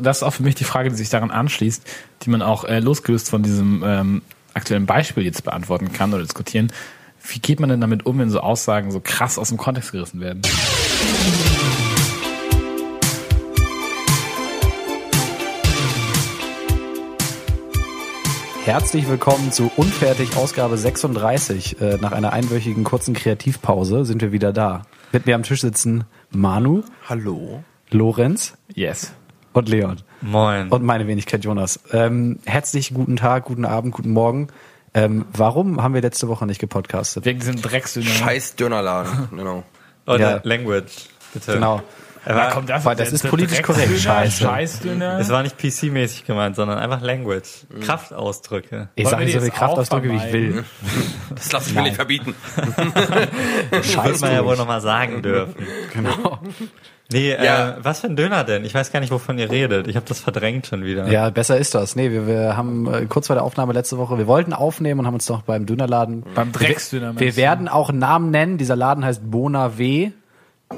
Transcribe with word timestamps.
Das 0.00 0.18
ist 0.18 0.22
auch 0.22 0.32
für 0.32 0.42
mich 0.42 0.54
die 0.54 0.64
Frage, 0.64 0.88
die 0.88 0.96
sich 0.96 1.10
daran 1.10 1.30
anschließt, 1.30 1.86
die 2.22 2.30
man 2.30 2.40
auch 2.40 2.64
äh, 2.64 2.78
losgelöst 2.78 3.28
von 3.28 3.42
diesem 3.42 3.82
ähm, 3.84 4.22
aktuellen 4.54 4.86
Beispiel 4.86 5.22
jetzt 5.22 5.44
beantworten 5.44 5.92
kann 5.92 6.14
oder 6.14 6.22
diskutieren. 6.22 6.72
Wie 7.22 7.40
geht 7.40 7.60
man 7.60 7.68
denn 7.68 7.82
damit 7.82 8.06
um, 8.06 8.18
wenn 8.18 8.30
so 8.30 8.40
Aussagen 8.40 8.90
so 8.90 9.00
krass 9.04 9.36
aus 9.36 9.50
dem 9.50 9.58
Kontext 9.58 9.92
gerissen 9.92 10.20
werden? 10.20 10.40
Herzlich 18.64 19.06
willkommen 19.10 19.52
zu 19.52 19.70
Unfertig 19.76 20.38
Ausgabe 20.38 20.78
36. 20.78 21.82
Äh, 21.82 21.98
nach 22.00 22.12
einer 22.12 22.32
einwöchigen 22.32 22.84
kurzen 22.84 23.12
Kreativpause 23.12 24.06
sind 24.06 24.22
wir 24.22 24.32
wieder 24.32 24.54
da. 24.54 24.84
Mit 25.12 25.26
mir 25.26 25.34
am 25.34 25.42
Tisch 25.42 25.60
sitzen 25.60 26.04
Manu, 26.30 26.82
Hallo. 27.10 27.62
Lorenz 27.90 28.54
Yes. 28.74 29.12
Und 29.52 29.68
Leon. 29.68 29.96
Moin. 30.20 30.68
Und 30.68 30.82
meine 30.82 31.06
Wenigkeit 31.06 31.44
Jonas. 31.44 31.80
Ähm, 31.92 32.38
herzlich 32.44 32.94
guten 32.94 33.16
Tag, 33.16 33.44
guten 33.44 33.64
Abend, 33.64 33.92
guten 33.94 34.10
Morgen. 34.10 34.48
Ähm, 34.94 35.24
warum 35.32 35.82
haben 35.82 35.94
wir 35.94 36.02
letzte 36.02 36.28
Woche 36.28 36.46
nicht 36.46 36.60
gepodcastet? 36.60 37.24
Wegen 37.24 37.38
diesem 37.40 37.60
Drecksdüner. 37.60 38.06
Scheiß 38.10 38.56
Dönerladen. 38.56 39.28
Genau. 39.36 39.64
Oder 40.06 40.18
Ja. 40.36 40.40
Language, 40.42 41.08
bitte. 41.32 41.54
Genau. 41.54 41.82
War, 42.24 42.50
kommt 42.50 42.68
das, 42.68 42.84
weil 42.84 42.94
das 42.94 43.12
ist 43.12 43.24
der 43.24 43.30
politisch 43.30 43.62
korrekt. 43.62 43.88
Drecksdöner, 43.90 44.14
Scheiße. 44.14 44.44
Scheißdöner. 44.44 45.18
es 45.18 45.28
war 45.28 45.42
nicht 45.42 45.58
PC-mäßig 45.58 46.24
gemeint, 46.24 46.54
sondern 46.54 46.78
einfach 46.78 47.00
Language. 47.00 47.66
Kraftausdrücke. 47.80 48.90
Ich 48.94 49.08
sage 49.08 49.26
wir 49.26 49.32
so 49.32 49.32
die 49.32 49.38
viel 49.40 49.48
jetzt 49.48 49.56
Kraftausdrücke, 49.58 50.08
wie 50.10 50.16
ich 50.16 50.32
will. 50.32 50.64
Das 51.34 51.50
lasse 51.50 51.70
ich 51.70 51.74
mir 51.74 51.82
nicht 51.82 51.96
verbieten. 51.96 52.34
Wird 53.70 54.20
man 54.20 54.32
ja 54.32 54.44
wohl 54.44 54.56
nochmal 54.56 54.80
sagen 54.80 55.22
dürfen. 55.22 55.66
Genau. 55.92 56.38
Nee, 57.12 57.30
Ja. 57.32 57.70
äh, 57.70 57.74
was 57.82 58.00
für 58.00 58.06
ein 58.08 58.16
Döner 58.16 58.44
denn? 58.44 58.64
Ich 58.64 58.74
weiß 58.74 58.92
gar 58.92 59.00
nicht, 59.00 59.10
wovon 59.12 59.38
ihr 59.38 59.50
redet. 59.50 59.86
Ich 59.88 59.96
habe 59.96 60.06
das 60.08 60.20
verdrängt 60.20 60.66
schon 60.66 60.84
wieder. 60.84 61.08
Ja, 61.08 61.30
besser 61.30 61.56
ist 61.58 61.74
das. 61.74 61.96
Nee, 61.96 62.10
wir, 62.10 62.26
wir 62.26 62.56
haben 62.56 62.92
äh, 62.92 63.06
kurz 63.06 63.26
vor 63.28 63.36
der 63.36 63.44
Aufnahme 63.44 63.72
letzte 63.72 63.98
Woche, 63.98 64.18
wir 64.18 64.26
wollten 64.26 64.52
aufnehmen 64.52 65.00
und 65.00 65.06
haben 65.06 65.14
uns 65.14 65.26
doch 65.26 65.42
beim 65.42 65.66
Dönerladen. 65.66 66.24
Beim 66.34 66.52
Drecksdöner. 66.52 67.14
Wir, 67.14 67.20
wir 67.28 67.36
werden 67.36 67.68
auch 67.68 67.88
einen 67.90 67.98
Namen 67.98 68.30
nennen. 68.30 68.58
Dieser 68.58 68.76
Laden 68.76 69.04
heißt 69.04 69.30
Bona 69.30 69.78
W 69.78 70.10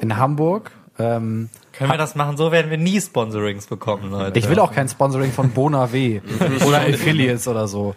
in 0.01 0.17
Hamburg. 0.17 0.71
Ähm, 0.97 1.49
Können 1.73 1.91
wir 1.91 1.97
das 1.97 2.15
machen? 2.15 2.37
So 2.37 2.51
werden 2.51 2.71
wir 2.71 2.77
nie 2.77 3.01
Sponsorings 3.01 3.67
bekommen, 3.67 4.11
Leute. 4.11 4.39
ich 4.39 4.47
will 4.49 4.59
auch 4.59 4.71
kein 4.71 4.87
Sponsoring 4.87 5.31
von 5.31 5.49
Bona 5.51 5.91
W 5.91 6.21
oder 6.65 6.79
Affiliates 6.81 7.47
oder 7.49 7.67
so. 7.67 7.95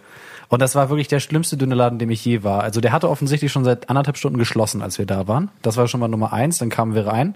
Und 0.49 0.61
das 0.63 0.73
war 0.75 0.89
wirklich 0.89 1.07
der 1.07 1.19
schlimmste 1.19 1.57
Dönerladen, 1.57 1.99
dem 1.99 2.09
ich 2.09 2.25
je 2.25 2.43
war. 2.43 2.63
Also 2.63 2.81
der 2.81 2.91
hatte 2.91 3.07
offensichtlich 3.09 3.51
schon 3.51 3.63
seit 3.63 3.87
anderthalb 3.89 4.17
Stunden 4.17 4.37
geschlossen, 4.39 4.81
als 4.81 4.97
wir 4.97 5.05
da 5.05 5.27
waren. 5.27 5.49
Das 5.61 5.77
war 5.77 5.87
schon 5.87 5.99
mal 5.99 6.07
Nummer 6.07 6.33
eins. 6.33 6.57
Dann 6.57 6.69
kamen 6.69 6.95
wir 6.95 7.05
rein, 7.07 7.35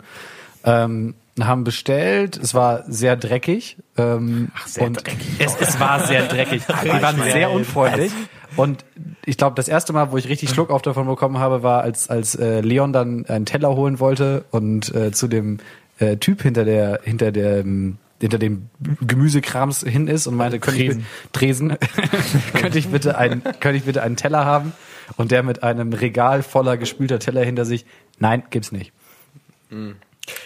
ähm, 0.64 1.16
haben 1.40 1.64
bestellt. 1.64 2.38
Es 2.38 2.54
war 2.54 2.84
sehr 2.88 3.16
dreckig. 3.16 3.78
Ähm, 3.98 4.52
Ach, 4.56 4.68
sehr 4.68 4.86
und 4.86 5.06
dreckig. 5.06 5.28
Es, 5.40 5.56
es 5.60 5.80
war 5.80 6.06
sehr 6.06 6.28
dreckig. 6.28 6.64
Die 6.84 7.02
waren 7.02 7.22
sehr 7.24 7.52
unfreundlich. 7.52 8.12
Und 8.56 8.86
ich 9.26 9.38
glaube, 9.38 9.56
das 9.56 9.68
erste 9.68 9.94
Mal, 9.94 10.12
wo 10.12 10.18
ich 10.18 10.30
richtig 10.30 10.52
Schluck 10.52 10.70
auf 10.70 10.84
davon 10.84 11.08
bekommen 11.08 11.40
habe, 11.40 11.64
war, 11.64 11.82
als, 11.82 12.10
als 12.10 12.36
äh, 12.36 12.62
Leon 12.62 12.94
dann 12.94 13.26
einen 13.26 13.46
Teller 13.46 13.76
holen 13.76 14.00
wollte 14.00 14.46
und 14.52 14.94
äh, 14.94 15.12
zu 15.12 15.28
dem 15.28 15.58
äh, 15.98 16.18
Typ 16.18 16.44
hinter 16.44 16.66
der, 16.66 17.00
hinter 17.04 17.32
der, 17.32 17.64
hinter 17.64 18.38
dem 18.38 18.70
Gemüsekrams 19.02 19.82
hin 19.82 20.08
ist 20.08 20.28
und 20.28 20.36
meinte, 20.36 20.60
könnte 20.60 20.84
ich 20.84 20.98
Tresen. 21.32 21.78
könnte 22.54 22.78
ich 22.78 22.90
bitte 22.90 23.18
einen, 23.18 23.42
könnte 23.60 23.78
ich 23.78 23.84
bitte 23.84 24.04
einen 24.04 24.18
Teller 24.18 24.46
haben? 24.46 24.74
Und 25.18 25.32
der 25.32 25.44
mit 25.44 25.64
einem 25.64 25.92
Regal 25.94 26.44
voller 26.44 26.78
gespülter 26.78 27.20
Teller 27.20 27.44
hinter 27.44 27.66
sich, 27.66 27.86
nein, 28.20 28.44
gibt's 28.52 28.72
nicht. 28.72 28.94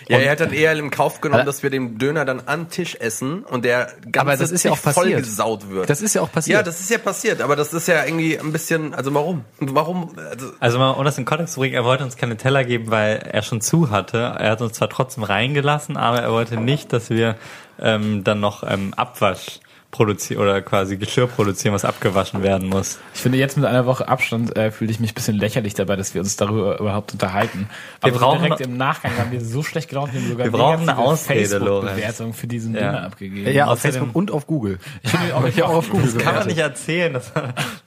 Ja, 0.08 0.17
er 0.17 0.31
hat 0.31 0.39
dann 0.39 0.53
eher 0.53 0.73
in 0.73 0.89
Kauf 0.89 1.22
genommen, 1.22 1.42
Aber- 1.42 1.45
dass 1.45 1.61
wir 1.61 1.70
den 1.70 1.97
Döner 2.00 2.25
dann 2.25 2.42
am 2.45 2.70
Tisch 2.70 2.95
essen 2.95 3.44
und 3.44 3.64
der 3.64 3.92
ganz 4.11 4.17
Aber 4.17 4.36
das 4.38 4.52
ist 4.52 4.64
ja 4.64 4.72
auch 4.72 4.81
passiert. 4.81 4.95
vollgesaut 5.14 5.70
wird. 5.70 5.89
Das 5.89 6.02
ist 6.02 6.16
ja 6.16 6.22
auch 6.22 6.31
passiert. 6.31 6.56
Ja, 6.58 6.64
das 6.64 6.80
ist 6.80 6.89
ja 6.89 6.97
passiert, 6.97 7.42
aber 7.42 7.56
das 7.56 7.73
ist 7.73 7.88
ja 7.88 8.03
irgendwie 8.05 8.39
ein 8.39 8.52
bisschen, 8.52 8.94
also 8.95 9.14
warum? 9.14 9.45
Warum? 9.59 10.16
Also, 10.17 10.52
Also 10.59 10.80
mal, 10.80 10.92
um 10.92 11.05
das 11.05 11.17
in 11.17 11.25
Kontext 11.25 11.54
zu 11.54 11.60
bringen, 11.60 11.76
er 11.76 11.83
wollte 11.83 12.04
uns 12.04 12.16
keine 12.16 12.37
Teller 12.37 12.64
geben, 12.64 12.89
weil 12.89 13.17
er 13.17 13.43
schon 13.43 13.61
zu 13.61 13.92
hatte. 13.92 14.17
Er 14.17 14.52
hat 14.52 14.61
uns 14.61 14.73
zwar 14.73 14.89
trotzdem 14.89 15.23
reingelassen, 15.23 15.95
aber 15.98 16.21
er 16.21 16.32
wollte 16.32 16.58
nicht, 16.58 16.92
dass 16.93 17.10
wir 17.10 17.36
ähm, 17.80 18.23
dann 18.23 18.39
noch 18.39 18.64
ähm, 18.67 18.93
Abwasch 18.95 19.60
produzieren 19.89 20.42
oder 20.42 20.61
quasi 20.61 20.98
Geschirr 20.98 21.27
produzieren, 21.27 21.73
was 21.73 21.86
abgewaschen 21.86 22.43
werden 22.43 22.67
muss. 22.67 22.99
Ich 23.15 23.21
finde, 23.21 23.37
jetzt 23.37 23.55
mit 23.58 23.65
einer 23.65 23.86
Woche 23.86 24.08
Abstand 24.08 24.55
äh, 24.58 24.70
fühle 24.70 24.92
ich 24.92 24.99
mich 24.99 25.11
ein 25.11 25.15
bisschen 25.15 25.37
lächerlich 25.37 25.73
dabei, 25.75 25.95
dass 25.95 26.14
wir 26.14 26.21
uns 26.21 26.36
darüber 26.36 26.80
überhaupt 26.80 27.14
unterhalten. 27.14 27.70
Aber 28.02 28.14
so 28.14 28.20
brauchen 28.20 28.43
direkt 28.43 28.61
im 28.61 28.75
Nachgang 28.77 29.11
haben 29.17 29.31
wir 29.31 29.39
so 29.42 29.64
schlecht 29.64 29.89
gelaunt, 29.89 30.14
wir 30.14 30.20
haben 30.21 30.27
sogar 30.30 30.45
Wir 30.45 30.52
brauchen 30.52 30.81
eine 30.89 30.98
Ausrede, 30.98 31.48
Facebook-Bewertung 31.48 32.33
für 32.33 32.48
diesen 32.48 32.75
Ja. 32.75 32.81
Döner 32.81 33.03
abgegeben. 33.05 33.52
Ja, 33.53 33.65
auf 33.67 33.80
Außerdem- 33.80 33.81
Facebook 33.81 34.15
und 34.15 34.31
auf 34.31 34.45
Google. 34.45 34.80
Ich 35.03 35.09
finde 35.11 35.36
auch, 35.36 35.45
ich 35.48 35.64
auch 35.64 35.70
auf 35.73 35.89
Google. 35.89 36.11
Das 36.14 36.23
kann 36.23 36.36
man 36.36 36.48
nicht 36.48 36.58
erzählen. 36.59 37.14
Das 37.14 37.31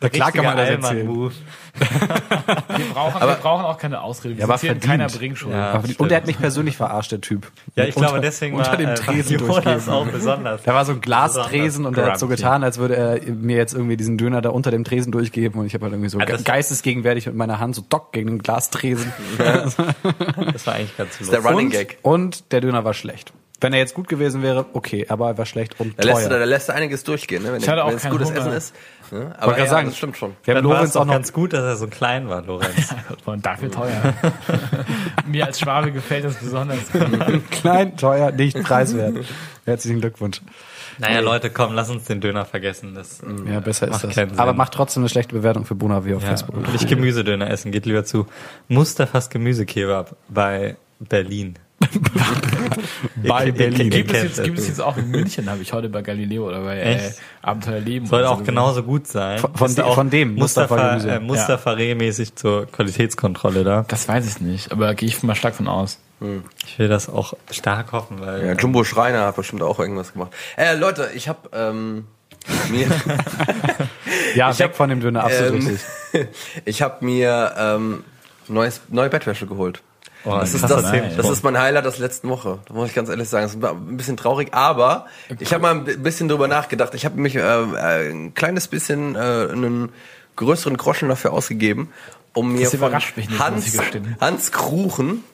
der 0.01 0.11
klar 0.11 0.33
kann 0.33 0.45
man 0.47 0.57
das 0.57 0.69
erzählen. 0.71 1.07
Wir 1.09 1.31
brauchen, 2.95 3.21
wir 3.21 3.35
brauchen 3.37 3.65
auch 3.65 3.79
keine 3.79 4.01
Ausrede. 4.01 4.35
Wir 4.37 4.41
Ja, 4.41 4.45
aber 4.47 4.59
sind 4.59 4.83
keiner 4.83 5.07
Bringschuld. 5.09 5.55
Ja. 5.55 5.73
Aber- 5.75 5.89
und 5.99 6.11
er 6.11 6.17
hat 6.17 6.27
mich 6.27 6.39
persönlich 6.39 6.77
verarscht, 6.77 7.13
der 7.13 7.21
Typ. 7.21 7.51
Ja, 7.77 7.85
ich 7.85 7.97
Unter- 7.97 8.09
glaube, 8.09 8.21
deswegen 8.23 8.57
unter 8.57 8.71
war 8.71 8.77
dem 8.77 8.89
äh, 8.89 8.95
Tresen 8.95 9.39
Jonas 9.39 9.55
durchgeben. 9.65 9.89
auch 9.91 10.07
besonders. 10.07 10.63
Da 10.63 10.75
war 10.75 10.85
so 10.85 10.93
ein 10.93 11.01
Glastresen 11.01 11.85
und 11.97 12.03
er 12.05 12.13
hat 12.13 12.19
so 12.19 12.27
getan, 12.29 12.65
als 12.65 12.79
würde 12.79 12.97
er 12.97 13.21
mir 13.33 13.57
jetzt 13.57 13.75
irgendwie 13.75 13.97
diesen 13.97 14.17
Döner 14.19 14.41
da 14.43 14.51
unter 14.51 14.71
dem 14.71 14.85
Tresen 14.85 15.13
durchgeben 15.13 15.61
und 15.61 15.67
ich 15.67 15.75
habe 15.75 15.85
halt 15.85 15.93
irgendwie 15.95 16.09
so 16.11 16.19
ge 16.19 16.27
das- 16.27 16.45
geistesgegenwärtig 16.45 17.27
mit 17.27 17.35
meiner 17.37 17.61
Hand 17.61 17.75
so 17.75 17.83
dock 17.89 18.13
gegen 18.13 18.29
den 18.29 18.39
Glastresen. 18.39 19.13
Das 19.39 19.77
war 20.67 20.75
eigentlich 20.75 20.97
ganz 20.97 21.19
der 21.19 21.27
lustig. 21.27 21.45
Running 21.45 21.67
und, 21.67 21.73
Gag. 21.73 21.99
und 22.03 22.53
der 22.53 22.61
Döner 22.61 22.85
war 22.85 22.95
schlecht. 22.95 23.33
Wenn 23.63 23.75
er 23.75 23.79
jetzt 23.79 23.93
gut 23.93 24.09
gewesen 24.09 24.43
wäre, 24.43 24.65
okay, 24.73 25.05
aber 25.11 25.29
er 25.29 25.37
war 25.39 25.45
schlecht 25.45 25.79
und 25.81 25.99
Da 25.99 26.05
lässt, 26.05 26.29
teuer. 26.29 26.39
da 26.39 26.45
lässt 26.47 26.71
einiges 26.71 27.05
durchgehen, 27.05 27.43
ne? 27.43 27.53
wenn, 27.53 27.61
Ich 27.61 27.69
hatte 27.69 27.85
auch 27.85 27.91
wenn 27.91 27.97
es 27.97 28.09
gutes 28.09 28.29
Hunger. 28.31 28.39
Essen 28.39 28.53
ist. 28.55 28.75
Ne? 29.11 29.19
Aber 29.19 29.27
Wollte 29.27 29.37
gerade 29.49 29.61
ja, 29.61 29.67
sagen, 29.67 29.89
das 29.89 29.99
stimmt 29.99 30.17
schon. 30.17 30.35
Wir 30.45 30.55
haben 30.55 30.63
Dann 30.63 30.71
war 30.73 30.77
es 30.77 30.95
Lorenz 30.95 30.97
auch 30.97 31.05
noch 31.05 31.13
ganz 31.13 31.33
gut, 31.35 31.53
dass 31.53 31.61
er 31.65 31.77
so 31.77 31.87
klein 31.87 32.31
war, 32.31 32.41
Lorenz. 32.41 32.95
Und 33.27 33.45
dafür 33.45 33.71
teuer. 33.71 34.15
Mir 35.27 35.45
als 35.45 35.61
Schwabe 35.61 35.93
gefällt 35.93 36.25
das 36.25 36.37
besonders. 36.37 36.79
klein, 37.51 37.99
teuer, 37.99 38.31
nicht 38.33 38.59
preiswert. 38.63 39.27
Herzlichen 39.67 40.01
Glückwunsch. 40.01 40.41
Naja, 41.01 41.21
Leute, 41.21 41.51
komm, 41.51 41.75
lass 41.75 41.91
uns 41.91 42.05
den 42.05 42.21
Döner 42.21 42.45
vergessen. 42.45 42.95
Das 42.95 43.21
Ja, 43.51 43.61
besser 43.61 43.89
ist 43.89 44.05
das. 44.05 44.15
keinen 44.15 44.31
Sinn. 44.31 44.39
Aber 44.39 44.53
macht 44.53 44.73
trotzdem 44.75 45.03
eine 45.03 45.09
schlechte 45.09 45.35
Bewertung 45.35 45.65
für 45.65 45.75
Bonavi 45.75 46.15
auf 46.15 46.23
ja, 46.23 46.29
Facebook. 46.31 46.57
und 46.57 46.73
nicht 46.73 46.89
Gemüsedöner 46.89 47.51
essen, 47.51 47.73
geht 47.73 47.87
lieber 47.87 48.05
zu 48.05 48.27
Mustafas 48.69 49.31
Gemüsekebab 49.31 50.15
bei 50.29 50.77
Berlin. 50.99 51.55
Bei 53.27 53.51
Berlin. 53.51 53.89
Gibt 53.91 54.13
es, 54.13 54.23
jetzt, 54.23 54.39
das. 54.39 54.45
gibt 54.45 54.59
es 54.59 54.69
jetzt 54.69 54.81
auch 54.83 54.97
in 54.99 55.11
München, 55.11 55.49
habe 55.49 55.63
ich 55.63 55.73
heute 55.73 55.89
bei 55.89 56.03
Galileo 56.03 56.47
oder 56.49 56.63
bei 56.63 56.79
äh? 56.79 57.11
Abenteuerleben. 57.43 58.07
Soll 58.07 58.25
auch 58.27 58.39
so 58.39 58.45
genauso 58.45 58.83
gut 58.83 59.07
sein. 59.07 59.39
Von- 59.39 59.55
von 59.55 59.75
de- 59.75 59.85
auch 59.85 59.95
von 59.95 60.11
dem 60.11 60.35
Mustafa 60.35 60.95
Mustafa, 60.95 61.15
äh, 61.17 61.21
Mustafa 61.21 61.77
mäßig 61.77 62.35
zur 62.37 62.67
Qualitätskontrolle 62.67 63.65
da. 63.65 63.85
Das 63.89 64.09
weiß 64.09 64.27
ich 64.27 64.41
nicht, 64.41 64.73
aber 64.73 64.95
gehe 64.95 65.09
ich 65.09 65.23
mal 65.23 65.35
stark 65.35 65.55
von 65.55 65.69
aus. 65.69 65.99
Ich 66.67 66.79
will 66.79 66.89
das 66.89 67.09
auch 67.09 67.35
stark 67.51 67.93
hoffen, 67.93 68.21
weil 68.21 68.47
Ja, 68.47 68.53
Jumbo 68.53 68.85
Schreiner 68.85 69.27
hat 69.27 69.37
bestimmt 69.37 69.63
auch 69.63 69.79
irgendwas 69.79 70.13
gemacht. 70.13 70.33
Äh, 70.57 70.75
Leute, 70.77 71.11
ich 71.15 71.29
habe 71.29 71.49
ähm, 71.53 72.07
mir, 72.71 72.87
Ja, 74.35 74.51
Ich 74.51 74.59
weg 74.59 74.69
hab, 74.69 74.77
von 74.77 74.89
dem 74.91 75.01
Döner, 75.01 75.25
absolut 75.25 75.63
ähm, 75.63 75.67
richtig. 76.13 76.29
ich 76.65 76.83
habe 76.83 77.05
mir 77.05 77.55
ähm, 77.57 78.05
neues, 78.49 78.81
neue 78.89 79.09
Bettwäsche 79.09 79.47
geholt. 79.47 79.83
oh, 80.25 80.31
Das 80.39 80.55
ist, 80.55 80.69
das, 80.69 80.91
Themen. 80.91 81.17
das 81.17 81.29
ist 81.29 81.43
mein 81.43 81.59
Highlight 81.59 81.85
der 81.85 81.99
letzten 81.99 82.29
Woche. 82.29 82.59
Da 82.67 82.75
muss 82.75 82.89
ich 82.89 82.95
ganz 82.95 83.09
ehrlich 83.09 83.29
sagen. 83.29 83.45
Das 83.45 83.55
ist 83.55 83.65
ein 83.65 83.97
bisschen 83.97 84.17
traurig, 84.17 84.53
aber 84.53 85.07
ich 85.39 85.53
habe 85.53 85.63
mal 85.63 85.75
ein 85.75 86.03
bisschen 86.03 86.29
drüber 86.29 86.49
nachgedacht. 86.49 86.95
Ich 86.95 87.05
habe 87.05 87.19
mich 87.21 87.35
äh, 87.37 87.41
äh, 87.41 88.11
ein 88.11 88.35
kleines 88.35 88.69
bisschen 88.69 89.15
äh, 89.17 89.19
einen 89.19 89.91
größeren 90.37 90.77
Groschen 90.77 91.09
dafür 91.09 91.33
ausgegeben, 91.33 91.93
um 92.35 92.53
mir 92.53 92.63
Das 92.63 92.71
von 92.71 92.79
überrascht 92.79 93.17
mich 93.17 93.29
nicht, 93.29 93.51
muss 93.51 93.67
ich 93.67 93.79
Hans. 93.79 94.21
Hans 94.21 94.53
Kruchen, 94.53 95.25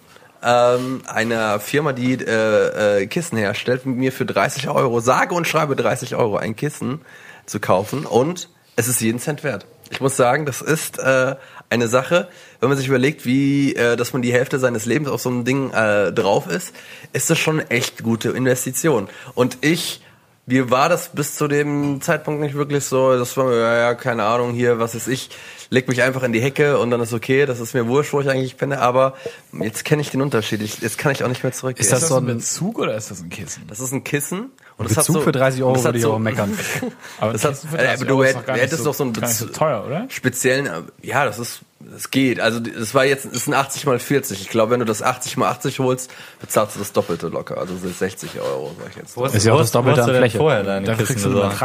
ähm, 0.42 1.02
einer 1.06 1.60
Firma, 1.60 1.92
die 1.92 2.14
äh, 2.14 3.02
äh, 3.02 3.06
Kissen 3.06 3.38
herstellt, 3.38 3.86
mir 3.86 4.12
für 4.12 4.26
30 4.26 4.69
Euro, 4.69 5.00
sage 5.00 5.34
und 5.34 5.47
schreibe 5.47 5.76
30 5.76 6.14
Euro, 6.16 6.36
ein 6.36 6.56
Kissen 6.56 7.00
zu 7.47 7.60
kaufen. 7.60 8.06
Und 8.06 8.48
es 8.77 8.88
ist 8.88 9.00
jeden 9.00 9.18
Cent 9.18 9.44
wert. 9.44 9.66
Ich 9.91 10.00
muss 10.00 10.16
sagen, 10.16 10.47
das 10.47 10.62
ist 10.62 10.98
äh, 10.98 11.36
eine 11.71 11.88
Sache, 11.88 12.28
wenn 12.60 12.68
man 12.68 12.78
sich 12.78 12.88
überlegt, 12.88 13.24
wie, 13.24 13.74
äh, 13.74 13.97
dass 13.97 14.12
man 14.12 14.22
die 14.22 14.33
Hälfte 14.33 14.59
seines 14.59 14.84
Lebens 14.84 15.09
auf 15.09 15.21
so 15.21 15.28
einem 15.28 15.44
Ding 15.44 15.71
äh, 15.71 16.12
drauf 16.12 16.48
ist, 16.48 16.74
ist 17.12 17.30
das 17.30 17.39
schon 17.39 17.60
echt 17.60 18.03
gute 18.03 18.30
Investition. 18.30 19.09
Und 19.34 19.59
ich, 19.60 20.03
mir 20.47 20.71
war 20.71 20.89
das 20.89 21.09
bis 21.13 21.34
zu 21.34 21.48
dem 21.48 22.01
Zeitpunkt 22.01 22.41
nicht 22.41 22.54
wirklich 22.54 22.84
so, 22.84 23.19
das 23.19 23.37
war 23.37 23.47
mir, 23.47 23.59
ja, 23.59 23.77
ja, 23.78 23.95
keine 23.95 24.25
Ahnung, 24.25 24.53
hier, 24.54 24.78
was 24.78 24.95
ist 24.95 25.09
ich, 25.09 25.31
leg 25.71 25.89
mich 25.89 26.03
einfach 26.03 26.22
in 26.22 26.33
die 26.33 26.41
Hecke 26.41 26.78
und 26.78 26.91
dann 26.93 27.01
ist 27.01 27.13
okay, 27.13 27.47
das 27.47 27.59
ist 27.59 27.75
mir 27.75 27.89
wurscht, 27.89 28.13
wo 28.13 28.21
ich 28.21 28.28
eigentlich 28.31 28.57
penne, 28.57 28.78
aber 28.81 29.15
jetzt 29.60 29.84
kenne 29.84 30.03
ich 30.03 30.10
den 30.10 30.22
Unterschied, 30.22 30.63
ich, 30.63 30.78
jetzt 30.81 30.98
kann 30.98 31.10
ich 31.13 31.25
auch 31.25 31.28
nicht 31.28 31.43
mehr 31.43 31.53
zurück. 31.53 31.78
Ist 31.78 31.87
Ist 31.87 31.93
das 31.93 32.01
das 32.01 32.09
so 32.10 32.16
ein 32.16 32.27
Bezug 32.27 32.78
oder 32.78 32.95
ist 32.97 33.10
das 33.10 33.21
ein 33.22 33.28
Kissen? 33.31 33.65
das 33.66 33.81
ist 33.81 33.91
ein 33.93 34.04
Kissen 34.04 34.51
und 34.78 34.89
das 34.89 34.97
hat 34.97 35.07
Bezug 35.07 35.16
so, 35.16 35.22
für 35.22 35.33
30 35.33 35.63
Euro 35.63 35.72
das 35.75 35.81
hat 35.84 35.89
würde 35.89 35.98
ich 35.98 36.03
so, 36.04 36.10
aber 36.10 36.19
meckern. 36.21 36.57
Aber 37.19 37.33
Das 37.33 37.45
hat- 37.45 37.54
äh, 37.65 37.77
30 37.77 37.89
aber 37.97 38.04
du 38.04 38.15
Euro 38.15 38.22
ist 38.22 38.28
hätt- 38.28 38.37
doch 38.37 38.47
gar 38.47 38.53
nicht 38.54 38.63
hättest 38.63 38.78
so, 38.78 38.84
doch 38.91 38.95
so 38.95 39.04
ein 39.04 39.13
gar 39.13 39.27
nicht 39.27 39.37
so 39.37 39.47
Bez- 39.47 39.57
teuer, 39.59 39.84
oder? 39.84 40.07
speziellen, 40.10 40.66
äh, 40.66 40.83
ja, 41.03 41.25
das 41.25 41.39
ist 41.41 41.60
Es 41.95 42.11
geht. 42.11 42.41
Also 42.41 42.61
es 42.61 42.95
war 42.95 43.05
jetzt, 43.05 43.27
es 43.27 43.45
sind 43.45 43.55
80 43.55 43.87
mal 43.87 43.99
40. 43.99 44.41
Ich 44.41 44.49
glaube, 44.49 44.73
wenn 44.73 44.81
du 44.81 44.87
das 44.87 45.03
80 45.03 45.37
mal 45.37 45.51
80 45.51 45.78
holst, 45.78 46.11
bezahlst 46.41 46.77
du 46.77 46.78
das 46.78 46.93
Doppelte 46.93 47.28
locker. 47.28 47.59
Also 47.59 47.77
sind 47.77 47.97
60 47.97 48.41
Euro, 48.41 48.75
sag 48.78 48.91
ich 48.91 48.97
jetzt. 48.97 49.17
Ist 49.34 49.45
ja 49.45 49.53
auch 49.53 49.59
das 49.59 49.73
Doppelte 49.73 50.01
wo 50.01 50.11
an 50.11 50.17
Fläche. 50.17 50.39
vorher 50.39 50.63
deine 50.63 50.87
Da 50.87 50.95
Kissen 50.95 51.07
kriegst 51.07 51.25
du 51.25 51.28
eine 51.28 51.37
besorgt? 51.37 51.59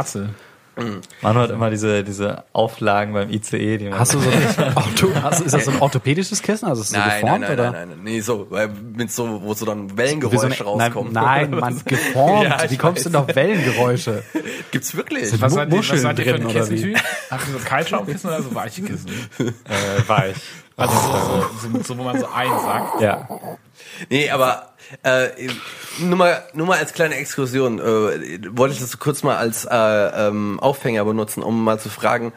Man 1.20 1.34
hat 1.36 1.50
immer 1.50 1.68
diese, 1.70 2.02
diese 2.02 2.44
Auflagen 2.54 3.12
beim 3.12 3.28
ICE, 3.30 3.76
die 3.78 3.90
man 3.90 3.98
Hast 3.98 4.14
du 4.14 4.20
so 4.20 4.30
ein 4.30 4.74
Auto, 4.76 5.08
hast, 5.22 5.40
ist 5.40 5.52
das 5.52 5.66
so 5.66 5.70
ein 5.70 5.80
orthopädisches 5.80 6.40
Kissen? 6.42 6.66
Also 6.66 6.80
ist 6.82 6.88
es 6.88 6.94
so 6.94 6.98
Nein, 6.98 7.08
nein, 7.08 7.20
geformt 7.20 7.40
nein, 7.42 7.52
oder? 7.52 7.62
nein, 7.64 7.72
nein, 7.72 7.88
nein, 7.90 7.98
nee, 8.04 8.20
so, 8.20 8.46
weil 8.50 8.68
mit 8.68 9.12
so, 9.12 9.42
wo 9.42 9.52
so 9.52 9.66
dann 9.66 9.84
Wie 9.84 9.90
so 9.90 9.96
Wellengeräusche 9.98 10.46
eine, 10.46 10.54
nein, 10.54 10.62
rauskommen. 10.92 11.12
nein, 11.12 11.50
Mann, 11.50 11.82
geformt. 11.84 12.44
Ja, 12.44 12.70
Wie 12.70 12.76
kommst 12.78 13.04
du 13.04 13.12
weiß. 13.12 13.12
denn 13.12 13.30
auf 13.30 13.36
Wellengeräusche? 13.36 14.22
Gibt's 14.70 14.96
wirklich? 14.96 15.28
Sind- 15.30 15.42
Was 15.42 15.54
Muscheln 15.68 16.00
seid 16.00 16.18
ihr 16.18 16.24
für 16.24 16.34
ein 16.36 16.40
drin, 16.42 16.50
oder 16.56 16.70
wie? 16.70 16.74
Kissentyp? 16.74 17.02
Habt 17.30 17.42
ihr 17.48 17.52
so 17.52 17.58
Kaltschaumkissen 17.64 18.30
oder 18.30 18.42
so 18.42 18.54
weiche 18.54 18.82
Kissen? 18.82 19.10
äh, 19.38 20.08
weich. 20.08 20.36
Also 20.76 20.94
so, 20.94 21.68
so, 21.70 21.82
so, 21.82 21.98
wo 21.98 22.02
man 22.02 22.18
so 22.18 22.26
einsackt. 22.34 23.00
Ja. 23.02 23.28
Nee, 24.08 24.30
aber 24.30 24.71
äh, 25.02 25.28
nur 26.00 26.16
mal 26.16 26.42
nur 26.54 26.66
mal 26.66 26.78
als 26.78 26.92
kleine 26.92 27.16
Exkursion 27.16 27.78
äh, 27.78 28.38
wollte 28.50 28.74
ich 28.74 28.80
das 28.80 28.90
so 28.90 28.98
kurz 28.98 29.22
mal 29.22 29.36
als 29.36 29.64
äh, 29.64 29.74
ähm, 29.74 30.60
Aufhänger 30.60 31.04
benutzen, 31.04 31.42
um 31.42 31.64
mal 31.64 31.78
zu 31.78 31.88
fragen, 31.88 32.32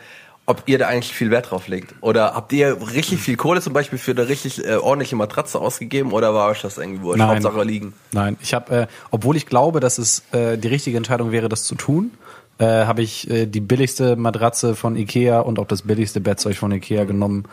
ob 0.45 0.63
ihr 0.68 0.77
da 0.77 0.88
eigentlich 0.88 1.13
viel 1.13 1.31
Wert 1.31 1.51
drauf 1.51 1.68
legt 1.68 1.95
oder 2.01 2.36
habt 2.36 2.53
ihr 2.53 2.77
richtig 2.94 3.19
viel 3.19 3.36
Kohle 3.36 3.62
zum 3.62 3.74
Beispiel 3.74 3.97
für 3.97 4.12
eine 4.12 4.27
richtig 4.27 4.63
äh, 4.63 4.75
ordentliche 4.75 5.15
Matratze 5.15 5.59
ausgegeben 5.59 6.12
oder 6.12 6.33
war 6.33 6.50
euch 6.50 6.62
das 6.62 6.77
irgendwie 6.77 7.01
wurscht? 7.01 7.19
Nein. 7.19 7.30
Hauptsache 7.30 7.63
liegen. 7.63 7.94
Nein, 8.12 8.38
ich 8.42 8.53
habe, 8.53 8.75
äh, 8.75 8.88
obwohl 9.12 9.36
ich 9.36 9.45
glaube, 9.45 9.80
dass 9.80 9.98
es 9.98 10.24
äh, 10.31 10.57
die 10.57 10.68
richtige 10.68 10.98
Entscheidung 10.98 11.31
wäre, 11.31 11.50
das 11.50 11.63
zu 11.63 11.75
tun, 11.75 12.12
äh, 12.57 12.86
habe 12.86 13.01
ich 13.01 13.30
äh, 13.30 13.48
die 13.48 13.59
billigste 13.59 14.15
Matratze 14.15 14.75
von 14.75 14.95
Ikea 14.95 15.39
und 15.39 15.59
auch 15.59 15.68
das 15.68 15.81
billigste 15.81 16.21
Bettzeug 16.21 16.56
von 16.56 16.71
Ikea 16.71 17.03
genommen. 17.06 17.45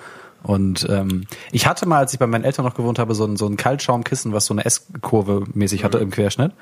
Und 0.43 0.87
ähm, 0.91 1.27
ich 1.53 1.67
hatte 1.67 1.87
mal, 1.87 1.99
als 1.99 2.13
ich 2.13 2.19
bei 2.19 2.27
meinen 2.27 2.45
Eltern 2.45 2.65
noch 2.65 2.75
gewohnt 2.75 2.99
habe, 2.99 3.15
so 3.15 3.25
ein, 3.25 3.37
so 3.37 3.47
ein 3.47 3.57
Kaltschaumkissen, 3.57 4.33
was 4.33 4.47
so 4.47 4.55
eine 4.55 4.65
S-Kurve 4.65 5.45
mäßig 5.55 5.85
hatte 5.85 5.99
im 5.99 6.11
Querschnitt. 6.11 6.53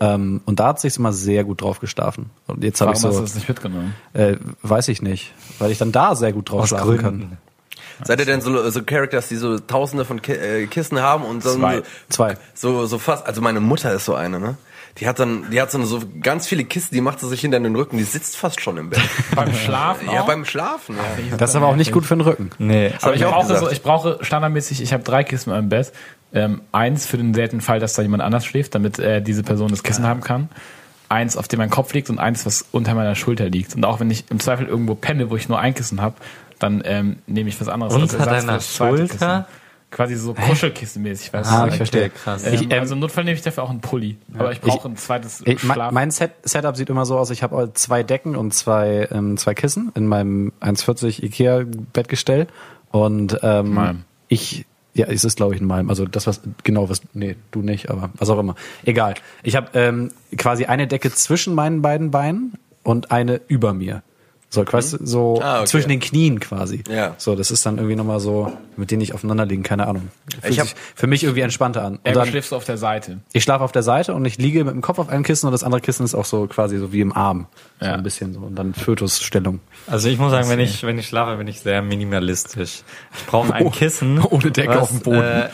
Ähm, 0.00 0.40
und 0.44 0.60
da 0.60 0.68
hat 0.68 0.80
sich 0.80 0.96
immer 0.96 1.12
sehr 1.12 1.44
gut 1.44 1.62
drauf 1.62 1.80
geschlafen. 1.80 2.30
Und 2.46 2.62
jetzt 2.62 2.80
habe 2.80 2.90
Warum 2.90 3.00
ich 3.00 3.06
hast 3.06 3.12
du 3.12 3.16
so, 3.16 3.22
das 3.22 3.34
nicht 3.34 3.48
mitgenommen? 3.48 3.94
äh, 4.12 4.36
weiß 4.62 4.88
ich 4.88 5.00
nicht, 5.02 5.32
weil 5.58 5.70
ich 5.70 5.78
dann 5.78 5.92
da 5.92 6.14
sehr 6.14 6.32
gut 6.32 6.50
drauf 6.50 6.62
Aus 6.62 6.68
schlafen 6.68 6.98
kann. 6.98 7.18
Gründen. 7.18 7.38
Seid 8.02 8.18
ihr 8.18 8.26
denn 8.26 8.40
so, 8.40 8.70
so 8.70 8.82
Characters, 8.82 9.28
die 9.28 9.36
so 9.36 9.58
Tausende 9.58 10.04
von 10.06 10.22
Ki 10.22 10.32
äh, 10.32 10.66
Kissen 10.66 11.00
haben 11.00 11.24
und 11.24 11.42
Zwei. 11.42 11.82
Zwei. 12.08 12.36
so 12.54 12.86
so 12.86 12.98
fast? 12.98 13.26
Also 13.26 13.42
meine 13.42 13.60
Mutter 13.60 13.92
ist 13.92 14.06
so 14.06 14.14
eine, 14.14 14.40
ne? 14.40 14.56
Die 14.98 15.08
hat 15.08 15.18
dann, 15.18 15.50
die 15.50 15.60
hat 15.60 15.70
so, 15.70 15.82
so 15.84 16.00
ganz 16.20 16.46
viele 16.46 16.64
Kissen, 16.64 16.94
die 16.94 17.00
macht 17.00 17.20
sie 17.20 17.28
sich 17.28 17.40
hinter 17.40 17.60
den 17.60 17.74
Rücken, 17.74 17.96
die 17.96 18.04
sitzt 18.04 18.36
fast 18.36 18.60
schon 18.60 18.76
im 18.76 18.90
Bett. 18.90 19.00
Beim 19.34 19.54
Schlafen 19.54 20.10
ja, 20.10 20.22
auch? 20.22 20.26
beim 20.26 20.44
Schlafen. 20.44 20.96
Ja. 20.96 21.36
Das 21.36 21.50
ist 21.50 21.56
aber 21.56 21.66
auch 21.68 21.76
nicht 21.76 21.92
gut 21.92 22.04
für 22.04 22.16
den 22.16 22.22
Rücken. 22.22 22.50
Nee. 22.58 22.92
Aber 23.00 23.14
ich 23.14 23.22
brauche, 23.22 23.58
so, 23.58 23.70
ich 23.70 23.82
brauche 23.82 24.18
standardmäßig, 24.20 24.82
ich 24.82 24.92
habe 24.92 25.02
drei 25.02 25.24
Kissen 25.24 25.50
meinem 25.50 25.68
Bett. 25.68 25.92
Ähm, 26.32 26.60
eins 26.70 27.06
für 27.06 27.16
den 27.16 27.34
seltenen 27.34 27.60
Fall, 27.60 27.80
dass 27.80 27.94
da 27.94 28.02
jemand 28.02 28.22
anders 28.22 28.44
schläft, 28.44 28.74
damit 28.74 28.98
äh, 28.98 29.20
diese 29.20 29.42
Person 29.42 29.68
das 29.68 29.82
Kissen 29.82 30.06
haben 30.06 30.20
kann. 30.20 30.48
Eins, 31.08 31.36
auf 31.36 31.48
dem 31.48 31.58
mein 31.58 31.70
Kopf 31.70 31.92
liegt 31.92 32.08
und 32.08 32.18
eins, 32.20 32.46
was 32.46 32.66
unter 32.70 32.94
meiner 32.94 33.16
Schulter 33.16 33.48
liegt. 33.48 33.74
Und 33.74 33.84
auch 33.84 33.98
wenn 33.98 34.10
ich 34.10 34.30
im 34.30 34.38
Zweifel 34.38 34.66
irgendwo 34.66 34.94
penne, 34.94 35.30
wo 35.30 35.36
ich 35.36 35.48
nur 35.48 35.58
ein 35.58 35.74
Kissen 35.74 36.00
habe, 36.00 36.14
dann 36.60 36.82
ähm, 36.84 37.18
nehme 37.26 37.48
ich 37.48 37.60
was 37.60 37.68
anderes. 37.68 37.94
als 37.94 38.14
Unter 38.14 38.26
deiner 38.26 38.52
das 38.54 38.74
zweite 38.74 38.96
Schulter? 38.98 39.14
Kissen. 39.14 39.59
Quasi 39.90 40.14
so 40.14 40.34
Kuschelkissenmäßig, 40.34 41.32
weißt 41.32 41.50
Ah, 41.50 41.62
du? 41.64 41.70
ich 41.70 41.76
verstehe. 41.76 42.10
krass. 42.10 42.46
Ähm, 42.46 42.54
Ich, 42.54 42.62
ähm, 42.62 42.72
also 42.78 42.94
im 42.94 43.00
Notfall 43.00 43.24
nehme 43.24 43.36
ich 43.36 43.42
dafür 43.42 43.64
auch 43.64 43.70
einen 43.70 43.80
Pulli. 43.80 44.16
Aber 44.34 44.52
ich 44.52 44.60
brauche 44.60 44.88
ein 44.88 44.96
zweites 44.96 45.42
Ich, 45.44 45.64
mein 45.64 45.74
Schlaf. 45.74 45.92
mein 45.92 46.10
Set, 46.12 46.30
Setup 46.44 46.76
sieht 46.76 46.90
immer 46.90 47.04
so 47.06 47.18
aus, 47.18 47.30
ich 47.30 47.42
habe 47.42 47.70
zwei 47.74 48.02
Decken 48.04 48.36
und 48.36 48.54
zwei, 48.54 49.08
ähm, 49.10 49.36
zwei 49.36 49.54
Kissen 49.54 49.90
in 49.96 50.06
meinem 50.06 50.52
1,40 50.60 51.22
Ikea 51.24 51.64
Bettgestell 51.92 52.46
und 52.92 53.38
ähm, 53.42 53.74
Malm. 53.74 54.04
ich 54.28 54.64
ja, 54.92 55.06
es 55.06 55.24
ist 55.24 55.36
glaube 55.36 55.54
ich 55.54 55.60
ein 55.60 55.66
Malm. 55.66 55.88
Also 55.88 56.04
das 56.06 56.26
was 56.26 56.40
genau 56.64 56.88
was 56.88 57.00
nee, 57.12 57.36
du 57.52 57.62
nicht, 57.62 57.90
aber 57.90 58.10
was 58.14 58.28
auch 58.28 58.38
immer. 58.38 58.54
Egal. 58.84 59.14
Ich 59.44 59.54
habe 59.56 59.68
ähm, 59.74 60.10
quasi 60.36 60.64
eine 60.66 60.86
Decke 60.88 61.12
zwischen 61.12 61.54
meinen 61.54 61.80
beiden 61.82 62.10
Beinen 62.10 62.54
und 62.82 63.10
eine 63.12 63.40
über 63.48 63.72
mir. 63.72 64.02
So 64.52 64.64
quasi 64.64 64.98
so 65.00 65.40
Ah, 65.40 65.58
okay. 65.60 65.66
zwischen 65.68 65.88
den 65.90 66.00
Knien 66.00 66.40
quasi. 66.40 66.82
Ja. 66.90 67.14
So, 67.18 67.36
das 67.36 67.52
ist 67.52 67.64
dann 67.64 67.76
irgendwie 67.76 67.94
nochmal 67.94 68.18
so, 68.18 68.52
mit 68.76 68.90
denen 68.90 69.00
ich 69.00 69.14
aufeinander 69.14 69.46
liegen, 69.46 69.62
keine 69.62 69.86
Ahnung. 69.86 70.08
Fühlt 70.40 70.52
Ich 70.52 70.58
hab- 70.58 70.66
sich 70.66 70.76
für 70.96 71.06
mich 71.06 71.22
irgendwie 71.22 71.42
entspannter 71.42 71.84
an. 71.84 72.00
Und 72.04 72.16
dann, 72.16 72.26
schläfst 72.26 72.50
du 72.50 72.56
auf 72.56 72.64
der 72.64 72.76
Seite. 72.76 73.18
ich 73.32 73.44
schlafe 73.44 73.62
auf 73.62 73.70
der 73.70 73.84
Seite 73.84 74.12
und 74.12 74.24
ich 74.24 74.38
liege 74.38 74.64
mit 74.64 74.74
dem 74.74 74.80
Kopf 74.82 74.98
auf 74.98 75.08
einem 75.08 75.22
Kissen 75.22 75.46
und 75.46 75.52
das 75.52 75.62
andere 75.62 75.80
Kissen 75.80 76.04
ist 76.04 76.16
auch 76.16 76.24
so 76.24 76.48
quasi 76.48 76.78
so 76.78 76.92
wie 76.92 77.00
im 77.00 77.12
Arm. 77.12 77.46
So 77.78 77.86
Ja. 77.86 77.92
ein 77.94 78.02
bisschen 78.02 78.34
so. 78.34 78.40
Und 78.40 78.56
dann 78.56 78.74
Fötusstellung. 78.74 79.60
Also 79.86 80.08
ich 80.08 80.18
muss 80.18 80.32
sagen, 80.32 80.48
wenn 80.48 80.58
ich, 80.58 80.82
wenn 80.82 80.98
ich 80.98 81.06
schlafe, 81.06 81.36
bin 81.36 81.46
ich 81.46 81.60
sehr 81.60 81.80
minimalistisch. 81.82 82.82
Ich 83.16 83.26
brauche 83.26 83.54
ein 83.54 83.70
Kissen, 83.72 84.18
ohne 84.20 84.50
Decke 84.50 84.70
was, 84.70 84.78
auf 84.78 84.88
dem 84.90 85.00
Boden. 85.00 85.22
Äh, 85.22 85.48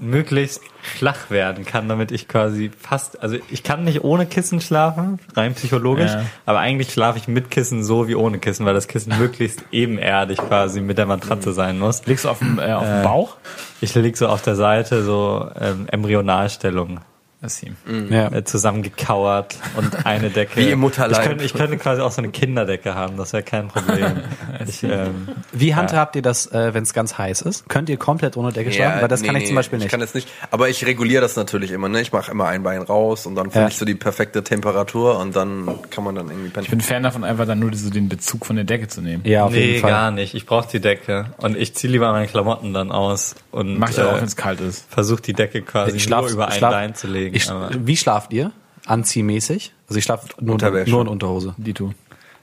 möglichst 0.00 0.62
flach 0.82 1.30
werden 1.30 1.64
kann, 1.64 1.88
damit 1.88 2.10
ich 2.10 2.26
quasi 2.28 2.70
fast, 2.78 3.22
also 3.22 3.36
ich 3.50 3.62
kann 3.62 3.84
nicht 3.84 4.02
ohne 4.02 4.26
Kissen 4.26 4.60
schlafen, 4.60 5.18
rein 5.36 5.54
psychologisch, 5.54 6.10
Ja. 6.12 6.24
aber 6.46 6.58
eigentlich 6.60 6.92
schlafe 6.92 7.18
ich 7.18 7.28
mit 7.28 7.50
Kissen 7.50 7.84
so 7.84 8.08
wie 8.08 8.14
ohne 8.14 8.38
Kissen, 8.38 8.64
weil 8.66 8.74
das 8.74 8.88
Kissen 8.88 9.16
möglichst 9.18 9.62
ebenerdig 9.72 10.38
quasi 10.38 10.80
mit 10.80 10.96
der 10.98 11.06
Matratze 11.06 11.52
sein 11.52 11.78
muss. 11.78 12.06
Liegst 12.06 12.24
du 12.24 12.28
auf 12.30 12.38
dem, 12.38 12.58
äh, 12.58 12.72
auf 12.72 12.84
dem 12.86 13.02
Bauch? 13.02 13.36
Ich 13.80 13.94
lieg 13.94 14.16
so 14.16 14.28
auf 14.28 14.42
der 14.42 14.56
Seite, 14.56 15.02
so 15.04 15.50
ähm, 15.60 15.86
Embryonalstellung. 15.90 17.00
Das 17.42 17.54
ist 17.54 17.62
ihm. 17.62 17.76
Ja. 18.10 18.30
äh, 18.32 18.44
zusammengekauert 18.44 19.56
und 19.76 20.04
eine 20.04 20.28
Decke. 20.30 20.60
Wie 20.60 20.70
im 20.70 20.80
Mutterleib. 20.80 21.20
Ich 21.22 21.26
könnte, 21.28 21.44
ich 21.44 21.54
könnte 21.54 21.76
quasi 21.78 22.02
auch 22.02 22.12
so 22.12 22.20
eine 22.20 22.30
Kinderdecke 22.30 22.94
haben, 22.94 23.16
das 23.16 23.32
wäre 23.32 23.42
kein 23.42 23.68
Problem. 23.68 24.20
Ich, 24.68 24.82
ähm, 24.82 25.26
Wie 25.52 25.74
handhabt 25.74 26.16
ihr 26.16 26.22
das, 26.22 26.46
äh, 26.52 26.74
wenn 26.74 26.82
es 26.82 26.92
ganz 26.92 27.16
heiß 27.16 27.40
ist? 27.42 27.66
Könnt 27.70 27.88
ihr 27.88 27.96
komplett 27.96 28.36
ohne 28.36 28.52
Decke 28.52 28.70
schlafen? 28.72 29.00
Weil 29.00 29.08
das 29.08 29.22
nee, 29.22 29.26
kann 29.28 29.36
ich 29.36 29.46
zum 29.46 29.54
Beispiel 29.56 29.78
Ich 29.78 29.84
nicht. 29.84 29.90
kann 29.90 30.00
das 30.00 30.12
nicht. 30.12 30.28
Aber 30.50 30.68
ich 30.68 30.84
reguliere 30.84 31.22
das 31.22 31.34
natürlich 31.34 31.70
immer. 31.70 31.88
Ne? 31.88 32.02
Ich 32.02 32.12
mache 32.12 32.30
immer 32.30 32.46
ein 32.46 32.62
Bein 32.62 32.82
raus 32.82 33.24
und 33.24 33.36
dann 33.36 33.46
finde 33.46 33.60
Ja. 33.60 33.68
ich 33.68 33.78
so 33.78 33.86
die 33.86 33.94
perfekte 33.94 34.44
Temperatur 34.44 35.18
und 35.18 35.34
dann 35.34 35.66
kann 35.88 36.04
man 36.04 36.14
dann 36.14 36.28
irgendwie 36.28 36.50
pennen. 36.50 36.64
Ich 36.64 36.70
bin 36.70 36.82
Fan 36.82 37.02
davon, 37.02 37.24
einfach 37.24 37.46
dann 37.46 37.58
nur 37.58 37.72
so 37.74 37.88
den 37.88 38.10
Bezug 38.10 38.44
von 38.44 38.56
der 38.56 38.66
Decke 38.66 38.88
zu 38.88 39.00
nehmen. 39.00 39.22
ja, 39.24 39.44
auf 39.46 39.52
nee, 39.52 39.64
jeden 39.64 39.80
Fall. 39.80 39.90
gar 39.90 40.10
nicht. 40.10 40.34
Ich 40.34 40.44
brauche 40.44 40.68
die 40.70 40.80
Decke 40.80 41.30
und 41.38 41.56
ich 41.56 41.74
ziehe 41.74 41.90
lieber 41.90 42.12
meine 42.12 42.26
Klamotten 42.26 42.74
dann 42.74 42.92
aus 42.92 43.34
und 43.50 43.78
Mach 43.78 43.88
ich 43.88 43.98
aber 43.98 44.10
auch, 44.10 44.14
wenn 44.16 44.24
äh, 44.24 44.26
es 44.26 44.36
kalt 44.36 44.60
ist. 44.60 44.84
versuche 44.92 45.22
die 45.22 45.32
Decke 45.32 45.62
quasi 45.62 45.96
Ich 45.96 46.02
schlaf, 46.02 46.20
nur 46.22 46.30
über 46.32 46.48
ein 46.48 46.52
schlaf, 46.58 46.72
Bein 46.72 46.94
zu 46.94 47.06
legen. 47.06 47.29
Ich, 47.32 47.50
aber 47.50 47.70
wie 47.74 47.96
schlaft 47.96 48.32
ihr? 48.32 48.52
Anziehmäßig? 48.86 49.72
Also 49.88 49.98
ich 49.98 50.04
schlafe 50.04 50.28
nur, 50.40 50.54
Unterwäsche. 50.54 50.90
nur 50.90 51.02
in 51.02 51.08
Unterhose. 51.08 51.54
Die 51.58 51.74
tu. 51.74 51.92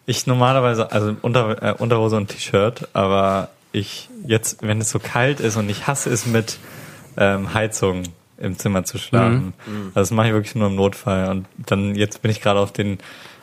ich 0.05 0.27
normalerweise, 0.27 0.91
also 0.91 1.15
unter, 1.21 1.61
äh, 1.61 1.73
Unterhose 1.77 2.15
und 2.15 2.27
T-Shirt, 2.27 2.89
aber 2.93 3.49
ich 3.71 4.09
jetzt, 4.25 4.61
wenn 4.61 4.79
es 4.79 4.89
so 4.89 4.99
kalt 4.99 5.39
ist 5.39 5.57
und 5.57 5.69
ich 5.69 5.87
hasse 5.87 6.09
es 6.09 6.25
mit 6.25 6.57
ähm, 7.17 7.53
Heizung 7.53 8.03
im 8.37 8.57
Zimmer 8.57 8.83
zu 8.83 8.97
schlafen. 8.97 9.53
Mhm. 9.65 9.87
Also 9.87 9.99
das 9.99 10.11
mache 10.11 10.27
ich 10.27 10.33
wirklich 10.33 10.55
nur 10.55 10.67
im 10.67 10.75
Notfall. 10.75 11.29
Und 11.29 11.47
dann 11.65 11.95
jetzt 11.95 12.21
bin 12.21 12.31
ich 12.31 12.41
gerade 12.41 12.59
auf 12.59 12.71
den 12.71 12.99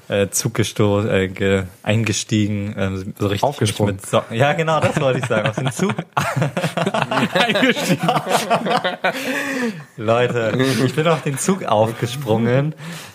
äh, 0.08 0.28
Zug 0.28 0.58
äh, 0.58 1.28
ge 1.28 1.64
eingestiegen, 1.82 2.74
ähm, 2.76 3.14
so 3.18 3.26
richtig 3.26 3.42
Aufgesprungen. 3.42 3.96
mit 3.96 4.06
Socken. 4.06 4.36
Ja, 4.36 4.52
genau, 4.52 4.80
das 4.80 5.00
wollte 5.00 5.20
ich 5.20 5.26
sagen. 5.26 5.48
Auf 5.48 5.56
den 5.56 5.72
Zug 5.72 5.94
Eingestiegen. 7.34 8.08
Leute, 9.96 10.52
ich 10.84 10.94
bin 10.94 11.08
auf 11.08 11.22
den 11.22 11.38
Zug 11.38 11.64
aufgesprungen, 11.64 12.74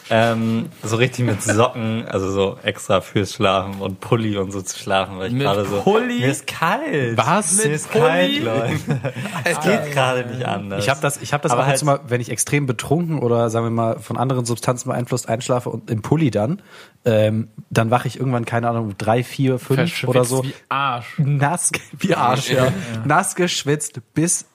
ähm, 0.10 0.70
so 0.84 0.96
richtig 0.96 1.26
mit 1.26 1.42
Socken, 1.42 2.06
also 2.08 2.32
so 2.32 2.58
extra 2.64 3.02
fürs 3.02 3.34
Schlafen 3.34 3.82
und 3.82 4.00
Pulli 4.00 4.38
und 4.38 4.52
so 4.52 4.62
zu 4.62 4.78
schlafen, 4.80 5.18
weil 5.20 5.32
ich 5.34 5.40
gerade 5.40 5.66
so. 5.66 5.82
Pulli? 5.82 6.20
Mir 6.20 6.28
ist 6.32 6.48
kalt. 6.48 7.16
Was? 7.18 7.58
Mir 7.58 7.66
Mit 7.66 7.72
ist 7.76 7.92
kalt, 7.92 8.44
Leute. 8.44 8.80
Es 9.44 9.60
geht 9.62 9.92
gerade 9.92 10.26
nicht 10.26 10.46
anders. 10.46 10.84
Ich 10.84 10.90
habe 10.90 11.00
das, 11.02 11.22
ich 11.22 11.34
habe 11.34 11.44
das 11.44 11.52
Aber 11.52 11.62
ab 11.62 11.68
und 11.68 11.72
halt- 11.74 11.84
mal, 11.84 12.00
wenn 12.08 12.22
ich 12.22 12.30
extrem 12.30 12.66
betrunken 12.66 13.20
oder 13.20 13.50
sagen 13.50 13.66
wir 13.66 13.72
mal 13.72 14.00
von 14.00 14.18
anderen 14.18 14.46
Substanzen 14.46 14.90
beeinflusst 14.90 15.30
einschlafe 15.30 15.70
und 15.70 15.90
im 15.90 16.02
Pulli 16.02 16.32
dann, 16.32 16.62
ähm, 17.06 17.50
dann 17.70 17.92
wache 17.92 18.08
ich 18.08 18.20
irgendwann 18.20 18.46
keine 18.46 18.70
Ahnung 18.70 18.96
drei, 18.98 19.24
vier, 19.24 19.60
fünf 19.60 20.04
oder 20.06 20.26
so 20.26 20.44
Wie 20.44 20.54
Arsch. 20.70 21.16
nass, 21.18 21.72
wie 22.00 22.16
Arsch, 22.16 22.52
ja. 22.52 22.68
nass 23.06 23.36
geschwitzt 23.36 24.02
bis 24.14 24.46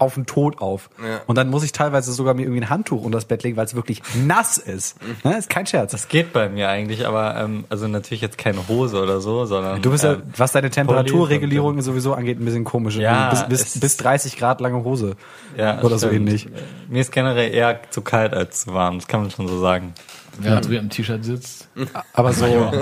auf 0.00 0.14
den 0.14 0.26
Tod 0.26 0.60
auf. 0.60 0.90
Ja. 0.98 1.20
Und 1.26 1.36
dann 1.36 1.48
muss 1.48 1.62
ich 1.62 1.72
teilweise 1.72 2.12
sogar 2.12 2.34
mir 2.34 2.42
irgendwie 2.42 2.62
ein 2.62 2.70
Handtuch 2.70 3.02
unter 3.02 3.18
das 3.18 3.24
Bett 3.26 3.42
legen, 3.42 3.56
weil 3.56 3.66
es 3.66 3.74
wirklich 3.74 4.02
nass 4.14 4.58
ist. 4.58 4.96
Ne? 5.24 5.36
Ist 5.36 5.50
kein 5.50 5.66
Scherz. 5.66 5.92
das 5.92 6.08
geht 6.08 6.32
bei 6.32 6.48
mir 6.48 6.68
eigentlich, 6.68 7.06
aber 7.06 7.36
ähm, 7.36 7.64
also 7.68 7.86
natürlich 7.88 8.22
jetzt 8.22 8.38
keine 8.38 8.66
Hose 8.68 9.02
oder 9.02 9.20
so, 9.20 9.44
sondern 9.44 9.82
Du 9.82 9.90
bist 9.90 10.04
ja, 10.04 10.14
ähm, 10.14 10.22
was 10.36 10.52
deine 10.52 10.70
Temperaturregulierung 10.70 11.72
Pulli 11.72 11.82
sowieso 11.82 12.14
angeht, 12.14 12.40
ein 12.40 12.44
bisschen 12.44 12.64
komisch. 12.64 12.96
Ja, 12.96 13.30
bis, 13.30 13.44
bis, 13.44 13.80
bis 13.80 13.96
30 13.98 14.36
Grad 14.36 14.60
lange 14.60 14.82
Hose. 14.84 15.16
ja, 15.56 15.80
oder 15.82 15.98
so 15.98 16.08
stimmt. 16.08 16.28
ähnlich. 16.28 16.48
Mir 16.88 17.00
ist 17.00 17.12
generell 17.12 17.52
eher 17.52 17.80
zu 17.90 18.02
kalt 18.02 18.32
als 18.32 18.62
zu 18.62 18.74
warm, 18.74 18.98
das 18.98 19.06
kann 19.06 19.20
man 19.20 19.30
schon 19.30 19.48
so 19.48 19.60
sagen. 19.60 19.94
Wer 20.42 20.54
da 20.56 20.60
drüben 20.60 20.76
im 20.84 20.90
T-Shirt 20.90 21.24
sitzt. 21.24 21.68
Aber 22.12 22.32
so, 22.32 22.46
Ja, 22.46 22.72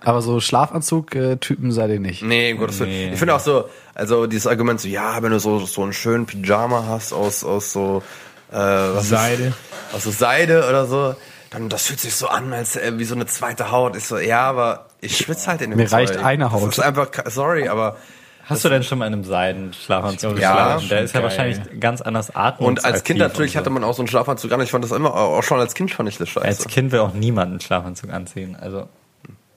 aber 0.00 0.22
so 0.22 0.40
Schlafanzug-Typen 0.40 1.72
seid 1.72 1.90
ihr 1.90 2.00
nicht. 2.00 2.22
Nee, 2.22 2.56
Willen. 2.58 2.70
Nee. 2.90 3.12
Ich 3.12 3.18
finde 3.18 3.34
auch 3.34 3.40
so, 3.40 3.64
also 3.94 4.26
dieses 4.26 4.46
Argument 4.46 4.80
so, 4.80 4.88
ja, 4.88 5.22
wenn 5.22 5.30
du 5.30 5.38
so, 5.40 5.60
so 5.60 5.82
einen 5.82 5.92
schönen 5.92 6.26
Pyjama 6.26 6.84
hast 6.88 7.12
aus, 7.12 7.44
aus 7.44 7.72
so, 7.72 8.02
äh, 8.50 8.56
was 8.56 9.08
Seide. 9.08 9.44
Ist, 9.44 9.94
aus 9.94 10.02
so 10.04 10.10
Seide 10.10 10.66
oder 10.68 10.86
so, 10.86 11.14
dann 11.50 11.68
das 11.68 11.86
fühlt 11.86 12.00
sich 12.00 12.14
so 12.14 12.28
an, 12.28 12.52
als 12.52 12.76
äh, 12.76 12.92
wie 12.98 13.04
so 13.04 13.14
eine 13.14 13.26
zweite 13.26 13.70
Haut. 13.70 13.96
Ist 13.96 14.08
so, 14.08 14.18
ja, 14.18 14.40
aber 14.48 14.86
ich 15.00 15.16
schwitze 15.16 15.48
halt 15.48 15.60
in 15.62 15.70
dem 15.70 15.76
Mir 15.78 15.90
reicht 15.90 16.14
Zeug. 16.14 16.24
eine 16.24 16.50
Haut. 16.52 16.62
Das 16.68 16.78
ist 16.78 16.84
einfach, 16.84 17.08
sorry, 17.26 17.68
aber 17.68 17.96
Hast 18.44 18.64
du 18.64 18.68
denn 18.68 18.82
schon 18.82 18.98
mal 18.98 19.06
in 19.06 19.12
einem 19.12 19.24
Seidenschlafanzug 19.24 20.38
Ja. 20.38 20.52
geschlafen? 20.54 20.88
Der 20.88 21.02
ist 21.02 21.14
ja 21.14 21.20
geil. 21.20 21.28
wahrscheinlich 21.30 21.80
ganz 21.80 22.00
anders 22.00 22.34
atmungsaktiv. 22.34 22.66
Und 22.66 22.84
als 22.84 23.04
Kind 23.04 23.18
natürlich 23.18 23.52
so. 23.52 23.58
hatte 23.58 23.70
man 23.70 23.84
auch 23.84 23.94
so 23.94 24.02
einen 24.02 24.08
Schlafanzug 24.08 24.50
an. 24.52 24.60
Ich 24.60 24.70
fand 24.70 24.84
das 24.84 24.90
immer, 24.92 25.14
auch 25.14 25.42
schon 25.42 25.60
als 25.60 25.74
Kind 25.74 25.90
fand 25.92 26.08
ich 26.08 26.18
das 26.18 26.28
scheiße. 26.28 26.46
Als 26.46 26.66
Kind 26.66 26.92
will 26.92 27.00
auch 27.00 27.14
niemand 27.14 27.50
einen 27.50 27.60
Schlafanzug 27.60 28.12
anziehen. 28.12 28.56
Also 28.60 28.88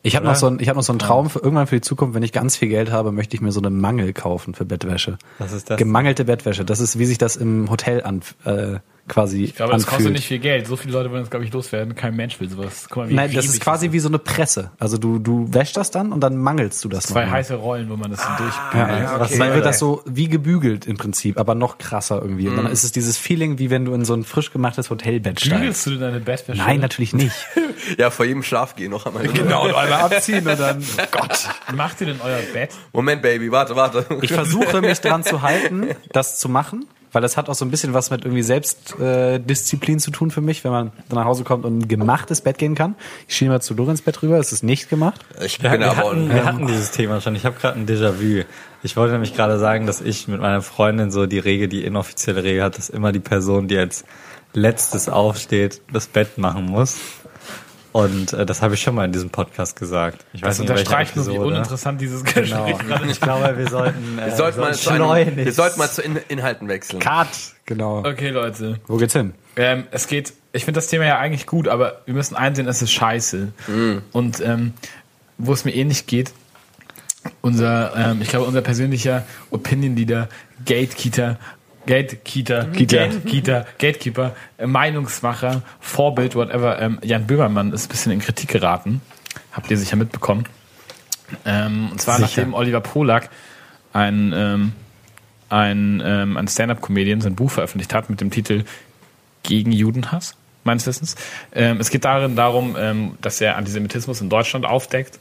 Ich 0.04 0.16
habe 0.16 0.26
noch 0.26 0.36
so 0.36 0.48
ein, 0.48 0.60
ich 0.60 0.70
habe 0.70 0.78
noch 0.78 0.84
so 0.84 0.92
einen 0.94 1.00
Traum 1.00 1.30
für 1.32 1.40
irgendwann 1.40 1.66
für 1.68 1.76
die 1.76 1.82
Zukunft, 1.82 2.14
wenn 2.14 2.22
ich 2.24 2.32
ganz 2.32 2.56
viel 2.58 2.68
Geld 2.70 2.92
habe, 2.92 3.12
möchte 3.12 3.36
ich 3.36 3.42
mir 3.42 3.52
so 3.52 3.60
eine 3.60 3.72
Mangel 3.72 4.14
kaufen 4.14 4.54
für 4.54 4.66
Bettwäsche. 4.66 5.18
Was 5.40 5.52
ist 5.52 5.70
das? 5.70 5.78
Gemangelte 5.78 6.26
Bettwäsche. 6.26 6.64
Das 6.64 6.80
ist, 6.80 7.00
wie 7.00 7.06
sich 7.06 7.18
das 7.18 7.36
im 7.38 7.70
Hotel 7.72 8.04
an, 8.04 8.22
äh, 8.46 8.78
quasi 9.08 9.44
Ich 9.44 9.56
glaube, 9.56 9.74
das 9.74 9.84
anfühlt. 9.84 9.98
kostet 9.98 10.14
nicht 10.14 10.28
viel 10.28 10.40
Geld. 10.40 10.68
So 10.68 10.76
viele 10.76 10.94
Leute 10.94 11.12
wollen 11.12 11.22
das, 11.22 11.30
glaube 11.30 11.46
ich, 11.46 11.54
loswerden. 11.54 11.96
Kein 11.96 12.16
Mensch 12.16 12.40
will 12.40 12.50
sowas. 12.50 12.88
Guck 12.90 12.98
mal, 12.98 13.10
wie 13.10 13.14
Nein, 13.14 13.32
das 13.34 13.46
ist 13.46 13.62
quasi 13.62 13.92
wie 13.92 14.00
so 14.00 14.08
eine 14.08 14.20
Presse. 14.20 14.72
Also 14.80 14.98
du, 14.98 15.20
du 15.20 15.54
wäschst 15.54 15.78
das 15.78 15.92
dann 15.92 16.12
und 16.12 16.22
dann 16.22 16.38
mangelst 16.38 16.84
du 16.84 16.90
das 16.90 17.06
Zwei 17.06 17.28
heiße 17.28 17.56
Rollen, 17.56 17.90
wo 17.90 17.96
man 17.96 18.12
das 18.12 18.22
so 18.22 18.30
durch. 18.38 18.56
Ja, 18.74 19.20
was 19.20 19.32
okay. 19.32 19.40
dann 19.40 19.54
wird 19.54 19.66
das 19.66 19.80
so 19.80 20.02
wie 20.06 20.28
gebügelt 20.28 20.88
im 20.88 20.98
Prinzip, 20.98 21.38
aber 21.40 21.56
noch 21.56 21.78
krasser 21.78 22.22
irgendwie. 22.22 22.48
Und 22.48 22.58
dann 22.58 22.68
ist 22.68 22.84
es 22.84 22.92
dieses 22.92 23.18
Feeling, 23.18 23.60
wie 23.60 23.70
wenn 23.70 23.86
du 23.86 23.94
in 23.94 24.06
so 24.06 24.14
ein 24.14 24.24
frisch 24.24 24.52
gemachtes 24.52 24.90
Hotelbett 24.90 25.40
steigst. 25.40 25.60
Bügelst 25.60 25.86
du 25.86 25.90
denn 25.92 26.02
deine 26.02 26.20
Bettwäsche? 26.20 26.62
Nein, 26.62 26.80
natürlich 26.80 27.14
nicht. 27.14 27.36
ja, 27.98 28.10
vor 28.10 28.26
jedem 28.26 28.44
Schlaf 28.44 28.76
gehen 28.76 28.92
noch 28.92 29.06
einmal. 29.06 29.28
genau, 29.28 29.66
und 29.66 29.76
einmal 29.76 30.02
abziehen 30.02 30.48
und 30.48 30.60
dann. 30.60 30.84
Gott. 31.12 31.50
Macht 31.74 32.02
ihr 32.02 32.08
denn 32.08 32.22
euer 32.24 32.40
Bett? 32.54 32.72
Moment, 32.94 33.22
Baby, 33.22 33.52
warte, 33.52 33.76
warte. 33.76 34.06
Ich 34.22 34.34
versuche 34.34 34.82
mich 34.82 35.00
dran 35.02 35.24
zu 35.24 35.42
halten, 35.42 35.88
das 36.12 36.38
zu 36.40 36.50
machen, 36.50 36.86
weil 37.16 37.22
das 37.22 37.38
hat 37.38 37.48
auch 37.48 37.56
so 37.56 37.64
ein 37.64 37.72
bisschen 37.72 37.94
was 37.94 38.12
mit 38.12 38.26
irgendwie 38.26 38.44
Selbstdisziplin 38.44 39.96
äh, 39.96 40.00
zu 40.02 40.12
tun 40.12 40.32
für 40.32 40.42
mich, 40.42 40.66
wenn 40.66 40.72
man 40.72 40.92
dann 41.08 41.18
nach 41.18 41.24
Hause 41.24 41.46
kommt 41.46 41.64
und 41.64 41.80
ein 41.80 41.88
gemachtes 41.88 42.42
Bett 42.42 42.58
gehen 42.58 42.76
kann. 42.76 42.96
Ich 43.30 43.38
schiebe 43.38 43.52
mal 43.52 43.62
zu 43.62 43.74
Lorenz 43.74 44.02
Bett 44.02 44.22
rüber, 44.22 44.38
es 44.38 44.52
ist 44.52 44.64
nicht 44.64 44.90
gemacht. 44.90 45.22
Ich 45.42 45.64
wir, 45.64 45.70
bin 45.70 45.80
wir, 45.80 45.92
aber 45.92 46.10
hatten, 46.10 46.30
wir 46.30 46.44
hatten 46.44 46.68
dieses 46.68 46.92
Thema 46.92 47.22
schon. 47.22 47.34
Ich 47.36 47.46
habe 47.46 47.56
gerade 47.58 47.80
ein 47.80 47.88
Déjà-vu. 47.88 48.44
Ich 48.84 48.98
wollte 48.98 49.14
nämlich 49.14 49.34
gerade 49.34 49.58
sagen, 49.60 49.88
dass 49.88 50.02
ich 50.02 50.28
mit 50.28 50.42
meiner 50.42 50.62
Freundin 50.62 51.10
so 51.10 51.26
die 51.26 51.40
Regel, 51.40 51.70
die 51.70 51.86
inoffizielle 51.86 52.44
Regel 52.44 52.64
hat, 52.64 52.78
dass 52.78 52.90
immer 52.90 53.14
die 53.14 53.22
Person, 53.22 53.70
die 53.70 53.78
als 53.78 54.04
letztes 54.54 55.08
aufsteht, 55.08 55.82
das 55.94 56.08
Bett 56.08 56.38
machen 56.38 56.66
muss. 56.66 56.98
Und 57.96 58.34
äh, 58.34 58.46
das 58.46 58.62
habe 58.62 58.74
ich 58.74 58.82
schon 58.82 58.94
mal 58.94 59.06
in 59.06 59.14
diesem 59.14 59.30
Podcast 59.30 59.80
gesagt. 59.80 60.26
Ich 60.34 60.42
Das 60.42 60.50
weiß 60.50 60.60
nicht, 60.60 60.70
in 60.70 60.76
welcher 60.76 60.90
unterstreicht 60.90 61.16
nur, 61.16 61.28
wie 61.28 61.38
uninteressant 61.38 62.02
dieses 62.02 62.26
Gespräch 62.26 62.50
Genau. 62.52 62.78
gerade 62.78 63.06
Ich 63.10 63.22
glaube, 63.22 63.58
wir 63.58 63.70
sollten, 63.70 64.20
äh, 64.20 64.26
wir 64.26 64.36
sollten 64.36 64.60
mal 64.60 64.74
zu 64.74 64.90
einem, 64.90 65.38
wir 65.38 65.54
sollten 65.54 65.80
mal 65.80 65.90
zu 65.90 66.02
In 66.02 66.20
Inhalten 66.28 66.68
wechseln. 66.68 67.00
Cut! 67.00 67.30
Genau. 67.66 68.00
Okay, 68.00 68.32
Leute. 68.32 68.82
Wo 68.88 68.98
geht's 68.98 69.14
hin? 69.14 69.34
Ähm, 69.56 69.86
es 69.92 70.08
geht, 70.08 70.34
ich 70.52 70.66
finde 70.66 70.80
das 70.80 70.88
Thema 70.88 71.06
ja 71.06 71.20
eigentlich 71.20 71.46
gut, 71.46 71.70
aber 71.70 72.02
wir 72.06 72.14
müssen 72.14 72.36
einsehen, 72.36 72.68
es 72.68 72.82
ist 72.82 72.92
scheiße. 72.92 73.54
Und 74.12 74.42
ähm, 74.42 74.74
wo 75.38 75.54
es 75.54 75.64
mir 75.64 75.74
ähnlich 75.74 76.06
geht, 76.06 76.34
unser, 77.40 77.96
ähm, 77.96 78.22
ich 78.22 78.28
glaube, 78.28 78.46
unser 78.46 78.62
persönlicher 78.62 79.24
Opinion 79.52 79.96
Leader, 79.96 80.28
Gatekeeper, 81.86 82.66
Gatekeeper, 82.66 83.08
Gatekeeper, 83.08 83.66
Gatekeeper, 83.78 84.36
äh, 84.58 84.68
Meinungsmacher, 84.68 85.62
Vorbild, 85.80 86.36
whatever, 86.36 86.82
ähm, 86.82 87.00
Jan 87.04 87.28
Böhmermann 87.28 87.74
ist 87.74 87.86
ein 87.86 87.90
bisschen 87.90 88.12
in 88.12 88.20
Kritik 88.20 88.50
geraten. 88.50 89.02
Habt 89.52 89.70
ihr 89.72 89.78
sicher 89.78 89.96
mitbekommen. 89.96 90.46
Ähm, 91.46 91.90
und 91.92 92.02
zwar 92.02 92.18
Sicher. 92.18 92.28
nachdem 92.28 92.54
Oliver 92.54 92.82
Polak 92.82 93.30
ein, 93.94 94.34
ähm, 94.36 94.74
ein, 95.50 96.02
ähm, 96.06 96.38
ein 96.38 96.48
Stand-Up-Comedian 96.48 97.22
sein 97.22 97.36
Buch 97.36 97.52
veröffentlicht 97.52 97.94
hat 97.94 98.10
mit 98.10 98.22
dem 98.22 98.32
Titel 98.32 98.64
Gegen 99.44 99.72
Judenhass, 99.72 100.36
meines 100.64 100.86
Wissens. 100.88 101.16
Ähm, 101.54 101.80
es 101.80 101.90
geht 101.90 102.06
darin 102.06 102.36
darum, 102.36 102.76
ähm, 102.78 103.18
dass 103.22 103.42
er 103.42 103.58
Antisemitismus 103.58 104.22
in 104.22 104.30
Deutschland 104.30 104.66
aufdeckt 104.66 105.20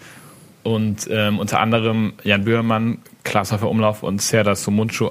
und 0.62 1.08
unter 1.08 1.60
anderem 1.60 2.14
Jan 2.22 2.46
Böhmermann, 2.46 3.02
Klaas 3.22 3.52
Umlauf 3.52 4.02
und 4.02 4.22
Serdar 4.22 4.56
Somuncu 4.56 5.10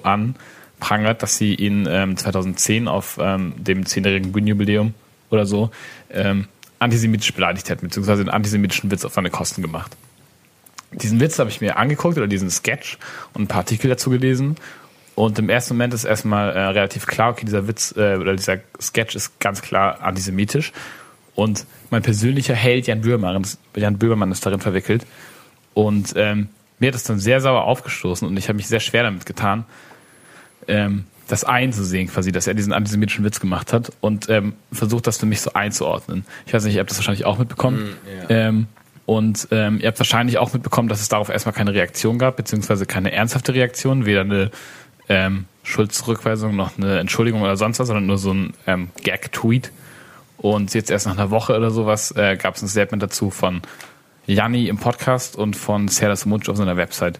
anprangert, 0.84 1.24
dass 1.24 1.38
sie 1.38 1.56
ihn 1.56 1.88
ähm, 1.90 2.18
2010 2.18 2.88
auf 2.88 3.18
ähm, 3.22 3.54
dem 3.58 3.86
zehnjährigen 3.86 4.32
Bühnenjubiläum 4.32 4.94
oder 5.30 5.46
so 5.46 5.72
ähm, 6.12 6.48
antisemitisch 6.80 7.34
beleidigt 7.34 7.70
hätten, 7.70 7.88
beziehungsweise 7.88 8.22
einen 8.22 8.30
antisemitischen 8.30 8.92
Witz 8.92 9.06
auf 9.06 9.14
seine 9.14 9.30
Kosten 9.30 9.62
gemacht. 9.62 9.96
Diesen 10.92 11.20
Witz 11.20 11.40
habe 11.40 11.50
ich 11.50 11.62
mir 11.62 11.78
angeguckt 11.78 12.18
oder 12.18 12.28
diesen 12.28 12.52
Sketch 12.52 12.98
und 13.34 13.44
ein 13.44 13.48
paar 13.48 13.60
Artikel 13.60 13.90
dazu 13.90 14.10
gelesen. 14.10 14.58
Und 15.16 15.40
im 15.40 15.50
ersten 15.50 15.76
Moment 15.76 15.94
ist 15.94 16.04
erstmal 16.04 16.52
äh, 16.52 16.60
relativ 16.60 17.06
klar, 17.08 17.32
okay, 17.32 17.46
dieser 17.46 17.68
Witz 17.68 17.94
äh, 17.96 18.18
oder 18.18 18.36
dieser 18.36 18.58
Sketch 18.82 19.16
ist 19.16 19.40
ganz 19.40 19.62
klar 19.62 20.02
antisemitisch. 20.02 20.72
Und 21.36 21.66
mein 21.90 22.02
persönlicher 22.02 22.56
Held 22.56 22.88
Jan 22.88 23.02
Böhmermann, 23.02 23.48
Jan 23.76 23.98
Böhmermann 23.98 24.32
ist 24.32 24.46
darin 24.46 24.60
verwickelt. 24.60 25.06
Und 25.74 26.14
ähm, 26.16 26.50
mir 26.80 26.88
hat 26.90 26.96
es 26.96 27.04
dann 27.04 27.20
sehr 27.20 27.40
sauer 27.42 27.64
aufgestoßen 27.64 28.28
und 28.28 28.38
ich 28.38 28.50
habe 28.50 28.58
mich 28.58 28.68
sehr 28.68 28.80
schwer 28.80 29.04
damit 29.04 29.26
getan, 29.26 29.66
ähm, 30.68 31.06
das 31.28 31.44
einzusehen, 31.44 32.10
quasi, 32.10 32.32
dass 32.32 32.48
er 32.48 32.54
diesen 32.54 32.74
antisemitischen 32.74 33.24
Witz 33.24 33.40
gemacht 33.40 33.74
hat 33.74 33.92
und 34.02 34.30
ähm, 34.30 34.54
versucht, 34.72 35.08
das 35.08 35.18
für 35.18 35.26
mich 35.26 35.42
so 35.42 35.54
einzuordnen. 35.54 36.26
Ich 36.46 36.54
weiß 36.54 36.66
nicht, 36.66 36.76
ihr 36.76 36.80
habt 36.80 36.90
das 36.90 36.98
wahrscheinlich 36.98 37.26
auch 37.26 37.38
mitbekommen. 37.38 37.96
ähm, 38.30 38.68
und 39.06 39.48
ähm, 39.52 39.80
ihr 39.80 39.88
habt 39.88 40.00
wahrscheinlich 40.00 40.38
auch 40.38 40.54
mitbekommen, 40.54 40.88
dass 40.90 41.02
es 41.02 41.10
darauf 41.10 41.30
erstmal 41.30 41.54
keine 41.54 41.74
Reaktion 41.74 42.20
gab, 42.20 42.38
beziehungsweise 42.38 42.86
keine 42.86 43.12
ernsthafte 43.12 43.54
Reaktion, 43.54 44.06
weder 44.06 44.22
eine 44.22 44.52
ähm, 45.10 45.46
Schuldzurückweisung 45.64 46.56
noch 46.56 46.78
eine 46.78 47.00
Entschuldigung 47.00 47.42
oder 47.42 47.58
sonst 47.58 47.80
was, 47.80 47.88
sondern 47.88 48.06
nur 48.06 48.18
so 48.18 48.34
ein 48.34 48.54
ähm, 48.68 48.90
Gag-Tweet. 49.02 49.72
Und 50.38 50.74
jetzt 50.74 50.92
erst 50.92 51.06
nach 51.06 51.14
einer 51.14 51.32
Woche 51.32 51.56
oder 51.56 51.72
sowas 51.72 52.12
äh, 52.12 52.38
gab 52.38 52.56
es 52.56 52.62
ein 52.62 52.68
Statement 52.68 53.02
dazu 53.02 53.30
von 53.30 53.62
Janni 54.26 54.68
im 54.68 54.78
Podcast 54.78 55.36
und 55.36 55.56
von 55.56 55.88
Serdar 55.88 56.16
Somuncu 56.16 56.52
auf 56.52 56.58
seiner 56.58 56.78
Website. 56.78 57.20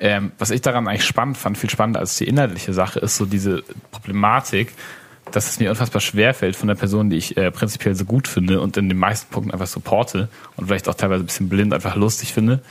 Ähm, 0.00 0.32
was 0.38 0.50
ich 0.50 0.60
daran 0.60 0.88
eigentlich 0.88 1.04
spannend 1.04 1.36
fand, 1.36 1.58
viel 1.58 1.70
spannender 1.70 2.00
als 2.00 2.16
die 2.16 2.26
inhaltliche 2.26 2.72
Sache, 2.72 2.98
ist 3.00 3.16
so 3.16 3.26
diese 3.26 3.62
Problematik, 3.90 4.72
dass 5.32 5.50
es 5.50 5.60
mir 5.60 5.70
unfassbar 5.70 6.00
schwer 6.00 6.34
fällt 6.34 6.56
von 6.56 6.68
der 6.68 6.74
Person, 6.74 7.10
die 7.10 7.16
ich 7.16 7.36
äh, 7.36 7.50
prinzipiell 7.50 7.94
so 7.94 8.04
gut 8.04 8.28
finde 8.28 8.60
und 8.60 8.76
in 8.76 8.88
den 8.88 8.98
meisten 8.98 9.30
Punkten 9.30 9.52
einfach 9.52 9.66
supporte 9.66 10.28
und 10.56 10.66
vielleicht 10.66 10.88
auch 10.88 10.94
teilweise 10.94 11.22
ein 11.22 11.26
bisschen 11.26 11.48
blind 11.48 11.74
einfach 11.74 11.96
lustig 11.96 12.32
finde, 12.32 12.62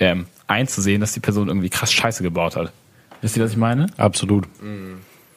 ähm, 0.00 0.26
einzusehen, 0.48 1.00
dass 1.00 1.12
die 1.12 1.20
Person 1.20 1.48
irgendwie 1.48 1.70
krass 1.70 1.92
Scheiße 1.92 2.22
gebaut 2.22 2.56
hat. 2.56 2.72
Wisst 3.20 3.36
ihr, 3.36 3.44
was 3.44 3.52
ich 3.52 3.56
meine? 3.56 3.86
Absolut. 3.96 4.46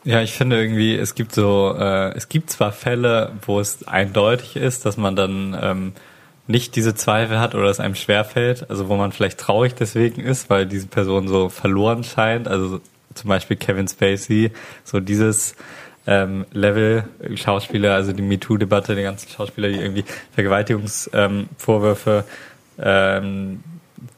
Ja, 0.03 0.21
ich 0.21 0.33
finde 0.33 0.59
irgendwie, 0.59 0.95
es 0.95 1.15
gibt 1.15 1.33
so, 1.33 1.75
äh, 1.77 2.15
es 2.15 2.29
gibt 2.29 2.49
zwar 2.49 2.71
Fälle, 2.71 3.33
wo 3.45 3.59
es 3.59 3.87
eindeutig 3.87 4.55
ist, 4.55 4.85
dass 4.85 4.97
man 4.97 5.15
dann 5.15 5.57
ähm, 5.59 5.93
nicht 6.47 6.75
diese 6.75 6.93
Zweifel 6.95 7.39
hat 7.39 7.55
oder 7.55 7.69
es 7.69 7.79
einem 7.79 7.95
schwerfällt, 7.95 8.69
also 8.69 8.87
wo 8.87 8.95
man 8.95 9.11
vielleicht 9.11 9.39
traurig 9.39 9.73
deswegen 9.75 10.21
ist, 10.21 10.49
weil 10.49 10.65
diese 10.65 10.87
Person 10.87 11.27
so 11.27 11.49
verloren 11.49 12.03
scheint, 12.03 12.47
also 12.47 12.81
zum 13.13 13.29
Beispiel 13.29 13.57
Kevin 13.57 13.87
Spacey, 13.87 14.51
so 14.83 14.99
dieses 14.99 15.55
ähm, 16.07 16.45
Level 16.51 17.05
Schauspieler, 17.35 17.95
also 17.95 18.13
die 18.13 18.21
MeToo-Debatte, 18.21 18.95
die 18.95 19.03
ganzen 19.03 19.29
Schauspieler, 19.29 19.69
die 19.69 19.79
irgendwie 19.79 20.05
Vergewaltigungsvorwürfe 20.33 22.25
ähm, 22.77 23.23
ähm, 23.23 23.63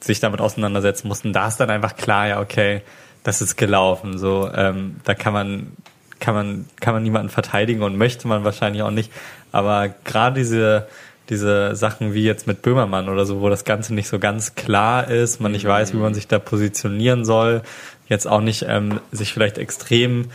sich 0.01 0.19
damit 0.19 0.41
auseinandersetzen 0.41 1.07
mussten, 1.07 1.31
da 1.31 1.47
ist 1.47 1.57
dann 1.57 1.69
einfach 1.69 1.95
klar, 1.95 2.27
ja, 2.27 2.41
okay, 2.41 2.81
das 3.23 3.41
ist 3.41 3.55
gelaufen. 3.55 4.17
So, 4.17 4.49
ähm, 4.53 4.97
da 5.03 5.13
kann 5.13 5.33
man, 5.33 5.71
kann 6.19 6.33
man, 6.33 6.65
kann 6.79 6.93
man 6.93 7.03
niemanden 7.03 7.29
verteidigen 7.29 7.83
und 7.83 7.97
möchte 7.97 8.27
man 8.27 8.43
wahrscheinlich 8.43 8.81
auch 8.81 8.91
nicht. 8.91 9.11
Aber 9.51 9.89
gerade 10.03 10.39
diese, 10.39 10.87
diese 11.29 11.75
Sachen 11.75 12.13
wie 12.13 12.23
jetzt 12.23 12.47
mit 12.47 12.61
Böhmermann 12.61 13.09
oder 13.09 13.25
so, 13.25 13.41
wo 13.41 13.49
das 13.49 13.65
Ganze 13.65 13.93
nicht 13.93 14.07
so 14.07 14.19
ganz 14.19 14.55
klar 14.55 15.09
ist, 15.09 15.41
man 15.41 15.51
nicht 15.51 15.65
weiß, 15.65 15.93
wie 15.93 15.97
man 15.97 16.13
sich 16.13 16.27
da 16.27 16.39
positionieren 16.39 17.25
soll, 17.25 17.61
jetzt 18.07 18.27
auch 18.27 18.41
nicht 18.41 18.65
ähm, 18.67 18.99
sich 19.11 19.33
vielleicht 19.33 19.57
extrem 19.57 20.29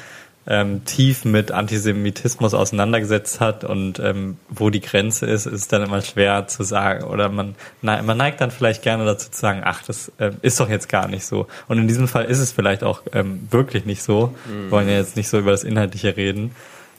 ähm, 0.47 0.85
tief 0.85 1.25
mit 1.25 1.53
Antisemitismus 1.53 2.53
auseinandergesetzt 2.55 3.41
hat 3.41 3.65
und 3.65 4.01
ähm, 4.01 4.39
wo 4.49 4.71
die 4.71 4.81
Grenze 4.81 5.27
ist, 5.27 5.47
ist 5.47 5.73
dann 5.73 5.83
immer 5.83 6.03
schwer 6.03 6.49
zu 6.49 6.65
sagen. 6.65 7.05
Oder 7.05 7.29
man, 7.29 7.55
ne, 7.81 8.03
man 8.05 8.17
neigt 8.17 8.41
dann 8.41 8.51
vielleicht 8.51 8.83
gerne 8.83 9.05
dazu 9.05 9.31
zu 9.31 9.39
sagen, 9.39 9.63
ach, 9.65 9.83
das 9.85 10.11
ähm, 10.19 10.37
ist 10.43 10.59
doch 10.59 10.69
jetzt 10.69 10.89
gar 10.89 11.07
nicht 11.07 11.25
so. 11.25 11.47
Und 11.69 11.79
in 11.79 11.87
diesem 11.87 12.09
Fall 12.09 12.25
ist 12.25 12.41
es 12.41 12.51
vielleicht 12.51 12.83
auch 12.83 13.03
ähm, 13.13 13.47
wirklich 13.51 13.85
nicht 13.85 14.03
so. 14.03 14.35
Wir 14.47 14.71
wollen 14.73 14.89
ja 14.89 14.97
jetzt 14.97 15.17
nicht 15.17 15.29
so 15.29 15.39
über 15.39 15.53
das 15.53 15.63
Inhaltliche 15.63 16.17
reden. 16.17 16.51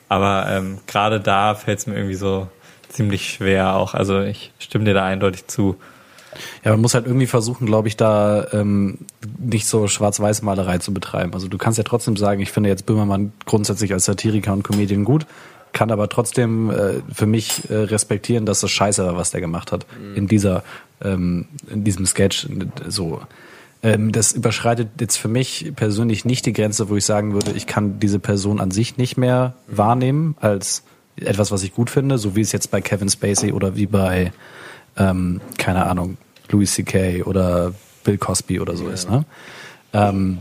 Aber 0.07 0.47
ähm, 0.49 0.77
gerade 0.87 1.19
da 1.19 1.55
fällt 1.55 1.79
es 1.79 1.87
mir 1.87 1.95
irgendwie 1.95 2.15
so 2.15 2.47
ziemlich 2.93 3.29
schwer 3.29 3.75
auch. 3.75 3.93
Also 3.93 4.21
ich 4.21 4.51
stimme 4.59 4.85
dir 4.85 4.93
da 4.93 5.05
eindeutig 5.05 5.47
zu. 5.47 5.75
Ja, 6.63 6.71
man 6.71 6.81
muss 6.81 6.95
halt 6.95 7.05
irgendwie 7.05 7.27
versuchen, 7.27 7.65
glaube 7.65 7.87
ich, 7.87 7.97
da 7.97 8.47
ähm, 8.53 8.99
nicht 9.37 9.67
so 9.67 9.87
Schwarz-Weiß-Malerei 9.87 10.79
zu 10.79 10.93
betreiben. 10.93 11.33
Also 11.33 11.47
du 11.47 11.57
kannst 11.57 11.77
ja 11.77 11.83
trotzdem 11.83 12.17
sagen, 12.17 12.41
ich 12.41 12.51
finde 12.51 12.69
jetzt 12.69 12.85
Böhmermann 12.85 13.33
grundsätzlich 13.45 13.93
als 13.93 14.05
Satiriker 14.05 14.53
und 14.53 14.63
Comedian 14.63 15.03
gut, 15.03 15.27
kann 15.73 15.91
aber 15.91 16.09
trotzdem 16.09 16.71
äh, 16.71 17.01
für 17.13 17.27
mich 17.27 17.69
äh, 17.69 17.75
respektieren, 17.75 18.45
dass 18.45 18.61
das 18.61 18.71
scheiße 18.71 19.05
war, 19.05 19.15
was 19.15 19.31
der 19.31 19.41
gemacht 19.41 19.71
hat 19.71 19.85
in 20.15 20.27
dieser, 20.27 20.63
ähm, 21.03 21.45
in 21.69 21.83
diesem 21.83 22.05
Sketch. 22.05 22.47
So, 22.87 23.21
ähm, 23.83 24.11
das 24.11 24.31
überschreitet 24.31 24.89
jetzt 24.99 25.17
für 25.17 25.27
mich 25.27 25.73
persönlich 25.75 26.25
nicht 26.25 26.45
die 26.45 26.53
Grenze, 26.53 26.89
wo 26.89 26.95
ich 26.95 27.05
sagen 27.05 27.33
würde, 27.33 27.51
ich 27.51 27.67
kann 27.67 27.99
diese 27.99 28.17
Person 28.17 28.59
an 28.61 28.71
sich 28.71 28.97
nicht 28.97 29.17
mehr 29.17 29.53
wahrnehmen 29.67 30.35
als 30.39 30.83
etwas, 31.15 31.51
was 31.51 31.63
ich 31.63 31.73
gut 31.73 31.89
finde, 31.89 32.17
so 32.17 32.35
wie 32.35 32.41
es 32.41 32.51
jetzt 32.51 32.71
bei 32.71 32.81
Kevin 32.81 33.09
Spacey 33.09 33.51
oder 33.51 33.75
wie 33.75 33.85
bei 33.85 34.31
ähm, 34.97 35.41
keine 35.57 35.85
Ahnung, 35.85 36.17
Louis 36.49 36.73
C.K. 36.73 37.23
oder 37.23 37.73
Bill 38.03 38.17
Cosby 38.17 38.59
oder 38.59 38.75
so 38.75 38.89
ist. 38.89 39.09
Ne? 39.09 39.25
Ähm, 39.93 40.39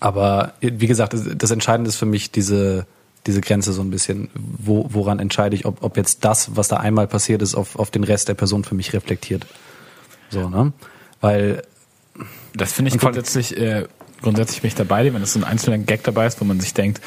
aber 0.00 0.54
wie 0.60 0.86
gesagt, 0.86 1.14
das, 1.14 1.50
Entscheidende 1.50 1.88
ist 1.88 1.96
für 1.96 2.06
mich 2.06 2.30
diese, 2.30 2.86
diese 3.26 3.40
Grenze 3.40 3.72
so 3.72 3.80
ein 3.80 3.90
bisschen. 3.90 4.28
Wo, 4.34 4.86
woran 4.90 5.18
entscheide 5.18 5.56
ich, 5.56 5.64
ob, 5.64 5.82
ob 5.82 5.96
jetzt 5.96 6.24
das, 6.24 6.56
was 6.56 6.68
da 6.68 6.76
einmal 6.76 7.06
passiert 7.06 7.40
ist, 7.40 7.54
auf, 7.54 7.78
auf 7.78 7.90
den 7.90 8.04
Rest 8.04 8.28
der 8.28 8.34
Person 8.34 8.64
für 8.64 8.74
mich 8.74 8.92
reflektiert. 8.92 9.46
So, 10.30 10.48
ne? 10.48 10.72
Weil 11.20 11.62
Das 12.54 12.72
finde 12.72 12.90
ich 12.90 12.98
grundsätzlich, 12.98 13.56
äh, 13.56 13.86
grundsätzlich 14.20 14.60
bin 14.60 14.68
ich 14.68 14.74
dabei, 14.74 15.12
wenn 15.14 15.22
es 15.22 15.32
so 15.32 15.38
ein 15.38 15.44
einzelner 15.44 15.78
Gag 15.78 16.04
dabei 16.04 16.26
ist, 16.26 16.40
wo 16.40 16.44
man 16.44 16.60
sich 16.60 16.74
denkt, 16.74 17.00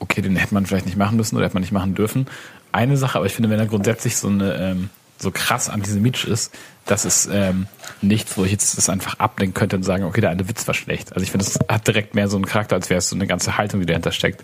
okay, 0.00 0.20
den 0.20 0.36
hätte 0.36 0.54
man 0.54 0.66
vielleicht 0.66 0.86
nicht 0.86 0.98
machen 0.98 1.16
müssen 1.16 1.36
oder 1.36 1.44
hätte 1.44 1.54
man 1.54 1.62
nicht 1.62 1.72
machen 1.72 1.94
dürfen. 1.94 2.26
Eine 2.72 2.96
Sache, 2.96 3.18
aber 3.18 3.26
ich 3.26 3.34
finde, 3.34 3.50
wenn 3.50 3.58
er 3.58 3.66
grundsätzlich 3.66 4.16
so 4.16 4.28
eine 4.28 4.54
ähm, 4.54 4.90
so 5.20 5.30
krass 5.30 5.68
antisemitisch 5.68 6.24
ist, 6.24 6.54
das 6.86 7.04
ist 7.04 7.28
ähm, 7.30 7.66
nichts, 8.00 8.36
wo 8.36 8.44
ich 8.44 8.52
jetzt 8.52 8.76
das 8.78 8.88
einfach 8.88 9.18
ablenken 9.18 9.54
könnte 9.54 9.76
und 9.76 9.82
sagen, 9.82 10.04
okay, 10.04 10.20
der 10.20 10.30
eine 10.30 10.48
Witz 10.48 10.66
war 10.66 10.74
schlecht. 10.74 11.12
Also 11.12 11.22
ich 11.22 11.30
finde, 11.30 11.44
das 11.44 11.58
hat 11.68 11.86
direkt 11.86 12.14
mehr 12.14 12.28
so 12.28 12.36
einen 12.36 12.46
Charakter, 12.46 12.76
als 12.76 12.90
wäre 12.90 12.98
es 12.98 13.08
so 13.08 13.16
eine 13.16 13.26
ganze 13.26 13.58
Haltung, 13.58 13.80
die 13.80 13.86
dahinter 13.86 14.12
steckt. 14.12 14.42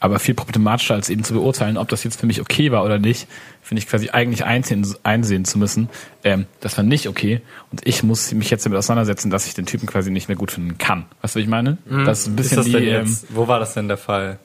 Aber 0.00 0.20
viel 0.20 0.34
problematischer 0.34 0.94
als 0.94 1.08
eben 1.08 1.24
zu 1.24 1.34
beurteilen, 1.34 1.76
ob 1.76 1.88
das 1.88 2.04
jetzt 2.04 2.20
für 2.20 2.26
mich 2.26 2.40
okay 2.40 2.70
war 2.70 2.84
oder 2.84 2.98
nicht, 2.98 3.26
finde 3.62 3.80
ich 3.80 3.88
quasi 3.88 4.10
eigentlich 4.10 4.44
einsehen, 4.44 4.86
einsehen 5.02 5.44
zu 5.44 5.58
müssen, 5.58 5.88
ähm, 6.22 6.46
das 6.60 6.76
war 6.76 6.84
nicht 6.84 7.08
okay 7.08 7.40
und 7.72 7.84
ich 7.84 8.04
muss 8.04 8.32
mich 8.32 8.48
jetzt 8.50 8.64
damit 8.64 8.78
auseinandersetzen, 8.78 9.30
dass 9.30 9.46
ich 9.46 9.54
den 9.54 9.66
Typen 9.66 9.86
quasi 9.86 10.10
nicht 10.10 10.28
mehr 10.28 10.36
gut 10.36 10.52
finden 10.52 10.78
kann. 10.78 11.06
Weißt 11.20 11.34
du, 11.34 11.40
was 11.40 11.42
ich 11.42 11.48
meine? 11.48 11.78
Das 12.06 12.20
ist 12.20 12.26
ein 12.28 12.30
Ist 12.30 12.36
bisschen 12.36 12.56
das 12.58 12.66
wie, 12.66 12.72
denn 12.72 13.06
ähm, 13.06 13.18
wo 13.30 13.48
war 13.48 13.58
das 13.58 13.74
denn 13.74 13.88
der 13.88 13.96
Fall? 13.96 14.38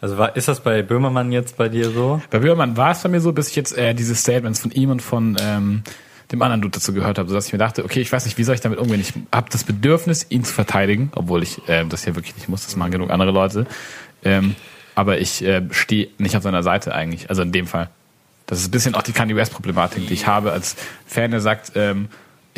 Also 0.00 0.16
war, 0.16 0.36
ist 0.36 0.48
das 0.48 0.60
bei 0.60 0.82
Böhmermann 0.82 1.32
jetzt 1.32 1.56
bei 1.56 1.68
dir 1.68 1.90
so? 1.90 2.22
Bei 2.30 2.38
Böhmermann 2.38 2.76
war 2.76 2.92
es 2.92 3.02
bei 3.02 3.08
mir 3.08 3.20
so, 3.20 3.32
bis 3.32 3.48
ich 3.48 3.56
jetzt 3.56 3.76
äh, 3.76 3.94
diese 3.94 4.14
Statements 4.14 4.60
von 4.60 4.70
ihm 4.70 4.90
und 4.90 5.02
von 5.02 5.36
ähm, 5.40 5.82
dem 6.30 6.42
anderen 6.42 6.60
Dude 6.60 6.78
dazu 6.78 6.92
gehört 6.92 7.18
habe, 7.18 7.28
sodass 7.28 7.46
ich 7.46 7.52
mir 7.52 7.58
dachte, 7.58 7.84
okay, 7.84 8.00
ich 8.00 8.12
weiß 8.12 8.24
nicht, 8.24 8.38
wie 8.38 8.44
soll 8.44 8.54
ich 8.54 8.60
damit 8.60 8.78
umgehen? 8.78 9.00
Ich 9.00 9.14
habe 9.32 9.48
das 9.50 9.64
Bedürfnis, 9.64 10.26
ihn 10.28 10.44
zu 10.44 10.52
verteidigen, 10.52 11.10
obwohl 11.14 11.42
ich 11.42 11.60
ähm, 11.68 11.88
das 11.88 12.04
ja 12.04 12.14
wirklich 12.14 12.36
nicht 12.36 12.48
muss, 12.48 12.64
das 12.64 12.76
machen 12.76 12.92
genug 12.92 13.10
andere 13.10 13.32
Leute. 13.32 13.66
Ähm, 14.24 14.54
aber 14.94 15.18
ich 15.18 15.42
äh, 15.44 15.62
stehe 15.70 16.08
nicht 16.18 16.36
auf 16.36 16.42
seiner 16.42 16.62
Seite 16.62 16.94
eigentlich, 16.94 17.30
also 17.30 17.42
in 17.42 17.52
dem 17.52 17.66
Fall. 17.66 17.88
Das 18.46 18.60
ist 18.60 18.68
ein 18.68 18.70
bisschen 18.70 18.94
auch 18.94 19.02
die 19.02 19.12
Kanye 19.12 19.36
West-Problematik, 19.36 20.06
die 20.06 20.14
ich 20.14 20.26
habe 20.26 20.52
als 20.52 20.76
Fan, 21.06 21.30
der 21.30 21.40
sagt, 21.40 21.72
ähm, 21.74 22.08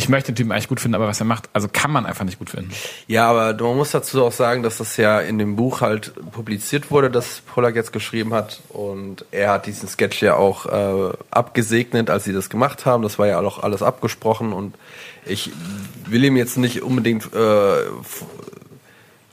ich 0.00 0.08
möchte 0.08 0.32
den 0.32 0.36
Typen 0.36 0.52
eigentlich 0.52 0.68
gut 0.68 0.80
finden, 0.80 0.94
aber 0.94 1.06
was 1.06 1.20
er 1.20 1.26
macht, 1.26 1.50
also 1.52 1.68
kann 1.70 1.90
man 1.90 2.06
einfach 2.06 2.24
nicht 2.24 2.38
gut 2.38 2.48
finden. 2.48 2.70
Ja, 3.06 3.28
aber 3.28 3.52
man 3.62 3.76
muss 3.76 3.90
dazu 3.90 4.24
auch 4.24 4.32
sagen, 4.32 4.62
dass 4.62 4.78
das 4.78 4.96
ja 4.96 5.20
in 5.20 5.38
dem 5.38 5.56
Buch 5.56 5.82
halt 5.82 6.14
publiziert 6.32 6.90
wurde, 6.90 7.10
das 7.10 7.42
Pollack 7.42 7.76
jetzt 7.76 7.92
geschrieben 7.92 8.32
hat. 8.32 8.60
Und 8.70 9.26
er 9.30 9.50
hat 9.50 9.66
diesen 9.66 9.90
Sketch 9.90 10.22
ja 10.22 10.36
auch 10.36 10.64
äh, 10.64 11.12
abgesegnet, 11.30 12.08
als 12.08 12.24
sie 12.24 12.32
das 12.32 12.48
gemacht 12.48 12.86
haben. 12.86 13.02
Das 13.02 13.18
war 13.18 13.26
ja 13.26 13.38
auch 13.40 13.62
alles 13.62 13.82
abgesprochen. 13.82 14.54
Und 14.54 14.74
ich 15.26 15.50
will 16.06 16.24
ihm 16.24 16.38
jetzt 16.38 16.56
nicht 16.56 16.80
unbedingt 16.80 17.34
äh, 17.34 17.84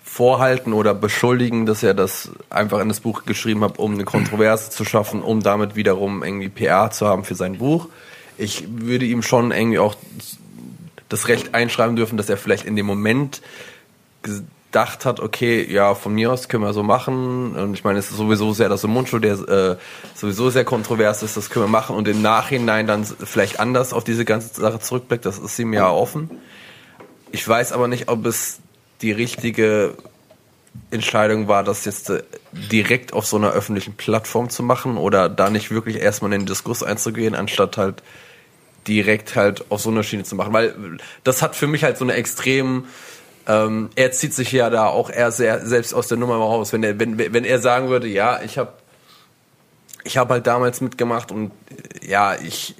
vorhalten 0.03 0.73
oder 0.73 0.93
beschuldigen, 0.93 1.65
dass 1.65 1.81
er 1.81 1.93
das 1.93 2.29
einfach 2.49 2.81
in 2.81 2.89
das 2.89 2.99
Buch 2.99 3.23
geschrieben 3.23 3.63
hat, 3.63 3.79
um 3.79 3.93
eine 3.93 4.03
Kontroverse 4.03 4.69
zu 4.69 4.83
schaffen, 4.83 5.21
um 5.21 5.41
damit 5.41 5.77
wiederum 5.77 6.23
irgendwie 6.25 6.49
PR 6.49 6.91
zu 6.91 7.07
haben 7.07 7.23
für 7.23 7.35
sein 7.35 7.59
Buch. 7.59 7.87
Ich 8.37 8.65
würde 8.67 9.05
ihm 9.05 9.23
schon 9.23 9.51
irgendwie 9.51 9.79
auch 9.79 9.95
das 11.09 11.27
Recht 11.27 11.53
einschreiben 11.53 11.95
dürfen, 11.95 12.17
dass 12.17 12.29
er 12.29 12.37
vielleicht 12.37 12.65
in 12.65 12.75
dem 12.75 12.85
Moment 12.85 13.41
gedacht 14.21 15.05
hat, 15.05 15.19
okay, 15.19 15.65
ja, 15.71 15.95
von 15.95 16.13
mir 16.13 16.31
aus 16.31 16.49
können 16.49 16.63
wir 16.63 16.73
so 16.73 16.83
machen. 16.83 17.55
Und 17.55 17.73
ich 17.73 17.83
meine, 17.83 17.99
es 17.99 18.09
ist 18.11 18.17
sowieso 18.17 18.53
sehr 18.53 18.69
das 18.69 18.83
Mundschuh, 18.83 19.19
der 19.19 19.33
äh, 19.33 19.77
sowieso 20.13 20.49
sehr 20.49 20.65
kontrovers 20.65 21.23
ist, 21.23 21.37
das 21.37 21.49
können 21.49 21.65
wir 21.65 21.69
machen. 21.69 21.95
Und 21.95 22.07
im 22.07 22.21
Nachhinein 22.21 22.87
dann 22.87 23.05
vielleicht 23.05 23.59
anders 23.59 23.93
auf 23.93 24.03
diese 24.03 24.25
ganze 24.25 24.59
Sache 24.59 24.79
zurückblickt, 24.79 25.25
das 25.25 25.39
ist 25.39 25.57
ihm 25.59 25.73
ja 25.73 25.89
offen. 25.89 26.29
Ich 27.31 27.47
weiß 27.47 27.71
aber 27.71 27.87
nicht, 27.87 28.09
ob 28.09 28.25
es 28.25 28.59
die 29.01 29.11
richtige 29.11 29.95
Entscheidung 30.91 31.47
war, 31.47 31.63
das 31.63 31.85
jetzt 31.85 32.09
äh, 32.09 32.23
direkt 32.51 33.13
auf 33.13 33.25
so 33.25 33.37
einer 33.37 33.51
öffentlichen 33.51 33.93
Plattform 33.93 34.49
zu 34.49 34.63
machen 34.63 34.97
oder 34.97 35.29
da 35.29 35.49
nicht 35.49 35.71
wirklich 35.71 35.97
erstmal 35.97 36.33
in 36.33 36.41
den 36.41 36.45
Diskurs 36.45 36.83
einzugehen, 36.83 37.35
anstatt 37.35 37.77
halt 37.77 38.03
direkt 38.87 39.35
halt 39.35 39.65
auf 39.69 39.81
so 39.81 39.89
einer 39.89 40.03
Schiene 40.03 40.23
zu 40.23 40.35
machen. 40.35 40.53
Weil 40.53 40.97
das 41.23 41.41
hat 41.41 41.55
für 41.55 41.67
mich 41.67 41.83
halt 41.83 41.97
so 41.97 42.05
eine 42.05 42.13
extrem, 42.13 42.85
ähm, 43.47 43.89
er 43.95 44.11
zieht 44.11 44.33
sich 44.33 44.51
ja 44.51 44.69
da 44.69 44.87
auch 44.87 45.09
eher 45.09 45.31
sehr 45.31 45.65
selbst 45.65 45.93
aus 45.93 46.07
der 46.07 46.17
Nummer 46.17 46.35
raus. 46.35 46.73
Wenn 46.73 46.83
er, 46.83 46.99
wenn, 46.99 47.17
wenn 47.17 47.45
er 47.45 47.59
sagen 47.59 47.89
würde, 47.89 48.07
ja, 48.07 48.41
ich 48.41 48.57
habe 48.57 48.73
ich 50.03 50.17
habe 50.17 50.35
halt 50.35 50.47
damals 50.47 50.81
mitgemacht 50.81 51.31
und 51.31 51.51
äh, 52.01 52.09
ja, 52.09 52.35
ich 52.35 52.75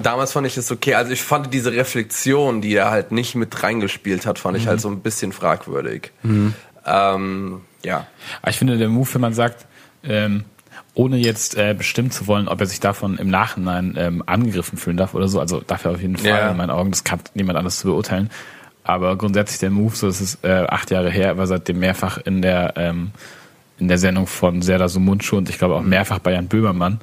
damals 0.00 0.32
fand 0.32 0.46
ich 0.46 0.56
es 0.56 0.70
okay. 0.70 0.94
Also 0.94 1.12
ich 1.12 1.22
fand 1.22 1.52
diese 1.52 1.72
Reflexion, 1.72 2.60
die 2.60 2.74
er 2.74 2.90
halt 2.90 3.12
nicht 3.12 3.34
mit 3.34 3.62
reingespielt 3.62 4.26
hat, 4.26 4.38
fand 4.38 4.56
ich 4.56 4.66
halt 4.66 4.80
so 4.80 4.88
ein 4.88 5.00
bisschen 5.00 5.32
fragwürdig. 5.32 6.12
Ähm, 6.86 7.62
ja. 7.84 8.06
Aber 8.42 8.50
ich 8.50 8.58
finde, 8.58 8.78
der 8.78 8.88
Move, 8.88 9.08
wenn 9.14 9.20
man 9.20 9.34
sagt, 9.34 9.66
ähm, 10.04 10.44
ohne 10.94 11.16
jetzt 11.16 11.56
äh, 11.56 11.74
bestimmen 11.76 12.10
zu 12.10 12.26
wollen, 12.26 12.48
ob 12.48 12.60
er 12.60 12.66
sich 12.66 12.80
davon 12.80 13.16
im 13.18 13.28
Nachhinein 13.30 13.94
ähm, 13.96 14.22
angegriffen 14.26 14.76
fühlen 14.78 14.96
darf 14.96 15.14
oder 15.14 15.26
so, 15.28 15.40
also 15.40 15.60
dafür 15.66 15.92
auf 15.92 16.02
jeden 16.02 16.16
Fall 16.18 16.28
Ja. 16.28 16.50
in 16.50 16.56
meinen 16.56 16.70
Augen, 16.70 16.90
das 16.90 17.02
kann 17.04 17.20
niemand 17.34 17.58
anders 17.58 17.78
zu 17.78 17.88
beurteilen. 17.88 18.30
Aber 18.84 19.16
grundsätzlich 19.16 19.60
der 19.60 19.70
Move, 19.70 19.94
so 19.96 20.08
es 20.08 20.20
ist 20.20 20.44
äh, 20.44 20.66
acht 20.68 20.90
Jahre 20.90 21.10
her, 21.10 21.28
er 21.28 21.36
war 21.38 21.46
seitdem 21.46 21.78
mehrfach 21.78 22.18
in 22.18 22.42
der 22.42 22.74
ähm, 22.76 23.12
in 23.78 23.88
der 23.88 23.98
Sendung 23.98 24.26
von 24.26 24.60
Serdar 24.62 24.88
Sumuncu 24.88 25.36
und 25.36 25.48
ich 25.48 25.58
glaube 25.58 25.74
auch 25.76 25.82
mehrfach 25.82 26.18
bei 26.18 26.32
Jan 26.32 26.46
Böhmermann 26.48 27.00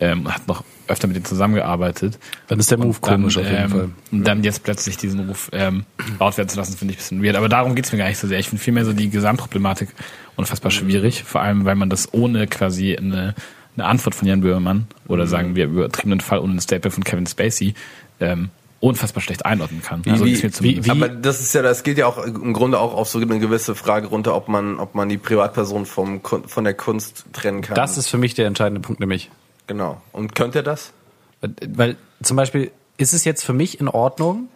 ähm, 0.00 0.32
hat 0.32 0.46
noch 0.48 0.64
öfter 0.86 1.06
mit 1.06 1.16
ihm 1.16 1.24
zusammengearbeitet. 1.24 2.18
Dann 2.48 2.58
ist 2.58 2.70
der 2.70 2.78
Move 2.78 2.96
dann, 3.00 3.22
komisch 3.22 3.38
auf 3.38 3.44
jeden 3.44 3.56
ähm, 3.64 3.70
Fall. 3.70 3.90
Und 4.12 4.24
dann 4.24 4.44
jetzt 4.44 4.62
plötzlich 4.64 4.96
diesen 4.96 5.28
Ruf 5.28 5.48
ähm, 5.52 5.84
laut 6.20 6.36
werden 6.36 6.48
zu 6.48 6.56
lassen, 6.56 6.76
finde 6.76 6.92
ich 6.92 6.98
ein 6.98 7.02
bisschen 7.02 7.24
weird. 7.24 7.36
Aber 7.36 7.48
darum 7.48 7.74
geht's 7.74 7.90
mir 7.92 7.98
gar 7.98 8.08
nicht 8.08 8.18
so 8.18 8.26
sehr. 8.28 8.38
Ich 8.38 8.48
finde 8.48 8.62
vielmehr 8.62 8.84
so 8.84 8.92
die 8.92 9.08
Gesamtproblematik 9.08 9.88
unfassbar 10.36 10.70
schwierig. 10.70 11.22
Vor 11.24 11.40
allem, 11.40 11.64
weil 11.64 11.74
man 11.76 11.88
das 11.88 12.12
ohne 12.12 12.46
quasi 12.46 12.96
eine, 12.96 13.34
eine 13.76 13.86
Antwort 13.86 14.14
von 14.14 14.28
Jan 14.28 14.40
Böhmermann 14.42 14.86
oder 15.08 15.26
sagen 15.26 15.56
wir 15.56 15.66
übertriebenen 15.66 16.20
Fall 16.20 16.40
ohne 16.40 16.54
ein 16.54 16.60
Statement 16.60 16.92
von 16.94 17.04
Kevin 17.04 17.26
Spacey 17.26 17.74
ähm, 18.20 18.50
unfassbar 18.80 19.22
schlecht 19.22 19.46
einordnen 19.46 19.80
kann. 19.80 20.02
also 20.06 20.26
wie- 20.26 20.36
mir 20.36 20.52
zumindest. 20.52 20.90
Aber 20.90 21.08
das 21.08 21.40
ist 21.40 21.54
ja, 21.54 21.62
das 21.62 21.82
geht 21.82 21.96
ja 21.96 22.06
auch 22.06 22.22
im 22.22 22.52
Grunde 22.52 22.78
auch 22.78 22.92
auf 22.92 23.08
so 23.08 23.18
eine 23.18 23.38
gewisse 23.38 23.74
Frage 23.74 24.08
runter, 24.08 24.34
ob 24.36 24.48
man, 24.48 24.78
ob 24.78 24.94
man 24.94 25.08
die 25.08 25.16
Privatperson 25.16 25.86
vom, 25.86 26.22
Kun- 26.22 26.46
von 26.46 26.64
der 26.64 26.74
Kunst 26.74 27.24
trennen 27.32 27.62
kann. 27.62 27.74
Das 27.74 27.96
ist 27.96 28.08
für 28.08 28.18
mich 28.18 28.34
der 28.34 28.46
entscheidende 28.46 28.82
Punkt, 28.82 29.00
nämlich. 29.00 29.30
Genau. 29.66 30.00
Und 30.12 30.34
könnte 30.34 30.60
er 30.60 30.62
das? 30.62 30.92
Weil 31.40 31.96
zum 32.22 32.36
Beispiel 32.36 32.70
ist 32.96 33.12
es 33.12 33.24
jetzt 33.24 33.44
für 33.44 33.52
mich 33.52 33.80
in 33.80 33.88
Ordnung, 33.88 34.48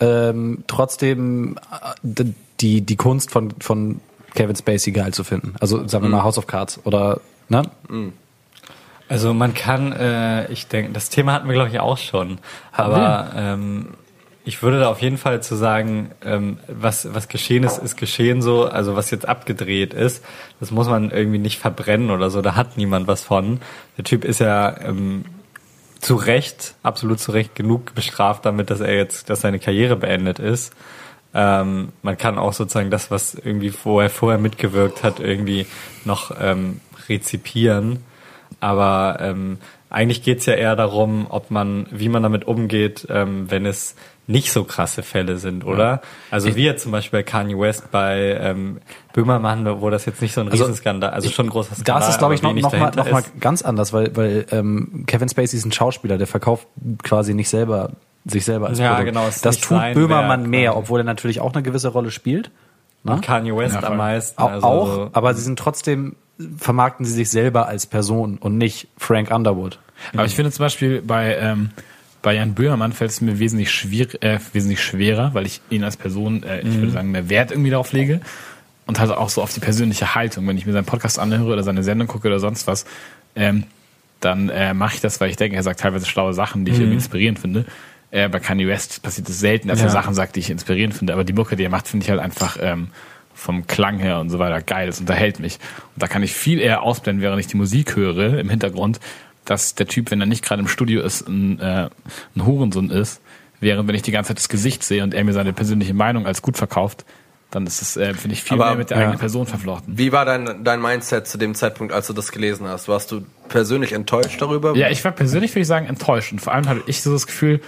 ähm, 0.00 0.64
trotzdem 0.66 1.58
äh, 2.02 2.24
die, 2.60 2.80
die 2.82 2.96
Kunst 2.96 3.30
von, 3.30 3.52
von 3.60 4.00
Kevin 4.34 4.56
Spacey 4.56 4.92
geil 4.92 5.12
zu 5.12 5.24
finden. 5.24 5.54
Also 5.60 5.86
sagen 5.86 6.04
wir 6.04 6.10
mal 6.10 6.22
House 6.22 6.38
of 6.38 6.46
Cards 6.46 6.80
oder 6.84 7.20
ne? 7.48 7.62
Also 9.08 9.34
man 9.34 9.54
kann, 9.54 9.92
äh, 9.92 10.50
ich 10.52 10.68
denke, 10.68 10.92
das 10.92 11.10
Thema 11.10 11.32
hatten 11.32 11.48
wir 11.48 11.54
glaube 11.54 11.70
ich 11.70 11.80
auch 11.80 11.98
schon, 11.98 12.38
aber 12.72 13.32
ähm, 13.34 13.88
ich 14.50 14.64
würde 14.64 14.80
da 14.80 14.88
auf 14.88 15.00
jeden 15.00 15.16
Fall 15.16 15.40
zu 15.44 15.54
sagen, 15.54 16.10
ähm, 16.24 16.58
was 16.66 17.14
was 17.14 17.28
geschehen 17.28 17.62
ist, 17.62 17.78
ist 17.78 17.96
geschehen 17.96 18.42
so. 18.42 18.64
Also 18.64 18.96
was 18.96 19.12
jetzt 19.12 19.28
abgedreht 19.28 19.94
ist, 19.94 20.24
das 20.58 20.72
muss 20.72 20.88
man 20.88 21.12
irgendwie 21.12 21.38
nicht 21.38 21.60
verbrennen 21.60 22.10
oder 22.10 22.30
so. 22.30 22.42
Da 22.42 22.56
hat 22.56 22.76
niemand 22.76 23.06
was 23.06 23.22
von. 23.22 23.60
Der 23.96 24.02
Typ 24.02 24.24
ist 24.24 24.40
ja 24.40 24.76
ähm, 24.80 25.24
zu 26.00 26.16
Recht, 26.16 26.74
absolut 26.82 27.20
zu 27.20 27.30
Recht 27.30 27.54
genug 27.54 27.94
bestraft 27.94 28.44
damit, 28.44 28.70
dass 28.70 28.80
er 28.80 28.96
jetzt, 28.96 29.30
dass 29.30 29.42
seine 29.42 29.60
Karriere 29.60 29.94
beendet 29.94 30.40
ist. 30.40 30.74
Ähm, 31.32 31.90
man 32.02 32.18
kann 32.18 32.36
auch 32.36 32.52
sozusagen 32.52 32.90
das, 32.90 33.12
was 33.12 33.34
irgendwie 33.34 33.70
vorher 33.70 34.10
vorher 34.10 34.40
mitgewirkt 34.40 35.04
hat, 35.04 35.20
irgendwie 35.20 35.64
noch 36.04 36.32
ähm, 36.40 36.80
rezipieren. 37.08 38.00
Aber 38.58 39.18
ähm, 39.20 39.58
eigentlich 39.90 40.22
geht's 40.22 40.46
ja 40.46 40.54
eher 40.54 40.76
darum, 40.76 41.26
ob 41.28 41.50
man, 41.50 41.86
wie 41.90 42.08
man 42.08 42.22
damit 42.22 42.46
umgeht, 42.46 43.06
ähm, 43.10 43.50
wenn 43.50 43.66
es 43.66 43.96
nicht 44.26 44.52
so 44.52 44.62
krasse 44.62 45.02
Fälle 45.02 45.38
sind, 45.38 45.64
oder? 45.66 46.00
Also 46.30 46.54
wie 46.54 46.62
jetzt 46.64 46.84
zum 46.84 46.92
Beispiel 46.92 47.18
bei 47.18 47.22
Kanye 47.24 47.58
West 47.58 47.90
bei 47.90 48.38
ähm, 48.40 48.78
Böhmermann, 49.12 49.80
wo 49.80 49.90
das 49.90 50.06
jetzt 50.06 50.22
nicht 50.22 50.32
so 50.34 50.40
ein 50.42 50.48
Also, 50.48 50.62
Riesenskandal, 50.64 51.10
also 51.10 51.28
schon 51.30 51.46
ein 51.46 51.50
großer 51.50 51.74
Skandal. 51.74 51.94
Da 52.00 52.06
ist 52.06 52.12
es, 52.12 52.18
glaube 52.18 52.34
ich, 52.34 52.42
noch, 52.42 52.54
noch, 52.54 52.72
mal, 52.72 52.92
noch 52.94 53.10
mal 53.10 53.24
ganz 53.40 53.62
anders, 53.62 53.92
weil, 53.92 54.14
weil 54.16 54.46
ähm, 54.52 55.02
Kevin 55.08 55.28
Spacey 55.28 55.56
ist 55.56 55.64
ein 55.64 55.72
Schauspieler, 55.72 56.16
der 56.16 56.28
verkauft 56.28 56.68
quasi 57.02 57.34
nicht 57.34 57.48
selber 57.48 57.90
sich 58.24 58.44
selber 58.44 58.68
als 58.68 58.78
Ja, 58.78 58.90
Produkt. 58.94 59.06
genau, 59.08 59.26
es 59.26 59.36
ist 59.36 59.44
das 59.46 59.56
nicht 59.56 59.64
tut 59.64 59.80
Böhmermann 59.94 60.42
Werk, 60.42 60.50
mehr, 60.50 60.76
obwohl 60.76 61.00
er 61.00 61.04
natürlich 61.04 61.40
auch 61.40 61.52
eine 61.52 61.62
gewisse 61.62 61.88
Rolle 61.88 62.10
spielt. 62.12 62.50
Ne? 63.02 63.12
Und 63.14 63.22
Kanye 63.22 63.56
West 63.56 63.74
Ja, 63.80 63.82
am 63.88 63.96
meisten. 63.96 64.40
Auch, 64.40 64.50
also 64.50 64.66
auch, 64.66 64.86
so- 64.94 65.10
aber 65.14 65.32
sie 65.34 65.42
sind 65.42 65.58
trotzdem, 65.58 66.14
vermarkten 66.58 67.04
sie 67.04 67.12
sich 67.12 67.30
selber 67.30 67.66
als 67.68 67.86
Person 67.86 68.38
und 68.38 68.56
nicht 68.58 68.88
Frank 68.96 69.30
Underwood. 69.30 69.78
Aber 70.12 70.24
ich 70.24 70.34
finde 70.34 70.50
zum 70.50 70.64
Beispiel 70.64 71.02
bei, 71.02 71.36
ähm, 71.36 71.70
bei 72.22 72.34
Jan 72.34 72.54
Böhmermann 72.54 72.92
fällt 72.92 73.10
es 73.10 73.20
mir 73.20 73.38
wesentlich, 73.38 73.70
schwier 73.70 74.08
äh, 74.22 74.38
wesentlich 74.52 74.80
schwerer, 74.82 75.34
weil 75.34 75.46
ich 75.46 75.60
ihn 75.70 75.84
als 75.84 75.96
Person, 75.96 76.42
äh, 76.42 76.60
ich 76.60 76.74
würde 76.76 76.90
sagen, 76.90 77.10
mehr 77.10 77.28
Wert 77.28 77.50
irgendwie 77.50 77.70
darauf 77.70 77.92
lege. 77.92 78.20
Und 78.86 78.98
halt 78.98 79.10
auch 79.12 79.28
so 79.28 79.40
auf 79.42 79.52
die 79.54 79.60
persönliche 79.60 80.14
Haltung. 80.16 80.46
Wenn 80.48 80.56
ich 80.58 80.66
mir 80.66 80.72
seinen 80.72 80.84
Podcast 80.84 81.18
anhöre 81.18 81.52
oder 81.52 81.62
seine 81.62 81.82
Sendung 81.84 82.08
gucke 82.08 82.26
oder 82.28 82.40
sonst 82.40 82.66
was, 82.66 82.86
ähm, 83.36 83.64
dann 84.20 84.48
äh, 84.48 84.74
mache 84.74 84.96
ich 84.96 85.00
das, 85.00 85.20
weil 85.20 85.30
ich 85.30 85.36
denke, 85.36 85.56
er 85.56 85.62
sagt 85.62 85.80
teilweise 85.80 86.06
schlaue 86.06 86.34
Sachen, 86.34 86.64
die 86.64 86.72
ich 86.72 86.78
irgendwie 86.78 86.96
inspirierend 86.96 87.38
finde. 87.38 87.64
Äh, 88.10 88.28
bei 88.28 88.40
Kanye 88.40 88.66
West 88.66 89.02
passiert 89.02 89.28
es 89.28 89.38
selten, 89.38 89.68
dass 89.68 89.78
Ja. 89.78 89.84
er 89.86 89.90
Sachen 89.90 90.14
sagt, 90.14 90.34
die 90.34 90.40
ich 90.40 90.50
inspirierend 90.50 90.94
finde, 90.94 91.12
aber 91.12 91.22
die 91.24 91.32
Mucke, 91.32 91.54
die 91.56 91.62
er 91.62 91.70
macht, 91.70 91.86
finde 91.88 92.04
ich 92.04 92.10
halt 92.10 92.20
einfach 92.20 92.56
ähm, 92.60 92.88
vom 93.40 93.66
Klang 93.66 93.98
her 93.98 94.20
und 94.20 94.30
so 94.30 94.38
weiter 94.38 94.60
geil. 94.60 94.86
Das 94.86 95.00
unterhält 95.00 95.40
mich. 95.40 95.58
Und 95.94 96.02
da 96.02 96.06
kann 96.06 96.22
ich 96.22 96.34
viel 96.34 96.60
eher 96.60 96.82
ausblenden, 96.82 97.22
während 97.22 97.40
ich 97.40 97.46
die 97.46 97.56
Musik 97.56 97.96
höre 97.96 98.38
im 98.38 98.50
Hintergrund, 98.50 99.00
dass 99.44 99.74
der 99.74 99.86
Typ, 99.86 100.10
wenn 100.10 100.20
er 100.20 100.26
nicht 100.26 100.44
gerade 100.44 100.60
im 100.60 100.68
Studio 100.68 101.02
ist, 101.02 101.26
ein, 101.26 101.58
äh, 101.58 101.88
ein 102.36 102.46
Hurensohn 102.46 102.90
ist. 102.90 103.20
Während 103.58 103.88
wenn 103.88 103.94
ich 103.94 104.02
die 104.02 104.12
ganze 104.12 104.28
Zeit 104.28 104.38
das 104.38 104.48
Gesicht 104.48 104.82
sehe 104.82 105.02
und 105.02 105.14
er 105.14 105.24
mir 105.24 105.32
seine 105.32 105.52
persönliche 105.52 105.94
Meinung 105.94 106.26
als 106.26 106.42
gut 106.42 106.56
verkauft, 106.56 107.04
dann 107.50 107.66
ist 107.66 107.82
es, 107.82 107.96
äh, 107.96 108.14
finde 108.14 108.34
ich, 108.34 108.42
viel 108.42 108.60
Aber, 108.60 108.70
mehr 108.70 108.78
mit 108.78 108.90
der 108.90 108.98
ja. 108.98 109.02
eigenen 109.04 109.18
Person 109.18 109.46
verflochten. 109.46 109.98
Wie 109.98 110.12
war 110.12 110.24
dein, 110.24 110.62
dein 110.62 110.80
Mindset 110.80 111.26
zu 111.26 111.36
dem 111.36 111.54
Zeitpunkt, 111.54 111.92
als 111.92 112.06
du 112.06 112.12
das 112.12 112.32
gelesen 112.32 112.68
hast? 112.68 112.88
Warst 112.88 113.10
du 113.10 113.22
persönlich 113.48 113.92
enttäuscht 113.92 114.40
darüber? 114.40 114.76
Ja, 114.76 114.88
ich 114.88 115.04
war 115.04 115.12
persönlich, 115.12 115.50
würde 115.52 115.62
ich 115.62 115.66
sagen, 115.66 115.86
enttäuscht. 115.86 116.32
Und 116.32 116.40
vor 116.40 116.54
allem 116.54 116.68
hatte 116.68 116.82
ich 116.86 117.02
so 117.02 117.12
das 117.12 117.26
Gefühl, 117.26 117.60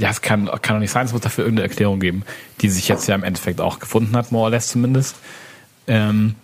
ja, 0.00 0.08
es 0.08 0.22
kann, 0.22 0.46
kann 0.62 0.76
doch 0.76 0.80
nicht 0.80 0.90
sein, 0.90 1.04
es 1.04 1.12
muss 1.12 1.20
dafür 1.20 1.44
irgendeine 1.44 1.68
Erklärung 1.68 2.00
geben, 2.00 2.22
die 2.62 2.70
sich 2.70 2.88
jetzt 2.88 3.06
ja 3.06 3.14
im 3.14 3.22
Endeffekt 3.22 3.60
auch 3.60 3.80
gefunden 3.80 4.16
hat, 4.16 4.32
more 4.32 4.44
or 4.44 4.50
less 4.50 4.68
zumindest. 4.68 5.16
Ähm, 5.86 6.36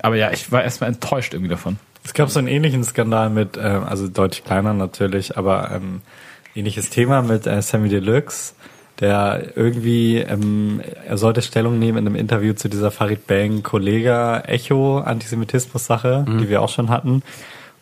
aber 0.00 0.14
ja, 0.14 0.30
ich 0.30 0.52
war 0.52 0.62
erstmal 0.62 0.88
enttäuscht 0.88 1.34
irgendwie 1.34 1.50
davon. 1.50 1.78
Es 2.04 2.14
gab 2.14 2.30
so 2.30 2.38
einen 2.38 2.46
ähnlichen 2.46 2.84
Skandal 2.84 3.28
mit, 3.28 3.58
ähm, 3.60 3.82
also 3.82 4.06
deutlich 4.06 4.44
kleiner 4.44 4.72
natürlich, 4.72 5.36
aber 5.36 5.72
ähm, 5.72 6.02
ähnliches 6.54 6.90
Thema 6.90 7.22
mit 7.22 7.48
äh, 7.48 7.60
Sammy 7.60 7.88
Deluxe, 7.88 8.54
der 9.00 9.56
irgendwie, 9.56 10.18
ähm, 10.18 10.80
er 11.08 11.18
sollte 11.18 11.42
Stellung 11.42 11.76
nehmen 11.76 11.98
in 11.98 12.06
einem 12.06 12.16
Interview 12.16 12.52
zu 12.52 12.68
dieser 12.68 12.92
Farid 12.92 13.26
Bang 13.26 13.64
Kollega 13.64 14.42
Echo 14.42 14.98
Antisemitismus-Sache, 14.98 16.24
die 16.40 16.48
wir 16.48 16.62
auch 16.62 16.68
schon 16.68 16.88
hatten. 16.88 17.24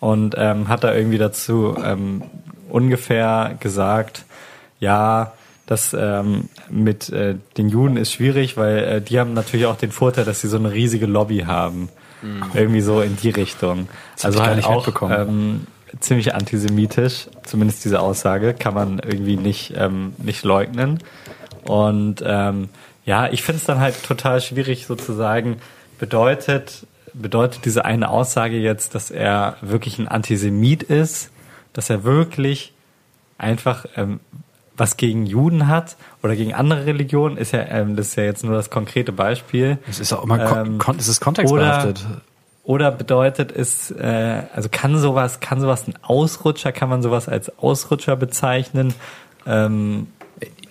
Und 0.01 0.35
ähm, 0.39 0.69
hat 0.69 0.85
da 0.85 0.95
irgendwie 0.95 1.19
dazu 1.19 1.77
ähm, 1.85 2.23
ungefähr 2.71 3.57
gesagt, 3.61 4.25
ja, 4.81 5.33
das 5.67 5.95
ähm, 5.99 6.49
mit 6.71 7.11
äh, 7.11 7.37
den 7.57 7.69
Juden 7.69 7.97
ist 7.97 8.13
schwierig, 8.13 8.57
weil 8.57 8.79
äh, 8.79 9.01
die 9.03 9.21
haben 9.21 9.35
natürlich 9.35 9.67
auch 9.67 9.77
den 9.77 9.93
Vorteil, 9.93 10.25
dass 10.25 10.41
sie 10.41 10.49
so 10.49 10.57
eine 10.57 10.73
riesige 10.73 11.07
Lobby 11.07 11.41
haben. 11.41 11.89
Irgendwie 12.55 12.81
so 12.81 13.01
in 13.01 13.17
die 13.17 13.31
Richtung. 13.31 13.89
hab 14.17 14.25
Also 14.25 14.43
halt 14.43 14.65
auch 14.65 14.89
ähm, 15.11 15.67
ziemlich 16.01 16.35
antisemitisch, 16.35 17.29
zumindest 17.45 17.85
diese 17.85 18.01
Aussage, 18.01 18.55
kann 18.55 18.75
man 18.75 18.99
irgendwie 18.99 19.37
nicht, 19.37 19.75
ähm, 19.77 20.15
nicht 20.19 20.43
leugnen. 20.43 20.99
Und 21.65 22.23
ähm, 22.25 22.71
ja, 23.05 23.29
ich 23.29 23.43
finde 23.43 23.59
es 23.59 23.65
dann 23.65 23.81
halt 23.81 24.03
total 24.03 24.41
schwierig 24.41 24.87
sozusagen, 24.87 25.59
bedeutet, 25.99 26.87
bedeutet 27.15 27.65
diese 27.65 27.85
eine 27.85 28.11
Aussage 28.11 28.57
jetzt, 28.57 28.95
dass 28.95 29.11
er 29.11 29.57
wirklich 29.61 29.99
ein 29.99 30.09
Antisemit 30.09 30.83
ist, 30.83 31.31
dass 31.73 31.91
er 31.91 32.05
wirklich 32.05 32.73
einfach 33.39 33.87
ähm, 33.97 34.21
was 34.79 34.97
gegen 34.97 35.27
Juden 35.27 35.69
hat 35.69 35.97
oder 36.23 36.37
gegen 36.37 36.55
andere 36.55 36.87
Religionen, 36.87 37.37
ist 37.37 37.53
ja, 37.53 37.61
ähm, 37.61 37.97
das 37.97 38.09
ist 38.09 38.17
ja 38.17 38.25
jetzt 38.25 38.45
nur 38.45 38.55
das 38.55 38.71
konkrete 38.71 39.13
Beispiel. 39.13 39.79
Es 39.89 40.01
ist 40.01 40.13
auch 40.13 40.25
immer, 40.25 40.57
Ähm, 40.57 40.79
kon 40.79 40.97
es 40.97 41.09
ist 41.09 41.21
kontextbehaftet. 41.21 42.07
Oder 42.63 42.91
bedeutet 42.91 43.51
es, 43.51 43.91
äh, 43.91 44.43
also 44.55 44.69
kann 44.71 44.99
sowas, 44.99 45.41
kann 45.41 45.61
sowas 45.61 45.89
ein 45.89 45.95
Ausrutscher, 46.03 46.71
kann 46.71 46.91
man 46.91 47.03
sowas 47.03 47.29
als 47.29 47.59
Ausrutscher 47.59 48.15
bezeichnen? 48.15 48.93
Ähm, 49.47 50.09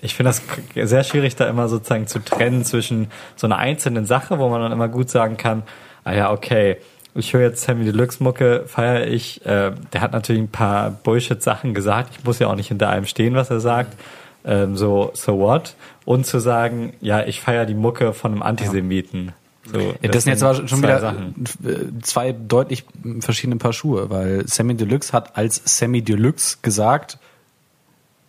ich 0.01 0.13
finde 0.15 0.29
das 0.29 0.41
sehr 0.89 1.03
schwierig, 1.03 1.35
da 1.35 1.47
immer 1.47 1.67
sozusagen 1.67 2.07
zu 2.07 2.19
trennen 2.19 2.63
zwischen 2.65 3.09
so 3.35 3.47
einer 3.47 3.57
einzelnen 3.57 4.05
Sache, 4.05 4.37
wo 4.37 4.47
man 4.49 4.61
dann 4.61 4.71
immer 4.71 4.87
gut 4.87 5.09
sagen 5.09 5.37
kann, 5.37 5.63
ah 6.03 6.13
ja, 6.13 6.31
okay, 6.31 6.77
ich 7.17 7.33
höre 7.33 7.41
jetzt 7.41 7.63
Sammy 7.63 7.83
Deluxe 7.85 8.23
Mucke, 8.23 8.63
feiere 8.67 9.07
ich, 9.07 9.45
äh, 9.45 9.71
der 9.93 10.01
hat 10.01 10.11
natürlich 10.13 10.41
ein 10.41 10.49
paar 10.49 10.91
Bullshit-Sachen 10.91 11.73
gesagt, 11.73 12.15
ich 12.17 12.23
muss 12.23 12.39
ja 12.39 12.47
auch 12.47 12.55
nicht 12.55 12.67
hinter 12.69 12.89
allem 12.89 13.05
stehen, 13.05 13.35
was 13.35 13.49
er 13.49 13.59
sagt, 13.59 13.97
ähm, 14.45 14.77
so, 14.77 15.11
so 15.13 15.37
what? 15.39 15.75
Und 16.05 16.25
zu 16.25 16.39
sagen, 16.39 16.93
ja, 17.01 17.25
ich 17.25 17.41
feiere 17.41 17.65
die 17.65 17.73
Mucke 17.73 18.13
von 18.13 18.31
einem 18.31 18.41
Antisemiten. 18.43 19.33
So, 19.71 19.79
Ja, 20.01 20.09
das 20.09 20.23
sind 20.23 20.31
jetzt 20.33 20.43
aber 20.43 20.65
schon 20.67 20.81
wieder 20.81 21.01
Sachen. 21.01 21.33
äh, 21.65 22.01
zwei 22.01 22.31
deutlich 22.31 22.85
verschiedene 23.19 23.57
Paar 23.57 23.73
Schuhe, 23.73 24.09
weil 24.09 24.47
Sammy 24.47 24.75
Deluxe 24.75 25.11
hat 25.11 25.35
als 25.37 25.61
Sammy 25.65 26.01
Deluxe 26.01 26.59
gesagt, 26.61 27.17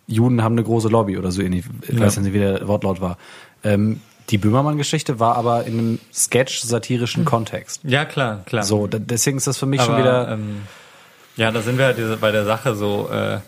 Juden 0.07 0.43
haben 0.43 0.53
eine 0.53 0.63
große 0.63 0.87
Lobby 0.89 1.17
oder 1.17 1.31
so 1.31 1.41
ähnlich. 1.41 1.63
Ich 1.83 1.93
Ja. 1.93 2.01
weiß 2.01 2.17
nicht, 2.19 2.33
wie 2.33 2.39
der 2.39 2.67
Wortlaut 2.67 2.99
war. 2.99 3.17
Ähm, 3.63 4.01
die 4.29 4.37
Böhmermann-Geschichte 4.37 5.19
war 5.19 5.35
aber 5.35 5.65
in 5.65 5.79
einem 5.79 5.99
sketch-satirischen 6.13 7.25
Kontext. 7.25 7.81
Ja, 7.83 8.05
klar, 8.05 8.43
klar. 8.45 8.63
So, 8.63 8.87
deswegen 8.87 9.37
ist 9.37 9.47
das 9.47 9.57
für 9.57 9.65
mich 9.65 9.81
schon 9.81 9.95
Aber, 9.95 10.03
wieder. 10.03 10.31
ähm, 10.31 10.61
ja, 11.35 11.51
da 11.51 11.61
sind 11.61 11.77
wir 11.77 11.85
halt 11.85 12.21
bei 12.21 12.31
der 12.31 12.45
Sache 12.45 12.75
so, 12.75 13.09
äh, 13.11 13.39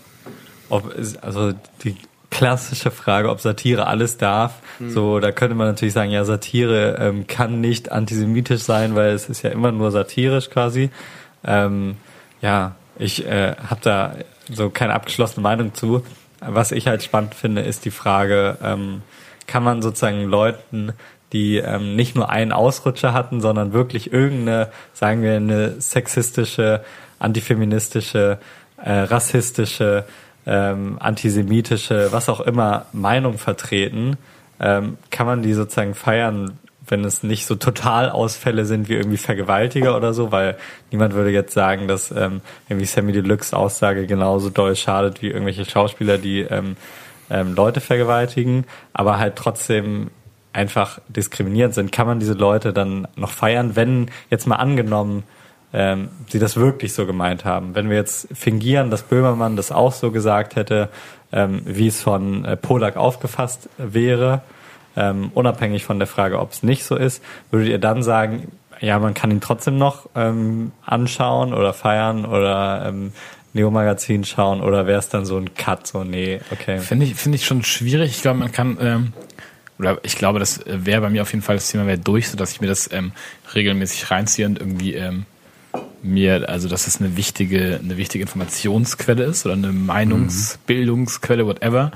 ob 0.69 0.93
also 1.21 1.53
die 1.83 1.97
klassische 2.29 2.91
Frage, 2.91 3.29
ob 3.29 3.41
Satire 3.41 3.87
alles 3.87 4.17
darf. 4.17 4.53
So, 4.87 5.19
da 5.19 5.31
könnte 5.31 5.53
man 5.53 5.67
natürlich 5.67 5.93
sagen, 5.93 6.11
ja, 6.11 6.23
Satire 6.23 6.97
ähm, 6.99 7.27
kann 7.27 7.59
nicht 7.59 7.91
antisemitisch 7.91 8.61
sein, 8.61 8.95
weil 8.95 9.11
es 9.11 9.29
ist 9.29 9.41
ja 9.41 9.49
immer 9.49 9.71
nur 9.71 9.91
satirisch 9.91 10.49
quasi. 10.49 10.89
Ähm, 11.43 11.97
ja, 12.41 12.75
ich 12.97 13.25
äh, 13.25 13.55
habe 13.57 13.81
da 13.83 14.15
so 14.49 14.69
keine 14.69 14.93
abgeschlossene 14.93 15.43
Meinung 15.43 15.73
zu. 15.73 16.03
Was 16.39 16.71
ich 16.71 16.87
halt 16.87 17.03
spannend 17.03 17.35
finde, 17.35 17.61
ist 17.61 17.85
die 17.85 17.91
Frage, 17.91 18.57
ähm, 18.63 19.01
kann 19.51 19.63
man 19.63 19.81
sozusagen 19.81 20.23
Leuten, 20.23 20.93
die 21.33 21.57
ähm, 21.57 21.95
nicht 21.97 22.15
nur 22.15 22.29
einen 22.29 22.53
Ausrutscher 22.53 23.13
hatten, 23.13 23.41
sondern 23.41 23.73
wirklich 23.73 24.13
irgendeine, 24.13 24.69
sagen 24.93 25.21
wir, 25.21 25.35
eine 25.35 25.81
sexistische, 25.81 26.81
antifeministische, 27.19 28.37
äh, 28.77 28.91
rassistische, 28.91 30.05
ähm, 30.45 30.97
antisemitische, 30.99 32.11
was 32.11 32.29
auch 32.29 32.39
immer 32.39 32.85
Meinung 32.93 33.37
vertreten, 33.37 34.17
ähm, 34.61 34.97
kann 35.09 35.27
man 35.27 35.41
die 35.41 35.53
sozusagen 35.53 35.95
feiern, 35.95 36.57
wenn 36.87 37.03
es 37.03 37.23
nicht 37.23 37.45
so 37.45 37.55
Totalausfälle 37.55 38.65
sind 38.65 38.87
wie 38.87 38.93
irgendwie 38.93 39.17
Vergewaltiger 39.17 39.97
oder 39.97 40.13
so, 40.13 40.31
weil 40.31 40.57
niemand 40.91 41.13
würde 41.13 41.29
jetzt 41.29 41.53
sagen, 41.53 41.89
dass 41.89 42.09
ähm, 42.11 42.41
irgendwie 42.69 42.85
Sammy 42.85 43.11
Deluxe 43.11 43.55
Aussage 43.55 44.07
genauso 44.07 44.49
doll 44.49 44.75
schadet 44.77 45.21
wie 45.21 45.27
irgendwelche 45.27 45.65
Schauspieler, 45.65 46.17
die 46.17 46.39
ähm, 46.39 46.77
ähm, 47.31 47.55
Leute 47.55 47.81
vergewaltigen, 47.81 48.65
aber 48.93 49.17
halt 49.17 49.35
trotzdem 49.35 50.11
einfach 50.53 50.99
diskriminierend 51.07 51.73
sind. 51.73 51.91
Kann 51.91 52.07
man 52.07 52.19
diese 52.19 52.33
Leute 52.33 52.73
dann 52.73 53.07
noch 53.15 53.31
feiern, 53.31 53.75
wenn 53.75 54.11
jetzt 54.29 54.47
mal 54.47 54.57
angenommen, 54.57 55.23
ähm, 55.73 56.09
sie 56.27 56.39
das 56.39 56.57
wirklich 56.57 56.93
so 56.93 57.05
gemeint 57.05 57.45
haben. 57.45 57.75
Wenn 57.75 57.89
wir 57.89 57.95
jetzt 57.95 58.27
fingieren, 58.33 58.91
dass 58.91 59.03
Böhmermann 59.03 59.55
das 59.55 59.71
auch 59.71 59.93
so 59.93 60.11
gesagt 60.11 60.55
hätte, 60.55 60.89
ähm, 61.31 61.61
wie 61.65 61.87
es 61.87 62.01
von 62.01 62.43
äh, 62.43 62.57
Polak 62.57 62.97
aufgefasst 62.97 63.69
wäre, 63.77 64.41
ähm, 64.97 65.31
unabhängig 65.33 65.85
von 65.85 65.99
der 65.99 66.07
Frage, 66.07 66.39
ob 66.39 66.51
es 66.51 66.63
nicht 66.63 66.83
so 66.83 66.97
ist, 66.97 67.23
würdet 67.49 67.69
ihr 67.69 67.79
dann 67.79 68.03
sagen, 68.03 68.51
ja, 68.81 68.99
man 68.99 69.13
kann 69.13 69.31
ihn 69.31 69.39
trotzdem 69.41 69.77
noch 69.77 70.09
ähm, 70.15 70.71
anschauen 70.85 71.53
oder 71.53 71.71
feiern 71.71 72.25
oder 72.25 72.85
ähm, 72.87 73.13
Neo-Magazin 73.53 74.23
schauen 74.23 74.61
oder 74.61 74.87
wäre 74.87 74.99
es 74.99 75.09
dann 75.09 75.25
so 75.25 75.37
ein 75.37 75.53
Cut, 75.53 75.87
so 75.87 76.03
nee, 76.03 76.39
okay. 76.51 76.79
Finde 76.79 77.05
ich, 77.05 77.15
finde 77.15 77.35
ich 77.35 77.45
schon 77.45 77.63
schwierig. 77.63 78.11
Ich 78.11 78.21
glaube, 78.21 78.39
man 78.39 78.51
kann, 78.51 78.77
ähm, 78.79 79.13
oder 79.77 79.99
ich 80.03 80.15
glaube, 80.15 80.39
das 80.39 80.61
wäre 80.65 81.01
bei 81.01 81.09
mir 81.09 81.21
auf 81.21 81.31
jeden 81.31 81.43
Fall 81.43 81.55
das 81.55 81.69
Thema 81.69 81.85
wäre 81.85 81.97
durch, 81.97 82.29
so 82.29 82.37
dass 82.37 82.51
ich 82.51 82.61
mir 82.61 82.67
das 82.67 82.91
ähm, 82.91 83.11
regelmäßig 83.53 84.09
reinziehe 84.09 84.47
und 84.47 84.59
irgendwie 84.59 84.93
ähm, 84.93 85.25
mir, 86.01 86.49
also 86.49 86.67
dass 86.67 86.87
es 86.87 86.99
eine 86.99 87.17
wichtige, 87.17 87.79
eine 87.83 87.97
wichtige 87.97 88.23
Informationsquelle 88.23 89.23
ist 89.23 89.45
oder 89.45 89.55
eine 89.55 89.71
Meinungsbildungsquelle, 89.71 91.45
whatever. 91.45 91.91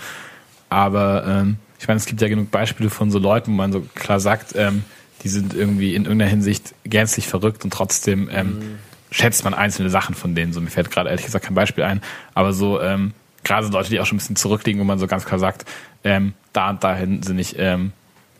Aber 0.69 1.25
ähm, 1.27 1.57
ich 1.79 1.87
meine, 1.87 1.97
es 1.97 2.05
gibt 2.05 2.21
ja 2.21 2.27
genug 2.27 2.51
Beispiele 2.51 2.89
von 2.89 3.11
so 3.11 3.19
Leuten, 3.19 3.51
wo 3.51 3.55
man 3.55 3.71
so 3.71 3.81
klar 3.95 4.19
sagt, 4.19 4.53
ähm, 4.55 4.83
die 5.23 5.29
sind 5.29 5.53
irgendwie 5.53 5.95
in 5.95 6.03
irgendeiner 6.03 6.29
Hinsicht 6.29 6.75
gänzlich 6.83 7.27
verrückt 7.27 7.63
und 7.63 7.71
trotzdem 7.71 8.29
ähm, 8.31 8.77
schätzt 9.15 9.45
man 9.45 9.53
einzelne 9.53 9.89
Sachen 9.89 10.13
von 10.13 10.35
denen. 10.35 10.51
So 10.51 10.59
mir 10.59 10.69
fällt 10.69 10.91
gerade 10.91 11.09
ehrlich 11.09 11.25
gesagt 11.25 11.45
kein 11.45 11.55
Beispiel 11.55 11.85
ein, 11.85 12.01
aber 12.33 12.51
so 12.51 12.81
ähm, 12.81 13.13
gerade 13.45 13.65
so 13.65 13.71
Leute, 13.71 13.89
die 13.89 13.99
auch 14.01 14.05
schon 14.05 14.17
ein 14.17 14.19
bisschen 14.19 14.35
zurückliegen, 14.35 14.81
wo 14.81 14.83
man 14.83 14.99
so 14.99 15.07
ganz 15.07 15.25
klar 15.25 15.39
sagt, 15.39 15.63
ähm, 16.03 16.33
da 16.51 16.69
und 16.71 16.83
dahin 16.83 17.23
sind 17.23 17.37
nicht, 17.37 17.55
ähm, 17.57 17.93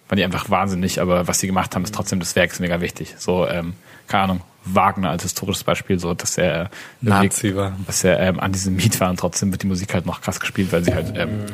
waren 0.10 0.18
die 0.18 0.26
einfach 0.26 0.50
wahnsinnig, 0.50 1.00
aber 1.00 1.30
was 1.30 1.40
sie 1.40 1.48
gemacht 1.48 1.74
haben, 1.76 1.84
ist 1.86 1.96
trotzdem 1.96 2.20
des 2.20 2.36
Werks 2.36 2.60
mega 2.60 2.82
wichtig. 2.82 3.16
So, 3.18 3.48
ähm, 3.48 3.74
keine 4.08 4.24
Ahnung, 4.24 4.42
Wagner 4.66 5.12
als 5.12 5.24
historisches 5.24 5.64
Beispiel, 5.64 5.98
so 5.98 6.14
dass 6.14 6.38
er 6.38 6.64
äh, 6.64 6.68
Nazi 7.00 7.56
war. 7.56 7.78
dass 7.88 8.04
er 8.04 8.20
ähm, 8.20 8.42
Antisemit 8.42 9.00
war 9.00 9.10
und 9.10 9.18
trotzdem 9.18 9.52
wird 9.52 9.64
die 9.64 9.68
Musik 9.68 9.94
halt 9.94 10.06
noch 10.06 10.20
krass 10.20 10.42
gespielt, 10.42 10.74
weil 10.74 10.84
sie 10.84 10.94
halt 10.94 11.14
ähm, 11.16 11.46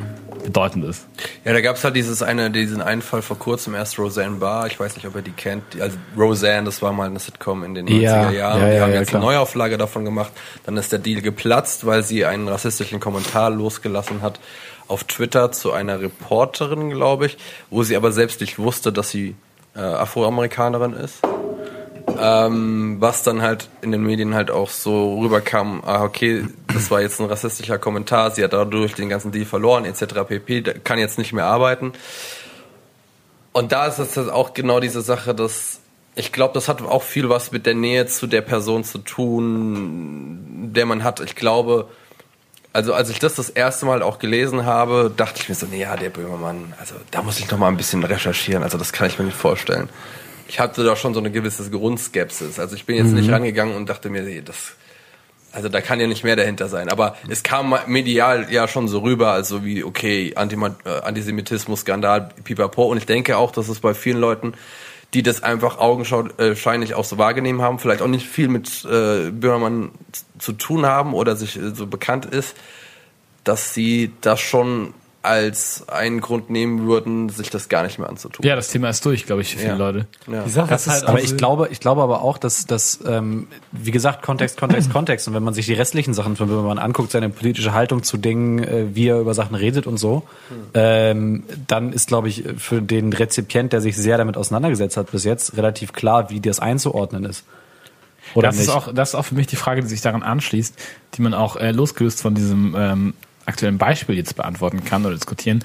bedeutend 0.44 0.86
ist. 0.86 1.06
Ja, 1.46 1.54
da 1.54 1.62
gab's 1.62 1.84
halt 1.84 1.96
dieses 1.96 2.22
eine, 2.22 2.52
diesen 2.52 2.82
einen 2.82 3.02
Fall 3.02 3.22
vor 3.22 3.38
kurzem 3.38 3.76
erst 3.76 3.98
Roseanne 3.98 4.38
Barr. 4.38 4.68
Ich 4.68 4.80
weiß 4.80 4.96
nicht, 4.96 5.06
ob 5.08 5.16
ihr 5.16 5.22
die 5.22 5.32
kennt. 5.32 5.80
Also 5.80 5.98
Roseanne, 6.18 6.66
das 6.66 6.82
war 6.82 6.94
mal 6.94 7.08
eine 7.08 7.20
Sitcom 7.20 7.64
in 7.64 7.74
den 7.76 7.88
90er 7.88 8.00
Ja, 8.02 8.32
Jahren. 8.32 8.34
ja, 8.62 8.70
die 8.70 8.76
ja, 8.76 8.82
haben 8.82 8.94
ja, 8.94 9.00
jetzt 9.00 9.14
eine 9.14 9.24
Neuauflage 9.24 9.78
davon 9.78 10.06
gemacht. 10.06 10.32
Dann 10.66 10.78
ist 10.78 10.92
der 10.92 11.00
Deal 11.00 11.22
geplatzt, 11.22 11.86
weil 11.86 12.04
sie 12.04 12.26
einen 12.26 12.48
rassistischen 12.48 13.00
Kommentar 13.00 13.50
losgelassen 13.50 14.22
hat 14.22 14.40
auf 14.88 15.06
Twitter 15.06 15.52
zu 15.52 15.72
einer 15.72 16.02
Reporterin, 16.02 16.90
glaube 16.90 17.28
ich, 17.28 17.38
wo 17.70 17.84
sie 17.84 17.96
aber 17.96 18.12
selbst 18.12 18.42
nicht 18.42 18.60
wusste, 18.60 18.92
dass 18.92 19.10
sie 19.10 19.36
äh, 19.76 19.80
Afroamerikanerin 19.80 20.94
ist. 20.94 21.22
Ähm, 22.19 22.97
was 23.00 23.24
dann 23.24 23.41
halt 23.41 23.69
in 23.82 23.91
den 23.91 24.04
Medien 24.04 24.34
halt 24.34 24.52
auch 24.52 24.69
so 24.69 25.19
rüberkam, 25.19 25.82
ah, 25.86 26.04
okay, 26.04 26.45
das 26.74 26.91
war 26.91 27.02
jetzt 27.02 27.19
ein 27.19 27.28
rassistischer 27.28 27.78
Kommentar, 27.78 28.32
sie 28.32 28.43
hat 28.43 28.54
dadurch 28.54 28.93
den 28.93 29.10
ganzen 29.10 29.32
Deal 29.32 29.45
verloren, 29.45 29.86
etc. 29.86 30.06
pp, 30.28 30.62
kann 30.84 31.00
jetzt 31.00 31.17
nicht 31.17 31.34
mehr 31.34 31.45
arbeiten. 31.45 31.93
Und 33.54 33.71
da 33.71 33.88
ist 33.88 34.00
es 34.00 34.15
jetzt 34.15 34.30
auch 34.30 34.54
genau 34.54 34.80
diese 34.80 35.02
Sache, 35.02 35.36
dass 35.36 35.82
ich 36.15 36.32
glaube, 36.32 36.54
das 36.54 36.67
hat 36.67 36.82
auch 36.82 37.04
viel 37.04 37.30
was 37.30 37.52
mit 37.52 37.65
der 37.65 37.74
Nähe 37.74 38.06
zu 38.06 38.28
der 38.28 38.41
Person 38.41 38.84
zu 38.84 38.97
tun, 38.97 40.71
der 40.74 40.86
man 40.86 41.04
hat. 41.04 41.21
Ich 41.21 41.36
glaube, 41.36 41.89
also 42.74 42.93
als 42.93 43.10
ich 43.10 43.19
das 43.19 43.36
das 43.36 43.50
erste 43.50 43.86
Mal 43.86 44.02
auch 44.02 44.19
gelesen 44.19 44.65
habe, 44.65 45.12
dachte 45.15 45.41
ich 45.41 45.50
mir 45.50 45.56
so, 45.56 45.65
nee, 45.65 45.82
ja, 45.82 45.95
der 45.95 46.10
Böhmermann, 46.10 46.74
also 46.80 46.95
da 47.12 47.21
muss 47.21 47.39
ich 47.39 47.50
noch 47.50 47.58
mal 47.58 47.67
ein 47.67 47.78
bisschen 47.78 48.04
recherchieren, 48.04 48.63
also 48.63 48.78
das 48.78 48.93
kann 48.93 49.08
ich 49.08 49.19
mir 49.19 49.26
nicht 49.26 49.38
vorstellen. 49.38 49.89
Ich 50.52 50.60
hatte 50.60 50.84
da 50.84 50.98
schon 50.98 51.14
so 51.14 51.22
eine 51.22 51.32
gewisse 51.32 51.70
Grundskepsis. 51.72 52.60
Also 52.60 52.76
ich 52.76 52.86
bin 52.86 52.98
jetzt 52.98 53.14
nicht 53.14 53.32
rangegangen 53.32 53.74
und 53.74 53.88
dachte 53.88 54.10
mir, 54.10 54.22
nee, 54.22 54.42
das, 54.44 54.74
also 55.54 55.70
da 55.70 55.80
kann 55.80 56.02
ja 56.02 56.08
nicht 56.08 56.26
mehr 56.26 56.36
dahinter 56.36 56.68
sein. 56.68 56.90
Aber 56.90 57.16
es 57.30 57.42
kam 57.42 57.74
medial 57.88 58.48
ja 58.52 58.68
schon 58.68 58.90
so 58.90 59.00
rüber, 59.00 59.32
also 59.32 59.64
wie, 59.64 59.82
okay, 59.82 60.34
Antima 60.36 60.76
äh, 60.84 60.90
Antisemitismus, 61.04 61.80
Skandal, 61.80 62.32
pipapo. 62.44 62.84
Und 62.84 62.98
ich 62.98 63.06
denke 63.06 63.38
auch, 63.38 63.52
dass 63.52 63.70
es 63.70 63.80
bei 63.80 63.94
vielen 63.94 64.20
Leuten, 64.20 64.54
die 65.14 65.24
das 65.24 65.42
einfach 65.42 65.78
augenscheinlich 65.78 66.96
auch 66.96 67.06
so 67.06 67.18
wahrgenommen 67.18 67.62
haben, 67.62 67.80
vielleicht 67.80 68.02
auch 68.02 68.08
nicht 68.08 68.28
viel 68.28 68.50
mit 68.50 68.84
äh, 68.84 69.32
Böhmermann 69.32 69.92
zu 70.38 70.52
tun 70.52 70.86
haben 70.86 71.14
oder 71.14 71.38
sich 71.38 71.56
äh, 71.56 71.74
so 71.74 71.88
bekannt 71.88 72.26
ist, 72.26 72.58
dass 73.46 73.74
sie 73.74 74.12
das 74.20 74.42
schon 74.42 74.94
als 75.24 75.88
einen 75.88 76.20
Grund 76.20 76.50
nehmen 76.50 76.88
würden, 76.88 77.30
sich 77.30 77.52
das 77.52 77.70
gar 77.70 77.84
nicht 77.84 78.00
mehr 78.00 78.10
anzutun. 78.10 78.46
Ja, 78.46 78.56
das 78.56 78.70
Thema 78.70 78.90
ist 78.90 79.06
durch, 79.06 79.26
glaube 79.28 79.42
ich, 79.44 79.52
für 79.52 79.60
viele 79.60 79.72
Ja. 79.74 79.78
Leute. 79.78 80.08
Ja. 80.32 80.44
Die 80.44 80.50
Sache 80.50 80.70
Das 80.70 80.88
ist 80.88 80.94
halt 80.94 81.04
aber 81.04 81.22
ich 81.22 81.38
glaube, 81.38 81.68
ich 81.72 81.80
glaube 81.80 82.02
aber 82.02 82.22
auch, 82.24 82.40
dass 82.40 82.66
dass 82.66 83.00
ähm, 83.06 83.48
wie 83.72 83.92
gesagt 83.92 84.24
Kontext, 84.24 84.58
Kontext, 84.58 84.90
Kontext 84.94 85.28
und 85.28 85.36
wenn 85.36 85.44
man 85.44 85.54
sich 85.54 85.68
die 85.68 85.74
restlichen 85.74 86.14
Sachen 86.16 86.36
von 86.36 86.48
Böhmermann 86.48 86.80
anguckt, 86.80 87.12
seine 87.12 87.30
politische 87.30 87.74
Haltung 87.74 88.02
zu 88.02 88.18
Dingen, 88.18 88.64
äh, 88.64 88.96
wie 88.96 89.08
er 89.10 89.20
über 89.20 89.36
Sachen 89.36 89.56
redet 89.56 89.86
und 89.86 89.98
so, 89.98 90.24
ähm, 90.74 91.44
dann 91.68 91.94
ist 91.94 92.08
glaube 92.08 92.28
ich 92.28 92.44
für 92.58 92.82
den 92.82 93.14
Rezipient, 93.14 93.74
der 93.74 93.82
sich 93.82 93.96
sehr 93.96 94.18
damit 94.18 94.38
auseinandergesetzt 94.38 94.98
hat 94.98 95.12
bis 95.12 95.24
jetzt, 95.24 95.56
relativ 95.56 95.94
klar, 95.94 96.32
wie 96.32 96.40
das 96.40 96.60
einzuordnen 96.60 97.26
ist. 97.26 97.44
Oder 98.34 98.48
das 98.48 98.58
nicht? 98.58 98.68
ist 98.68 98.74
auch, 98.74 98.94
das 98.94 99.10
ist 99.10 99.16
auch 99.16 99.26
für 99.26 99.36
mich 99.36 99.48
die 99.48 99.56
Frage, 99.56 99.82
die 99.82 99.88
sich 99.88 100.02
daran 100.02 100.24
anschließt, 100.24 100.76
die 101.16 101.22
man 101.22 101.34
auch 101.34 101.58
äh, 101.58 101.72
losgelöst 101.72 102.22
von 102.22 102.34
diesem 102.34 102.76
ähm, 102.78 103.14
aktuellen 103.46 103.78
Beispiel 103.78 104.16
jetzt 104.16 104.36
beantworten 104.36 104.84
kann 104.84 105.06
oder 105.06 105.16
diskutieren. 105.16 105.64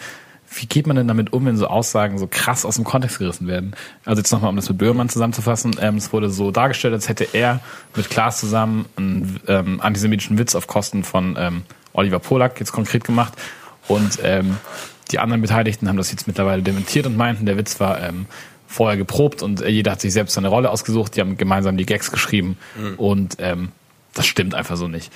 Wie 0.55 0.67
geht 0.67 0.87
man 0.87 0.97
denn 0.97 1.09
damit 1.09 1.33
um, 1.33 1.45
wenn 1.45 1.57
so 1.57 1.67
Aussagen 1.67 2.19
so 2.19 2.29
krass 2.29 2.65
aus 2.65 2.77
dem 2.77 2.85
Kontext 2.85 3.19
gerissen 3.19 3.49
werden? 3.49 3.75
Also 4.05 4.21
jetzt 4.21 4.31
nochmal, 4.31 4.51
um 4.51 4.57
das 4.57 4.69
mit 4.69 4.79
Böhmermann 4.79 5.09
zusammenzufassen, 5.09 5.77
ähm, 5.81 5.97
es 5.97 6.13
wurde 6.13 6.31
so 6.31 6.51
dargestellt, 6.51 6.95
als 6.95 7.09
hätte 7.09 7.27
er 7.33 7.61
mit 7.97 8.09
Klaas 8.11 8.39
zusammen 8.39 8.87
einen 8.97 9.41
ähm, 9.49 9.81
antisemitischen 9.81 10.39
Witz 10.39 10.55
auf 10.55 10.67
Kosten 10.67 11.03
von 11.05 11.37
ähm, 11.39 11.63
Oliver 11.93 12.21
Polak 12.21 12.61
jetzt 12.61 12.73
konkret 12.73 13.05
gemacht 13.05 13.35
und 13.89 14.19
ähm, 14.23 14.59
die 15.11 15.19
anderen 15.19 15.43
Beteiligten 15.43 15.89
haben 15.89 15.97
das 15.97 16.11
jetzt 16.11 16.27
mittlerweile 16.27 16.63
dementiert 16.63 17.07
und 17.07 17.17
meinten, 17.17 17.47
der 17.47 17.57
Witz 17.57 17.81
war 17.81 18.01
ähm, 18.01 18.27
vorher 18.69 18.97
geprobt 18.97 19.43
und 19.43 19.63
äh, 19.63 19.69
jeder 19.69 19.93
hat 19.93 20.01
sich 20.01 20.13
selbst 20.13 20.35
seine 20.35 20.49
Rolle 20.49 20.71
ausgesucht, 20.71 21.17
die 21.17 21.21
haben 21.21 21.37
gemeinsam 21.37 21.77
die 21.77 21.87
Gags 21.87 22.13
geschrieben 22.13 22.57
und 22.97 23.37
ähm, 23.41 23.73
das 24.15 24.27
stimmt 24.27 24.55
einfach 24.55 24.77
so 24.77 24.89
nicht. 24.89 25.13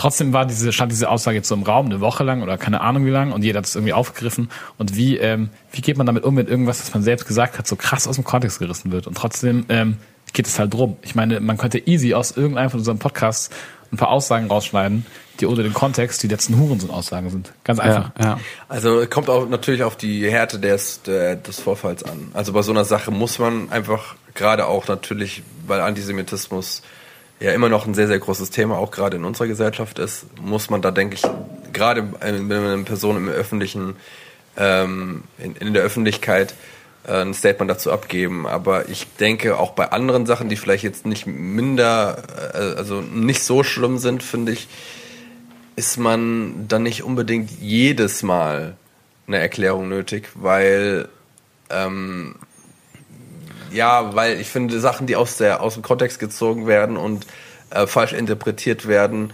Trotzdem 0.00 0.32
war 0.32 0.46
diese, 0.46 0.72
stand 0.72 0.90
diese 0.92 1.10
Aussage 1.10 1.36
jetzt 1.36 1.48
so 1.48 1.54
im 1.54 1.62
Raum, 1.62 1.84
eine 1.84 2.00
Woche 2.00 2.24
lang 2.24 2.42
oder 2.42 2.56
keine 2.56 2.80
Ahnung 2.80 3.04
wie 3.04 3.10
lang 3.10 3.32
und 3.32 3.44
jeder 3.44 3.58
hat 3.58 3.66
es 3.66 3.74
irgendwie 3.74 3.92
aufgegriffen. 3.92 4.50
Und 4.78 4.96
wie, 4.96 5.18
ähm, 5.18 5.50
wie 5.72 5.82
geht 5.82 5.98
man 5.98 6.06
damit 6.06 6.24
um, 6.24 6.38
wenn 6.38 6.46
irgendwas, 6.46 6.78
das 6.78 6.94
man 6.94 7.02
selbst 7.02 7.26
gesagt 7.26 7.58
hat, 7.58 7.66
so 7.66 7.76
krass 7.76 8.08
aus 8.08 8.14
dem 8.14 8.24
Kontext 8.24 8.60
gerissen 8.60 8.92
wird? 8.92 9.06
Und 9.06 9.18
trotzdem 9.18 9.66
ähm, 9.68 9.98
geht 10.32 10.46
es 10.46 10.58
halt 10.58 10.72
drum. 10.72 10.96
Ich 11.02 11.14
meine, 11.14 11.40
man 11.40 11.58
könnte 11.58 11.86
easy 11.86 12.14
aus 12.14 12.34
irgendeinem 12.34 12.70
von 12.70 12.80
unseren 12.80 12.98
Podcasts 12.98 13.50
ein 13.92 13.98
paar 13.98 14.08
Aussagen 14.08 14.46
rausschneiden, 14.46 15.04
die 15.38 15.44
ohne 15.44 15.64
den 15.64 15.74
Kontext 15.74 16.22
die 16.22 16.28
letzten 16.28 16.58
Hurensohn-Aussagen 16.58 17.28
sind. 17.28 17.52
Ganz 17.64 17.78
einfach. 17.78 18.10
ja, 18.18 18.24
ja. 18.24 18.40
Also 18.70 19.04
kommt 19.06 19.28
auch 19.28 19.50
natürlich 19.50 19.82
auf 19.82 19.96
die 19.96 20.30
Härte 20.30 20.58
des, 20.58 21.02
des 21.02 21.60
Vorfalls 21.60 22.04
an. 22.04 22.30
Also 22.32 22.54
bei 22.54 22.62
so 22.62 22.72
einer 22.72 22.86
Sache 22.86 23.10
muss 23.10 23.38
man 23.38 23.70
einfach 23.70 24.14
gerade 24.32 24.64
auch 24.64 24.88
natürlich, 24.88 25.42
weil 25.66 25.82
Antisemitismus 25.82 26.80
ja 27.40 27.52
immer 27.52 27.68
noch 27.68 27.86
ein 27.86 27.94
sehr, 27.94 28.06
sehr 28.06 28.18
großes 28.18 28.50
Thema 28.50 28.78
auch 28.78 28.90
gerade 28.90 29.16
in 29.16 29.24
unserer 29.24 29.48
Gesellschaft 29.48 29.98
ist, 29.98 30.26
muss 30.40 30.70
man 30.70 30.82
da, 30.82 30.90
denke 30.90 31.14
ich, 31.14 31.22
gerade 31.72 32.12
wenn 32.20 32.46
man 32.46 32.66
eine 32.66 32.82
Person 32.84 33.16
im 33.16 33.28
öffentlichen, 33.28 33.96
ähm, 34.56 35.24
in, 35.38 35.56
in 35.56 35.74
der 35.74 35.82
Öffentlichkeit 35.82 36.54
äh, 37.06 37.22
ein 37.22 37.34
Statement 37.34 37.70
dazu 37.70 37.90
abgeben. 37.90 38.46
Aber 38.46 38.88
ich 38.88 39.06
denke 39.18 39.58
auch 39.58 39.72
bei 39.72 39.90
anderen 39.90 40.26
Sachen, 40.26 40.48
die 40.50 40.56
vielleicht 40.56 40.84
jetzt 40.84 41.06
nicht 41.06 41.26
minder, 41.26 42.22
äh, 42.54 42.76
also 42.76 43.00
nicht 43.00 43.42
so 43.42 43.62
schlimm 43.62 43.96
sind, 43.98 44.22
finde 44.22 44.52
ich, 44.52 44.68
ist 45.76 45.96
man 45.96 46.68
dann 46.68 46.82
nicht 46.82 47.04
unbedingt 47.04 47.50
jedes 47.58 48.22
Mal 48.22 48.76
eine 49.26 49.38
Erklärung 49.38 49.88
nötig, 49.88 50.28
weil 50.34 51.08
ähm, 51.70 52.34
ja, 53.72 54.14
weil 54.14 54.40
ich 54.40 54.48
finde 54.48 54.80
Sachen, 54.80 55.06
die 55.06 55.16
aus 55.16 55.36
der 55.36 55.60
aus 55.62 55.74
dem 55.74 55.82
Kontext 55.82 56.18
gezogen 56.18 56.66
werden 56.66 56.96
und 56.96 57.26
äh, 57.70 57.86
falsch 57.86 58.12
interpretiert 58.12 58.86
werden, 58.88 59.32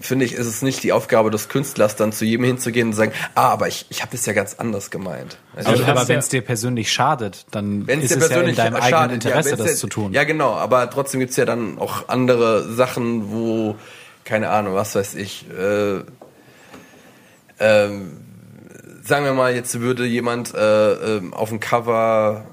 finde 0.00 0.24
ich, 0.24 0.32
ist 0.32 0.46
es 0.46 0.62
nicht 0.62 0.82
die 0.84 0.92
Aufgabe 0.92 1.30
des 1.30 1.48
Künstlers, 1.50 1.96
dann 1.96 2.12
zu 2.12 2.24
jedem 2.24 2.44
hinzugehen 2.46 2.88
und 2.88 2.92
sagen, 2.94 3.12
ah, 3.34 3.50
aber 3.50 3.68
ich, 3.68 3.84
ich 3.90 4.00
habe 4.00 4.12
das 4.12 4.24
ja 4.24 4.32
ganz 4.32 4.54
anders 4.54 4.90
gemeint. 4.90 5.36
Also, 5.54 5.70
Also, 5.70 5.84
aber 5.84 6.08
wenn 6.08 6.18
es 6.18 6.28
dir 6.30 6.40
persönlich 6.40 6.90
schadet, 6.90 7.44
dann 7.50 7.86
Wenn's 7.86 8.04
ist 8.04 8.14
dir 8.14 8.24
es 8.24 8.30
ja 8.30 8.40
in 8.40 8.54
deinem 8.56 8.76
eigenen 8.76 8.90
schadet, 8.90 9.12
Interesse, 9.24 9.50
ja, 9.50 9.56
das 9.56 9.66
dir- 9.66 9.76
zu 9.76 9.86
tun. 9.88 10.12
Ja, 10.14 10.24
genau, 10.24 10.52
aber 10.54 10.88
trotzdem 10.88 11.20
gibt's 11.20 11.36
ja 11.36 11.44
dann 11.44 11.78
auch 11.78 12.08
andere 12.08 12.72
Sachen, 12.72 13.30
wo, 13.32 13.76
keine 14.24 14.48
Ahnung, 14.48 14.74
was 14.74 14.94
weiß 14.94 15.14
ich, 15.16 15.44
äh, 15.50 16.00
ähm, 17.58 18.16
sagen 19.04 19.24
wir 19.24 19.32
mal, 19.34 19.54
jetzt 19.54 19.78
würde 19.80 20.04
jemand 20.06 20.54
äh, 20.54 20.92
ähm, 21.16 21.34
auf 21.34 21.48
dem 21.50 21.60
Cover 21.60 22.44
äh, 22.46 22.51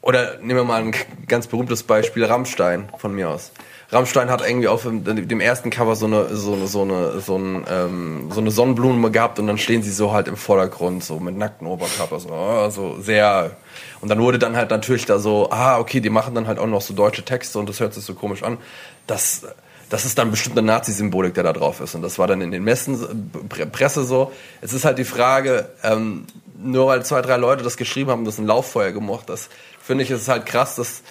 oder 0.00 0.38
nehmen 0.38 0.56
wir 0.56 0.64
mal 0.64 0.82
ein 0.82 0.94
ganz 1.26 1.46
berühmtes 1.46 1.82
Beispiel, 1.82 2.24
Rammstein 2.24 2.88
von 2.98 3.14
mir 3.14 3.30
aus. 3.30 3.52
Rammstein 3.90 4.28
hat 4.28 4.46
irgendwie 4.46 4.68
auf 4.68 4.82
dem, 4.82 5.40
ersten 5.40 5.70
Cover 5.70 5.96
so 5.96 6.04
eine, 6.04 6.36
so 6.36 6.52
eine, 6.52 6.66
so 6.66 6.82
eine, 6.82 7.20
so, 7.20 7.36
ein, 7.38 7.64
ähm, 7.70 8.30
so 8.30 8.40
eine 8.40 8.50
Sonnenblume 8.50 9.10
gehabt 9.10 9.38
und 9.38 9.46
dann 9.46 9.56
stehen 9.56 9.82
sie 9.82 9.90
so 9.90 10.12
halt 10.12 10.28
im 10.28 10.36
Vordergrund, 10.36 11.02
so 11.02 11.18
mit 11.18 11.38
nackten 11.38 11.66
Oberkörper, 11.66 12.20
so, 12.20 12.28
oh, 12.30 12.68
so 12.68 13.00
sehr. 13.00 13.52
Und 14.02 14.10
dann 14.10 14.20
wurde 14.20 14.38
dann 14.38 14.56
halt 14.56 14.70
natürlich 14.70 15.06
da 15.06 15.18
so, 15.18 15.48
ah, 15.50 15.78
okay, 15.78 16.00
die 16.00 16.10
machen 16.10 16.34
dann 16.34 16.46
halt 16.46 16.58
auch 16.58 16.66
noch 16.66 16.82
so 16.82 16.92
deutsche 16.92 17.24
Texte 17.24 17.58
und 17.58 17.66
das 17.66 17.80
hört 17.80 17.94
sich 17.94 18.04
so 18.04 18.12
komisch 18.12 18.42
an. 18.42 18.58
Das, 19.06 19.46
das 19.88 20.04
ist 20.04 20.18
dann 20.18 20.30
bestimmt 20.30 20.58
eine 20.58 20.66
Nazi-Symbolik, 20.66 21.32
der 21.32 21.44
da 21.44 21.54
drauf 21.54 21.80
ist. 21.80 21.94
Und 21.94 22.02
das 22.02 22.18
war 22.18 22.26
dann 22.26 22.42
in 22.42 22.50
den 22.50 22.64
Messen, 22.64 23.30
Pre- 23.48 23.64
Presse 23.64 24.04
so. 24.04 24.32
Es 24.60 24.74
ist 24.74 24.84
halt 24.84 24.98
die 24.98 25.04
Frage, 25.04 25.70
ähm, 25.82 26.26
nur 26.62 26.88
weil 26.88 27.06
zwei, 27.06 27.22
drei 27.22 27.38
Leute 27.38 27.64
das 27.64 27.78
geschrieben 27.78 28.10
haben, 28.10 28.26
das 28.26 28.38
ein 28.38 28.46
Lauffeuer 28.46 28.92
gemocht, 28.92 29.30
das 29.30 29.48
finde 29.88 30.04
ich, 30.04 30.10
ist 30.10 30.20
es 30.20 30.28
halt 30.28 30.44
krass, 30.44 30.76
dass 30.76 31.02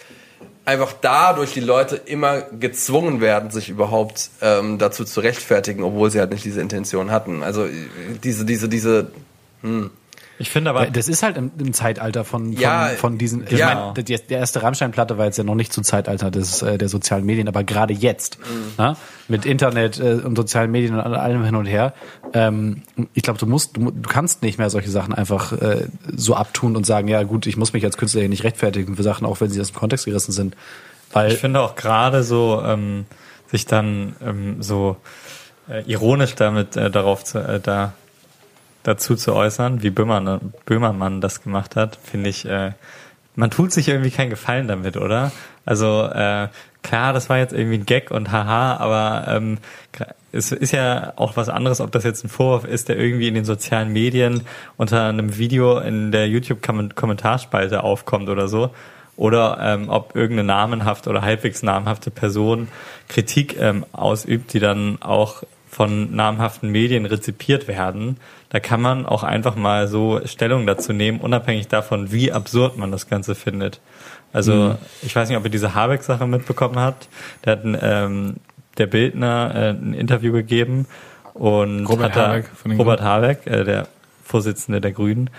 einfach 0.64 0.94
dadurch 1.02 1.52
die 1.52 1.62
Leute 1.62 1.96
immer 1.96 2.42
gezwungen 2.42 3.22
werden, 3.22 3.50
sich 3.50 3.70
überhaupt 3.70 4.30
ähm, 4.40 4.78
dazu 4.78 5.04
zu 5.04 5.20
rechtfertigen, 5.20 5.82
obwohl 5.84 6.12
sie 6.12 6.20
halt 6.20 6.30
nicht 6.30 6.46
diese 6.46 6.62
Intention 6.62 7.10
hatten. 7.10 7.42
Also 7.42 7.66
äh, 7.66 7.72
diese, 8.24 8.46
diese, 8.46 8.70
diese, 8.70 9.12
Ich 10.40 10.50
finde 10.50 10.70
aber, 10.70 10.88
Das 10.88 11.08
ist 11.08 11.24
halt 11.24 11.38
im, 11.38 11.52
im 11.58 11.74
Zeitalter 11.74 12.24
von, 12.24 12.54
von, 12.54 12.62
Ja, 12.62 12.88
von 12.90 13.18
diesen. 13.18 13.46
Ich 13.48 13.58
ja. 13.58 13.92
meine, 13.94 14.04
die, 14.04 14.16
die 14.16 14.34
erste 14.34 14.62
Rammstein-Platte 14.62 15.18
war 15.18 15.26
jetzt 15.26 15.38
ja 15.38 15.44
noch 15.44 15.56
nicht 15.56 15.74
zum 15.74 15.84
Zeitalter 15.84 16.32
des, 16.32 16.62
äh, 16.62 16.78
der 16.78 16.90
sozialen 16.90 17.26
Medien, 17.26 17.48
aber 17.48 17.64
gerade 17.64 17.94
jetzt, 17.94 18.38
ne, 18.78 18.96
mit 19.28 19.46
Internet 19.46 20.00
äh, 20.00 20.14
und 20.24 20.36
sozialen 20.36 20.72
Medien 20.72 20.96
und 20.96 21.02
allem 21.02 21.44
hin 21.44 21.56
und 21.56 21.66
her, 21.66 21.94
ähm, 22.34 22.84
ich 23.14 23.24
glaube, 23.24 23.40
du 23.40 23.46
musst, 23.46 23.78
du, 23.78 23.92
du 23.92 24.10
kannst 24.10 24.44
nicht 24.44 24.58
mehr 24.58 24.70
solche 24.70 24.90
Sachen 24.90 25.14
einfach 25.14 25.54
äh, 25.54 25.88
so 26.16 26.36
abtun 26.36 26.76
und 26.76 26.86
sagen, 26.86 27.08
ja 27.08 27.24
gut, 27.24 27.48
ich 27.48 27.58
muss 27.58 27.74
mich 27.74 27.84
als 27.84 27.98
Künstler 27.98 28.22
hier 28.22 28.30
nicht 28.30 28.44
rechtfertigen 28.44 28.96
für 28.96 29.04
Sachen, 29.04 29.26
auch 29.26 29.42
wenn 29.42 29.50
sie 29.50 29.60
aus 29.60 29.72
dem 29.72 29.78
Kontext 29.78 30.06
gerissen 30.06 30.32
sind. 30.32 30.56
Weil 31.14 31.32
ich 31.32 31.40
finde 31.40 31.62
auch 31.62 31.76
gerade 31.76 32.24
so, 32.24 32.62
ähm, 32.64 33.06
sich 33.50 33.66
dann 33.66 34.16
ähm, 34.24 34.62
so 34.62 34.98
äh, 35.70 35.84
ironisch 35.90 36.36
damit 36.36 36.76
äh, 36.76 36.90
darauf 36.92 37.24
zu, 37.24 37.40
äh, 37.40 37.60
da 37.60 37.94
dazu 38.88 39.18
zu 39.18 39.36
äußern, 39.36 39.84
wie 39.84 39.90
Böhmermann, 39.90 40.54
Böhmermann 40.66 41.20
das 41.20 41.44
gemacht 41.44 41.76
hat, 41.76 42.00
finde 42.02 42.30
ich, 42.30 42.46
äh, 42.46 42.72
man 43.36 43.52
tut 43.52 43.74
sich 43.74 43.90
irgendwie 43.90 44.12
keinen 44.12 44.30
Gefallen 44.30 44.70
damit, 44.70 44.96
oder? 44.96 45.34
Also 45.66 46.04
äh, 46.04 46.48
klar, 46.84 47.12
das 47.12 47.30
war 47.30 47.38
jetzt 47.38 47.52
irgendwie 47.52 47.80
ein 47.80 47.86
Gag 47.86 48.12
und 48.12 48.32
haha, 48.32 48.78
aber 48.78 49.26
ähm, 49.28 49.58
es 50.32 50.54
ist 50.54 50.72
ja 50.72 51.12
auch 51.18 51.36
was 51.36 51.50
anderes, 51.50 51.82
ob 51.82 51.92
das 51.92 52.06
jetzt 52.06 52.24
ein 52.24 52.30
Vorwurf 52.30 52.64
ist, 52.64 52.88
der 52.88 52.98
irgendwie 52.98 53.28
in 53.28 53.34
den 53.34 53.44
sozialen 53.44 53.92
Medien 53.92 54.44
unter 54.78 55.04
einem 55.04 55.38
Video 55.38 55.80
in 55.80 56.14
der 56.14 56.30
YouTube-Kommentarspalte 56.30 57.84
aufkommt 57.84 58.30
oder 58.30 58.48
so. 58.48 58.72
Oder 59.18 59.58
ähm, 59.62 59.90
ob 59.90 60.16
irgendeine 60.16 60.48
namenhafte 60.48 61.10
oder 61.10 61.24
halbwegs 61.24 61.62
namhafte 61.62 62.12
Person 62.12 62.70
Kritik 63.10 63.60
ähm, 63.60 63.86
ausübt, 63.92 64.54
die 64.54 64.60
dann 64.60 65.02
auch 65.02 65.44
von 65.70 66.16
namhaften 66.16 66.72
Medien 66.72 67.06
rezipiert 67.06 67.68
werden. 67.68 68.18
Da 68.50 68.60
kann 68.60 68.82
man 68.82 69.06
auch 69.06 69.24
einfach 69.24 69.56
mal 69.56 69.88
so 69.88 70.22
Stellung 70.26 70.66
dazu 70.66 70.94
nehmen, 70.94 71.20
unabhängig 71.20 71.68
davon, 71.68 72.12
wie 72.12 72.32
absurd 72.32 72.78
man 72.78 72.92
das 72.92 73.10
Ganze 73.10 73.36
findet. 73.36 73.82
Also 74.32 74.76
ich 75.02 75.16
weiß 75.16 75.28
nicht, 75.28 75.38
ob 75.38 75.44
ihr 75.44 75.50
diese 75.50 75.74
Habeck-Sache 75.74 76.26
mitbekommen 76.28 76.80
habt. 76.80 77.10
Der 77.44 77.54
hat 77.54 77.64
ein, 77.64 77.78
ähm, 77.82 78.36
der 78.78 78.88
Bildner 78.88 79.52
äh, 79.54 79.70
ein 79.70 79.94
Interview 79.94 80.32
gegeben 80.32 80.86
und 81.34 81.86
Robert 81.86 82.16
hat 82.16 82.16
da, 82.16 82.28
Habeck 82.30 82.50
Robert 82.80 83.02
Habeck, 83.02 83.48
äh, 83.48 83.64
der 83.64 83.88
Vorsitzende 84.24 84.82
der 84.82 84.92
Grünen. 84.92 85.30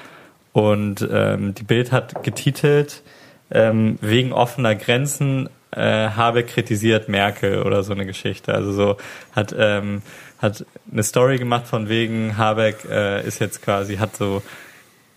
Und 0.52 1.06
ähm, 1.10 1.54
die 1.54 1.62
Bild 1.62 1.92
hat 1.92 2.22
getitelt, 2.22 3.02
ähm, 3.50 3.98
wegen 4.00 4.32
offener 4.32 4.74
Grenzen 4.74 5.48
äh, 5.70 6.08
Habeck 6.08 6.48
kritisiert 6.48 7.08
Merkel 7.08 7.62
oder 7.62 7.82
so 7.82 7.92
eine 7.92 8.06
Geschichte. 8.06 8.54
Also 8.54 8.72
so 8.72 8.96
hat 9.32 9.54
ähm, 9.56 10.02
hat 10.38 10.64
eine 10.90 11.02
Story 11.02 11.38
gemacht 11.38 11.66
von 11.66 11.88
wegen 11.88 12.36
Habeck 12.36 12.84
äh, 12.88 13.26
ist 13.26 13.40
jetzt 13.40 13.62
quasi 13.62 13.96
hat 13.96 14.16
so 14.16 14.42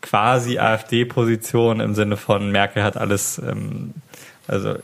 quasi 0.01 0.57
AfD-Position 0.57 1.79
im 1.79 1.93
Sinne 1.93 2.17
von 2.17 2.51
Merkel 2.51 2.83
hat 2.83 2.97
alles 2.97 3.37
ähm, 3.37 3.93
also 4.47 4.75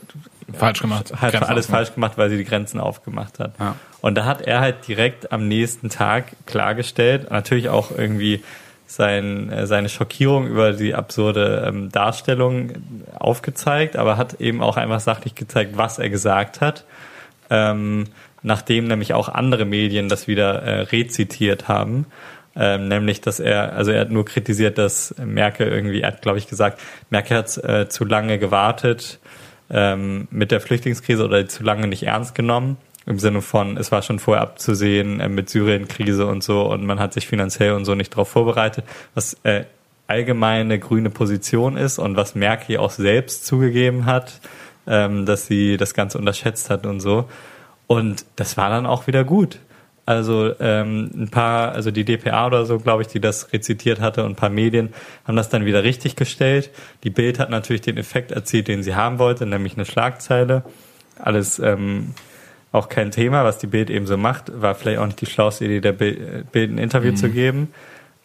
Falsch 0.52 0.80
gemacht. 0.80 1.12
hat 1.12 1.32
Grenzen 1.32 1.48
alles 1.48 1.66
aufgemacht. 1.66 1.86
falsch 1.86 1.94
gemacht, 1.94 2.12
weil 2.16 2.30
sie 2.30 2.38
die 2.38 2.44
Grenzen 2.44 2.80
aufgemacht 2.80 3.38
hat. 3.38 3.52
Ja. 3.58 3.74
Und 4.00 4.14
da 4.14 4.24
hat 4.24 4.42
er 4.42 4.60
halt 4.60 4.86
direkt 4.88 5.30
am 5.30 5.46
nächsten 5.46 5.90
Tag 5.90 6.24
klargestellt, 6.46 7.30
natürlich 7.30 7.68
auch 7.68 7.90
irgendwie 7.90 8.42
sein, 8.86 9.52
äh, 9.52 9.66
seine 9.66 9.90
Schockierung 9.90 10.46
über 10.46 10.72
die 10.72 10.94
absurde 10.94 11.64
ähm, 11.66 11.92
Darstellung 11.92 12.72
aufgezeigt, 13.18 13.96
aber 13.96 14.16
hat 14.16 14.40
eben 14.40 14.62
auch 14.62 14.78
einfach 14.78 15.00
sachlich 15.00 15.34
gezeigt, 15.34 15.76
was 15.76 15.98
er 15.98 16.08
gesagt 16.08 16.62
hat. 16.62 16.84
Ähm, 17.50 18.04
nachdem 18.42 18.86
nämlich 18.86 19.14
auch 19.14 19.28
andere 19.28 19.64
Medien 19.64 20.08
das 20.08 20.26
wieder 20.28 20.62
äh, 20.62 20.80
rezitiert 20.82 21.68
haben. 21.68 22.06
Ähm, 22.56 22.88
nämlich, 22.88 23.20
dass 23.20 23.38
er, 23.38 23.74
also 23.74 23.92
er 23.92 24.00
hat 24.00 24.10
nur 24.10 24.24
kritisiert, 24.24 24.78
dass 24.78 25.14
Merkel 25.24 25.68
irgendwie, 25.68 26.00
er 26.00 26.08
hat, 26.08 26.22
glaube 26.22 26.38
ich, 26.38 26.48
gesagt, 26.48 26.80
Merkel 27.10 27.36
hat 27.36 27.56
äh, 27.58 27.88
zu 27.88 28.04
lange 28.04 28.38
gewartet 28.38 29.20
ähm, 29.70 30.26
mit 30.30 30.50
der 30.50 30.60
Flüchtlingskrise 30.60 31.24
oder 31.24 31.46
zu 31.46 31.62
lange 31.62 31.86
nicht 31.86 32.02
ernst 32.02 32.34
genommen. 32.34 32.76
Im 33.06 33.18
Sinne 33.18 33.40
von, 33.42 33.76
es 33.76 33.90
war 33.90 34.02
schon 34.02 34.18
vorher 34.18 34.42
abzusehen 34.42 35.20
äh, 35.20 35.28
mit 35.28 35.48
Syrien-Krise 35.48 36.26
und 36.26 36.42
so 36.42 36.70
und 36.70 36.84
man 36.84 36.98
hat 36.98 37.12
sich 37.12 37.26
finanziell 37.26 37.72
und 37.72 37.84
so 37.84 37.94
nicht 37.94 38.12
darauf 38.12 38.28
vorbereitet, 38.28 38.84
was 39.14 39.34
äh, 39.44 39.64
allgemeine 40.08 40.78
grüne 40.78 41.10
Position 41.10 41.76
ist 41.76 41.98
und 41.98 42.16
was 42.16 42.34
Merkel 42.34 42.78
auch 42.78 42.90
selbst 42.90 43.46
zugegeben 43.46 44.06
hat, 44.06 44.40
ähm, 44.86 45.26
dass 45.26 45.46
sie 45.46 45.76
das 45.76 45.94
Ganze 45.94 46.18
unterschätzt 46.18 46.70
hat 46.70 46.86
und 46.86 47.00
so. 47.00 47.28
Und 47.88 48.24
das 48.36 48.56
war 48.56 48.70
dann 48.70 48.86
auch 48.86 49.08
wieder 49.08 49.24
gut. 49.24 49.58
Also 50.06 50.54
ähm, 50.60 51.10
ein 51.14 51.28
paar, 51.28 51.72
also 51.72 51.90
die 51.90 52.04
DPA 52.04 52.46
oder 52.46 52.64
so, 52.64 52.78
glaube 52.78 53.02
ich, 53.02 53.08
die 53.08 53.20
das 53.20 53.52
rezitiert 53.52 54.00
hatte 54.00 54.24
und 54.24 54.32
ein 54.32 54.36
paar 54.36 54.48
Medien 54.48 54.94
haben 55.26 55.36
das 55.36 55.48
dann 55.48 55.66
wieder 55.66 55.84
richtig 55.84 56.16
gestellt. 56.16 56.70
Die 57.02 57.10
Bild 57.10 57.38
hat 57.38 57.50
natürlich 57.50 57.82
den 57.82 57.98
Effekt 57.98 58.30
erzielt, 58.30 58.68
den 58.68 58.82
sie 58.82 58.94
haben 58.94 59.18
wollte, 59.18 59.44
nämlich 59.44 59.74
eine 59.74 59.84
Schlagzeile. 59.84 60.62
Alles 61.18 61.58
ähm, 61.58 62.14
auch 62.72 62.88
kein 62.88 63.10
Thema, 63.10 63.44
was 63.44 63.58
die 63.58 63.66
Bild 63.66 63.90
eben 63.90 64.06
so 64.06 64.16
macht. 64.16 64.50
War 64.60 64.74
vielleicht 64.74 64.98
auch 64.98 65.06
nicht 65.06 65.20
die 65.20 65.26
schlauste 65.26 65.66
Idee, 65.66 65.80
der 65.80 65.92
Bild, 65.92 66.52
Bild 66.52 66.70
ein 66.70 66.78
Interview 66.78 67.12
zu 67.14 67.28
geben. 67.28 67.68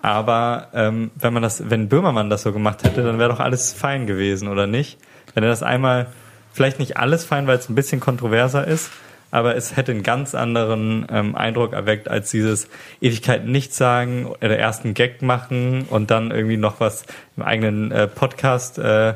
Aber 0.01 0.67
ähm, 0.73 1.11
wenn 1.15 1.33
man 1.33 1.43
das, 1.43 1.69
wenn 1.69 1.87
Böhmermann 1.87 2.29
das 2.29 2.43
so 2.43 2.51
gemacht 2.51 2.83
hätte, 2.83 3.03
dann 3.03 3.19
wäre 3.19 3.29
doch 3.29 3.39
alles 3.39 3.73
fein 3.73 4.07
gewesen, 4.07 4.47
oder 4.49 4.67
nicht? 4.67 4.99
Wenn 5.33 5.43
er 5.43 5.49
das 5.49 5.63
einmal, 5.63 6.07
vielleicht 6.51 6.79
nicht 6.79 6.97
alles 6.97 7.25
fein, 7.25 7.47
weil 7.47 7.57
es 7.57 7.69
ein 7.69 7.75
bisschen 7.75 7.99
kontroverser 8.01 8.67
ist, 8.67 8.91
aber 9.33 9.55
es 9.55 9.75
hätte 9.75 9.91
einen 9.91 10.03
ganz 10.03 10.35
anderen 10.35 11.07
ähm, 11.11 11.35
Eindruck 11.35 11.73
erweckt 11.73 12.07
als 12.07 12.29
dieses 12.29 12.67
Ewigkeit 13.01 13.47
nichts 13.47 13.77
sagen 13.77 14.27
oder 14.27 14.59
erst 14.59 14.85
einen 14.85 14.93
Gag 14.93 15.23
machen 15.23 15.87
und 15.89 16.11
dann 16.11 16.29
irgendwie 16.29 16.57
noch 16.57 16.79
was 16.79 17.03
im 17.35 17.41
eigenen 17.41 17.91
äh, 17.91 18.07
Podcast 18.07 18.77
äh, 18.77 19.15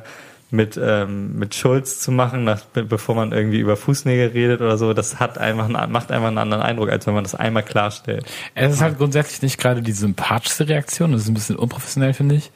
mit 0.49 0.79
ähm, 0.81 1.37
mit 1.37 1.53
Schulz 1.53 1.99
zu 1.99 2.11
machen, 2.11 2.45
nach, 2.45 2.65
be 2.65 2.83
bevor 2.83 3.13
man 3.13 3.31
irgendwie 3.31 3.59
über 3.59 3.77
Fußnägel 3.77 4.29
redet 4.29 4.61
oder 4.61 4.79
so, 4.79 4.95
das 4.95 5.19
hat 5.19 5.37
einfach 5.37 5.65
einen, 5.65 5.91
macht 5.91 6.11
einfach 6.11 6.29
einen 6.29 6.39
anderen 6.39 6.63
Eindruck, 6.63 6.89
als 6.89 7.05
wenn 7.05 7.13
man 7.13 7.23
das 7.23 7.35
einmal 7.35 7.63
klarstellt. 7.63 8.25
Es 8.55 8.73
ist 8.73 8.81
halt 8.81 8.97
grundsätzlich 8.97 9.43
nicht 9.43 9.59
gerade 9.59 9.83
die 9.83 9.91
sympathischste 9.91 10.67
Reaktion. 10.67 11.11
Das 11.11 11.21
ist 11.21 11.27
ein 11.27 11.35
bisschen 11.35 11.57
unprofessionell, 11.57 12.13
finde 12.13 12.35
ich. 12.35 12.49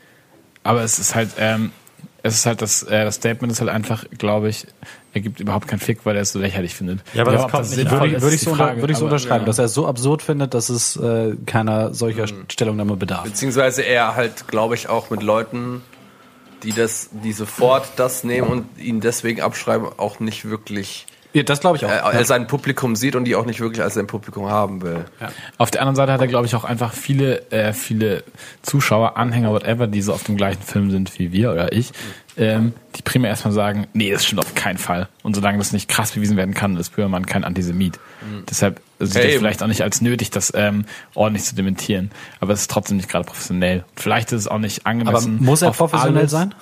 Aber 0.63 0.81
es 0.81 0.97
ist 0.97 1.13
halt, 1.13 1.29
ähm, 1.37 1.71
es 2.23 2.33
ist 2.33 2.45
halt 2.47 2.63
das, 2.63 2.81
äh, 2.83 3.03
das 3.03 3.15
Statement 3.15 3.51
ist 3.51 3.59
halt 3.59 3.69
einfach, 3.69 4.05
glaube 4.17 4.49
ich, 4.49 4.65
er 5.13 5.21
gibt 5.21 5.39
überhaupt 5.39 5.67
keinen 5.67 5.79
Fick, 5.79 6.05
weil 6.05 6.15
er 6.15 6.21
es 6.21 6.31
so 6.31 6.39
lächerlich 6.39 6.73
findet. 6.73 7.01
Ja, 7.13 7.23
aber 7.23 7.33
das 7.33 7.43
ob 7.43 7.51
kommt 7.51 7.63
nicht 7.63 7.75
sinnvoll 7.75 7.99
Würde, 7.99 8.15
ist, 8.15 8.21
würde 8.21 8.35
ich 8.35 8.41
so, 8.41 8.51
unter, 8.51 8.65
Frage. 8.65 8.81
würde 8.81 8.91
ich 8.93 8.97
so 8.97 9.05
Aber, 9.05 9.13
unterschreiben, 9.13 9.41
ja. 9.41 9.45
dass 9.45 9.59
er 9.59 9.65
es 9.65 9.73
so 9.73 9.87
absurd 9.87 10.21
findet, 10.21 10.53
dass 10.53 10.69
es 10.69 10.95
äh, 10.95 11.35
keiner 11.45 11.93
solcher 11.93 12.25
Stellungnahme 12.49 12.95
bedarf. 12.95 13.23
Beziehungsweise 13.23 13.81
er 13.81 14.15
halt, 14.15 14.47
glaube 14.47 14.75
ich, 14.75 14.87
auch 14.87 15.09
mit 15.09 15.21
Leuten, 15.21 15.81
die 16.63 16.71
das, 16.71 17.09
die 17.11 17.33
sofort 17.33 17.87
das 17.97 18.23
nehmen 18.23 18.47
und 18.47 18.79
ihn 18.79 19.01
deswegen 19.01 19.41
abschreiben, 19.41 19.87
auch 19.97 20.19
nicht 20.19 20.45
wirklich 20.45 21.07
Ja, 21.33 21.43
das 21.43 21.61
glaube 21.61 21.77
ich 21.77 21.85
auch. 21.85 21.89
äh, 21.89 21.95
Ja. 21.95 22.11
er 22.11 22.25
sein 22.25 22.47
Publikum 22.47 22.95
sieht 22.95 23.15
und 23.15 23.23
die 23.25 23.35
auch 23.35 23.45
nicht 23.45 23.59
wirklich 23.61 23.81
als 23.81 23.93
sein 23.93 24.07
Publikum 24.07 24.49
haben 24.49 24.81
will. 24.81 25.05
Auf 25.57 25.71
der 25.71 25.81
anderen 25.81 25.95
Seite 25.95 26.11
hat 26.11 26.19
er, 26.21 26.27
glaube 26.27 26.45
ich, 26.45 26.55
auch 26.55 26.63
einfach 26.65 26.93
viele, 26.93 27.49
äh, 27.51 27.71
viele 27.73 28.23
Zuschauer, 28.61 29.17
Anhänger, 29.17 29.51
whatever, 29.51 29.87
die 29.87 30.01
so 30.01 30.13
auf 30.13 30.23
dem 30.23 30.35
gleichen 30.37 30.61
Film 30.61 30.91
sind 30.91 31.17
wie 31.19 31.31
wir 31.31 31.51
oder 31.51 31.71
ich, 31.71 31.91
ähm, 32.37 32.73
die 32.95 33.01
primär 33.01 33.29
erstmal 33.29 33.53
sagen, 33.53 33.87
nee, 33.93 34.11
das 34.11 34.25
stimmt 34.25 34.39
auf 34.41 34.55
keinen 34.55 34.77
Fall. 34.77 35.07
Und 35.23 35.35
solange 35.35 35.57
das 35.57 35.71
nicht 35.71 35.87
krass 35.89 36.11
bewiesen 36.11 36.35
werden 36.37 36.53
kann, 36.53 36.75
ist 36.77 36.95
Böhmermann 36.95 37.25
kein 37.25 37.43
Antisemit. 37.43 37.99
Deshalb 38.49 38.81
sieht 38.99 39.15
Ja, 39.23 39.29
er 39.29 39.39
vielleicht 39.39 39.63
auch 39.63 39.67
nicht 39.67 39.81
als 39.83 40.01
nötig, 40.01 40.29
das 40.31 40.51
ähm, 40.55 40.85
ordentlich 41.15 41.45
zu 41.45 41.55
dementieren. 41.55 42.11
Aber 42.39 42.53
es 42.53 42.61
ist 42.61 42.71
trotzdem 42.71 42.97
nicht 42.97 43.09
gerade 43.09 43.25
professionell. 43.25 43.83
Vielleicht 43.95 44.31
ist 44.31 44.41
es 44.41 44.47
auch 44.47 44.59
nicht 44.59 44.81
Aber 44.85 44.89
angemessen. 44.91 45.37
muss 45.43 45.61
er 45.61 45.71
professionell 45.71 46.17
alles. 46.19 46.31
sein? 46.31 46.53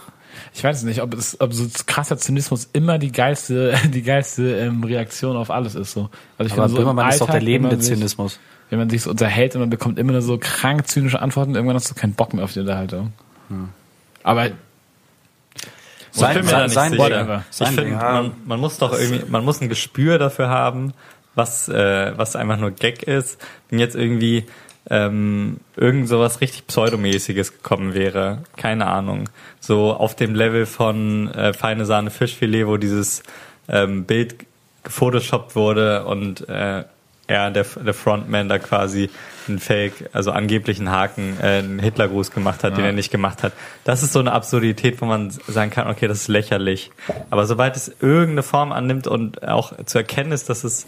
Ich 0.59 0.63
weiß 0.65 0.79
es 0.79 0.83
nicht, 0.83 1.01
ob 1.01 1.13
es, 1.13 1.39
ob 1.39 1.53
so 1.53 1.65
krasser 1.85 2.17
Zynismus 2.17 2.67
immer 2.73 2.97
die 2.97 3.13
geilste, 3.13 3.73
die 3.93 4.01
geilste 4.03 4.57
ähm, 4.59 4.83
Reaktion 4.83 5.37
auf 5.37 5.51
alles 5.51 5.73
ist. 5.73 5.93
So. 5.93 6.09
Also 6.37 6.47
ich 6.47 6.51
Aber 6.59 6.63
finde, 6.63 6.69
so 6.69 6.75
im 6.75 6.81
Böhmermann 6.81 7.09
ist 7.09 7.21
doch 7.21 7.27
der 7.27 7.35
Alltag, 7.35 7.41
wenn 7.47 7.53
lebende 7.53 7.75
man 7.77 7.81
sich- 7.81 7.95
Zynismus. 7.95 8.39
wenn 8.69 8.79
man 8.79 8.89
sich 8.89 9.01
so 9.03 9.09
unterhält 9.09 9.55
und 9.55 9.61
man 9.61 9.69
bekommt 9.69 9.97
immer 9.97 10.11
nur 10.11 10.21
so 10.21 10.37
krank 10.37 10.85
zynische 10.87 11.21
Antworten, 11.21 11.55
irgendwann 11.55 11.77
hast 11.77 11.89
du 11.89 11.95
keinen 11.95 12.11
Bock 12.13 12.33
mehr 12.33 12.43
auf 12.43 12.51
die 12.51 12.59
Unterhaltung. 12.59 13.13
Aber 14.21 14.47
Ich 14.47 14.51
da 16.19 16.33
nicht 16.33 16.49
sein. 16.49 16.93
Ich 16.93 16.99
Sein 17.55 17.67
finde, 17.67 17.83
Ding. 17.83 17.93
man, 17.95 18.31
man 18.45 18.59
muss 18.59 18.77
doch 18.79 18.91
irgendwie, 18.99 19.23
man 19.29 19.45
muss 19.45 19.61
ein 19.61 19.69
Gespür 19.69 20.17
dafür 20.17 20.49
haben, 20.49 20.93
was, 21.35 21.69
äh, 21.69 22.11
was 22.17 22.35
einfach 22.35 22.57
nur 22.57 22.71
Gag 22.71 23.03
ist. 23.03 23.39
Wenn 23.69 23.79
jetzt 23.79 23.95
irgendwie 23.95 24.45
ähm, 24.89 25.57
irgend 25.75 26.07
sowas 26.07 26.41
richtig 26.41 26.67
Pseudomäßiges 26.67 27.53
gekommen 27.53 27.93
wäre, 27.93 28.39
keine 28.57 28.87
Ahnung, 28.87 29.29
so 29.59 29.93
auf 29.93 30.15
dem 30.15 30.35
Level 30.35 30.65
von 30.65 31.29
äh, 31.33 31.53
feine 31.53 31.85
Sahne 31.85 32.11
Fischfilet, 32.11 32.65
wo 32.67 32.77
dieses 32.77 33.23
ähm, 33.67 34.05
Bild 34.05 34.35
gefotoshoppt 34.83 35.55
wurde 35.55 36.05
und 36.05 36.47
äh, 36.49 36.83
er, 37.29 37.51
der, 37.51 37.63
der 37.63 37.93
Frontman, 37.93 38.49
da 38.49 38.57
quasi 38.57 39.09
einen 39.47 39.59
Fake, 39.59 40.09
also 40.13 40.31
angeblichen 40.31 40.89
Haken, 40.89 41.37
äh, 41.39 41.59
einen 41.59 41.79
Hitlergruß 41.79 42.31
gemacht 42.31 42.63
hat, 42.63 42.75
den 42.75 42.85
er 42.85 42.91
nicht 42.91 43.11
gemacht 43.11 43.43
hat. 43.43 43.53
Das 43.83 44.01
ist 44.01 44.13
so 44.13 44.19
eine 44.19 44.31
Absurdität, 44.31 44.99
wo 44.99 45.05
man 45.05 45.29
sagen 45.29 45.69
kann, 45.69 45.87
okay, 45.87 46.07
das 46.07 46.21
ist 46.21 46.27
lächerlich. 46.27 46.91
Aber 47.29 47.45
sobald 47.45 47.75
es 47.75 47.91
irgendeine 47.99 48.43
Form 48.43 48.71
annimmt 48.71 49.05
und 49.05 49.47
auch 49.47 49.73
zu 49.85 49.99
erkennen 49.99 50.31
ist, 50.31 50.49
dass 50.49 50.63
es 50.63 50.87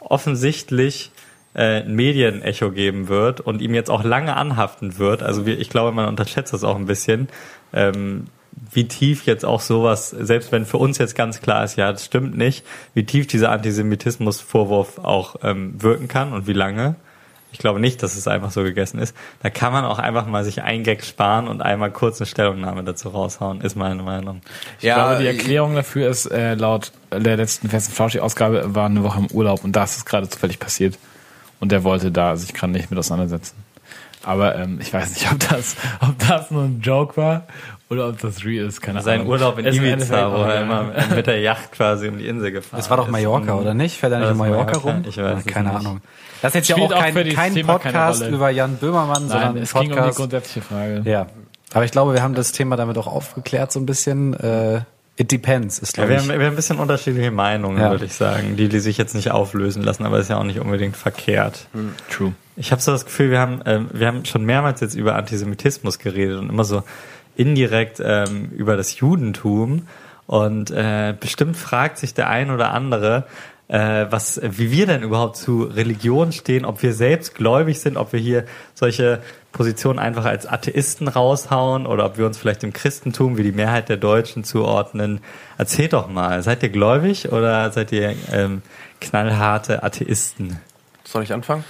offensichtlich 0.00 1.10
äh, 1.54 1.82
ein 1.82 1.94
Medienecho 1.94 2.70
geben 2.70 3.08
wird 3.08 3.40
und 3.40 3.62
ihm 3.62 3.74
jetzt 3.74 3.90
auch 3.90 4.04
lange 4.04 4.36
anhaften 4.36 4.98
wird, 4.98 5.22
also 5.22 5.46
wir, 5.46 5.58
ich 5.58 5.70
glaube, 5.70 5.92
man 5.92 6.08
unterschätzt 6.08 6.52
das 6.52 6.64
auch 6.64 6.76
ein 6.76 6.86
bisschen, 6.86 7.28
ähm, 7.72 8.26
wie 8.72 8.86
tief 8.86 9.26
jetzt 9.26 9.44
auch 9.44 9.60
sowas, 9.60 10.10
selbst 10.10 10.52
wenn 10.52 10.66
für 10.66 10.78
uns 10.78 10.98
jetzt 10.98 11.14
ganz 11.14 11.40
klar 11.40 11.64
ist, 11.64 11.76
ja, 11.76 11.90
das 11.92 12.04
stimmt 12.04 12.36
nicht, 12.36 12.64
wie 12.94 13.04
tief 13.04 13.26
dieser 13.26 13.50
Antisemitismusvorwurf 13.50 14.98
auch 14.98 15.36
ähm, 15.42 15.80
wirken 15.82 16.08
kann 16.08 16.32
und 16.32 16.46
wie 16.46 16.52
lange. 16.52 16.96
Ich 17.52 17.60
glaube 17.60 17.78
nicht, 17.78 18.02
dass 18.02 18.16
es 18.16 18.26
einfach 18.26 18.50
so 18.50 18.64
gegessen 18.64 18.98
ist. 18.98 19.14
Da 19.40 19.48
kann 19.48 19.72
man 19.72 19.84
auch 19.84 20.00
einfach 20.00 20.26
mal 20.26 20.42
sich 20.42 20.62
ein 20.62 20.82
Gag 20.82 21.04
sparen 21.04 21.46
und 21.46 21.62
einmal 21.62 21.92
kurz 21.92 22.20
eine 22.20 22.26
Stellungnahme 22.26 22.82
dazu 22.82 23.10
raushauen, 23.10 23.60
ist 23.60 23.76
meine 23.76 24.02
Meinung. 24.02 24.40
ich 24.78 24.92
glaube, 24.92 25.18
die 25.20 25.28
Erklärung 25.28 25.76
dafür 25.76 26.08
ist, 26.08 26.26
äh, 26.26 26.54
laut 26.54 26.90
der 27.12 27.36
letzten 27.36 27.68
Fest 27.68 27.90
und 27.90 27.94
Flauschi-Ausgabe 27.94 28.74
war 28.74 28.86
eine 28.86 29.04
Woche 29.04 29.20
im 29.20 29.26
Urlaub 29.28 29.62
und 29.62 29.76
da 29.76 29.84
ist 29.84 29.96
es 29.96 30.04
gerade 30.04 30.28
zufällig 30.28 30.58
passiert. 30.58 30.98
Und 31.64 31.72
der 31.72 31.82
wollte 31.82 32.12
da 32.12 32.36
sich 32.36 32.52
gerade 32.52 32.74
nicht 32.74 32.90
mit 32.90 32.98
auseinandersetzen. 32.98 33.56
Aber 34.22 34.54
ähm, 34.54 34.80
ich 34.82 34.92
weiß 34.92 35.14
nicht, 35.14 35.32
ob 35.32 35.38
das, 35.48 35.76
ob 36.02 36.18
das 36.18 36.50
nur 36.50 36.64
ein 36.64 36.82
Joke 36.82 37.16
war 37.16 37.44
oder 37.88 38.10
ob 38.10 38.20
das 38.20 38.44
real 38.44 38.66
ist. 38.66 38.82
Keine 38.82 39.00
Sein 39.00 39.20
Ahnung. 39.20 39.32
Urlaub 39.32 39.58
in 39.58 39.64
ist 39.64 39.76
Ibiza, 39.78 40.30
wo 40.30 40.36
auch, 40.36 40.46
er 40.46 40.56
ja. 40.56 40.60
immer 40.60 40.92
mit 41.16 41.26
der 41.26 41.40
Yacht 41.40 41.72
quasi 41.72 42.08
um 42.08 42.18
die 42.18 42.26
Insel 42.26 42.52
gefahren 42.52 42.76
Das 42.76 42.90
war 42.90 42.98
doch 42.98 43.06
ist. 43.06 43.12
Mallorca, 43.12 43.54
oder 43.54 43.72
nicht? 43.72 43.96
Fährt 43.96 44.12
er 44.12 44.18
nicht 44.18 44.30
in 44.32 44.36
Mallorca 44.36 44.72
Mallorca? 44.78 44.90
rum? 44.90 45.04
Ich 45.08 45.16
weiß 45.16 45.38
es 45.38 45.46
Keine 45.46 45.70
nicht. 45.70 45.78
Ahnung. 45.78 46.02
Das 46.42 46.50
ist 46.50 46.54
jetzt 46.56 46.68
ja 46.68 46.76
Spielt 46.76 46.92
auch 46.92 46.96
auch 46.98 47.00
kein, 47.00 47.14
dieses 47.14 47.34
kein 47.34 47.54
Thema 47.54 47.78
Podcast 47.78 48.26
über 48.26 48.50
Jan 48.50 48.76
Böhmermann, 48.76 49.26
sondern 49.26 49.40
Nein, 49.40 49.56
ein 49.56 49.62
es 49.62 49.72
ging 49.72 49.82
um 49.84 49.88
die 49.88 49.94
Podcast. 49.94 50.16
grundsätzliche 50.18 50.60
Frage. 50.60 51.00
ja. 51.06 51.28
Aber 51.72 51.86
ich 51.86 51.90
glaube, 51.92 52.12
wir 52.12 52.22
haben 52.22 52.34
das 52.34 52.52
Thema 52.52 52.76
damit 52.76 52.98
auch 52.98 53.06
aufgeklärt 53.06 53.72
so 53.72 53.80
ein 53.80 53.86
bisschen. 53.86 54.34
Äh, 54.34 54.82
it 55.16 55.30
depends 55.30 55.78
ist, 55.78 55.96
Ja, 55.96 56.04
glaube 56.04 56.10
wir, 56.10 56.16
ich. 56.16 56.22
haben, 56.30 56.38
wir 56.40 56.46
haben 56.46 56.52
ein 56.54 56.56
bisschen 56.56 56.78
unterschiedliche 56.78 57.30
Meinungen, 57.30 57.80
Ja. 57.80 57.90
würde 57.90 58.04
ich 58.04 58.14
sagen, 58.14 58.56
die, 58.56 58.68
die 58.68 58.80
sich 58.80 58.98
jetzt 58.98 59.14
nicht 59.14 59.30
auflösen 59.30 59.82
lassen, 59.82 60.04
aber 60.04 60.18
ist 60.18 60.30
ja 60.30 60.38
auch 60.38 60.44
nicht 60.44 60.58
unbedingt 60.60 60.96
verkehrt. 60.96 61.66
True. 62.10 62.32
Ich 62.56 62.72
habe 62.72 62.80
so 62.82 62.90
das 62.92 63.04
Gefühl, 63.04 63.30
wir 63.30 63.38
haben, 63.40 63.60
ähm, 63.66 63.88
wir 63.92 64.06
haben 64.06 64.24
schon 64.24 64.44
mehrmals 64.44 64.80
jetzt 64.80 64.94
über 64.94 65.14
Antisemitismus 65.16 65.98
geredet 65.98 66.38
und 66.38 66.48
immer 66.48 66.64
so 66.64 66.82
indirekt 67.36 68.00
ähm, 68.04 68.50
über 68.56 68.76
das 68.76 68.98
Judentum. 68.98 69.86
Und 70.26 70.70
äh, 70.70 71.14
bestimmt 71.18 71.56
fragt 71.56 71.98
sich 71.98 72.14
der 72.14 72.28
ein 72.30 72.50
oder 72.50 72.70
andere, 72.72 73.24
äh, 73.68 74.06
was, 74.10 74.40
wie 74.42 74.70
wir 74.70 74.86
denn 74.86 75.02
überhaupt 75.02 75.36
zu 75.36 75.62
Religion 75.64 76.32
stehen, 76.32 76.64
ob 76.64 76.82
wir 76.82 76.92
selbst 76.92 77.34
gläubig 77.34 77.80
sind, 77.80 77.96
ob 77.96 78.12
wir 78.12 78.20
hier 78.20 78.44
solche 78.74 79.22
Positionen 79.52 79.98
einfach 79.98 80.24
als 80.24 80.46
Atheisten 80.46 81.08
raushauen 81.08 81.86
oder 81.86 82.04
ob 82.06 82.18
wir 82.18 82.26
uns 82.26 82.36
vielleicht 82.36 82.62
dem 82.62 82.72
Christentum 82.72 83.36
wie 83.38 83.42
die 83.42 83.52
Mehrheit 83.52 83.88
der 83.88 83.96
Deutschen 83.96 84.44
zuordnen. 84.44 85.20
Erzählt 85.58 85.92
doch 85.92 86.08
mal, 86.08 86.42
seid 86.42 86.62
ihr 86.62 86.68
gläubig 86.70 87.30
oder 87.32 87.70
seid 87.70 87.92
ihr 87.92 88.14
ähm, 88.32 88.62
knallharte 89.00 89.82
Atheisten? 89.82 90.58
Soll 91.04 91.22
ich 91.22 91.32
anfangen? 91.32 91.64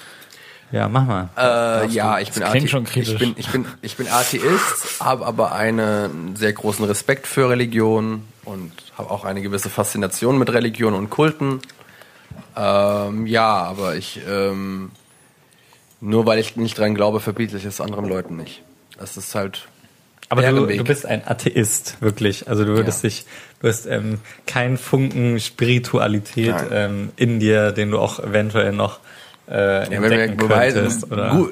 Ja, 0.73 0.89
mach 0.89 1.05
mal. 1.07 1.29
Äh, 1.37 1.89
ja, 1.89 2.19
ich 2.19 2.33
bin, 2.33 2.43
Athe- 2.43 2.67
schon 2.67 2.85
kritisch. 2.85 3.13
ich 3.13 3.19
bin 3.19 3.35
ich 3.37 3.49
bin 3.49 3.67
ich 3.83 3.97
bin 3.97 4.09
Atheist, 4.09 5.01
habe 5.01 5.25
aber 5.27 5.53
einen 5.53 6.35
sehr 6.35 6.53
großen 6.53 6.85
Respekt 6.87 7.27
für 7.29 7.49
Religion 7.51 8.25
und 8.45 8.73
habe 8.99 9.11
auch 9.11 9.25
eine 9.25 9.43
gewisse 9.43 9.69
Faszination 9.71 10.39
mit 10.39 10.53
Religion 10.53 10.95
und 10.95 11.11
Kulten. 11.11 11.61
Ähm, 12.57 13.27
ja, 13.27 13.63
aber 13.63 13.97
ich 13.97 14.21
ähm, 14.29 14.91
nur 16.01 16.27
weil 16.27 16.39
ich 16.39 16.57
nicht 16.57 16.79
dran 16.79 16.95
glaube, 16.95 17.21
verbiete 17.21 17.57
ich 17.57 17.65
es 17.65 17.81
anderen 17.81 18.07
Leuten 18.07 18.37
nicht. 18.37 18.63
Das 18.99 19.17
ist 19.17 19.35
halt 19.35 19.67
Aber 20.29 20.43
du, 20.43 20.67
du 20.67 20.85
bist 20.85 21.07
ein 21.07 21.23
Atheist, 21.27 21.97
wirklich. 22.01 22.49
Also 22.49 22.65
du 22.65 22.73
würdest 22.75 23.03
Ja. 23.03 23.09
dich, 23.09 23.27
du 23.61 23.69
hast 23.69 23.87
ähm, 23.87 24.19
keinen 24.47 24.77
Funken 24.77 25.41
Spiritualität 25.41 26.55
ähm, 26.71 27.11
in 27.17 27.41
dir, 27.41 27.73
den 27.73 27.91
du 27.91 27.99
auch 27.99 28.19
eventuell 28.19 28.73
noch 28.73 29.01
äh, 29.49 29.93
Ja, 29.93 30.03
wenn 30.03 30.11
mir 30.15 30.37
Beweise, 30.37 30.91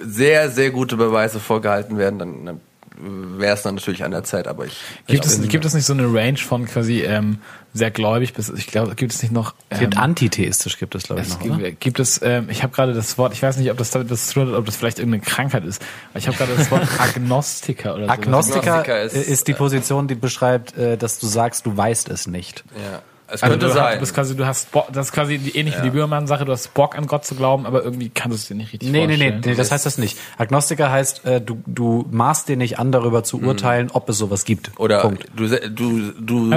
sehr, 0.04 0.50
sehr 0.50 0.70
gute 0.70 0.96
Beweise 0.96 1.40
vorgehalten 1.40 1.98
werden, 1.98 2.18
dann, 2.18 2.46
dann 2.46 2.60
wäre 2.98 3.54
es 3.54 3.62
dann 3.62 3.74
natürlich 3.74 4.04
an 4.04 4.10
der 4.10 4.24
Zeit, 4.24 4.46
aber 4.48 4.66
ich. 4.66 4.76
Gibt 5.06 5.24
ich 5.24 5.32
es, 5.32 5.48
gibt 5.48 5.64
es 5.64 5.74
nicht 5.74 5.86
so 5.86 5.92
eine 5.92 6.12
Range 6.12 6.38
von 6.38 6.66
quasi 6.66 7.00
ähm, 7.00 7.38
sehr 7.74 7.90
gläubig 7.90 8.34
bis, 8.34 8.50
ich 8.50 8.66
glaube, 8.66 8.94
gibt 8.94 9.12
es 9.12 9.22
nicht 9.22 9.32
noch... 9.32 9.54
Es 9.70 9.78
gibt 9.78 9.94
ähm, 9.94 10.00
antitheistisch, 10.00 10.78
gibt 10.78 10.94
es, 10.94 11.04
glaube 11.04 11.22
ich, 11.22 11.28
Es 11.28 11.38
noch, 11.38 11.44
oder? 11.46 11.56
gibt, 11.58 11.80
gibt 11.80 12.00
es, 12.00 12.20
ähm, 12.22 12.48
ich 12.50 12.62
habe 12.62 12.74
gerade 12.74 12.92
das 12.92 13.16
Wort, 13.16 13.32
ich 13.32 13.42
weiß 13.42 13.56
nicht, 13.56 13.70
ob 13.70 13.78
das 13.78 13.90
damit 13.90 14.10
was 14.10 14.26
zu 14.26 14.34
tun 14.34 14.48
hat, 14.48 14.58
ob 14.58 14.66
das 14.66 14.76
vielleicht 14.76 14.98
irgendeine 14.98 15.22
Krankheit 15.22 15.64
ist, 15.64 15.82
aber 16.10 16.18
ich 16.18 16.26
habe 16.26 16.36
gerade 16.36 16.54
das 16.54 16.70
Wort 16.70 16.86
Agnostiker 16.98 17.94
oder 17.94 18.06
so. 18.06 18.10
Agnostiker 18.10 18.74
Agnostiker 18.74 19.02
ist, 19.02 19.16
ist, 19.16 19.28
ist 19.28 19.48
die 19.48 19.54
Position, 19.54 20.06
die 20.06 20.14
beschreibt, 20.14 20.76
äh, 20.76 20.98
dass 20.98 21.18
du 21.18 21.26
sagst, 21.26 21.64
du 21.64 21.76
weißt 21.76 22.10
es 22.10 22.26
nicht. 22.26 22.62
Ja. 22.76 23.02
Es 23.34 23.42
Also 23.42 23.52
könnte 23.54 23.66
du, 23.66 23.72
sein. 23.72 23.94
du 23.94 24.00
bist 24.00 24.14
quasi, 24.14 24.36
du 24.36 24.44
hast 24.44 24.70
Bock, 24.72 24.88
das 24.92 25.06
ist 25.06 25.12
quasi 25.12 25.34
ähnlich 25.54 25.76
wie 25.78 25.82
die 25.82 25.90
Böhmermann-Sache, 25.90 26.44
du 26.44 26.52
hast 26.52 26.74
Bock 26.74 26.96
an 26.98 27.06
Gott 27.06 27.24
zu 27.24 27.34
glauben, 27.34 27.64
aber 27.64 27.82
irgendwie 27.82 28.10
kannst 28.10 28.30
du 28.30 28.34
es 28.42 28.46
dir 28.48 28.54
nicht 28.54 28.72
richtig 28.74 28.90
Nee, 28.90 29.06
nee, 29.06 29.16
nee, 29.16 29.30
vorstellen. 29.30 29.42
nee, 29.46 29.54
das 29.54 29.72
heißt 29.72 29.86
das 29.86 29.96
nicht. 29.96 30.18
Agnostiker 30.36 30.90
heißt, 30.90 31.24
äh, 31.24 31.40
du, 31.40 31.62
du 31.66 32.06
maßt 32.10 32.48
dir 32.48 32.58
nicht 32.58 32.78
an, 32.78 32.92
darüber 32.92 33.24
zu 33.24 33.40
urteilen, 33.40 33.90
ob 33.92 34.08
es 34.10 34.18
sowas 34.18 34.44
gibt. 34.44 34.70
Oder 34.78 35.00
Punkt. 35.00 35.26
du, 35.34 35.48
du, 35.48 36.12
du, 36.12 36.52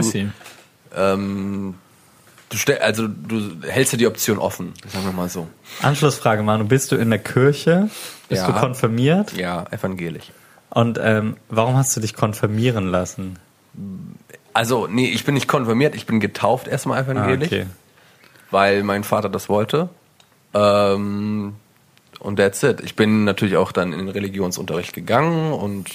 ähm, 0.96 1.76
du 2.50 2.58
stell, 2.58 2.80
also 2.80 3.08
du 3.08 3.52
hältst 3.68 3.94
dir 3.94 3.98
die 3.98 4.08
Option 4.08 4.38
offen, 4.38 4.74
sagen 4.92 5.06
wir 5.06 5.14
mal 5.14 5.30
so. 5.30 5.48
Anschlussfrage, 5.82 6.44
Manu, 6.44 6.66
bist 6.66 6.92
du 6.92 6.96
in 6.98 7.10
der 7.10 7.20
Kirche? 7.20 7.90
Bist 8.30 8.42
Ja. 8.42 8.52
du 8.52 8.60
konfirmiert? 8.60 9.34
Ja, 9.34 9.66
evangelisch. 9.72 10.32
Und 10.70 11.00
ähm, 11.02 11.38
warum 11.50 11.78
hast 11.78 11.96
du 11.96 12.02
dich 12.02 12.14
konfirmieren 12.16 12.88
lassen? 12.90 13.38
Also, 14.56 14.88
nee, 14.88 15.10
ich 15.10 15.26
bin 15.26 15.34
nicht 15.34 15.50
konfirmiert, 15.50 15.96
ich 15.96 16.06
bin 16.06 16.22
getauft 16.22 16.70
erstmal 16.70 17.04
evangelisch, 17.04 17.50
Ah, 17.52 17.56
okay. 17.56 17.66
weil 18.52 18.84
mein 18.84 19.04
Vater 19.04 19.28
das 19.28 19.50
wollte. 19.50 19.90
Ähm, 20.54 21.56
und 22.20 22.38
that's 22.38 22.64
it. 22.64 22.80
Ich 22.80 22.96
bin 22.96 23.26
natürlich 23.26 23.58
auch 23.58 23.74
dann 23.74 23.92
in 23.92 24.00
den 24.00 24.08
Religionsunterricht 24.08 24.94
gegangen 24.94 25.52
und 25.52 25.90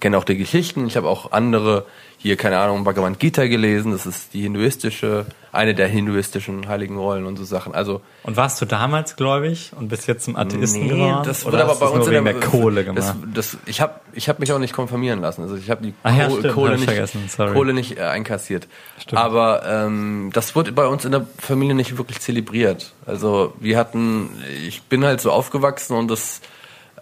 kenne 0.00 0.18
auch 0.18 0.24
die 0.24 0.36
Geschichten. 0.36 0.86
Ich 0.86 0.98
habe 0.98 1.08
auch 1.08 1.32
andere, 1.32 1.86
hier, 2.24 2.38
keine 2.38 2.56
Ahnung, 2.58 2.84
Bhagavad 2.84 3.18
Gita 3.18 3.46
gelesen. 3.48 3.92
Das 3.92 4.06
ist 4.06 4.32
die 4.32 4.40
hinduistische, 4.40 5.26
eine 5.52 5.74
der 5.74 5.88
hinduistischen 5.88 6.66
heiligen 6.68 6.96
Rollen 6.96 7.26
und 7.26 7.36
so 7.36 7.44
Sachen. 7.44 7.74
Also, 7.74 8.00
Und 8.22 8.38
warst 8.38 8.62
du 8.62 8.64
damals 8.64 9.16
gläubig 9.16 9.72
und 9.78 9.88
bist 9.88 10.06
jetzt 10.06 10.24
zum 10.24 10.34
Atheisten 10.34 10.88
geworden? 10.88 11.22
das 11.26 11.44
wird 11.44 11.54
aber 11.54 11.74
bei 11.74 11.86
uns 11.86 12.06
in 12.06 12.14
wegen 12.14 12.24
der 12.24 12.40
Kohle 12.40 12.82
gemacht? 12.82 13.14
Das, 13.34 13.50
das, 13.52 13.58
ich 13.66 13.82
habe 13.82 14.00
ich 14.14 14.30
hab 14.30 14.38
mich 14.38 14.50
auch 14.54 14.58
nicht 14.58 14.72
konfirmieren 14.72 15.20
lassen. 15.20 15.42
Also 15.42 15.56
ich 15.56 15.68
habe 15.68 15.82
die 15.82 15.92
Ah 16.02 16.12
ja, 16.16 16.28
Kohle, 16.28 16.38
stimmt, 16.38 16.54
Kohle, 16.54 16.70
hab 16.70 17.08
ich 17.08 17.14
nicht. 17.14 17.36
Kohle 17.36 17.74
nicht 17.74 17.98
äh, 17.98 18.04
einkassiert. 18.04 18.68
Stimmt. 18.98 19.20
Aber 19.20 19.62
ähm, 19.66 20.30
das 20.32 20.56
wurde 20.56 20.72
bei 20.72 20.86
uns 20.86 21.04
in 21.04 21.12
der 21.12 21.26
Familie 21.38 21.74
nicht 21.74 21.98
wirklich 21.98 22.20
zelebriert. 22.20 22.94
Also 23.04 23.52
wir 23.60 23.76
hatten, 23.76 24.30
ich 24.66 24.80
bin 24.84 25.04
halt 25.04 25.20
so 25.20 25.30
aufgewachsen 25.30 25.94
und 25.94 26.10
das, 26.10 26.40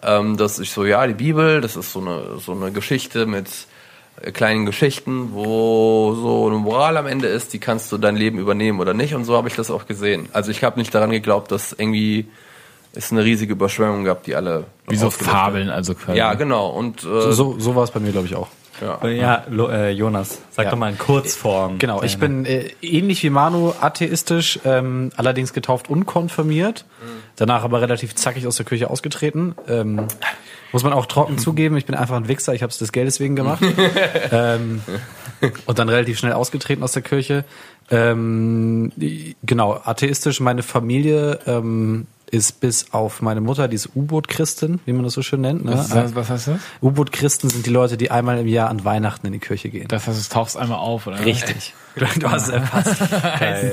ähm, 0.02 0.36
dass 0.36 0.58
ich 0.58 0.72
so, 0.72 0.84
ja, 0.84 1.06
die 1.06 1.14
Bibel, 1.14 1.60
das 1.60 1.76
ist 1.76 1.92
so 1.92 2.00
eine, 2.00 2.40
so 2.40 2.50
eine 2.50 2.72
Geschichte 2.72 3.24
mit 3.26 3.68
kleinen 4.32 4.66
Geschichten, 4.66 5.30
wo 5.32 6.14
so 6.14 6.46
eine 6.48 6.56
Moral 6.58 6.96
am 6.96 7.06
Ende 7.06 7.28
ist, 7.28 7.52
die 7.52 7.58
kannst 7.58 7.90
du 7.92 7.98
dein 7.98 8.16
Leben 8.16 8.38
übernehmen 8.38 8.78
oder 8.80 8.94
nicht. 8.94 9.14
Und 9.14 9.24
so 9.24 9.36
habe 9.36 9.48
ich 9.48 9.54
das 9.56 9.70
auch 9.70 9.86
gesehen. 9.86 10.28
Also 10.32 10.50
ich 10.50 10.62
habe 10.64 10.78
nicht 10.78 10.94
daran 10.94 11.10
geglaubt, 11.10 11.50
dass 11.50 11.72
irgendwie 11.72 12.26
es 12.94 13.10
eine 13.10 13.24
riesige 13.24 13.52
Überschwemmung 13.54 14.04
gab, 14.04 14.22
die 14.24 14.34
alle 14.34 14.64
Wie 14.86 14.96
so. 14.96 15.10
Fabeln, 15.10 15.70
also 15.70 15.94
quasi. 15.94 16.18
Ja, 16.18 16.34
genau. 16.34 16.68
Und 16.68 17.04
äh, 17.04 17.32
So, 17.32 17.56
so 17.58 17.74
war 17.74 17.84
es 17.84 17.90
bei 17.90 18.00
mir, 18.00 18.12
glaube 18.12 18.26
ich, 18.26 18.36
auch. 18.36 18.48
ja. 18.82 19.08
Ja, 19.08 19.44
Lo, 19.48 19.68
äh, 19.68 19.90
Jonas, 19.90 20.40
sag 20.50 20.66
Ja. 20.66 20.70
doch 20.72 20.78
mal 20.78 20.90
in 20.90 20.98
Kurzform. 20.98 21.78
Genau, 21.78 22.02
ich 22.02 22.18
bin 22.18 22.44
äh, 22.44 22.68
ähnlich 22.82 23.22
wie 23.22 23.30
Manu 23.30 23.72
atheistisch, 23.80 24.60
ähm, 24.66 25.10
allerdings 25.16 25.52
getauft 25.54 25.88
und 25.88 26.04
konfirmiert. 26.04 26.84
Danach 27.36 27.64
aber 27.64 27.80
relativ 27.80 28.14
zackig 28.14 28.46
aus 28.46 28.56
der 28.56 28.66
Kirche 28.66 28.90
ausgetreten. 28.90 29.54
Ähm, 29.68 30.06
muss 30.72 30.82
man 30.82 30.92
auch 30.92 31.06
trocken 31.06 31.38
zugeben, 31.38 31.76
ich 31.76 31.86
bin 31.86 31.94
einfach 31.94 32.16
ein 32.16 32.28
Wichser, 32.28 32.54
ich 32.54 32.62
habe 32.62 32.70
es 32.70 32.78
des 32.78 32.92
Geldes 32.92 33.20
wegen 33.20 33.36
gemacht. 33.36 33.62
ähm, 34.32 34.82
und 35.66 35.78
dann 35.78 35.88
relativ 35.88 36.18
schnell 36.18 36.32
ausgetreten 36.32 36.82
aus 36.82 36.92
der 36.92 37.02
Kirche. 37.02 37.44
Ähm, 37.90 38.92
genau, 39.42 39.80
atheistisch, 39.84 40.40
meine 40.40 40.62
Familie 40.62 41.40
ähm, 41.46 42.06
ist 42.32 42.60
bis 42.60 42.86
auf 42.92 43.20
meine 43.20 43.42
Mutter, 43.42 43.68
die 43.68 43.76
ist 43.76 43.90
U-Boot-Christin, 43.94 44.80
wie 44.86 44.94
man 44.94 45.04
das 45.04 45.12
so 45.12 45.20
schön 45.20 45.42
nennt. 45.42 45.66
Ne? 45.66 45.72
Was, 45.72 45.94
was, 45.94 46.14
was 46.14 46.30
heißt 46.30 46.48
das? 46.48 46.60
U-Boot-Christen 46.80 47.50
sind 47.50 47.66
die 47.66 47.70
Leute, 47.70 47.98
die 47.98 48.10
einmal 48.10 48.38
im 48.38 48.48
Jahr 48.48 48.70
an 48.70 48.86
Weihnachten 48.86 49.26
in 49.26 49.34
die 49.34 49.38
Kirche 49.38 49.68
gehen. 49.68 49.86
Das 49.88 50.06
heißt, 50.06 50.30
du 50.30 50.34
tauchst 50.34 50.56
einmal 50.56 50.78
auf, 50.78 51.06
oder? 51.06 51.22
Richtig. 51.22 51.74
Du, 51.94 52.06
du 52.20 52.30
hast 52.30 52.44
es 52.44 52.48
erfasst. 52.48 53.02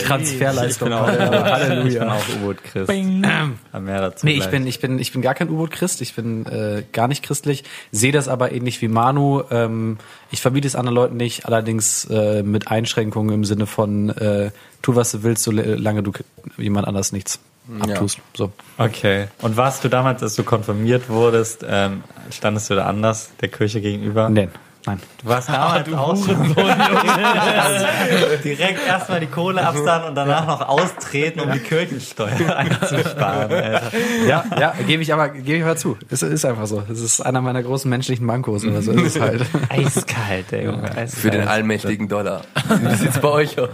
Transferleistung. 0.06 0.90
Ich 0.90 0.94
bin 0.94 1.02
auch, 1.02 1.08
ich 1.08 1.20
Halleluja. 1.20 2.00
bin 2.02 2.10
auch 2.10 2.24
U-Boot-Christ. 2.36 2.90
Mehr 2.90 4.02
dazu 4.02 4.26
Nee, 4.26 4.34
ich 4.34 4.48
bin, 4.48 4.68
ich 4.68 4.82
bin, 4.82 5.00
ich 5.00 5.14
bin 5.14 5.22
gar 5.22 5.36
kein 5.36 5.50
U-Boot-Christ. 5.50 6.02
Ich 6.02 6.14
bin 6.16 6.46
äh, 6.46 6.84
gar 6.92 7.08
nicht 7.08 7.24
christlich. 7.24 7.64
Sehe 7.94 8.12
das 8.12 8.28
aber 8.28 8.52
ähnlich 8.52 8.82
wie 8.82 8.90
Manu. 8.90 9.42
Ähm, 9.52 10.00
ich 10.32 10.42
verbiete 10.42 10.68
es 10.68 10.76
anderen 10.76 10.96
Leuten 10.96 11.16
nicht, 11.16 11.46
allerdings 11.46 12.04
äh, 12.12 12.44
mit 12.44 12.68
Einschränkungen 12.68 13.34
im 13.34 13.46
Sinne 13.46 13.68
von 13.68 14.10
äh, 14.10 14.52
tu 14.82 14.96
was 14.96 15.14
du 15.14 15.24
willst, 15.24 15.44
solange 15.44 16.04
du 16.04 16.12
jemand 16.58 16.86
anders 16.86 17.14
nichts 17.14 17.40
abtust. 17.82 18.20
So. 18.36 18.52
Okay. 18.78 19.28
Und 19.42 19.58
warst 19.58 19.84
du 19.84 19.90
damals, 19.90 20.24
als 20.24 20.36
du 20.36 20.44
konfirmiert 20.44 21.10
wurdest, 21.10 21.66
ähm, 21.68 22.04
standest 22.32 22.70
du 22.70 22.76
da 22.76 22.86
anders 22.86 23.32
der 23.42 23.50
Kirche 23.50 23.82
gegenüber? 23.82 24.30
Nein, 24.30 24.50
nein. 24.86 25.00
Du 25.22 25.30
warst 25.30 25.50
damals 25.50 25.92
auch 25.94 26.16
schon 26.16 26.56
direkt 28.44 28.80
erstmal 28.88 29.20
die 29.20 29.28
Kohle 29.28 29.66
absahen 29.66 30.06
und 30.10 30.16
danach 30.16 30.48
noch 30.48 30.68
austreten, 30.68 31.42
um 31.42 31.52
die 31.52 31.60
Kirchensteuer 31.60 32.56
einzusparen. 32.56 33.52
Alter. 33.52 33.92
Ja, 34.28 34.46
ja, 34.60 34.74
gebe 34.88 35.04
ich 35.04 35.14
aber, 35.14 35.30
gebe 35.30 35.58
ich 35.58 35.64
aber 35.64 35.76
zu. 35.76 35.98
Es 36.10 36.22
ist 36.24 36.46
einfach 36.46 36.66
so. 36.68 36.84
Es 36.92 37.02
ist 37.02 37.22
einer 37.22 37.42
meiner 37.42 37.62
großen 37.64 37.90
menschlichen 37.90 38.26
Mankos 38.26 38.66
oder 38.66 38.82
so. 38.82 38.92
ist 38.94 39.16
Es 39.16 39.22
halt. 39.22 39.46
Eiskalt, 39.70 40.52
der 40.52 40.64
Junge. 40.64 40.84
Eiskalt. 40.86 41.12
Für 41.12 41.32
den 41.32 41.48
allmächtigen 41.48 42.08
Dollar. 42.08 42.42
Wie 42.82 42.96
sieht's 42.96 43.20
bei 43.20 43.28
euch 43.30 43.60
aus? 43.60 43.70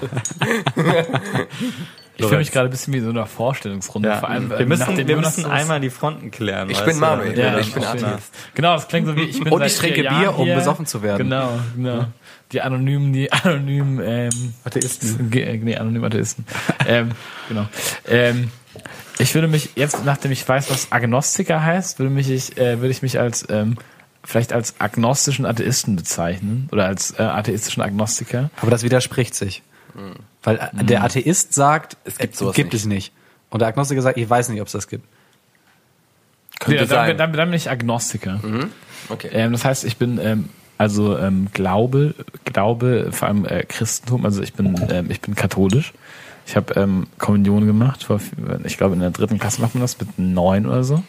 Ich 2.17 2.25
fühle 2.25 2.37
mich 2.39 2.51
gerade 2.51 2.69
ein 2.69 2.71
bisschen 2.71 2.93
wie 2.93 2.99
so 3.01 3.09
eine 3.09 3.25
Vorstellungsrunde. 3.25 4.09
Ja. 4.09 4.17
Vor 4.19 4.29
allem, 4.29 4.49
wir 4.49 4.59
äh, 4.59 4.65
müssen, 4.65 4.95
wir 4.97 5.03
Jonas 5.05 5.37
müssen 5.37 5.51
einmal 5.51 5.79
die 5.81 5.89
Fronten 5.89 6.31
klären. 6.31 6.69
Ich 6.69 6.79
bin 6.81 6.99
wir 6.99 7.33
Ja, 7.35 7.57
ich 7.59 7.73
bin 7.73 7.83
Atheist. 7.83 8.33
Genau, 8.53 8.75
das 8.75 8.87
klingt 8.87 9.07
so 9.07 9.15
wie 9.15 9.23
ich 9.23 9.43
bin 9.43 9.51
Und 9.51 9.61
ich 9.63 9.75
trinke 9.77 10.01
Bier, 10.01 10.11
Jahren 10.11 10.35
um 10.35 10.45
hier. 10.45 10.55
besoffen 10.55 10.85
zu 10.85 11.01
werden. 11.03 11.17
Genau, 11.29 11.59
genau. 11.75 12.05
Die 12.51 12.61
anonymen, 12.61 13.11
die 13.11 13.31
anonymen 13.33 13.99
ähm, 14.05 14.53
Atheisten. 14.63 15.29
Ge- 15.29 15.57
Nee, 15.57 15.75
anonymen 15.77 16.05
Atheisten. 16.05 16.45
ähm, 16.87 17.11
genau. 17.49 17.65
Ähm, 18.07 18.49
ich 19.17 19.33
würde 19.33 19.47
mich 19.47 19.71
jetzt, 19.75 20.05
nachdem 20.05 20.31
ich 20.31 20.47
weiß, 20.47 20.69
was 20.69 20.91
Agnostiker 20.91 21.63
heißt, 21.63 21.99
würde 21.99 22.09
mich 22.11 22.29
ich, 22.29 22.57
äh, 22.57 22.79
würde 22.79 22.91
ich 22.91 23.01
mich 23.01 23.19
als 23.19 23.45
ähm, 23.49 23.77
vielleicht 24.23 24.53
als 24.53 24.75
agnostischen 24.79 25.45
Atheisten 25.45 25.95
bezeichnen 25.95 26.69
oder 26.71 26.85
als 26.85 27.11
äh, 27.17 27.23
atheistischen 27.23 27.81
Agnostiker. 27.83 28.49
Aber 28.61 28.71
das 28.71 28.83
widerspricht 28.83 29.35
sich. 29.35 29.61
Weil 30.45 30.57
äh, 30.57 30.83
der 30.85 31.03
Atheist 31.03 31.53
sagt, 31.53 31.97
Es 32.05 32.17
gibt 32.17 32.33
äh, 32.35 32.37
sowas 32.37 32.55
gibt 32.55 32.71
nicht. 32.73 32.81
es 32.83 32.85
nicht. 32.87 33.11
Und 33.49 33.59
der 33.59 33.67
Agnostiker 33.67 34.01
sagt, 34.01 34.17
ich 34.17 34.29
weiß 34.29 34.47
nicht, 34.49 34.61
ob 34.61 34.67
es 34.67 34.73
das 34.73 34.87
gibt. 34.87 35.05
Könnte 36.59 36.75
Ja, 36.81 36.85
dann, 36.87 36.89
sein. 37.07 37.17
dann, 37.17 37.33
dann 37.33 37.49
bin 37.49 37.53
ich 37.57 37.69
Agnostiker. 37.69 38.39
okay. 39.09 39.29
Ähm, 39.33 39.51
das 39.51 39.65
heißt, 39.65 39.83
ich 39.83 39.97
bin 39.97 40.17
ähm, 40.21 40.49
also 40.77 41.17
ähm, 41.17 41.47
Glaube, 41.53 42.15
Glaube, 42.45 43.09
vor 43.11 43.27
allem 43.27 43.45
äh, 43.45 43.63
Christentum. 43.63 44.25
Also 44.25 44.41
ich 44.41 44.53
bin, 44.53 44.75
ähm, 44.89 45.07
ich 45.09 45.21
bin 45.21 45.35
katholisch. 45.35 45.93
Ich 46.47 46.55
habe 46.55 46.73
ähm, 46.79 47.07
Kommunion 47.17 47.65
gemacht. 47.65 48.03
Vor, 48.03 48.19
ich 48.63 48.77
glaube 48.77 48.93
in 48.93 48.99
der 49.01 49.11
dritten 49.11 49.39
Klasse 49.39 49.61
macht 49.61 49.73
man 49.75 49.81
das 49.81 49.99
mit 49.99 50.19
neun 50.19 50.65
oder 50.65 50.83
so. 50.83 51.03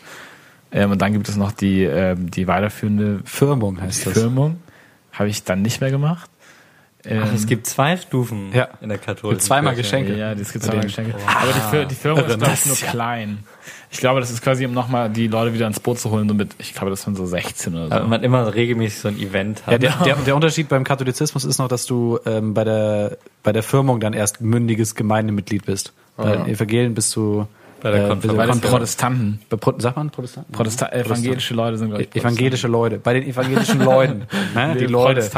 Ähm, 0.73 0.93
und 0.93 1.03
dann 1.03 1.13
gibt 1.13 1.29
es 1.29 1.37
noch 1.37 1.53
die 1.53 1.83
ähm, 1.85 2.31
die 2.31 2.47
weiterführende 2.49 3.21
Firmung 3.25 3.81
heißt 3.81 4.07
das. 4.07 4.13
Firmung. 4.15 4.61
Habe 5.13 5.29
ich 5.29 5.45
dann 5.45 5.63
nicht 5.63 5.81
mehr 5.81 5.91
gemacht. 5.91 6.31
Ähm, 7.09 7.23
Ach, 7.25 7.33
es 7.35 7.47
gibt 7.47 7.67
zwei 7.67 7.97
Stufen 7.97 8.53
Ja. 8.53 8.69
in 8.81 8.89
der 8.89 8.99
katholischen 8.99 9.37
Mit 9.37 9.43
zweimal 9.43 9.75
Kirche. 9.75 9.91
Geschenke. 9.99 10.19
Ja, 10.19 10.35
das 10.35 10.53
gibt 10.53 10.65
zweimal. 10.65 10.85
Geschenke. 10.85 11.15
Aber 11.27 11.81
die, 11.83 11.87
die 11.89 11.95
Firma 11.95 12.21
ist, 12.21 12.39
glaube 12.39 12.53
ich, 12.55 12.67
nur 12.67 12.77
ja- 12.77 12.87
klein. 12.91 13.39
Ich 13.91 13.99
glaube, 14.01 14.21
das 14.21 14.31
ist 14.31 14.43
quasi, 14.43 14.67
um 14.67 14.73
nochmal 14.75 15.09
die 15.11 15.29
Leute 15.29 15.55
wieder 15.55 15.67
ins 15.67 15.79
Boot 15.81 15.99
zu 16.01 16.11
holen, 16.11 16.29
so 16.29 16.35
mit, 16.35 16.51
ich 16.59 16.75
glaube, 16.75 16.91
das 16.91 17.03
sind 17.03 17.17
so 17.17 17.25
16 17.25 17.75
oder 17.75 17.89
so. 17.89 17.95
Aber 17.95 18.07
man 18.09 18.23
immer 18.25 18.53
regelmäßig 18.55 18.99
so 18.99 19.09
ein 19.09 19.19
Event 19.19 19.65
hat. 19.67 19.73
Ja, 19.73 19.79
der, 19.79 19.93
der, 20.05 20.17
der 20.17 20.35
Unterschied 20.35 20.69
beim 20.69 20.83
Katholizismus 20.85 21.45
ist 21.45 21.59
noch, 21.59 21.69
dass 21.69 21.87
du 21.87 22.19
ähm, 22.27 22.53
bei 22.53 22.65
der 22.65 23.17
bei 23.43 23.53
der 23.53 23.63
Firmung 23.63 24.01
dann 24.01 24.13
erst 24.13 24.41
mündiges 24.41 24.95
Gemeindemitglied 24.97 25.65
bist. 25.67 25.93
Bei 26.17 26.37
den 26.37 26.47
Evangelien 26.47 26.95
bist 26.95 27.15
du 27.15 27.47
Bei 27.87 27.93
der 27.93 28.05
äh, 28.05 28.09
Konfirmation. 28.09 28.61
Bei 28.61 28.69
Protestanten. 28.69 29.41
bei 29.49 29.57
Pro 29.57 29.75
sagt 29.79 29.97
man 29.97 30.11
Protestanten? 30.11 30.53
Protesta 30.53 30.89
evangelische 30.89 31.55
Leute 31.55 31.79
sind, 31.79 31.91
glaube 31.91 32.03
ich, 32.03 32.17
Evangelische 32.17 32.67
Leute. 32.67 32.99
Bei 32.99 33.15
den 33.15 33.23
evangelischen 33.23 33.81
Leuten, 33.81 34.27
ne, 34.57 34.75
die 34.77 34.87
Leute, 34.87 35.31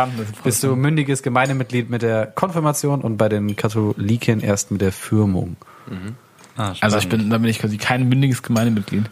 bist 0.45 0.63
du 0.63 0.75
mündiges 0.75 1.23
Gemeindemitglied 1.23 1.91
mit 1.91 2.01
der 2.01 2.27
Konfirmation 2.27 3.03
und 3.03 3.19
bei 3.19 3.29
den 3.29 3.55
Katholiken 3.55 4.41
erst 4.41 4.71
mit 4.71 4.81
der 4.81 4.93
Firmung. 4.93 5.57
Ah, 6.57 6.73
Also 6.81 6.97
ich 6.97 7.11
bin, 7.11 7.29
da 7.29 7.37
bin 7.37 7.51
ich 7.51 7.59
quasi 7.59 7.77
kein 7.77 8.09
mündiges 8.09 8.43
Gemeindemitglied. 8.43 9.05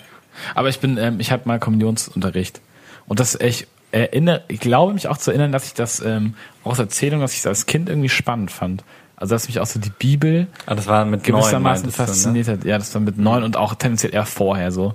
Aber 0.54 0.70
ich 0.70 0.80
bin, 0.80 0.96
ähm, 0.96 1.20
ich 1.20 1.30
hatte 1.30 1.46
mal 1.46 1.58
Kommunionsunterricht. 1.58 2.62
Und 3.06 3.20
das 3.20 3.34
ich 3.34 3.66
erinnere, 3.92 4.44
ich 4.48 4.60
glaube 4.60 4.94
mich 4.94 5.08
auch 5.08 5.18
zu 5.18 5.30
erinnern, 5.30 5.52
dass 5.52 5.66
ich 5.66 5.74
das 5.74 6.00
ähm, 6.00 6.34
aus 6.64 6.78
Erzählung, 6.78 7.20
dass 7.20 7.34
ich 7.34 7.42
das 7.42 7.46
als 7.48 7.66
Kind 7.66 7.90
irgendwie 7.90 8.08
spannend 8.08 8.50
fand. 8.50 8.82
Also 9.16 9.34
dass 9.34 9.46
mich 9.46 9.60
auch 9.60 9.66
so 9.66 9.80
die 9.80 9.90
Bibel 9.90 10.46
Ah, 10.66 10.74
das 10.74 10.86
war 10.86 11.04
mit 11.04 11.26
neun, 11.28 11.40
gewissermaßen 11.40 11.62
meintest 11.86 11.98
du, 11.98 12.02
ne? 12.02 12.06
fasziniert 12.08 12.48
hat. 12.48 12.64
Ja, 12.64 12.78
das 12.78 12.92
war 12.94 13.00
mit 13.00 13.16
neun 13.18 13.42
und 13.44 13.56
auch 13.56 13.74
tendenziell 13.74 14.14
eher 14.14 14.26
vorher 14.26 14.70
so. 14.72 14.94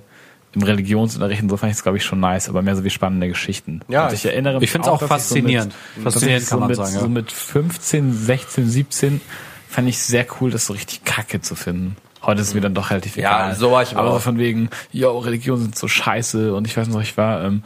Im 0.54 0.62
Religionsunterricht 0.62 1.42
und 1.42 1.48
so 1.48 1.56
fand 1.56 1.70
ich 1.72 1.78
es, 1.78 1.82
glaube 1.82 1.96
ich, 1.96 2.04
schon 2.04 2.20
nice, 2.20 2.48
aber 2.50 2.60
mehr 2.60 2.76
so 2.76 2.84
wie 2.84 2.90
spannende 2.90 3.26
Geschichten. 3.26 3.80
Ja, 3.88 4.06
und 4.08 4.12
ich 4.12 4.26
erinnere 4.26 4.54
mich 4.56 4.64
ich 4.64 4.70
find's 4.70 4.86
auch 4.86 4.98
dass 4.98 5.08
faszinierend. 5.08 5.72
So 5.72 6.00
mit, 6.02 6.12
Faszinierend 6.12 6.42
dass 6.42 6.44
ich 6.44 6.50
kann 6.50 6.56
so 6.58 6.60
man 6.60 6.68
mit, 6.68 6.76
sagen, 6.76 6.94
ja. 6.94 7.00
So 7.00 7.08
mit 7.08 7.32
15, 7.32 8.12
16, 8.12 8.68
17 8.68 9.20
fand 9.68 9.88
ich 9.88 9.98
sehr 9.98 10.26
cool, 10.40 10.50
das 10.50 10.66
so 10.66 10.74
richtig 10.74 11.04
kacke 11.04 11.40
zu 11.40 11.54
finden. 11.54 11.96
Heute 12.22 12.42
ist 12.42 12.48
es 12.48 12.54
mir 12.54 12.60
dann 12.60 12.74
doch 12.74 12.90
relativ 12.90 13.16
Ja, 13.16 13.46
egal. 13.46 13.56
so 13.56 13.72
war 13.72 13.82
ich 13.82 13.92
aber 13.92 14.00
aber 14.08 14.16
auch. 14.18 14.20
von 14.20 14.38
wegen, 14.38 14.68
yo, 14.92 15.18
Religionen 15.18 15.62
sind 15.62 15.78
so 15.78 15.88
scheiße 15.88 16.54
und 16.54 16.66
ich 16.68 16.76
weiß 16.76 16.86
noch, 16.88 17.00
ich 17.00 17.16
war, 17.16 17.42
ähm, 17.44 17.62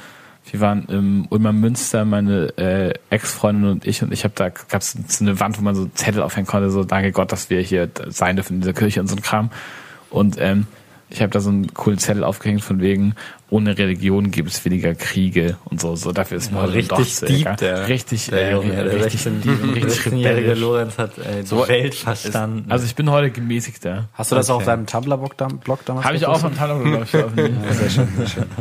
wir 0.56 0.60
waren 0.60 0.84
im 0.88 1.26
Ulmer 1.30 1.52
Münster, 1.52 2.04
meine 2.04 2.56
äh, 2.58 2.94
Ex-Freundin 3.10 3.70
und 3.70 3.86
ich 3.86 4.02
und 4.02 4.12
ich 4.12 4.24
habe 4.24 4.34
da 4.36 4.48
gab's 4.48 4.96
so 5.08 5.24
eine 5.24 5.38
Wand, 5.40 5.58
wo 5.58 5.62
man 5.62 5.74
so 5.74 5.86
Zettel 5.94 6.22
aufhängen 6.22 6.46
konnte, 6.46 6.70
so 6.70 6.84
danke 6.84 7.12
Gott, 7.12 7.30
dass 7.32 7.50
wir 7.50 7.60
hier 7.60 7.88
sein 8.08 8.36
dürfen 8.36 8.54
in 8.54 8.60
dieser 8.62 8.72
Kirche 8.72 9.00
und 9.00 9.06
so 9.08 9.16
ein 9.16 9.22
Kram. 9.22 9.50
Und 10.10 10.36
ähm, 10.40 10.66
ich 11.08 11.20
habe 11.22 11.30
da 11.30 11.38
so 11.38 11.50
einen 11.50 11.72
coolen 11.72 11.98
Zettel 11.98 12.24
aufgehängt 12.24 12.62
von 12.62 12.80
wegen, 12.80 13.14
ohne 13.48 13.78
Religion 13.78 14.32
gibt 14.32 14.50
es 14.50 14.64
weniger 14.64 14.94
Kriege 14.96 15.56
und 15.66 15.80
so. 15.80 15.94
So 15.94 16.10
dafür 16.10 16.36
ist 16.38 16.50
mir 16.50 16.62
heute 16.62 16.74
richtig 16.74 17.20
doch 17.20 17.26
deep, 17.28 17.56
der- 17.58 17.86
richtig, 17.88 18.26
Der 18.26 18.40
äh, 18.50 18.52
Junge, 18.54 18.72
der 18.74 18.86
richtig 19.04 19.22
16 19.22 19.40
deep 19.42 19.62
und 19.62 19.70
richtig 19.74 19.92
16-jährige 20.12 20.40
rebellisch. 20.40 20.60
Lorenz 20.60 20.98
hat 20.98 21.16
äh, 21.18 21.42
die 21.42 21.46
So- 21.46 21.68
Welt 21.68 21.94
verstanden. 21.94 22.70
Also 22.72 22.86
ich 22.86 22.96
bin 22.96 23.08
heute 23.10 23.30
gemäßigter. 23.30 24.08
Hast 24.14 24.32
du 24.32 24.36
das 24.36 24.50
auch 24.50 24.56
auf 24.56 24.62
Okay. 24.62 24.72
deinem 24.72 24.86
Tumblr-Blog 24.86 25.36
dam- 25.36 25.58
Blog 25.58 25.84
damals? 25.84 26.04
Habe 26.06 26.16
ich 26.16 26.26
auch 26.26 26.40
glaube 26.40 27.00
ich, 27.04 27.10
veröffentlicht. 27.10 27.54
Sehr 27.74 27.90
schön, 27.90 28.08
sehr 28.16 28.26
schön. 28.26 28.44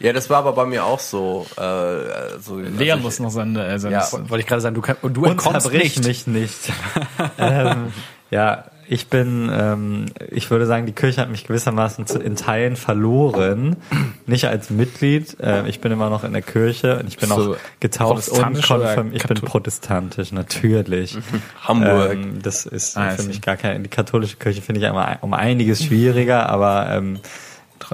Ja, 0.00 0.12
das 0.12 0.30
war 0.30 0.38
aber 0.38 0.52
bei 0.52 0.66
mir 0.66 0.84
auch 0.84 1.00
so. 1.00 1.46
Äh, 1.56 2.40
so 2.40 2.56
Leon 2.56 2.98
also 2.98 3.02
muss 3.02 3.20
noch 3.20 3.30
seine, 3.30 3.66
äh, 3.66 3.78
seine 3.78 3.96
Ja. 3.96 4.08
Wollte 4.12 4.40
ich 4.40 4.46
gerade 4.46 4.60
sagen, 4.60 4.74
du, 4.74 4.80
kann, 4.80 4.96
und 5.02 5.14
du 5.16 5.24
entkommst 5.24 5.72
nicht. 5.72 6.04
mich 6.04 6.26
nicht. 6.26 6.72
ähm, 7.38 7.92
ja, 8.30 8.64
ich 8.90 9.08
bin, 9.08 9.50
ähm, 9.52 10.06
ich 10.30 10.50
würde 10.50 10.64
sagen, 10.64 10.86
die 10.86 10.92
Kirche 10.92 11.20
hat 11.20 11.30
mich 11.30 11.46
gewissermaßen 11.46 12.06
zu, 12.06 12.20
in 12.20 12.36
Teilen 12.36 12.74
verloren. 12.76 13.76
Nicht 14.24 14.46
als 14.46 14.70
Mitglied. 14.70 15.38
Äh, 15.40 15.68
ich 15.68 15.80
bin 15.80 15.92
immer 15.92 16.08
noch 16.08 16.24
in 16.24 16.32
der 16.32 16.40
Kirche. 16.40 17.04
Ich 17.06 17.18
bin 17.18 17.28
So 17.28 17.34
auch 17.52 17.56
getauft 17.80 18.30
und 18.30 18.38
protestantisch 18.38 18.70
oder 18.70 18.94
konfirm 18.94 19.14
Ich 19.14 19.24
bin 19.24 19.36
protestantisch, 19.42 20.32
natürlich. 20.32 21.18
Hamburg. 21.62 22.14
Ähm, 22.14 22.38
das 22.42 22.64
ist 22.64 22.96
Ah, 22.96 23.12
I 23.12 23.16
für 23.16 23.24
mich 23.24 23.42
gar 23.42 23.56
keine. 23.56 23.80
Die 23.80 23.90
katholische 23.90 24.36
Kirche 24.38 24.62
finde 24.62 24.80
ich 24.80 24.86
einmal 24.86 25.18
um 25.20 25.34
einiges 25.34 25.84
schwieriger, 25.84 26.48
aber 26.48 26.88
ähm, 26.90 27.20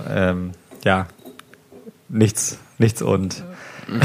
ähm, 0.09 0.53
ja, 0.85 1.09
nichts, 2.09 2.59
nichts 2.79 3.03
und. 3.03 3.45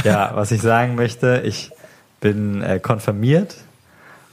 Ja, 0.03 0.31
was 0.35 0.51
ich 0.51 0.61
sagen 0.61 0.95
möchte, 0.95 1.41
ich 1.45 1.71
bin 2.19 2.61
äh, 2.61 2.79
konfirmiert 2.79 3.55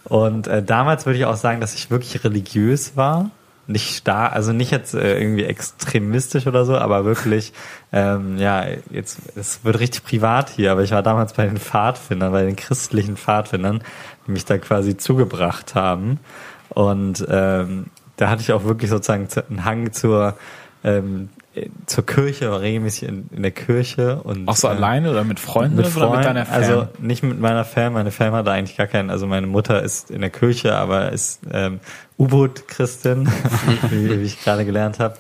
und 0.05 0.49
äh, 0.49 0.63
damals 0.63 1.07
würde 1.07 1.19
ich 1.19 1.25
auch 1.25 1.37
sagen, 1.37 1.61
dass 1.61 1.75
ich 1.75 1.91
wirklich 1.91 2.25
religiös 2.25 2.97
war. 2.97 3.31
Nicht 3.69 3.97
starr, 3.97 4.33
also 4.33 4.53
nicht 4.53 4.71
jetzt 4.71 4.95
äh, 4.95 5.21
irgendwie 5.21 5.45
extremistisch 5.45 6.47
oder 6.47 6.65
so, 6.65 6.77
aber 6.79 7.05
wirklich, 7.05 7.53
ähm, 7.93 8.39
ja, 8.39 8.65
jetzt, 8.91 9.19
es 9.35 9.65
wird 9.65 9.81
richtig 9.81 10.05
privat 10.05 10.51
hier, 10.51 10.71
aber 10.71 10.83
ich 10.83 10.93
war 10.93 11.03
damals 11.03 11.33
bei 11.33 11.47
den 11.47 11.59
Pfadfindern, 11.59 12.31
bei 12.31 12.45
den 12.45 12.55
christlichen 12.55 13.17
Pfadfindern, 13.17 13.83
die 14.27 14.31
mich 14.33 14.45
da 14.45 14.59
quasi 14.59 14.97
zugebracht 14.97 15.75
haben. 15.75 16.21
Und 16.69 17.27
ähm, 17.29 17.87
da 18.17 18.31
hatte 18.31 18.43
ich 18.43 18.53
auch 18.53 18.65
wirklich 18.65 18.91
sozusagen 18.91 19.29
zu- 19.29 19.45
einen 19.49 19.65
Hang 19.65 19.93
zur, 19.93 20.37
ähm, 20.85 21.29
äh, 21.46 21.46
zur 21.87 22.05
Kirche, 22.05 22.51
war 22.51 22.61
regelmäßig 22.61 23.09
in, 23.09 23.29
in 23.35 23.43
der 23.43 23.51
Kirche 23.51 24.21
und 24.23 24.49
Auch 24.49 24.57
so 24.57 24.69
äh, 24.69 24.73
alleine 24.73 25.11
oder 25.11 25.25
mit 25.25 25.41
Freunden 25.41 25.77
mit 25.77 25.87
oder 25.87 25.95
mit 25.95 26.03
Freunden, 26.05 26.25
deiner 26.25 26.47
Fam? 26.47 26.55
also 26.55 26.89
nicht 26.99 27.23
mit 27.23 27.41
meiner 27.41 27.65
Fam, 27.65 27.95
meine 27.95 28.11
Fam 28.11 28.35
hat 28.35 28.47
da 28.47 28.53
eigentlich 28.53 28.77
gar 28.77 28.87
keinen, 28.87 29.11
also 29.11 29.27
meine 29.27 29.47
Mutter 29.47 29.83
ist 29.83 30.11
in 30.11 30.21
der 30.21 30.31
Kirche, 30.31 30.75
aber 30.75 31.13
ist 31.13 31.41
ähm, 31.51 31.81
U-Boot-Christin, 32.19 33.29
wie, 33.91 34.11
wie 34.11 34.23
ich 34.23 34.43
gerade 34.43 34.65
gelernt 34.65 34.99
habe. 34.99 35.17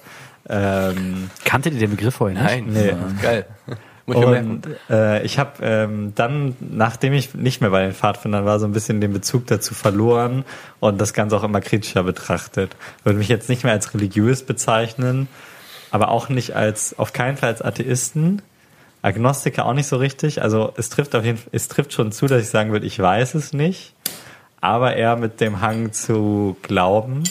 Ähm, 0.48 1.30
Kannte 1.44 1.70
ihr 1.70 1.78
den 1.78 1.90
Begriff 1.90 2.20
nicht? 2.20 2.34
Nein. 2.34 2.66
Nee. 2.68 2.94
Geil. 3.22 3.46
Und 4.06 4.62
äh, 4.88 5.24
ich 5.24 5.38
habe 5.40 5.52
ähm, 5.62 6.12
dann, 6.14 6.54
nachdem 6.60 7.12
ich 7.12 7.34
nicht 7.34 7.60
mehr 7.60 7.70
bei 7.70 7.82
den 7.82 7.92
Pfadfindern 7.92 8.44
war, 8.44 8.60
so 8.60 8.66
ein 8.66 8.72
bisschen 8.72 9.00
den 9.00 9.12
Bezug 9.12 9.48
dazu 9.48 9.74
verloren 9.74 10.44
und 10.78 11.00
das 11.00 11.12
Ganze 11.12 11.36
auch 11.36 11.42
immer 11.42 11.60
kritischer 11.60 12.04
betrachtet. 12.04 12.76
Würde 13.02 13.18
mich 13.18 13.28
jetzt 13.28 13.48
nicht 13.48 13.64
mehr 13.64 13.72
als 13.72 13.92
religiös 13.94 14.44
bezeichnen, 14.44 15.26
aber 15.90 16.08
auch 16.08 16.28
nicht 16.28 16.54
als, 16.54 16.98
auf 16.98 17.12
keinen 17.12 17.36
Fall 17.36 17.50
als 17.50 17.62
Atheisten. 17.62 18.42
Agnostiker 19.02 19.66
auch 19.66 19.74
nicht 19.74 19.86
so 19.86 19.96
richtig. 19.96 20.42
Also 20.42 20.72
es 20.76 20.88
trifft 20.88 21.14
auf 21.14 21.24
jeden 21.24 21.38
Fall, 21.38 21.50
es 21.52 21.68
trifft 21.68 21.92
schon 21.92 22.12
zu, 22.12 22.26
dass 22.26 22.42
ich 22.42 22.48
sagen 22.48 22.72
würde, 22.72 22.86
ich 22.86 22.98
weiß 22.98 23.34
es 23.34 23.52
nicht, 23.52 23.94
aber 24.60 24.96
eher 24.96 25.16
mit 25.16 25.40
dem 25.40 25.60
Hang 25.60 25.92
zu 25.92 26.56
glauben. 26.62 27.22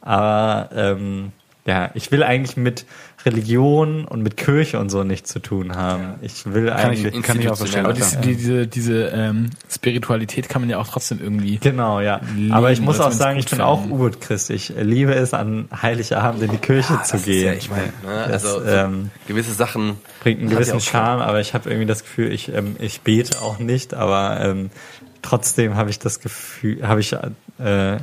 Aber 0.00 0.68
ähm, 0.74 1.32
ja, 1.64 1.90
ich 1.94 2.10
will 2.10 2.22
eigentlich 2.22 2.56
mit 2.56 2.84
Religion 3.24 4.04
und 4.04 4.22
mit 4.22 4.36
Kirche 4.36 4.78
und 4.78 4.90
so 4.90 5.04
nichts 5.04 5.30
zu 5.32 5.38
tun 5.38 5.74
haben. 5.76 6.14
Ich 6.22 6.44
will 6.46 6.66
Kann 6.66 6.92
ich, 6.92 7.06
eigentlich 7.06 7.22
kann 7.22 7.40
ich 7.40 7.48
auch 7.48 7.56
verstehen. 7.56 7.84
aber 7.84 7.94
diese, 7.94 8.18
die, 8.18 8.34
diese, 8.34 8.66
diese 8.66 9.04
ähm, 9.08 9.50
Spiritualität 9.70 10.48
kann 10.48 10.62
man 10.62 10.70
ja 10.70 10.78
auch 10.78 10.88
trotzdem 10.88 11.20
irgendwie. 11.20 11.58
Genau, 11.58 12.00
ja. 12.00 12.20
Lieben 12.36 12.52
Aber 12.52 12.72
ich 12.72 12.80
muss 12.80 13.00
auch 13.00 13.12
sagen, 13.12 13.38
ich 13.38 13.44
bin 13.46 13.58
finden. 13.58 13.64
auch 13.64 13.84
U-Boot-Christ. 13.84 14.50
Ich 14.50 14.72
liebe 14.76 15.14
es, 15.14 15.34
an 15.34 15.68
Heiligabend 15.80 16.42
in 16.42 16.50
die 16.50 16.58
Kirche 16.58 17.00
zu 17.04 17.18
gehen. 17.18 17.54
ich 17.56 17.70
meine, 17.70 17.86
ne, 17.86 18.26
Das, 18.28 18.44
also 18.44 18.60
so 18.60 18.66
ähm, 18.66 19.10
gewisse 19.26 19.52
Sachen 19.52 19.96
bringt 20.22 20.40
einen 20.40 20.50
gewissen 20.50 20.74
ja 20.74 20.80
Charme, 20.80 21.22
aber 21.22 21.40
ich 21.40 21.54
habe 21.54 21.68
irgendwie 21.70 21.86
das 21.86 22.02
Gefühl, 22.02 22.32
ich, 22.32 22.52
ähm, 22.52 22.76
ich 22.78 23.00
bete 23.02 23.40
auch 23.40 23.58
nicht, 23.58 23.94
aber 23.94 24.40
ähm, 24.40 24.70
trotzdem 25.22 25.76
habe 25.76 25.90
ich 25.90 25.98
das 25.98 26.20
Gefühl, 26.20 26.86
habe 26.86 27.00
ich, 27.00 27.12
äh, 27.12 27.98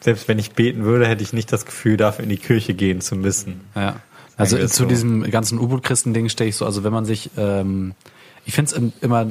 selbst 0.00 0.28
wenn 0.28 0.38
ich 0.38 0.52
beten 0.52 0.84
würde, 0.84 1.06
hätte 1.06 1.22
ich 1.22 1.32
nicht 1.32 1.52
das 1.52 1.64
Gefühl, 1.66 1.96
dafür 1.96 2.22
in 2.24 2.30
die 2.30 2.36
Kirche 2.36 2.74
gehen 2.74 3.00
zu 3.00 3.16
müssen. 3.16 3.60
Ja. 3.74 3.96
Also 4.36 4.58
zu 4.58 4.82
so. 4.82 4.84
diesem 4.84 5.30
ganzen 5.30 5.58
U-Boot-Christen-Ding 5.58 6.28
stehe 6.28 6.50
ich 6.50 6.56
so, 6.56 6.66
also 6.66 6.84
wenn 6.84 6.92
man 6.92 7.04
sich, 7.04 7.30
ähm, 7.36 7.94
ich 8.44 8.54
finde 8.54 8.70
es 8.74 8.92
immer, 9.02 9.28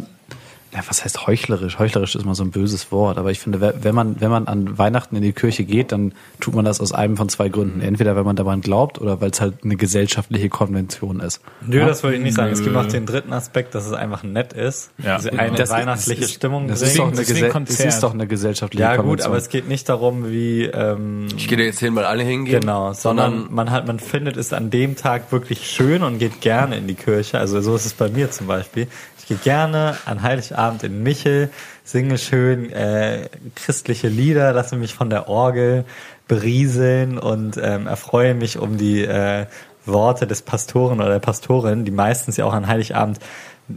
ja, 0.75 0.81
was 0.87 1.03
heißt 1.03 1.25
heuchlerisch? 1.25 1.79
Heuchlerisch 1.79 2.15
ist 2.15 2.23
immer 2.23 2.35
so 2.35 2.43
ein 2.43 2.51
böses 2.51 2.91
Wort, 2.91 3.17
aber 3.17 3.31
ich 3.31 3.39
finde, 3.39 3.61
we- 3.61 3.73
wenn 3.81 3.95
man, 3.95 4.19
wenn 4.19 4.29
man 4.29 4.47
an 4.47 4.77
Weihnachten 4.77 5.15
in 5.15 5.21
die 5.21 5.31
Kirche 5.31 5.63
geht, 5.63 5.91
dann 5.93 6.13
tut 6.41 6.53
man 6.53 6.65
das 6.65 6.81
aus 6.81 6.91
einem 6.91 7.15
von 7.17 7.29
zwei 7.29 7.47
Gründen. 7.49 7.79
Entweder 7.81 8.15
weil 8.15 8.23
man 8.25 8.35
daran 8.35 8.59
glaubt 8.61 8.99
oder 8.99 9.21
weil 9.21 9.29
es 9.31 9.39
halt 9.39 9.63
eine 9.63 9.77
gesellschaftliche 9.77 10.49
Konvention 10.49 11.19
ist. 11.21 11.39
Nö, 11.65 11.79
das 11.85 12.03
würde 12.03 12.17
ich 12.17 12.23
nicht 12.23 12.35
sagen. 12.35 12.51
Es 12.51 12.61
gibt 12.61 12.73
noch 12.73 12.85
den 12.87 13.05
dritten 13.05 13.31
Aspekt, 13.31 13.73
dass 13.73 13.85
es 13.85 13.93
einfach 13.93 14.23
nett 14.23 14.51
ist. 14.53 14.91
Ja. 15.01 15.17
Diese 15.17 15.31
eine 15.31 15.55
Das- 15.55 15.69
weihnachtliche 15.69 16.19
das 16.21 16.29
ist- 16.29 16.35
Stimmung 16.35 16.67
Das 16.67 16.81
ist, 16.81 16.99
doch 16.99 17.07
eine 17.11 17.49
Konzert. 17.49 17.87
ist 17.87 17.99
doch 18.03 18.13
eine 18.13 18.27
gesellschaftliche 18.27 18.83
ja 18.83 18.91
gut, 18.95 19.03
Konvention. 19.03 19.27
aber 19.29 19.37
es 19.37 19.49
geht 19.49 19.67
nicht 19.69 19.87
darum, 19.87 20.29
wie 20.29 20.63
ähm, 20.65 21.27
Ich 21.37 21.47
gehe 21.47 21.57
da 21.57 21.63
jetzt 21.63 21.79
hin, 21.79 21.95
weil 21.95 22.05
alle 22.05 22.23
hingehen. 22.23 22.59
Genau, 22.59 22.91
sondern 22.93 23.47
man 23.49 23.71
hat, 23.71 23.87
man 23.87 23.99
findet 23.99 24.35
es 24.35 24.51
an 24.51 24.69
dem 24.69 24.95
Tag 24.97 25.31
wirklich 25.31 25.69
schön 25.69 26.03
und 26.03 26.19
geht 26.19 26.41
gerne 26.41 26.75
in 26.77 26.87
die 26.87 26.95
Kirche. 26.95 27.39
Also 27.39 27.61
so 27.61 27.75
ist 27.75 27.85
es 27.85 27.93
bei 27.93 28.09
mir 28.09 28.29
zum 28.31 28.47
Beispiel. 28.47 28.87
Ich 29.19 29.27
gehe 29.27 29.37
gerne 29.37 29.95
an 30.05 30.21
Heiligabend 30.21 30.55
in 30.83 31.03
Michel, 31.03 31.49
singe 31.83 32.17
schön 32.17 32.71
äh, 32.71 33.29
christliche 33.55 34.07
Lieder, 34.07 34.53
lasse 34.53 34.75
mich 34.75 34.93
von 34.93 35.09
der 35.09 35.29
Orgel 35.29 35.85
berieseln 36.27 37.17
und 37.17 37.57
ähm, 37.61 37.87
erfreue 37.87 38.33
mich 38.33 38.57
um 38.57 38.77
die 38.77 39.03
äh, 39.03 39.45
Worte 39.85 40.27
des 40.27 40.41
Pastoren 40.41 40.99
oder 40.99 41.09
der 41.09 41.19
Pastorin, 41.19 41.85
die 41.85 41.91
meistens 41.91 42.37
ja 42.37 42.45
auch 42.45 42.53
an 42.53 42.67
Heiligabend 42.67 43.19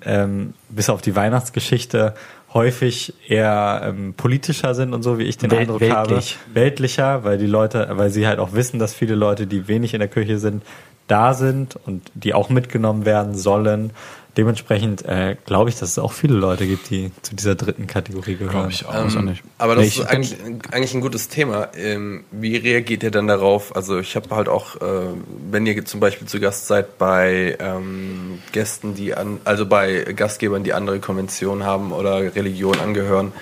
ähm, 0.04 0.54
bis 0.68 0.90
auf 0.90 1.02
die 1.02 1.16
Weihnachtsgeschichte 1.16 2.14
häufig 2.54 3.14
eher 3.28 3.82
ähm, 3.84 4.14
politischer 4.14 4.74
sind 4.74 4.94
und 4.94 5.02
so, 5.02 5.18
wie 5.18 5.24
ich 5.24 5.36
den 5.36 5.50
Welt- 5.50 5.60
Eindruck 5.60 5.80
weltlich. 5.80 6.36
habe 6.36 6.54
weltlicher, 6.54 7.24
weil 7.24 7.38
die 7.38 7.46
Leute, 7.46 7.88
weil 7.92 8.10
sie 8.10 8.26
halt 8.26 8.38
auch 8.38 8.52
wissen, 8.52 8.78
dass 8.78 8.94
viele 8.94 9.14
Leute, 9.14 9.46
die 9.46 9.68
wenig 9.68 9.92
in 9.92 10.00
der 10.00 10.08
Kirche 10.08 10.38
sind, 10.38 10.62
da 11.08 11.34
sind 11.34 11.76
und 11.86 12.10
die 12.14 12.34
auch 12.34 12.48
mitgenommen 12.48 13.04
werden 13.04 13.34
sollen. 13.34 13.90
Dementsprechend 14.38 15.04
äh, 15.04 15.34
glaube 15.46 15.68
ich, 15.68 15.80
dass 15.80 15.90
es 15.90 15.98
auch 15.98 16.12
viele 16.12 16.34
Leute 16.34 16.64
gibt, 16.64 16.90
die 16.90 17.10
zu 17.22 17.34
dieser 17.34 17.56
dritten 17.56 17.88
Kategorie 17.88 18.36
gehören. 18.36 18.70
ich 18.70 18.86
auch. 18.86 18.94
Ähm, 18.94 19.24
nicht. 19.24 19.42
aber 19.58 19.74
das 19.74 19.82
Nee, 19.82 19.88
ist 19.88 20.06
eigentlich, 20.06 20.36
eigentlich 20.70 20.94
ein 20.94 21.00
gutes 21.00 21.28
Thema. 21.28 21.70
Ähm, 21.74 22.22
wie 22.30 22.54
reagiert 22.54 23.02
ihr 23.02 23.10
dann 23.10 23.26
darauf? 23.26 23.74
Also 23.74 23.98
ich 23.98 24.14
habe 24.14 24.30
halt 24.30 24.48
auch, 24.48 24.76
äh, 24.76 25.08
wenn 25.50 25.66
ihr 25.66 25.84
zum 25.84 25.98
Beispiel 25.98 26.28
zu 26.28 26.38
Gast 26.38 26.68
seid 26.68 26.98
bei 26.98 27.56
ähm, 27.58 28.38
Gästen, 28.52 28.94
die 28.94 29.12
an, 29.12 29.40
also 29.42 29.66
bei 29.66 30.04
Gastgebern, 30.14 30.62
die 30.62 30.72
andere 30.72 31.00
Konventionen 31.00 31.64
haben 31.64 31.90
oder 31.90 32.36
Religion 32.36 32.78
angehören, 32.78 33.32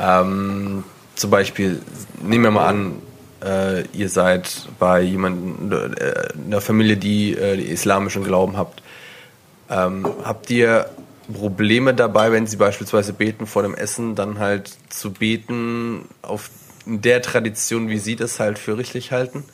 ähm, 0.00 0.84
zum 1.16 1.30
Beispiel, 1.30 1.82
nehmen 2.22 2.44
wir 2.44 2.50
mal 2.50 2.66
an, 2.66 2.92
äh, 3.44 3.82
ihr 3.92 4.08
seid 4.08 4.68
bei 4.78 5.02
jemandem, 5.02 5.70
äh, 5.70 6.46
einer 6.46 6.62
Familie, 6.62 6.96
die, 6.96 7.34
äh, 7.34 7.58
die 7.58 7.64
islamischen 7.64 8.24
Glauben 8.24 8.56
habt. 8.56 8.82
Ähm, 9.70 10.06
habt 10.24 10.50
ihr 10.50 10.90
Probleme 11.32 11.94
dabei, 11.94 12.32
wenn 12.32 12.46
sie 12.46 12.56
beispielsweise 12.56 13.12
beten 13.12 13.46
vor 13.46 13.62
dem 13.62 13.74
Essen, 13.74 14.14
dann 14.16 14.38
halt 14.38 14.76
zu 14.88 15.12
beten 15.12 16.08
auf 16.22 16.50
der 16.98 17.22
Tradition, 17.22 17.88
wie 17.88 17.98
sie 17.98 18.16
das 18.16 18.40
halt 18.40 18.58
für 18.58 18.76
richtig 18.76 19.12
halten? 19.12 19.44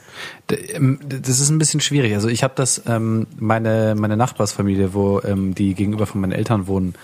Ähm, 0.49 0.99
Das 1.07 1.41
ist 1.41 1.51
ein 1.51 1.59
bisschen 1.59 1.80
schwierig. 1.80 2.14
Also 2.14 2.28
ich 2.28 2.43
habe 2.43 2.55
das, 2.57 2.82
ähm, 2.87 3.26
meine, 3.39 3.95
meine 3.97 4.16
Nachbarsfamilie, 4.16 4.95
wo 4.95 5.20
ähm, 5.20 5.55
die 5.55 5.74
gegenüber 5.74 6.07
von 6.07 6.20
meinen 6.20 6.32
Eltern 6.32 6.66
wohnen, 6.66 6.95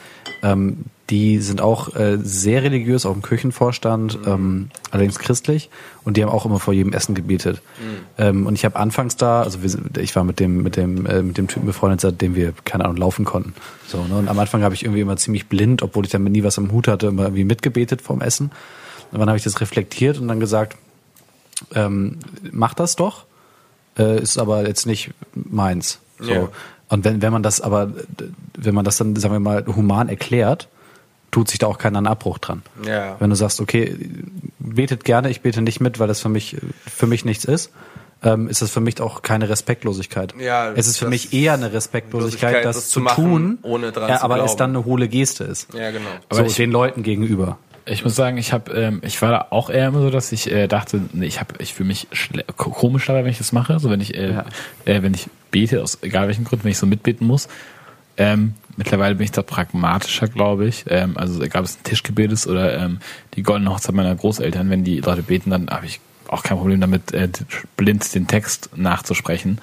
ähm, 0.42 0.84
die 1.10 1.40
sind 1.40 1.60
auch 1.60 1.94
äh, 1.94 2.18
sehr 2.22 2.62
religiös, 2.62 3.04
auch 3.04 3.14
im 3.14 3.20
Kirchenvorstand, 3.20 4.18
ähm, 4.24 4.70
allerdings 4.90 5.18
christlich. 5.18 5.68
Und 6.04 6.16
die 6.16 6.22
haben 6.22 6.30
auch 6.30 6.46
immer 6.46 6.58
vor 6.58 6.72
jedem 6.72 6.94
Essen 6.94 7.14
gebetet. 7.14 7.60
Ähm, 8.16 8.46
und 8.46 8.54
ich 8.54 8.64
habe 8.64 8.76
anfangs 8.76 9.16
da, 9.16 9.42
also 9.42 9.62
wir 9.62 9.68
sind, 9.68 9.98
ich 9.98 10.16
war 10.16 10.24
mit 10.24 10.40
dem, 10.40 10.62
mit 10.62 10.76
dem, 10.76 11.04
äh, 11.04 11.22
mit 11.22 11.36
dem 11.36 11.48
Typen 11.48 11.66
befreundet, 11.66 12.00
seitdem 12.00 12.34
wir, 12.34 12.54
keine 12.64 12.86
Ahnung, 12.86 12.96
laufen 12.96 13.26
konnten. 13.26 13.52
So, 13.86 14.02
ne? 14.04 14.16
Und 14.16 14.28
am 14.28 14.38
Anfang 14.38 14.62
habe 14.62 14.74
ich 14.74 14.84
irgendwie 14.84 15.02
immer 15.02 15.18
ziemlich 15.18 15.48
blind, 15.48 15.82
obwohl 15.82 16.06
ich 16.06 16.10
damit 16.10 16.32
nie 16.32 16.44
was 16.44 16.56
am 16.56 16.72
Hut 16.72 16.88
hatte, 16.88 17.08
immer 17.08 17.24
irgendwie 17.24 17.44
mitgebetet 17.44 18.00
vorm 18.00 18.22
Essen. 18.22 18.50
Und 19.12 19.18
dann 19.20 19.28
habe 19.28 19.36
ich 19.38 19.44
das 19.44 19.60
reflektiert 19.60 20.18
und 20.18 20.28
dann 20.28 20.40
gesagt, 20.40 20.76
ähm, 21.74 22.18
mach 22.50 22.74
das 22.74 22.96
doch, 22.96 23.24
äh, 23.98 24.20
ist 24.20 24.38
aber 24.38 24.66
jetzt 24.66 24.86
nicht 24.86 25.10
meins. 25.34 25.98
So. 26.18 26.32
Ja. 26.32 26.48
Und 26.88 27.04
wenn, 27.04 27.22
wenn 27.22 27.32
man 27.32 27.42
das 27.42 27.60
aber, 27.60 27.92
wenn 28.56 28.74
man 28.74 28.84
das 28.84 28.96
dann, 28.96 29.14
sagen 29.16 29.34
wir 29.34 29.40
mal, 29.40 29.64
human 29.66 30.08
erklärt, 30.08 30.68
tut 31.30 31.48
sich 31.48 31.58
da 31.58 31.66
auch 31.66 31.78
keiner 31.78 31.98
einen 31.98 32.06
Abbruch 32.06 32.38
dran. 32.38 32.62
Ja. 32.86 33.16
Wenn 33.18 33.30
du 33.30 33.36
sagst, 33.36 33.60
okay, 33.60 33.96
betet 34.58 35.04
gerne, 35.04 35.30
ich 35.30 35.40
bete 35.40 35.62
nicht 35.62 35.80
mit, 35.80 35.98
weil 35.98 36.08
das 36.08 36.20
für 36.20 36.28
mich, 36.28 36.56
für 36.86 37.06
mich 37.06 37.24
nichts 37.24 37.44
ist, 37.44 37.70
ähm, 38.22 38.48
ist 38.48 38.62
das 38.62 38.70
für 38.70 38.80
mich 38.80 39.00
auch 39.00 39.22
keine 39.22 39.48
Respektlosigkeit. 39.48 40.34
Ja, 40.38 40.70
es 40.72 40.86
ist 40.86 40.98
für 40.98 41.08
mich 41.08 41.32
eher 41.32 41.54
eine 41.54 41.72
Respektlosigkeit, 41.72 42.52
Losigkeit, 42.52 42.64
das, 42.64 42.76
das 42.76 42.88
zu 42.90 43.00
machen, 43.00 43.24
tun, 43.24 43.58
ohne 43.62 43.90
dran 43.92 44.10
ja, 44.10 44.18
zu 44.18 44.24
aber 44.24 44.44
es 44.44 44.56
dann 44.56 44.70
eine 44.70 44.84
hohle 44.84 45.08
Geste 45.08 45.44
ist. 45.44 45.72
Ja, 45.74 45.90
genau. 45.90 46.08
Aber 46.28 46.40
so 46.40 46.44
ich- 46.44 46.56
den 46.56 46.70
Leuten 46.70 47.02
gegenüber. 47.02 47.58
Ich 47.84 48.04
muss 48.04 48.14
sagen, 48.14 48.38
ich 48.38 48.52
habe, 48.52 48.70
ähm, 48.72 49.00
ich 49.04 49.20
war 49.22 49.30
da 49.30 49.46
auch 49.50 49.68
eher 49.68 49.88
immer 49.88 50.00
so, 50.02 50.10
dass 50.10 50.30
ich 50.30 50.50
äh, 50.50 50.68
dachte, 50.68 51.00
nee, 51.12 51.26
ich 51.26 51.40
habe, 51.40 51.54
ich 51.58 51.74
fühle 51.74 51.88
mich 51.88 52.06
komisch 52.56 53.06
dabei, 53.06 53.24
wenn 53.24 53.30
ich 53.30 53.38
das 53.38 53.52
mache. 53.52 53.78
So 53.80 53.90
wenn 53.90 54.00
ich, 54.00 54.14
äh, 54.14 54.32
Ja. 54.32 54.44
äh, 54.84 55.02
wenn 55.02 55.14
ich 55.14 55.28
bete, 55.50 55.82
aus 55.82 55.98
egal 56.02 56.28
welchen 56.28 56.44
Grund, 56.44 56.64
wenn 56.64 56.70
ich 56.70 56.78
so 56.78 56.86
mitbeten 56.86 57.26
muss. 57.26 57.48
Ähm, 58.16 58.54
mittlerweile 58.76 59.16
bin 59.16 59.24
ich 59.24 59.32
da 59.32 59.42
pragmatischer, 59.42 60.28
glaube 60.28 60.66
ich. 60.66 60.84
Ähm, 60.88 61.16
also 61.16 61.42
egal 61.42 61.62
ob 61.62 61.66
es 61.68 61.76
ein 61.76 61.82
Tischgebet 61.84 62.30
ist 62.30 62.46
oder 62.46 62.78
ähm, 62.78 62.98
die 63.34 63.42
goldene 63.42 63.70
Hochzeit 63.70 63.94
meiner 63.94 64.14
Großeltern, 64.14 64.70
wenn 64.70 64.84
die 64.84 65.00
Leute 65.00 65.22
beten, 65.22 65.50
dann 65.50 65.68
habe 65.70 65.86
ich 65.86 66.00
auch 66.28 66.42
kein 66.42 66.58
Problem 66.58 66.80
damit, 66.80 67.12
äh, 67.12 67.28
blind 67.76 68.14
den 68.14 68.26
Text 68.26 68.70
nachzusprechen. 68.76 69.60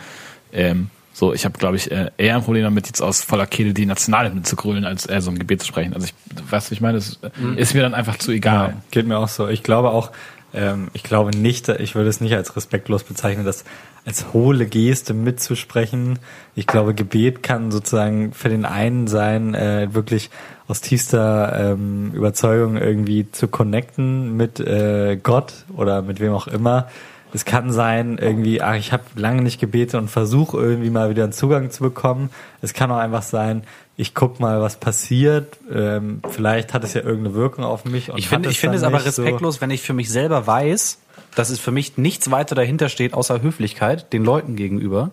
Ähm, 0.51 0.89
so, 1.20 1.34
ich 1.34 1.43
habe, 1.43 1.57
glaube 1.59 1.76
ich, 1.76 1.91
äh, 1.91 2.11
eher 2.17 2.38
ein 2.38 2.43
Problem 2.43 2.63
damit, 2.63 2.88
jetzt 2.88 3.01
aus 3.01 3.22
voller 3.22 3.45
Kehle 3.45 3.74
die 3.74 3.86
Nationalhymne 3.86 4.43
zu 4.43 4.55
grölen, 4.55 4.86
als 4.86 5.05
äh, 5.05 5.20
so 5.20 5.30
ein 5.30 5.38
Gebet 5.38 5.61
zu 5.61 5.67
sprechen. 5.67 5.93
Also 5.93 6.07
ich, 6.07 6.13
weißt 6.49 6.70
du, 6.70 6.74
ich 6.74 6.80
meine, 6.80 6.97
das 6.97 7.20
ist 7.57 7.74
mir 7.74 7.82
dann 7.82 7.93
einfach 7.93 8.17
zu 8.17 8.32
egal. 8.32 8.70
Ja, 8.70 8.82
geht 8.89 9.05
mir 9.05 9.17
auch 9.17 9.28
so. 9.28 9.49
Ich 9.49 9.61
glaube 9.61 9.89
auch, 9.89 10.11
ähm, 10.53 10.88
ich 10.93 11.03
glaube 11.03 11.36
nicht, 11.38 11.67
ich 11.67 11.95
würde 11.95 12.09
es 12.09 12.22
nicht 12.22 12.34
als 12.36 12.55
respektlos 12.55 13.03
bezeichnen, 13.03 13.43
das 13.43 13.65
als 14.05 14.32
hohle 14.32 14.65
Geste 14.65 15.13
mitzusprechen. 15.13 16.20
Ich 16.55 16.67
glaube, 16.67 16.93
Gebet 16.93 17.43
kann 17.43 17.70
sozusagen 17.70 18.32
für 18.32 18.47
den 18.47 18.63
einen 18.63 19.07
sein, 19.07 19.55
äh, 19.55 19.89
wirklich 19.91 20.30
aus 20.70 20.80
tiefster 20.80 21.74
ähm, 21.74 22.13
Überzeugung 22.13 22.78
irgendwie 22.78 23.30
zu 23.30 23.49
connecten 23.49 24.38
mit 24.38 24.61
äh, 24.61 25.17
Gott 25.22 25.65
oder 25.76 26.01
mit 26.01 26.22
wem 26.22 26.32
auch 26.32 26.47
immer. 26.47 26.88
Es 27.32 27.46
kann 27.46 27.72
sein, 27.72 28.18
irgendwie, 28.20 28.62
ach, 28.62 28.76
ich 28.76 28.92
habe 28.92 29.04
lange 29.16 29.42
nicht 29.42 29.60
gebetet 29.60 29.96
und 29.96 30.10
versuche 30.10 30.58
irgendwie 30.58 30.90
mal 30.90 31.10
wieder 31.10 31.24
einen 31.24 31.34
Zugang 31.34 31.70
zu 31.70 31.84
bekommen. 31.84 32.32
Es 32.62 32.74
kann 32.74 32.92
auch 32.92 32.98
einfach 32.98 33.22
sein, 33.22 33.64
ich 33.98 34.16
guck 34.16 34.40
mal, 34.40 34.62
was 34.62 34.78
passiert. 34.78 35.58
Ähm, 35.72 36.22
vielleicht 36.30 36.74
hat 36.74 36.84
es 36.84 36.94
ja 36.94 37.02
irgendeine 37.02 37.36
Wirkung 37.36 37.64
auf 37.66 37.86
mich. 37.86 38.10
Und 38.10 38.18
Ich 38.18 38.30
finde, 38.30 38.50
ich 38.50 38.60
finde 38.60 38.78
es 38.78 38.84
aber 38.84 38.98
nicht 38.98 39.14
so. 39.14 39.22
respektlos, 39.22 39.62
wenn 39.62 39.70
ich 39.70 39.82
für 39.82 39.94
mich 39.94 40.10
selber 40.10 40.48
weiß, 40.48 41.00
dass 41.36 41.50
es 41.50 41.60
für 41.60 41.72
mich 41.72 41.98
nichts 41.98 42.32
weiter 42.32 42.56
dahinter 42.56 42.90
steht, 42.90 43.14
außer 43.14 43.42
Höflichkeit 43.42 44.12
den 44.12 44.24
Leuten 44.24 44.56
gegenüber. 44.56 45.12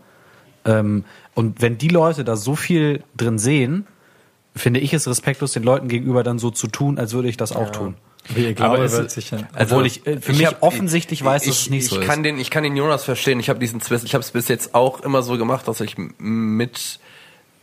Ähm, 0.65 1.05
und 1.35 1.61
wenn 1.61 1.79
die 1.79 1.89
Leute 1.89 2.25
da 2.25 2.37
so 2.37 2.57
viel 2.57 3.03
drin 3.17 3.39
sehen, 3.39 3.87
finde 4.55 4.81
ich 4.81 4.95
es 4.95 5.07
respektlos, 5.07 5.53
den 5.53 5.63
Leuten 5.63 5.89
gegenüber 5.89 6.23
dann 6.23 6.39
so 6.39 6.51
zu 6.51 6.67
tun, 6.67 6.99
als 6.99 7.13
würde 7.13 7.29
ich 7.29 7.37
das 7.37 7.53
auch 7.53 7.71
tun. 7.71 7.95
Wie 8.35 8.45
ihr 8.45 8.55
Glaube 8.55 8.85
es- 8.85 8.93
wird 8.93 9.11
sich 9.11 9.31
dann, 9.31 9.47
Obwohl 9.59 9.87
ich 9.87 10.07
äh, 10.07 10.21
für 10.21 10.33
mich 10.33 10.47
hab- 10.47 10.63
offensichtlich 10.63 11.25
weiß, 11.25 11.43
dass 11.45 11.55
ich, 11.55 11.61
es 11.63 11.71
nicht 11.71 11.85
ich 11.85 11.91
so 11.91 12.01
ist. 12.01 12.07
kann 12.07 12.23
Den, 12.23 12.39
ich 12.39 12.51
kann 12.51 12.63
den 12.65 12.77
Jonas 12.77 13.05
verstehen. 13.05 13.39
Ich 13.41 13.49
habe 13.49 13.59
diesen 13.59 13.81
Zwist, 13.81 14.05
ich 14.05 14.15
habe 14.15 14.23
es 14.23 14.31
bis 14.31 14.49
jetzt 14.49 14.75
auch 14.75 15.01
immer 15.01 15.23
so 15.23 15.37
gemacht, 15.39 15.67
dass 15.69 15.81
ich 15.81 15.97
mit 16.19 16.99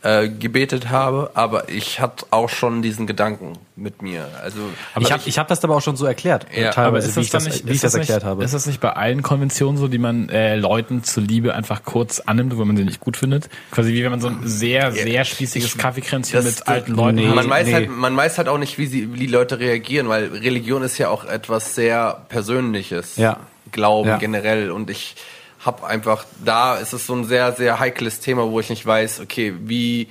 äh, 0.04 0.28
gebetet 0.28 0.90
habe, 0.90 1.30
aber 1.32 1.70
ich 1.70 1.98
hatte 1.98 2.26
auch 2.30 2.50
schon 2.50 2.82
diesen 2.82 3.06
Gedanken 3.06 3.54
mit 3.74 4.02
mir. 4.02 4.28
Also 4.42 4.58
ich 5.00 5.10
habe 5.10 5.22
ich 5.24 5.38
hab 5.38 5.48
das 5.48 5.64
aber 5.64 5.76
auch 5.76 5.80
schon 5.80 5.96
so 5.96 6.04
erklärt, 6.04 6.46
äh, 6.54 6.64
Ja, 6.64 6.70
teilweise, 6.72 7.06
wie 7.06 7.20
ist 7.20 7.26
ich 7.26 7.30
das, 7.30 7.44
dann 7.44 7.52
wie 7.54 7.70
ich 7.70 7.74
ist 7.76 7.84
das 7.84 7.94
nicht, 7.94 8.10
erklärt 8.10 8.22
habe. 8.22 8.44
Ist 8.44 8.52
das 8.52 8.66
nicht 8.66 8.80
bei 8.80 8.92
allen 8.92 9.22
Konventionen 9.22 9.78
so, 9.78 9.88
die 9.88 9.96
man 9.96 10.28
äh, 10.28 10.56
Leuten 10.56 11.04
zuliebe 11.04 11.54
einfach 11.54 11.84
kurz 11.84 12.20
annimmt, 12.20 12.58
wenn 12.58 12.66
man 12.66 12.76
sie 12.76 12.84
nicht 12.84 13.00
gut 13.00 13.16
findet? 13.16 13.48
Quasi 13.70 13.94
wie 13.94 14.04
wenn 14.04 14.10
man 14.10 14.20
so 14.20 14.28
ein 14.28 14.40
sehr, 14.44 14.92
sehr 14.92 15.24
spießiges 15.24 15.78
Kaffeekränzchen 15.78 16.44
mit 16.44 16.68
alten 16.68 16.92
Leuten 16.92 17.14
nee. 17.14 17.28
hat. 17.28 17.34
man 17.36 17.48
weiß 17.48 17.66
nee. 17.66 17.72
halt, 17.72 17.88
man 17.88 18.14
weiß 18.14 18.36
halt 18.36 18.48
auch 18.48 18.58
nicht, 18.58 18.76
wie 18.76 18.86
sie, 18.86 19.14
wie 19.14 19.20
die 19.20 19.26
Leute 19.26 19.58
reagieren, 19.58 20.10
weil 20.10 20.26
Religion 20.26 20.82
ist 20.82 20.98
ja 20.98 21.08
auch 21.08 21.24
etwas 21.24 21.74
sehr 21.74 22.26
Persönliches. 22.28 23.16
Ja. 23.16 23.38
Glauben 23.72 24.10
Ja. 24.10 24.18
generell 24.18 24.70
und 24.70 24.90
ich 24.90 25.16
habe 25.64 25.86
einfach, 25.86 26.24
da 26.44 26.76
ist 26.76 26.92
es 26.92 27.06
so 27.06 27.14
ein 27.14 27.24
sehr, 27.24 27.52
sehr 27.52 27.78
heikles 27.78 28.20
Thema, 28.20 28.50
wo 28.50 28.60
ich 28.60 28.70
nicht 28.70 28.84
weiß, 28.84 29.20
okay, 29.20 29.54
wie 29.64 30.08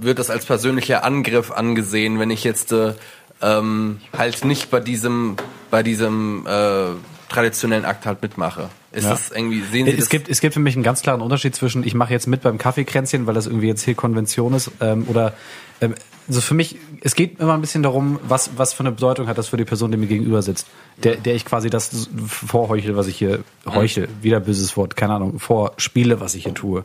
wird 0.00 0.18
das 0.18 0.30
als 0.30 0.44
persönlicher 0.46 1.04
Angriff 1.04 1.50
angesehen, 1.52 2.18
wenn 2.18 2.30
ich 2.30 2.44
jetzt 2.44 2.72
äh, 2.72 2.94
ähm, 3.42 4.00
halt 4.16 4.44
nicht 4.44 4.70
bei 4.70 4.80
diesem, 4.80 5.36
bei 5.70 5.82
diesem 5.82 6.46
äh, 6.46 6.86
traditionellen 7.28 7.84
Akt 7.84 8.06
halt 8.06 8.22
mitmache. 8.22 8.70
Ist 8.90 9.04
Ja. 9.04 9.10
das 9.10 9.30
irgendwie, 9.30 9.62
sehen 9.62 9.86
Sie 9.86 9.92
Es 9.92 9.98
das? 9.98 10.08
gibt, 10.08 10.28
es 10.28 10.40
gibt 10.40 10.54
für 10.54 10.60
mich 10.60 10.74
einen 10.74 10.82
ganz 10.82 11.02
klaren 11.02 11.20
Unterschied 11.20 11.54
zwischen, 11.54 11.86
ich 11.86 11.94
mache 11.94 12.12
jetzt 12.12 12.26
mit 12.26 12.40
beim 12.42 12.58
Kaffeekränzchen, 12.58 13.26
weil 13.26 13.34
das 13.34 13.46
irgendwie 13.46 13.68
jetzt 13.68 13.82
hier 13.84 13.94
Konvention 13.94 14.54
ist, 14.54 14.70
ähm, 14.80 15.04
oder 15.08 15.34
ähm, 15.80 15.94
also 16.28 16.40
für 16.40 16.54
mich, 16.54 16.76
es 17.00 17.14
geht 17.14 17.40
immer 17.40 17.54
ein 17.54 17.60
bisschen 17.60 17.82
darum, 17.82 18.20
was, 18.28 18.50
was 18.56 18.72
für 18.74 18.80
eine 18.80 18.92
Bedeutung 18.92 19.26
hat 19.28 19.38
das 19.38 19.48
für 19.48 19.56
die 19.56 19.64
Person, 19.64 19.90
die 19.90 19.96
mir 19.96 20.06
gegenüber 20.06 20.42
sitzt, 20.42 20.66
der, 21.02 21.16
der 21.16 21.34
ich 21.34 21.44
quasi 21.44 21.70
das 21.70 22.08
vorheuchel, 22.26 22.96
was 22.96 23.06
ich 23.06 23.16
hier 23.16 23.40
heuchel, 23.66 24.08
wieder 24.22 24.38
böses 24.40 24.76
Wort, 24.76 24.94
keine 24.96 25.14
Ahnung, 25.14 25.38
vorspiele, 25.38 26.20
was 26.20 26.34
ich 26.34 26.44
hier 26.44 26.54
tue. 26.54 26.84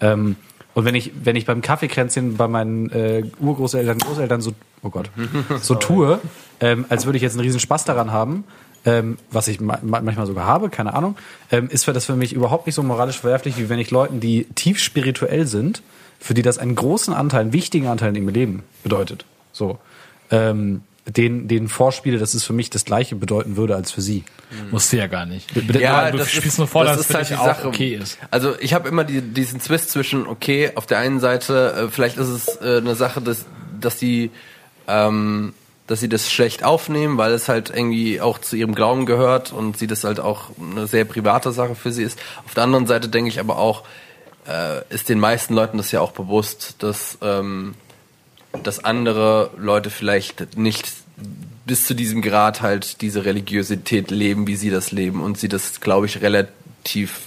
Ähm, 0.00 0.36
und 0.74 0.84
wenn 0.84 0.94
ich, 0.94 1.12
wenn 1.22 1.36
ich 1.36 1.44
beim 1.46 1.60
Kaffeekränzchen 1.60 2.36
bei 2.36 2.48
meinen 2.48 2.90
äh, 2.90 3.24
Urgroßeltern, 3.40 3.98
Großeltern 3.98 4.40
so, 4.40 4.52
oh 4.82 4.90
Gott, 4.90 5.10
so 5.60 5.74
tue, 5.76 6.20
ähm, 6.60 6.84
als 6.88 7.04
würde 7.06 7.16
ich 7.16 7.22
jetzt 7.22 7.34
einen 7.34 7.42
riesen 7.44 7.60
Spaß 7.60 7.84
daran 7.84 8.10
haben, 8.12 8.44
ähm, 8.84 9.16
was 9.30 9.48
ich 9.48 9.60
ma- 9.60 9.78
manchmal 9.82 10.26
sogar 10.26 10.46
habe, 10.46 10.68
keine 10.70 10.94
Ahnung, 10.94 11.16
ähm, 11.50 11.68
ist 11.70 11.84
für 11.84 11.92
das 11.92 12.04
für 12.06 12.16
mich 12.16 12.32
überhaupt 12.32 12.66
nicht 12.66 12.74
so 12.74 12.82
moralisch 12.82 13.18
verwerflich, 13.20 13.56
wie 13.56 13.68
wenn 13.68 13.78
ich 13.78 13.90
Leuten, 13.90 14.20
die 14.20 14.44
tief 14.56 14.78
spirituell 14.80 15.46
sind, 15.46 15.82
für 16.24 16.32
die 16.32 16.40
das 16.40 16.56
einen 16.56 16.74
großen 16.74 17.12
Anteil, 17.12 17.42
einen 17.42 17.52
wichtigen 17.52 17.86
Anteil 17.86 18.08
in 18.08 18.14
ihrem 18.14 18.28
Leben 18.28 18.62
bedeutet, 18.82 19.26
so, 19.52 19.78
ähm, 20.30 20.80
den, 21.06 21.48
den 21.48 21.68
vorspiele, 21.68 22.16
dass 22.16 22.32
es 22.32 22.44
für 22.44 22.54
mich 22.54 22.70
das 22.70 22.86
Gleiche 22.86 23.14
bedeuten 23.14 23.58
würde 23.58 23.76
als 23.76 23.92
für 23.92 24.00
sie. 24.00 24.24
Musst 24.70 24.90
du 24.90 24.96
ja 24.96 25.06
gar 25.06 25.26
nicht. 25.26 25.54
Ja, 25.78 26.10
du 26.10 26.16
das 26.16 26.30
spielst 26.30 26.46
ist, 26.46 26.58
nur 26.58 26.66
vor, 26.66 26.84
das 26.84 26.96
dass 26.96 27.00
ist 27.00 27.10
es 27.10 27.14
halt 27.14 27.28
die 27.28 27.44
Sache. 27.44 27.68
okay 27.68 27.94
ist. 27.96 28.16
Also 28.30 28.54
ich 28.58 28.72
habe 28.72 28.88
immer 28.88 29.04
die, 29.04 29.20
diesen 29.20 29.60
Zwist 29.60 29.90
zwischen, 29.90 30.26
okay, 30.26 30.70
auf 30.76 30.86
der 30.86 30.96
einen 30.96 31.20
Seite, 31.20 31.74
äh, 31.74 31.90
vielleicht 31.90 32.16
ist 32.16 32.28
es 32.28 32.56
äh, 32.56 32.78
eine 32.78 32.94
Sache, 32.94 33.20
dass, 33.20 33.44
dass 33.78 33.98
die 33.98 34.30
ähm, 34.88 35.52
dass 35.86 36.00
sie 36.00 36.08
das 36.08 36.32
schlecht 36.32 36.64
aufnehmen, 36.64 37.18
weil 37.18 37.32
es 37.32 37.50
halt 37.50 37.68
irgendwie 37.68 38.22
auch 38.22 38.38
zu 38.38 38.56
ihrem 38.56 38.74
Glauben 38.74 39.04
gehört 39.04 39.52
und 39.52 39.76
sie 39.76 39.86
das 39.86 40.04
halt 40.04 40.20
auch 40.20 40.44
eine 40.58 40.86
sehr 40.86 41.04
private 41.04 41.52
Sache 41.52 41.74
für 41.74 41.92
sie 41.92 42.02
ist. 42.02 42.18
Auf 42.46 42.54
der 42.54 42.62
anderen 42.62 42.86
Seite 42.86 43.10
denke 43.10 43.28
ich 43.28 43.38
aber 43.38 43.58
auch, 43.58 43.82
äh, 44.48 44.82
ist 44.90 45.08
den 45.08 45.20
meisten 45.20 45.54
Leuten 45.54 45.76
das 45.76 45.92
ja 45.92 46.00
auch 46.00 46.12
bewusst, 46.12 46.76
dass, 46.78 47.18
ähm, 47.22 47.74
dass 48.62 48.84
andere 48.84 49.50
Leute 49.56 49.90
vielleicht 49.90 50.56
nicht 50.56 50.92
bis 51.66 51.86
zu 51.86 51.94
diesem 51.94 52.20
Grad 52.22 52.60
halt 52.60 53.00
diese 53.00 53.24
Religiosität 53.24 54.10
leben, 54.10 54.46
wie 54.46 54.56
sie 54.56 54.70
das 54.70 54.92
leben 54.92 55.22
und 55.22 55.38
sie 55.38 55.48
das, 55.48 55.80
glaube 55.80 56.06
ich, 56.06 56.20
relativ 56.20 57.22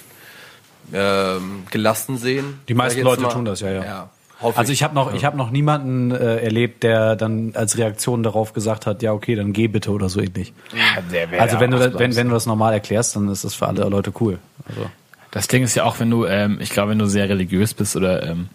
ähm, 0.94 1.64
gelassen 1.72 2.18
sehen. 2.18 2.60
Die 2.68 2.74
meisten 2.74 3.02
Leute 3.02 3.24
mal. 3.24 3.30
tun 3.30 3.46
das, 3.46 3.62
ja, 3.62 3.72
ja. 3.72 3.84
ja 3.84 4.10
Also 4.56 4.72
ich 4.72 4.84
habe 4.84 4.94
noch, 4.94 5.14
ich 5.14 5.26
habe 5.26 5.36
noch 5.38 5.50
niemanden 5.50 6.12
äh, 6.12 6.38
erlebt, 6.38 6.84
der 6.84 7.16
dann 7.16 7.54
als 7.56 7.78
Reaktion 7.78 8.22
darauf 8.22 8.54
gesagt 8.54 8.86
hat, 8.86 9.02
ja 9.02 9.12
okay, 9.12 9.36
dann 9.36 9.54
geh 9.54 9.68
bitte 9.68 9.92
oder 9.92 10.10
so 10.10 10.22
ähnlich. 10.22 10.54
Ja, 10.74 11.40
Also 11.40 11.60
wenn 11.60 11.72
du, 11.72 11.80
das, 11.80 11.98
wenn, 11.98 12.16
wenn 12.16 12.28
du 12.28 12.34
das 12.36 12.46
normal 12.46 12.74
erklärst, 12.74 13.16
dann 13.16 13.28
ist 13.30 13.44
das 13.44 13.56
für 13.56 13.68
alle 13.68 13.84
Leute 13.90 14.14
cool. 14.20 14.38
Also 14.70 14.88
Das 15.32 15.48
Ding 15.48 15.64
ist 15.64 15.76
ja 15.76 15.84
auch, 15.84 16.00
wenn 16.00 16.10
du, 16.10 16.26
ähm, 16.26 16.58
ich 16.62 16.70
glaube, 16.70 16.92
wenn 16.92 17.00
du 17.00 17.06
sehr 17.06 17.28
religiös 17.30 17.74
bist 17.74 17.96
oder 17.96 18.24
ähm, 18.24 18.50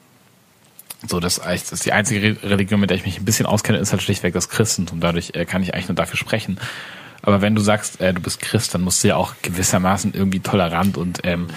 so, 1.06 1.20
das, 1.20 1.36
das 1.40 1.72
ist 1.72 1.84
die 1.84 1.92
einzige 1.92 2.22
Re- 2.22 2.50
Religion, 2.50 2.80
mit 2.80 2.90
der 2.90 2.96
ich 2.96 3.04
mich 3.04 3.18
ein 3.18 3.24
bisschen 3.24 3.46
auskenne, 3.46 3.78
ist 3.78 3.92
halt 3.92 4.02
schlichtweg 4.02 4.34
das 4.34 4.48
Christentum. 4.48 5.00
Dadurch 5.00 5.32
äh, 5.34 5.44
kann 5.44 5.62
ich 5.62 5.74
eigentlich 5.74 5.88
nur 5.88 5.96
dafür 5.96 6.16
sprechen. 6.16 6.58
Aber 7.22 7.40
wenn 7.40 7.54
du 7.54 7.60
sagst, 7.60 8.00
äh, 8.00 8.14
du 8.14 8.20
bist 8.20 8.40
Christ, 8.40 8.74
dann 8.74 8.82
musst 8.82 9.02
du 9.04 9.08
ja 9.08 9.16
auch 9.16 9.34
gewissermaßen 9.42 10.14
irgendwie 10.14 10.40
tolerant 10.40 10.96
und 10.96 11.20
ähm, 11.24 11.48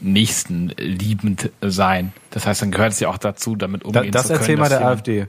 nächstenliebend 0.00 1.50
sein. 1.60 2.12
Das 2.30 2.46
heißt, 2.46 2.62
dann 2.62 2.70
gehört 2.70 2.92
es 2.92 3.00
ja 3.00 3.08
auch 3.08 3.18
dazu, 3.18 3.56
damit 3.56 3.82
da, 3.82 3.86
umgehen 4.00 4.12
das 4.12 4.22
zu 4.22 4.28
können. 4.28 4.40
erzähl 4.40 4.56
mal 4.56 4.68
der 4.68 4.86
AfD. 4.86 5.26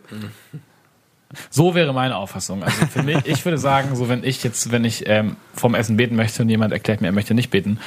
So 1.50 1.76
wäre 1.76 1.94
meine 1.94 2.18
Auffassung. 2.18 2.64
Also 2.64 2.86
für 2.88 3.04
mich, 3.04 3.26
ich 3.26 3.46
würde 3.46 3.58
sagen, 3.58 3.96
so 3.96 4.10
wenn 4.10 4.24
ich 4.24 4.44
jetzt, 4.44 4.72
wenn 4.72 4.84
ich 4.84 5.08
ähm, 5.08 5.38
vom 5.54 5.76
Essen 5.76 5.98
beten 5.98 6.16
möchte 6.16 6.42
und 6.42 6.50
jemand 6.50 6.74
erklärt 6.74 7.02
mir, 7.02 7.08
er 7.08 7.14
möchte 7.14 7.34
nicht 7.34 7.50
beten, 7.50 7.80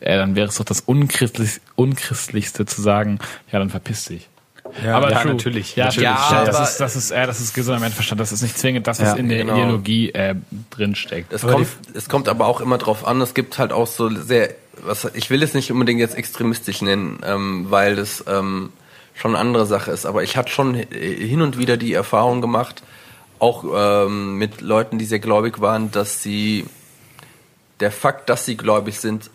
äh, 0.00 0.16
dann 0.16 0.34
wäre 0.36 0.48
es 0.48 0.56
doch 0.56 0.64
das 0.64 0.80
Unchristlich, 0.80 1.60
Unchristlichste 1.76 2.66
zu 2.66 2.82
sagen, 2.82 3.18
ja, 3.52 3.58
dann 3.58 3.70
verpiss 3.70 4.04
dich. 4.06 4.28
aber 4.84 5.10
ja, 5.10 5.20
true. 5.22 5.32
natürlich. 5.32 5.76
Ja, 5.76 5.86
Natürlich. 5.86 6.04
Ja, 6.04 6.44
das, 6.44 6.56
aber- 6.56 6.64
ist, 6.68 6.76
das 6.78 6.96
ist, 6.96 7.10
äh, 7.10 7.26
das 7.26 7.40
ist 7.40 7.54
gesunder 7.54 7.80
Menschenverstand. 7.80 8.20
Das 8.20 8.32
ist 8.32 8.42
nicht 8.42 8.58
zwingend 8.58 8.86
das, 8.86 9.00
was 9.00 9.08
Ja, 9.08 9.14
in 9.16 9.28
der 9.28 9.38
genau. 9.38 9.54
Ideologie 9.56 10.10
äh, 10.10 10.34
drinsteckt. 10.70 11.32
Es 11.32 11.42
kommt, 11.42 11.66
es 11.94 12.08
kommt 12.08 12.28
aber 12.28 12.46
auch 12.46 12.60
immer 12.60 12.78
drauf 12.78 13.06
an, 13.06 13.20
es 13.20 13.34
gibt 13.34 13.58
halt 13.58 13.72
auch 13.72 13.86
so 13.86 14.08
sehr, 14.08 14.50
was, 14.82 15.06
ich 15.14 15.28
will 15.30 15.42
es 15.42 15.54
nicht 15.54 15.70
unbedingt 15.72 16.00
jetzt 16.00 16.14
extremistisch 16.16 16.82
nennen, 16.82 17.18
ähm, 17.24 17.66
weil 17.70 17.96
das 17.96 18.24
ähm, 18.28 18.72
schon 19.14 19.32
eine 19.32 19.38
andere 19.40 19.66
Sache 19.66 19.90
ist, 19.90 20.06
aber 20.06 20.22
ich 20.22 20.36
hatte 20.36 20.50
schon 20.50 20.74
hin 20.74 21.42
und 21.42 21.58
wieder 21.58 21.76
die 21.76 21.92
Erfahrung 21.92 22.40
gemacht, 22.40 22.82
auch 23.38 23.64
ähm, 24.06 24.36
mit 24.38 24.60
Leuten, 24.62 24.98
die 24.98 25.04
sehr 25.04 25.18
gläubig 25.18 25.60
waren, 25.60 25.90
dass 25.90 26.22
sie, 26.22 26.64
der 27.80 27.90
Fakt, 27.90 28.28
dass 28.30 28.46
sie 28.46 28.56
gläubig 28.56 29.00
sind, 29.00 29.30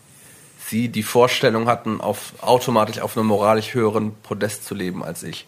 sie 0.69 0.89
die 0.89 1.03
Vorstellung 1.03 1.67
hatten, 1.67 2.01
auf 2.01 2.33
automatisch 2.41 2.99
auf 2.99 3.17
einem 3.17 3.27
moralisch 3.27 3.73
höheren 3.73 4.13
Podest 4.15 4.65
zu 4.65 4.75
leben 4.75 5.03
als 5.03 5.23
ich. 5.23 5.45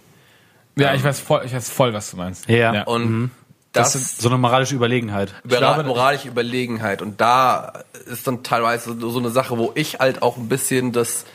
Ja, 0.75 0.93
ich 0.93 1.03
weiß 1.03 1.19
voll, 1.19 1.41
ich 1.45 1.53
weiß 1.53 1.69
voll, 1.69 1.93
was 1.93 2.11
du 2.11 2.17
meinst. 2.17 2.47
Ja. 2.47 2.83
Und 2.83 3.31
Das, 3.71 3.93
das, 3.93 4.01
ist 4.01 4.21
so 4.21 4.29
eine 4.29 4.37
moralische 4.37 4.75
Überlegenheit. 4.75 5.33
Über 5.43 5.57
glaube, 5.57 5.83
moralische 5.83 6.27
Überlegenheit. 6.27 7.01
Und 7.01 7.19
da 7.19 7.83
ist 8.05 8.27
dann 8.27 8.43
teilweise 8.43 8.97
so 8.99 9.19
eine 9.19 9.29
Sache, 9.29 9.57
wo 9.57 9.71
ich 9.75 9.99
halt 9.99 10.21
auch 10.21 10.37
ein 10.37 10.47
bisschen 10.47 10.91
das 10.91 11.25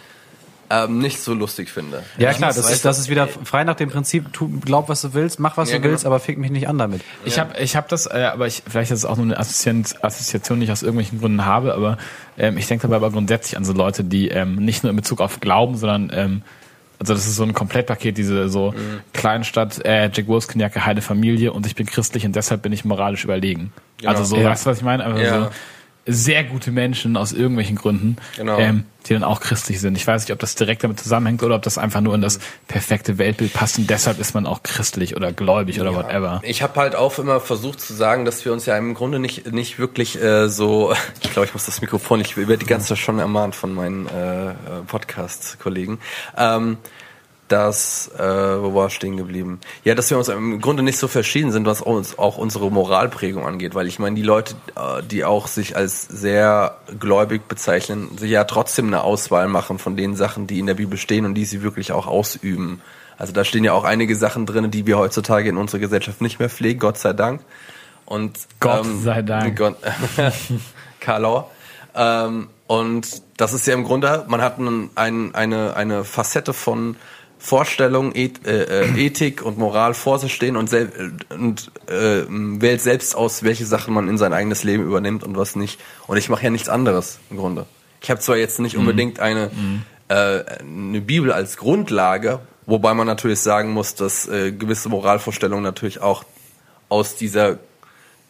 ähm, 0.72 0.98
nicht 0.98 1.20
so 1.20 1.34
lustig 1.34 1.68
finde. 1.70 2.02
Ja 2.16 2.30
Ich 2.30 2.38
klar, 2.38 2.48
muss- 2.48 2.56
das 2.56 2.70
ist, 2.72 2.84
das 2.84 2.98
ist 2.98 3.10
wieder 3.10 3.28
frei 3.28 3.64
nach 3.64 3.74
dem 3.76 3.90
Prinzip, 3.90 4.32
tu, 4.32 4.48
glaub 4.64 4.88
was 4.88 5.02
du 5.02 5.12
willst, 5.12 5.38
mach 5.38 5.56
was 5.56 5.68
Ja, 5.70 5.76
du 5.76 5.82
genau. 5.82 5.92
willst, 5.92 6.06
aber 6.06 6.18
fick 6.20 6.38
mich 6.38 6.50
nicht 6.50 6.68
an 6.68 6.78
damit. 6.78 7.02
Ich 7.24 7.38
habe 7.38 7.58
ich 7.60 7.76
hab 7.76 7.88
das, 7.88 8.06
äh, 8.06 8.30
aber 8.32 8.46
ich, 8.46 8.62
vielleicht 8.68 8.90
ist 8.90 9.00
es 9.00 9.04
auch 9.04 9.16
nur 9.16 9.26
eine 9.26 9.38
Assoziation, 9.38 9.84
Assoziation, 10.02 10.60
die 10.60 10.64
ich 10.64 10.72
aus 10.72 10.82
irgendwelchen 10.82 11.20
Gründen 11.20 11.44
habe, 11.44 11.74
aber 11.74 11.98
ähm, 12.38 12.56
ich 12.56 12.66
denke 12.66 12.82
dabei 12.88 12.96
aber 12.96 13.10
grundsätzlich 13.10 13.56
an 13.56 13.64
so 13.64 13.72
Leute, 13.72 14.02
die 14.04 14.28
ähm, 14.28 14.56
nicht 14.56 14.82
nur 14.82 14.90
in 14.90 14.96
Bezug 14.96 15.20
auf 15.20 15.40
Glauben, 15.40 15.76
sondern 15.76 16.10
ähm, 16.14 16.42
also 16.98 17.14
das 17.14 17.26
ist 17.26 17.34
so 17.36 17.42
ein 17.42 17.52
Komplettpaket, 17.52 18.16
diese 18.16 18.48
so 18.48 18.72
Kleinstadt, 19.12 19.84
äh, 19.84 20.08
Jack 20.12 20.28
Wolfskin-Jacke, 20.28 20.86
heile 20.86 21.02
Familie 21.02 21.52
und 21.52 21.66
ich 21.66 21.74
bin 21.74 21.86
christlich 21.86 22.24
und 22.24 22.34
deshalb 22.36 22.62
bin 22.62 22.72
ich 22.72 22.84
moralisch 22.84 23.24
überlegen. 23.24 23.72
Also 24.04 24.24
so, 24.24 24.36
Ja. 24.36 24.50
weißt 24.50 24.66
du, 24.66 24.70
was 24.70 24.78
ich 24.78 24.84
meine? 24.84 25.04
Also 25.04 25.20
Ja. 25.22 25.40
so 25.44 25.50
sehr 26.07 26.42
gute 26.44 26.72
Menschen 26.72 27.16
aus 27.16 27.32
irgendwelchen 27.32 27.76
Gründen, 27.76 28.16
Genau. 28.36 28.59
ähm, 28.59 28.84
die 29.07 29.14
dann 29.14 29.24
auch 29.24 29.40
christlich 29.40 29.80
sind. 29.80 29.96
Ich 29.96 30.07
weiß 30.07 30.22
nicht, 30.22 30.32
ob 30.32 30.38
das 30.38 30.55
direkt 30.55 30.82
damit 30.84 30.98
zusammenhängt 31.00 31.42
oder 31.42 31.57
ob 31.57 31.62
das 31.62 31.78
einfach 31.78 32.00
nur 32.00 32.14
in 32.14 32.20
das 32.20 32.38
perfekte 32.68 33.18
Weltbild 33.18 33.53
passt 33.53 33.78
und 33.78 33.88
deshalb 33.90 34.18
ist 34.18 34.34
man 34.34 34.46
auch 34.46 34.62
christlich 34.62 35.16
oder 35.16 35.32
gläubig 35.32 35.80
oder 35.80 35.94
whatever. 35.94 36.40
Ich 36.44 36.62
habe 36.62 36.80
halt 36.80 36.94
auch 36.94 37.18
immer 37.18 37.40
versucht 37.40 37.80
zu 37.80 37.94
sagen, 37.94 38.24
dass 38.24 38.44
wir 38.44 38.53
uns 38.53 38.66
ja 38.66 38.76
im 38.76 38.94
Grunde 38.94 39.18
nicht 39.18 39.53
nicht 39.53 39.78
wirklich 39.78 40.20
äh, 40.20 40.48
so. 40.48 40.92
Ich 41.22 41.32
glaube, 41.32 41.46
ich 41.46 41.55
muss 41.55 41.66
das 41.66 41.80
Mikrofon. 41.80 42.20
Ich 42.20 42.36
werde 42.36 42.59
die 42.59 42.66
ganze 42.66 42.88
Zeit 42.88 42.98
schon 42.98 43.18
ermahnt 43.18 43.55
von 43.55 43.72
meinen 43.74 44.07
äh, 44.09 44.50
äh, 44.50 44.55
Podcast-Kollegen. 44.86 45.98
Ähm, 46.36 46.76
dass, 47.53 48.11
äh, 48.18 48.22
wo 48.22 48.74
war 48.74 48.86
ich 48.86 48.94
stehen 48.94 49.18
geblieben? 49.18 49.61
Ja, 49.84 49.94
dass 49.94 50.09
wir 50.09 50.16
uns 50.16 50.28
im 50.28 50.59
Grunde 50.62 50.82
nicht 50.82 50.96
so 50.96 51.07
verschieden 51.07 51.53
sind, 51.53 51.66
was 51.66 51.82
uns 51.82 52.18
auch 52.18 52.38
unsere 52.38 52.70
Moralprägung 52.70 53.46
angeht, 53.46 53.74
weil 53.74 53.86
ich 53.86 53.98
meine, 53.98 54.16
die 54.16 54.22
Leute, 54.22 54.55
äh, 54.74 55.03
die 55.03 55.24
auch 55.24 55.46
sich 55.46 55.76
als 55.76 56.09
sehr 56.09 56.78
gläubig 56.98 57.48
bezeichnen, 57.48 58.16
sich 58.16 58.30
ja 58.30 58.44
trotzdem 58.44 58.86
eine 58.86 59.05
Auswahl 59.05 59.48
machen 59.48 59.78
von 59.78 59.96
den 59.96 60.16
Sachen, 60.16 60.46
die 60.46 60.61
in 60.61 60.66
der 60.66 60.74
Bibel 60.74 60.96
stehen 60.96 61.26
und 61.26 61.34
die 61.34 61.44
sie 61.44 61.62
wirklich 61.62 61.92
auch 61.92 62.07
ausüben. 62.07 62.80
Also 63.18 63.34
da 63.34 63.44
stehen 63.44 63.64
ja 63.64 63.74
auch 63.74 63.84
einige 63.84 64.16
Sachen 64.16 64.46
drin, 64.46 64.70
die 64.70 64.86
wir 64.86 64.96
heutzutage 64.96 65.50
in 65.50 65.59
unserer 65.59 65.80
Gesellschaft 65.80 66.22
nicht 66.22 66.38
mehr 66.38 66.48
pflegen, 66.48 66.80
Gott 66.80 66.96
sei 66.96 67.12
Dank. 67.12 67.42
Und 68.07 68.38
Gott 68.61 68.86
sei 69.05 69.20
Dank. 69.20 69.59
Gott, 69.59 69.76
Karlau. 71.00 71.50
Ähm, 71.94 72.48
und 72.66 73.22
das 73.36 73.53
ist 73.53 73.66
ja 73.66 73.74
im 73.74 73.84
Grunde, 73.84 74.24
man 74.26 74.40
hat 74.40 74.59
einen, 74.59 74.88
ein, 74.94 75.34
eine, 75.34 75.76
eine 75.76 76.05
Facette 76.05 76.55
von 76.55 76.96
Vorstellung, 77.45 78.14
Eth, 78.14 78.47
äh, 78.47 78.84
äh, 78.84 79.07
Ethik 79.07 79.43
und 79.43 79.59
Moral 79.59 79.95
vor 79.95 80.20
sich 80.20 80.32
stehen 80.32 80.57
und, 80.57 80.70
sel 80.70 81.12
und 81.28 81.72
äh, 81.88 82.22
wählt 82.28 82.80
selbst 82.80 83.16
aus, 83.16 83.43
welche 83.43 83.66
Sachen 83.66 83.93
man 83.93 84.09
in 84.09 84.16
sein 84.16 84.32
eigenes 84.32 84.62
Leben 84.62 84.84
übernimmt 84.84 85.24
und 85.24 85.36
was 85.36 85.57
nicht. 85.57 85.80
Und 86.07 86.18
ich 86.18 86.28
mache 86.28 86.45
ja 86.45 86.51
nichts 86.51 86.68
anderes 86.68 87.18
im 87.30 87.38
Grunde. 87.38 87.66
Ich 88.01 88.11
habe 88.11 88.20
zwar 88.20 88.36
jetzt 88.36 88.61
nicht 88.61 88.76
unbedingt 88.76 89.18
eine, 89.18 89.51
äh, 90.07 90.14
eine 90.61 91.01
Bibel 91.01 91.32
als 91.32 91.57
Grundlage, 91.57 92.38
wobei 92.66 92.95
man 92.95 93.09
natürlich 93.09 93.40
sagen 93.40 93.72
muss, 93.72 93.97
dass 93.97 94.28
äh, 94.28 94.53
gewisse 94.53 94.88
Moralvorstellungen 94.88 95.64
natürlich 95.64 96.01
auch 96.01 96.24
aus 96.88 97.16
dieser 97.16 97.59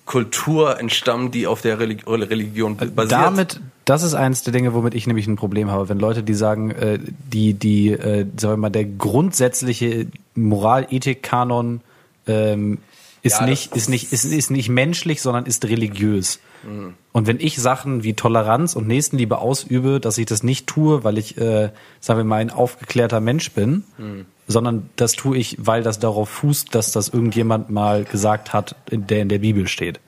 Kultur 0.05 0.79
entstammen, 0.81 1.31
die 1.31 1.47
auf 1.47 1.63
der 1.63 1.79
Religi 1.79 2.05
Religion 2.07 2.77
basiert. 2.77 3.13
Damit, 3.13 3.61
das 3.85 4.03
ist 4.03 4.15
eins 4.15 4.43
der 4.43 4.53
Dinge, 4.53 4.75
womit 4.75 4.95
ich 4.95 5.07
nämlich 5.07 5.27
ein 5.27 5.37
Problem 5.37 5.71
habe, 5.71 5.89
wenn 5.89 5.99
Leute, 5.99 6.23
die 6.23 6.35
sagen, 6.35 6.71
äh, 6.73 6.99
die, 7.01 7.55
die, 7.55 7.91
äh, 7.91 8.27
sagen 8.37 8.55
wir 8.55 8.57
mal, 8.57 8.71
der 8.71 8.85
grundsätzliche 8.85 10.07
Moral-Ethik-Kanon 10.35 11.81
ähm, 12.27 12.79
ist 13.23 13.41
Ja, 13.41 13.47
nicht, 13.47 13.77
ist 13.77 13.89
nicht, 13.89 14.13
ist, 14.13 14.25
ist 14.25 14.51
nicht 14.51 14.69
menschlich, 14.69 15.23
sondern 15.23 15.47
ist 15.47 15.65
religiös. 15.65 16.41
Mhm. 16.65 16.95
Und 17.13 17.27
wenn 17.27 17.41
ich 17.41 17.57
Sachen 17.61 18.03
wie 18.05 18.15
Toleranz 18.15 18.75
und 18.75 18.87
Nächstenliebe 18.87 19.39
ausübe, 19.39 20.01
dass 20.01 20.17
ich 20.19 20.27
das 20.27 20.43
nicht 20.43 20.67
tue, 20.67 21.05
weil 21.05 21.19
ich, 21.19 21.37
äh, 21.39 21.71
sagen 22.01 22.19
wir 22.19 22.25
mal, 22.25 22.37
ein 22.41 22.51
aufgeklärter 22.51 23.21
Mensch 23.21 23.51
bin, 23.53 23.85
Mhm. 23.99 24.27
sondern 24.49 24.91
das 24.97 25.13
tue 25.13 25.37
ich, 25.37 25.57
weil 25.61 25.83
das 25.83 25.99
darauf 25.99 26.29
fußt, 26.29 26.75
dass 26.75 26.93
das 26.93 27.09
irgendjemand 27.09 27.71
mal 27.71 28.05
gesagt 28.05 28.53
hat, 28.53 28.77
in 28.91 29.07
der 29.07 29.23
in 29.23 29.29
der 29.29 29.39
Bibel 29.39 29.67
steht. 29.69 30.01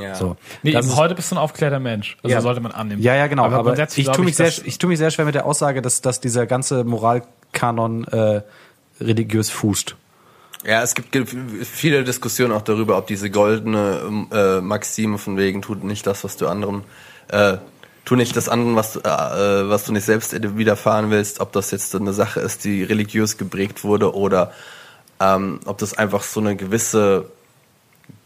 Ja. 0.00 0.14
So. 0.14 0.36
Nee, 0.62 0.72
Das 0.72 0.86
ist- 0.86 0.96
heute 0.96 1.14
bist 1.14 1.30
du 1.30 1.36
ein 1.36 1.38
aufgeklärter 1.38 1.78
Mensch. 1.80 2.16
Also 2.22 2.34
Ja. 2.34 2.40
sollte 2.40 2.60
man 2.60 2.72
annehmen. 2.72 3.00
ja, 3.02 3.14
ja, 3.14 3.28
genau. 3.28 3.44
Aber, 3.44 3.62
grundsätzlich 3.62 4.06
ich 4.06 4.12
tue 4.12 4.24
mich 4.24 4.36
sehr, 4.36 4.52
ich 4.64 4.78
tue 4.78 4.88
mich 4.88 4.98
sehr 4.98 5.10
schwer 5.10 5.24
mit 5.24 5.34
der 5.34 5.46
Aussage, 5.46 5.80
dass, 5.80 6.00
dass 6.02 6.20
dieser 6.20 6.46
ganze 6.46 6.84
Moralkanon 6.84 8.04
äh, 8.08 8.42
religiös 9.00 9.50
fußt. 9.50 9.96
Ja, 10.66 10.82
es 10.82 10.96
gibt 10.96 11.16
viele 11.62 12.02
Diskussionen 12.02 12.52
auch 12.52 12.62
darüber, 12.62 12.98
ob 12.98 13.06
diese 13.06 13.30
goldene 13.30 14.02
ähm, 14.04 14.26
äh, 14.32 14.60
Maxime 14.60 15.16
von 15.16 15.36
wegen 15.36 15.62
tut 15.62 15.84
nicht 15.84 16.04
das, 16.08 16.24
was 16.24 16.36
du 16.36 16.48
anderen, 16.48 16.82
äh, 17.28 17.58
tu 18.04 18.16
nicht 18.16 18.34
das 18.36 18.48
anderen, 18.48 18.74
was 18.74 18.94
du, 18.94 18.98
äh, 18.98 19.68
was 19.68 19.84
du 19.84 19.92
nicht 19.92 20.04
selbst 20.04 20.34
widerfahren 20.58 21.10
willst, 21.10 21.38
ob 21.38 21.52
das 21.52 21.70
jetzt 21.70 21.94
eine 21.94 22.12
Sache 22.12 22.40
ist, 22.40 22.64
die 22.64 22.82
religiös 22.82 23.38
geprägt 23.38 23.84
wurde 23.84 24.12
oder 24.12 24.52
ähm, 25.20 25.60
ob 25.66 25.78
das 25.78 25.96
einfach 25.96 26.24
so 26.24 26.40
eine 26.40 26.56
gewisse 26.56 27.26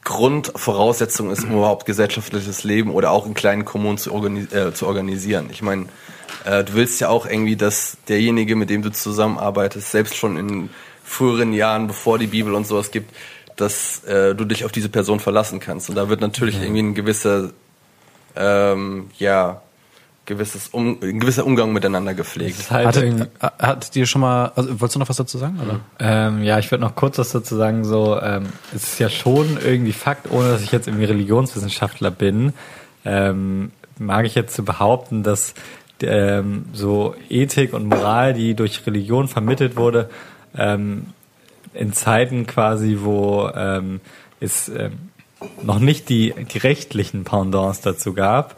Grundvoraussetzung 0.05 1.31
ist, 1.31 1.45
um 1.45 1.53
überhaupt 1.53 1.85
gesellschaftliches 1.85 2.65
Leben 2.65 2.91
oder 2.91 3.11
auch 3.11 3.27
in 3.27 3.35
kleinen 3.35 3.67
Kommunen 3.67 3.99
zu, 3.99 4.15
organi 4.15 4.47
äh, 4.51 4.73
zu 4.73 4.87
organisieren. 4.87 5.51
Ich 5.53 5.61
meine, 5.61 5.87
äh, 6.47 6.65
du 6.65 6.73
willst 6.73 7.03
ja 7.03 7.11
auch 7.11 7.27
irgendwie, 7.27 7.57
dass 7.57 7.99
derjenige, 8.09 8.57
mit 8.57 8.71
dem 8.71 8.81
du 8.81 8.91
zusammenarbeitest, 8.91 9.91
selbst 9.91 10.17
schon 10.17 10.39
in 10.39 10.71
früheren 11.11 11.53
Jahren, 11.53 11.89
bevor 11.89 12.19
die 12.19 12.29
Bibel 12.29 12.55
und 12.55 12.67
sowas 12.67 12.93
gibt, 12.93 13.15
dass 13.57 14.05
äh, 14.05 14.35
du 14.35 14.45
dich 14.45 14.65
auf 14.65 14.73
diese 14.73 14.89
Person 14.89 15.21
verlassen 15.21 15.61
kannst. 15.61 15.89
Und 15.91 15.97
da 15.97 16.09
wird 16.09 16.21
natürlich 16.21 16.61
irgendwie 16.63 16.83
ein 16.83 16.95
gewisser, 16.95 17.51
ähm, 18.37 19.11
ja, 19.19 19.61
gewisses 20.25 20.69
um, 20.69 20.99
ein 21.03 21.19
gewisser 21.19 21.45
Umgang 21.45 21.73
miteinander 21.73 22.15
gepflegt. 22.15 22.71
halt 22.71 22.97
äh, 22.97 23.27
hat 23.41 23.95
dir 23.97 24.07
schon 24.07 24.21
mal, 24.21 24.53
also, 24.55 24.81
wolltest 24.81 24.95
du 24.95 24.99
noch 25.01 25.09
was 25.09 25.17
dazu 25.17 25.37
sagen? 25.37 25.59
Oder? 25.61 25.81
Ähm, 25.99 26.45
ja, 26.45 26.61
ich 26.61 26.71
würde 26.71 26.85
noch 26.85 26.95
kurz 26.95 27.19
was 27.19 27.33
dazu 27.33 27.57
sagen. 27.57 27.85
So, 27.85 28.19
ähm, 28.21 28.45
es 28.75 28.85
ist 28.85 28.99
ja 29.01 29.09
schon 29.09 29.59
irgendwie 29.63 29.93
Fakt, 29.93 30.31
ohne 30.31 30.49
dass 30.49 30.63
ich 30.63 30.71
jetzt 30.71 30.87
irgendwie 30.87 31.07
Religionswissenschaftler 31.07 32.13
bin, 32.13 32.53
ähm, 33.05 33.73
mag 33.99 34.25
ich 34.25 34.37
jetzt 34.37 34.55
zu 34.55 34.65
behaupten, 34.65 35.25
dass 35.25 35.55
ähm, 36.03 36.67
so 36.73 37.15
Ethik 37.29 37.73
und 37.73 37.87
Moral, 37.87 38.33
die 38.33 38.55
durch 38.55 38.87
Religion 38.87 39.29
vermittelt 39.29 39.77
wurde, 39.77 40.09
ähm, 40.57 41.07
in 41.75 41.93
Zeiten 41.93 42.47
quasi, 42.47 42.99
wo 43.01 43.49
ähm, 43.55 44.01
es 44.41 44.69
ähm, 44.69 44.93
noch 45.63 45.79
nicht 45.79 46.09
die, 46.09 46.35
die 46.53 46.59
rechtlichen 46.59 47.25
Pendants 47.25 47.81
dazu 47.81 48.13
gab, 48.13 48.57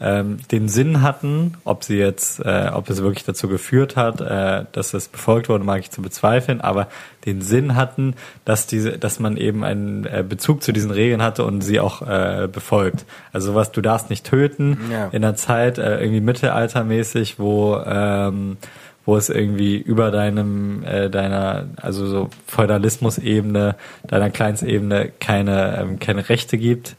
ähm, 0.00 0.38
den 0.50 0.68
Sinn 0.68 1.00
hatten, 1.02 1.54
ob 1.64 1.84
sie 1.84 1.96
jetzt, 1.96 2.40
äh, 2.40 2.70
ob 2.72 2.90
es 2.90 3.02
wirklich 3.02 3.24
dazu 3.24 3.46
geführt 3.46 3.94
hat, 3.96 4.20
äh, 4.20 4.64
dass 4.72 4.94
es 4.94 5.06
befolgt 5.06 5.48
wurde, 5.48 5.62
mag 5.62 5.78
ich 5.78 5.92
zu 5.92 6.02
bezweifeln, 6.02 6.60
aber 6.60 6.88
den 7.24 7.40
Sinn 7.40 7.76
hatten, 7.76 8.14
dass 8.44 8.66
diese, 8.66 8.98
dass 8.98 9.20
man 9.20 9.36
eben 9.36 9.62
einen 9.62 10.04
äh, 10.06 10.24
Bezug 10.28 10.64
zu 10.64 10.72
diesen 10.72 10.90
Regeln 10.90 11.22
hatte 11.22 11.44
und 11.44 11.60
sie 11.60 11.78
auch 11.78 12.02
äh, 12.02 12.48
befolgt. 12.52 13.04
Also 13.32 13.52
sowas, 13.52 13.70
du 13.70 13.80
darfst 13.80 14.10
nicht 14.10 14.26
töten 14.26 14.76
Ja. 14.90 15.06
in 15.12 15.24
einer 15.24 15.36
Zeit 15.36 15.78
äh, 15.78 16.00
irgendwie 16.00 16.20
mittelaltermäßig, 16.20 17.38
wo 17.38 17.76
ähm, 17.86 18.56
wo 19.04 19.16
es 19.16 19.28
irgendwie 19.28 19.76
über 19.76 20.10
deinem 20.10 20.84
äh, 20.84 21.10
deiner 21.10 21.66
also 21.76 22.06
so 22.06 22.30
Feudalismus-Ebene, 22.46 23.76
deiner 24.06 24.30
Kleinstebene 24.30 25.12
keine 25.18 25.78
ähm, 25.80 25.98
keine 25.98 26.28
Rechte 26.28 26.58
gibt 26.58 26.96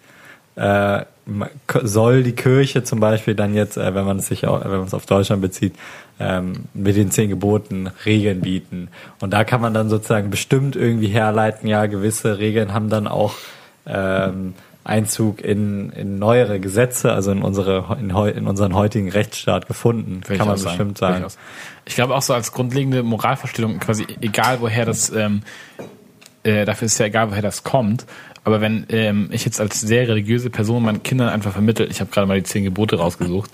äh, 0.56 1.06
soll 1.82 2.24
die 2.24 2.34
Kirche 2.34 2.84
zum 2.84 3.00
Beispiel 3.00 3.34
dann 3.34 3.54
jetzt, 3.54 3.78
äh, 3.78 3.96
wenn 3.96 4.06
man 4.06 4.18
es 4.18 4.28
sich 4.28 4.46
auch, 4.46 4.64
wenn 4.64 4.72
man 4.72 4.84
es 4.84 4.94
auf 4.94 5.06
Deutschland 5.06 5.42
bezieht, 5.42 5.74
ähm, 6.20 6.66
mit 6.74 6.96
den 6.96 7.12
zehn 7.12 7.30
Geboten 7.30 7.90
Regeln 8.06 8.42
bieten. 8.42 8.90
Und 9.20 9.32
da 9.32 9.44
kann 9.44 9.62
man 9.62 9.74
dann 9.74 9.90
sozusagen 9.90 10.30
bestimmt 10.30 10.76
irgendwie 10.76 11.08
herleiten, 11.08 11.68
ja, 11.68 11.86
gewisse 11.86 12.38
Regeln 12.40 12.74
haben 12.74 12.90
dann 12.90 13.08
auch 13.08 13.36
ähm, 13.86 14.54
Einzug 14.86 15.42
in, 15.42 15.92
in 15.92 16.20
neuere 16.20 16.60
Gesetze, 16.60 17.14
also 17.14 17.32
in 17.32 17.42
unsere 17.42 17.98
in, 18.00 18.14
heu- 18.14 18.30
in 18.30 18.48
unseren 18.48 18.76
heutigen 18.76 19.10
Rechtsstaat 19.10 19.68
gefunden, 19.68 20.22
ich 20.30 20.38
kann 20.38 20.48
man 20.48 20.58
sagen. 20.58 20.78
bestimmt 20.78 20.98
sagen. 20.98 21.26
Ich 21.86 21.96
glaube 21.96 22.16
auch 22.16 22.22
so 22.22 22.34
als 22.34 22.52
grundlegende 22.52 23.02
Moralvorstellung, 23.04 23.80
quasi 23.80 24.06
egal 24.22 24.60
woher 24.60 24.86
das, 24.86 25.10
ähm, 25.10 25.44
äh, 26.44 26.66
dafür 26.66 26.88
ist 26.88 26.98
ja 26.98 27.06
egal 27.06 27.32
woher 27.32 27.42
das 27.42 27.64
kommt, 27.64 28.06
aber 28.44 28.60
wenn 28.60 28.86
ähm, 28.90 29.30
ich 29.32 29.46
jetzt 29.46 29.62
als 29.62 29.80
sehr 29.80 30.08
religiöse 30.10 30.50
Person 30.50 30.84
meinen 30.84 31.02
Kindern 31.02 31.30
einfach 31.30 31.54
vermittelt, 31.54 31.90
ich 31.90 32.02
habe 32.02 32.12
gerade 32.12 32.28
mal 32.28 32.38
die 32.38 32.44
zehn 32.44 32.66
Gebote 32.66 32.98
rausgesucht, 32.98 33.52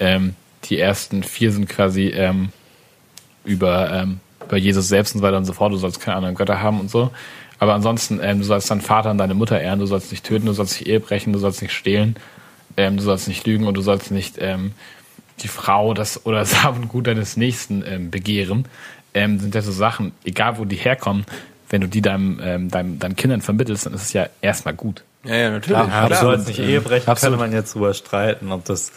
ähm, 0.00 0.34
die 0.64 0.78
ersten 0.78 1.22
vier 1.22 1.50
sind 1.50 1.68
quasi 1.68 2.08
ähm, 2.08 2.50
über, 3.44 3.90
ähm, 3.90 4.20
über 4.44 4.58
Jesus 4.58 4.88
selbst 4.88 5.14
und 5.14 5.20
so 5.20 5.26
weiter 5.26 5.38
und 5.38 5.46
so 5.46 5.54
fort, 5.54 5.72
du 5.72 5.76
sollst 5.78 6.00
keine 6.00 6.16
anderen 6.16 6.34
Götter 6.34 6.60
haben 6.60 6.78
und 6.80 6.90
so. 6.90 7.10
Aber 7.58 7.74
ansonsten, 7.74 8.20
ähm, 8.22 8.38
du 8.38 8.44
sollst 8.44 8.70
deinen 8.70 8.80
Vater 8.80 9.10
und 9.10 9.18
deine 9.18 9.34
Mutter 9.34 9.60
ehren, 9.60 9.78
du 9.80 9.86
sollst 9.86 10.10
nicht 10.10 10.24
töten, 10.24 10.46
du 10.46 10.52
sollst 10.52 10.78
nicht 10.78 10.88
Ehe 10.88 11.00
brechen, 11.00 11.32
du 11.32 11.38
sollst 11.38 11.60
nicht 11.62 11.72
stehlen, 11.72 12.16
ähm, 12.76 12.96
du 12.96 13.02
sollst 13.02 13.28
nicht 13.28 13.46
lügen 13.46 13.66
und 13.66 13.74
du 13.74 13.80
sollst 13.80 14.10
nicht 14.10 14.36
ähm, 14.38 14.72
die 15.40 15.48
Frau 15.48 15.94
das 15.94 16.24
oder 16.26 16.38
das 16.40 16.62
Hab 16.62 16.76
und 16.76 16.88
Gut 16.88 17.06
deines 17.06 17.36
Nächsten 17.36 17.84
ähm, 17.86 18.10
begehren, 18.10 18.66
ähm, 19.14 19.40
sind 19.40 19.54
ja 19.54 19.62
so 19.62 19.72
Sachen, 19.72 20.12
egal 20.24 20.58
wo 20.58 20.64
die 20.64 20.76
herkommen, 20.76 21.24
wenn 21.70 21.80
du 21.80 21.88
die 21.88 22.00
deinem, 22.00 22.40
ähm, 22.42 22.70
deinem, 22.70 22.98
deinen 22.98 23.16
Kindern 23.16 23.42
vermittelst, 23.42 23.86
dann 23.86 23.94
ist 23.94 24.02
es 24.02 24.12
ja 24.12 24.28
erstmal 24.40 24.74
gut. 24.74 25.02
Ja, 25.24 25.34
ja, 25.34 25.50
natürlich. 25.50 25.78
Klar, 25.78 25.92
Aber 25.92 26.08
du 26.08 26.14
Klar. 26.14 26.20
sollst 26.20 26.48
nicht 26.48 26.60
Ehe 26.60 26.80
brechen, 26.80 27.08
Absolut. 27.08 27.38
könnte 27.38 27.50
man 27.50 27.58
jetzt 27.58 27.74
drüber 27.74 27.92
streiten, 27.92 28.52
ob 28.52 28.64
das 28.64 28.92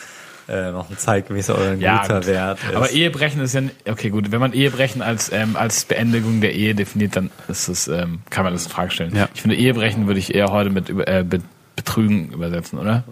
äh, 0.48 0.72
noch 0.72 0.90
ein 0.90 0.98
zeitgemäßer 0.98 1.56
oder 1.56 1.72
ein 1.72 1.80
guter 1.80 2.16
gut. 2.20 2.28
Wert 2.28 2.60
ist. 2.68 2.76
Aber 2.76 2.90
Ehebrechen 2.90 3.42
ist 3.42 3.54
ja, 3.54 3.62
okay, 3.90 4.10
gut, 4.10 4.32
wenn 4.32 4.40
man 4.40 4.54
Ehebrechen 4.54 5.02
als, 5.02 5.32
ähm, 5.32 5.56
als 5.56 5.86
Beendigung 5.86 6.42
der 6.42 6.54
Ehe 6.54 6.76
definiert, 6.76 7.16
dann 7.16 7.30
ist 7.48 7.68
es, 7.68 7.88
ähm, 7.88 8.20
kann 8.30 8.44
man 8.44 8.54
das 8.54 8.66
in 8.66 8.72
Frage 8.72 8.92
stellen. 8.92 9.16
Ja. 9.16 9.30
Ich 9.34 9.42
finde, 9.42 9.56
Ehebrechen 9.56 10.08
würde 10.08 10.20
ich 10.20 10.34
eher 10.36 10.48
heute 10.52 10.70
mit 10.70 10.90
äh, 10.90 11.24
Be 11.28 11.40
Betrügen 11.76 12.32
übersetzen, 12.32 12.78
oder? 12.80 13.04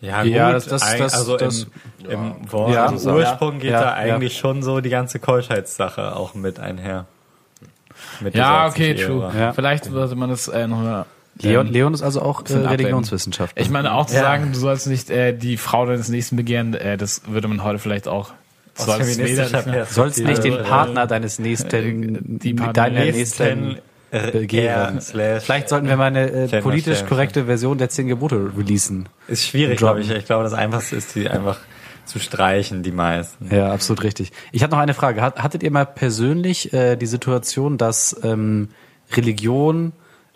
Ja, 0.00 0.22
Ja, 0.22 0.46
gut, 0.52 0.56
das- 0.56 0.66
das- 0.66 0.96
das- 0.98 1.14
also 1.14 1.36
das- 1.36 1.66
im, 2.06 2.10
im 2.10 2.52
Wort, 2.52 2.74
Ja, 2.74 2.86
im 2.86 2.98
so, 2.98 3.12
Ursprung 3.14 3.54
ja. 3.54 3.58
geht 3.60 3.70
Ja, 3.70 3.80
da 3.80 4.06
ja. 4.06 4.14
eigentlich 4.16 4.36
schon 4.36 4.62
so 4.62 4.80
die 4.80 4.90
ganze 4.90 5.18
Keuschheitssache 5.18 6.14
auch 6.14 6.34
mit 6.34 6.60
einher. 6.60 7.06
Mit 8.20 8.34
Ja, 8.34 8.66
okay, 8.66 8.94
true. 8.94 9.32
Ja. 9.36 9.52
Vielleicht 9.52 9.84
sollte 9.86 10.14
man 10.16 10.28
das 10.30 10.48
äh, 10.48 10.66
noch 10.66 10.78
mal, 10.78 11.06
Leon, 11.42 11.66
ähm, 11.68 11.72
Leon 11.72 11.94
ist 11.94 12.02
also 12.02 12.22
auch 12.22 12.42
äh. 12.48 12.54
Religionswissenschaftler. 12.54 13.60
Ich 13.62 13.70
meine 13.70 13.92
auch 13.94 14.06
zu 14.06 14.14
Ja. 14.16 14.22
sagen, 14.22 14.50
du 14.52 14.58
sollst 14.58 14.86
nicht 14.86 15.10
äh, 15.10 15.32
die 15.36 15.56
Frau 15.56 15.86
deines 15.86 16.08
Nächsten 16.08 16.36
begehren, 16.36 16.74
äh, 16.74 16.96
das 16.96 17.22
würde 17.26 17.48
man 17.48 17.62
heute 17.64 17.78
vielleicht 17.78 18.08
auch 18.08 18.32
Aus 18.78 18.86
so 18.86 18.92
als 18.92 19.00
feministischer 19.10 19.42
Mädel- 19.44 19.50
Perspektive. 19.50 19.86
sollst 19.90 20.18
nicht 20.24 20.44
den 20.44 20.52
Also, 20.54 20.64
Partner 20.68 21.06
deines 21.06 21.38
nächsten, 21.38 22.38
die 22.38 22.54
Partner 22.54 22.72
deiner 22.72 23.00
Nächsten 23.00 23.42
nächsten 23.70 23.76
äh, 24.10 24.30
begehren. 24.30 25.00
Vielleicht 25.00 25.68
sollten 25.68 25.88
wir 25.88 25.96
mal 25.96 26.06
eine 26.06 26.30
äh, 26.30 26.60
politisch 26.60 27.04
korrekte 27.06 27.46
Version 27.46 27.78
der 27.78 27.88
zehn 27.88 28.08
Gebote 28.08 28.50
releasen. 28.56 29.08
Ist 29.28 29.46
schwierig, 29.46 29.78
glaube 29.78 30.00
ich. 30.00 30.10
Ich 30.10 30.26
glaube, 30.26 30.44
das 30.44 30.52
Einfachste 30.52 30.96
ist, 30.96 31.14
die 31.14 31.28
einfach 31.28 31.58
zu 32.04 32.18
streichen, 32.18 32.82
die 32.82 32.90
meisten. 32.92 33.54
Ja, 33.54 33.72
absolut 33.72 34.02
richtig. 34.02 34.32
Ich 34.50 34.62
habe 34.62 34.72
noch 34.72 34.80
eine 34.82 34.92
Frage. 34.92 35.22
Hat, 35.22 35.42
hattet 35.42 35.62
ihr 35.62 35.70
mal 35.70 35.86
persönlich 35.86 36.72
äh, 36.74 36.96
die 36.96 37.06
Situation, 37.06 37.78
dass 37.78 38.14
ähm, 38.22 38.68
Religion 39.16 39.92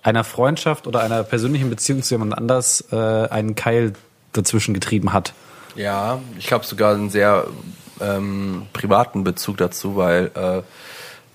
einer 0.06 0.24
Freundschaft 0.24 0.86
oder 0.86 1.00
einer 1.00 1.22
persönlichen 1.24 1.68
Beziehung 1.68 2.02
zu 2.02 2.14
jemand 2.14 2.36
anders 2.36 2.84
äh, 2.92 2.96
einen 2.96 3.54
Keil 3.54 3.94
dazwischen 4.32 4.74
getrieben 4.74 5.12
hat? 5.12 5.34
Ja, 5.74 6.20
ich 6.38 6.52
habe 6.52 6.64
sogar 6.64 6.94
einen 6.94 7.10
sehr 7.10 7.46
ähm, 8.00 8.66
privaten 8.72 9.24
Bezug 9.24 9.56
dazu, 9.58 9.96
weil 9.96 10.30
äh, 10.34 10.62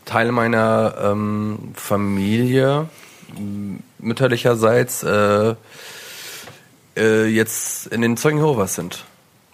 Teile 0.06 0.32
meiner 0.32 0.96
ähm, 1.04 1.74
Familie 1.74 2.88
mütterlicherseits 4.00 5.04
äh, 5.04 5.56
äh, 6.98 7.26
jetzt 7.26 7.88
in 7.88 8.02
den 8.02 8.18
Zeugen 8.18 8.38
Jehovas 8.38 8.76
sind. 8.76 9.06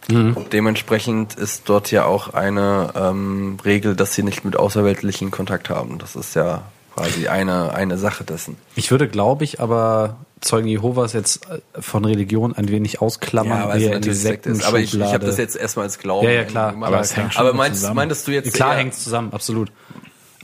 Dementsprechend 0.09 1.35
ist 1.35 1.67
dort 1.67 1.91
ja 1.91 2.05
auch 2.05 2.33
eine 2.33 2.93
ähm, 2.95 3.57
Regel, 3.65 3.93
dass 3.93 4.15
sie 4.15 4.23
nicht 4.23 4.45
mit 4.45 4.55
Außerweltlichen 4.55 5.31
Kontakt 5.31 5.69
haben. 5.69 5.97
Das 5.97 6.15
ist 6.15 6.33
ja 6.33 6.61
quasi 6.97 7.27
eine, 7.27 7.73
eine 7.73 7.97
Sache 7.97 8.23
dessen. 8.23 8.57
Ich 8.75 8.91
würde, 8.91 9.07
glaube 9.07 9.43
ich, 9.43 9.59
aber 9.59 10.17
Zeugen 10.41 10.67
Jehovas 10.67 11.13
jetzt 11.13 11.47
äh, 11.49 11.59
von 11.79 12.05
Religion 12.05 12.53
ein 12.55 12.69
wenig 12.69 13.01
ausklammern, 13.01 13.67
weil 13.67 13.77
es 13.77 13.83
die 13.83 13.89
natürlich 13.89 14.19
Sekt 14.19 14.45
ist. 14.45 14.65
Aber 14.65 14.79
ich, 14.79 14.93
ich 14.93 15.01
habe 15.01 15.25
das 15.25 15.37
jetzt 15.37 15.55
erstmal 15.55 15.85
als 15.85 15.99
Glauben 15.99 16.25
Ja, 16.25 16.33
ja, 16.33 16.43
klar. 16.43 16.71
gemacht. 16.71 16.87
Aber 16.91 17.01
es 17.01 17.15
hängt 17.15 17.33
schon 17.33 17.45
aber 17.45 17.55
meinst, 17.55 17.79
zusammen. 17.79 17.95
meintest 17.95 18.27
du 18.27 18.31
jetzt 18.31 18.53
Klar 18.53 18.75
hängt 18.75 18.93
es 18.93 19.03
zusammen, 19.03 19.31
absolut. 19.33 19.71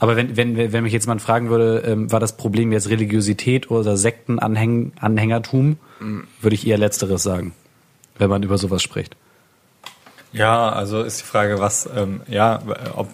Aber 0.00 0.16
wenn, 0.16 0.36
wenn, 0.36 0.56
wenn 0.72 0.82
mich 0.82 0.92
jetzt 0.92 1.04
jemand 1.04 1.22
fragen 1.22 1.48
würde, 1.50 1.82
ähm, 1.86 2.10
war 2.10 2.20
das 2.20 2.36
Problem 2.36 2.72
jetzt 2.72 2.88
Religiosität 2.90 3.70
oder 3.70 3.96
Sektenanhängertum, 3.96 5.78
würde 6.40 6.54
ich 6.54 6.66
eher 6.66 6.76
Letzteres 6.76 7.22
sagen, 7.22 7.52
wenn 8.18 8.28
man 8.28 8.42
über 8.42 8.58
sowas 8.58 8.82
spricht. 8.82 9.16
Ja, 10.32 10.68
also 10.70 11.02
ist 11.02 11.20
die 11.20 11.24
Frage, 11.24 11.60
was, 11.60 11.88
ähm, 11.96 12.20
ja, 12.28 12.60
ob 12.96 13.08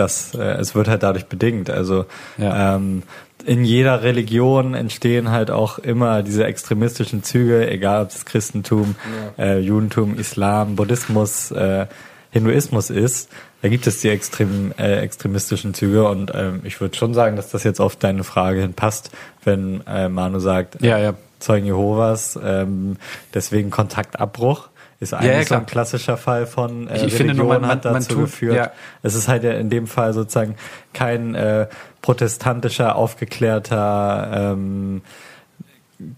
das, 0.00 0.34
äh, 0.34 0.42
es 0.58 0.74
wird 0.74 0.88
halt 0.88 1.02
dadurch 1.04 1.26
bedingt. 1.26 1.70
Also 1.70 2.06
Ja. 2.38 2.74
ähm, 2.76 3.02
in 3.46 3.64
jeder 3.64 4.02
Religion 4.02 4.74
entstehen 4.74 5.30
halt 5.30 5.50
auch 5.50 5.78
immer 5.78 6.22
diese 6.22 6.44
extremistischen 6.44 7.22
Züge, 7.22 7.70
egal 7.70 8.02
ob 8.02 8.10
es 8.10 8.24
Christentum, 8.26 8.96
äh, 9.38 9.58
Judentum, 9.60 10.18
Islam, 10.18 10.76
Buddhismus, 10.76 11.50
äh, 11.52 11.86
Hinduismus 12.32 12.90
ist. 12.90 13.30
Da 13.62 13.68
gibt 13.68 13.86
es 13.86 14.00
die 14.02 14.08
extrem, 14.10 14.72
äh, 14.78 14.96
extremistischen 15.00 15.72
Züge 15.74 16.06
und 16.08 16.32
ähm, 16.34 16.60
ich 16.64 16.80
würde 16.80 16.96
schon 16.96 17.14
sagen, 17.14 17.36
dass 17.36 17.50
das 17.50 17.64
jetzt 17.64 17.80
auf 17.80 17.96
deine 17.96 18.24
Frage 18.24 18.60
hin 18.60 18.74
passt, 18.74 19.10
wenn 19.42 19.82
äh, 19.86 20.08
Manu 20.08 20.38
sagt, 20.38 20.82
Ja, 20.82 20.98
ja. 20.98 21.14
Zeugen 21.38 21.64
Jehovas, 21.66 22.38
ähm, 22.44 22.96
deswegen 23.32 23.70
Kontaktabbruch 23.70 24.68
ist 25.00 25.14
eigentlich 25.14 25.32
ja, 25.32 25.42
so 25.44 25.54
ein 25.56 25.66
klassischer 25.66 26.16
Fall 26.16 26.46
von 26.46 26.86
äh, 26.88 26.96
Ich- 26.98 27.02
ich 27.04 27.14
finde 27.14 27.34
nur, 27.34 27.46
man- 27.48 27.66
hat 27.66 27.84
man- 27.84 27.94
man 27.94 28.02
dazu 28.02 28.14
tut- 28.16 28.24
geführt. 28.26 28.56
ja. 28.56 28.70
Es 29.02 29.14
ist 29.14 29.28
halt 29.28 29.42
ja 29.42 29.52
in 29.52 29.70
dem 29.70 29.86
Fall 29.86 30.12
sozusagen 30.12 30.54
kein 30.92 31.34
äh, 31.34 31.66
protestantischer, 32.02 32.96
aufgeklärter, 32.96 34.30
ähm, 34.32 35.02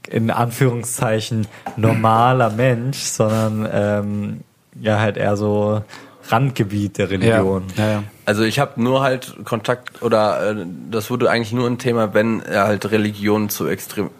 in 0.08 0.30
Anführungszeichen 0.30 1.46
normaler 1.76 2.50
Mensch, 2.50 2.98
sondern 2.98 3.68
ähm, 3.72 4.40
ja 4.80 4.98
halt 5.00 5.16
eher 5.16 5.36
so 5.36 5.82
Randgebiet 6.32 6.98
der 6.98 7.10
Religion. 7.10 7.64
Ja, 7.76 7.90
ja. 7.90 8.02
Also 8.24 8.42
ich 8.42 8.58
habe 8.58 8.82
nur 8.82 9.02
halt 9.02 9.34
Kontakt 9.44 10.02
oder 10.02 10.50
äh, 10.52 10.66
das 10.90 11.10
wurde 11.10 11.30
eigentlich 11.30 11.52
nur 11.52 11.66
ein 11.68 11.78
Thema, 11.78 12.14
wenn 12.14 12.40
er 12.40 12.64
halt 12.64 12.90
Religion 12.90 13.48
zu 13.48 13.66
extrem 13.66 14.10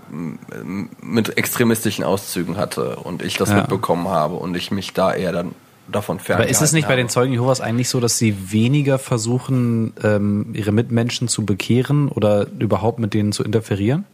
mit 1.01 1.39
extremistischen 1.39 2.05
Auszügen 2.05 2.57
hatte 2.57 2.97
und 2.97 3.23
ich 3.23 3.37
das 3.37 3.51
Ja. 3.51 3.57
mitbekommen 3.57 4.09
habe 4.09 4.35
und 4.35 4.57
ich 4.57 4.71
mich 4.71 4.93
da 4.93 5.13
eher 5.15 5.33
dann 5.33 5.55
davon 5.91 6.19
fern. 6.21 6.39
Aber 6.41 6.49
ist 6.49 6.63
es 6.63 6.73
nicht 6.73 6.87
bei 6.89 6.97
den 6.97 7.09
Zeugen 7.09 7.33
Jehovas 7.33 7.61
eigentlich 7.61 7.89
so, 7.89 7.99
dass 8.01 8.19
sie 8.19 8.53
weniger 8.53 8.99
versuchen, 8.99 9.93
ähm, 10.03 10.47
ihre 10.53 10.73
Mitmenschen 10.73 11.29
zu 11.29 11.45
bekehren 11.45 12.09
oder 12.09 12.47
überhaupt 12.59 12.99
mit 12.99 13.15
denen 13.15 13.33
zu 13.33 13.43
interferieren? 13.43 14.05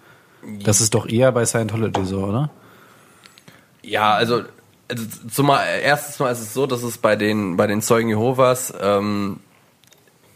Das 0.65 0.81
ist 0.81 0.95
doch 0.95 1.07
eher 1.09 1.33
bei 1.33 1.45
Scientology 1.45 2.05
so, 2.05 2.21
oder? 2.21 2.51
Ja, 3.83 4.15
also, 4.15 4.43
also 4.91 5.05
zumal 5.31 5.65
erstens 5.83 6.19
mal 6.19 6.31
ist 6.31 6.41
es 6.41 6.55
so, 6.55 6.67
dass 6.67 6.83
es 6.83 6.99
bei 6.99 7.17
den 7.17 7.57
bei 7.57 7.67
den 7.67 7.83
Zeugen 7.83 8.09
Jehovas 8.09 8.73
ähm, 8.81 9.41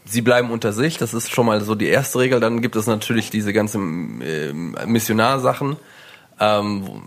sie 0.04 0.22
bleiben 0.22 0.50
unter 0.50 0.72
sich. 0.72 0.98
Das 0.98 1.14
ist 1.14 1.30
schon 1.32 1.46
mal 1.46 1.60
so 1.60 1.74
die 1.74 1.86
erste 1.88 2.18
Regel. 2.18 2.40
Dann 2.40 2.60
gibt 2.60 2.76
es 2.76 2.86
natürlich 2.86 3.30
diese 3.30 3.52
ganzen 3.52 4.20
ähm, 4.24 4.76
Missionarsachen. 4.86 5.76
ähm, 6.40 6.82
wo, 6.86 7.00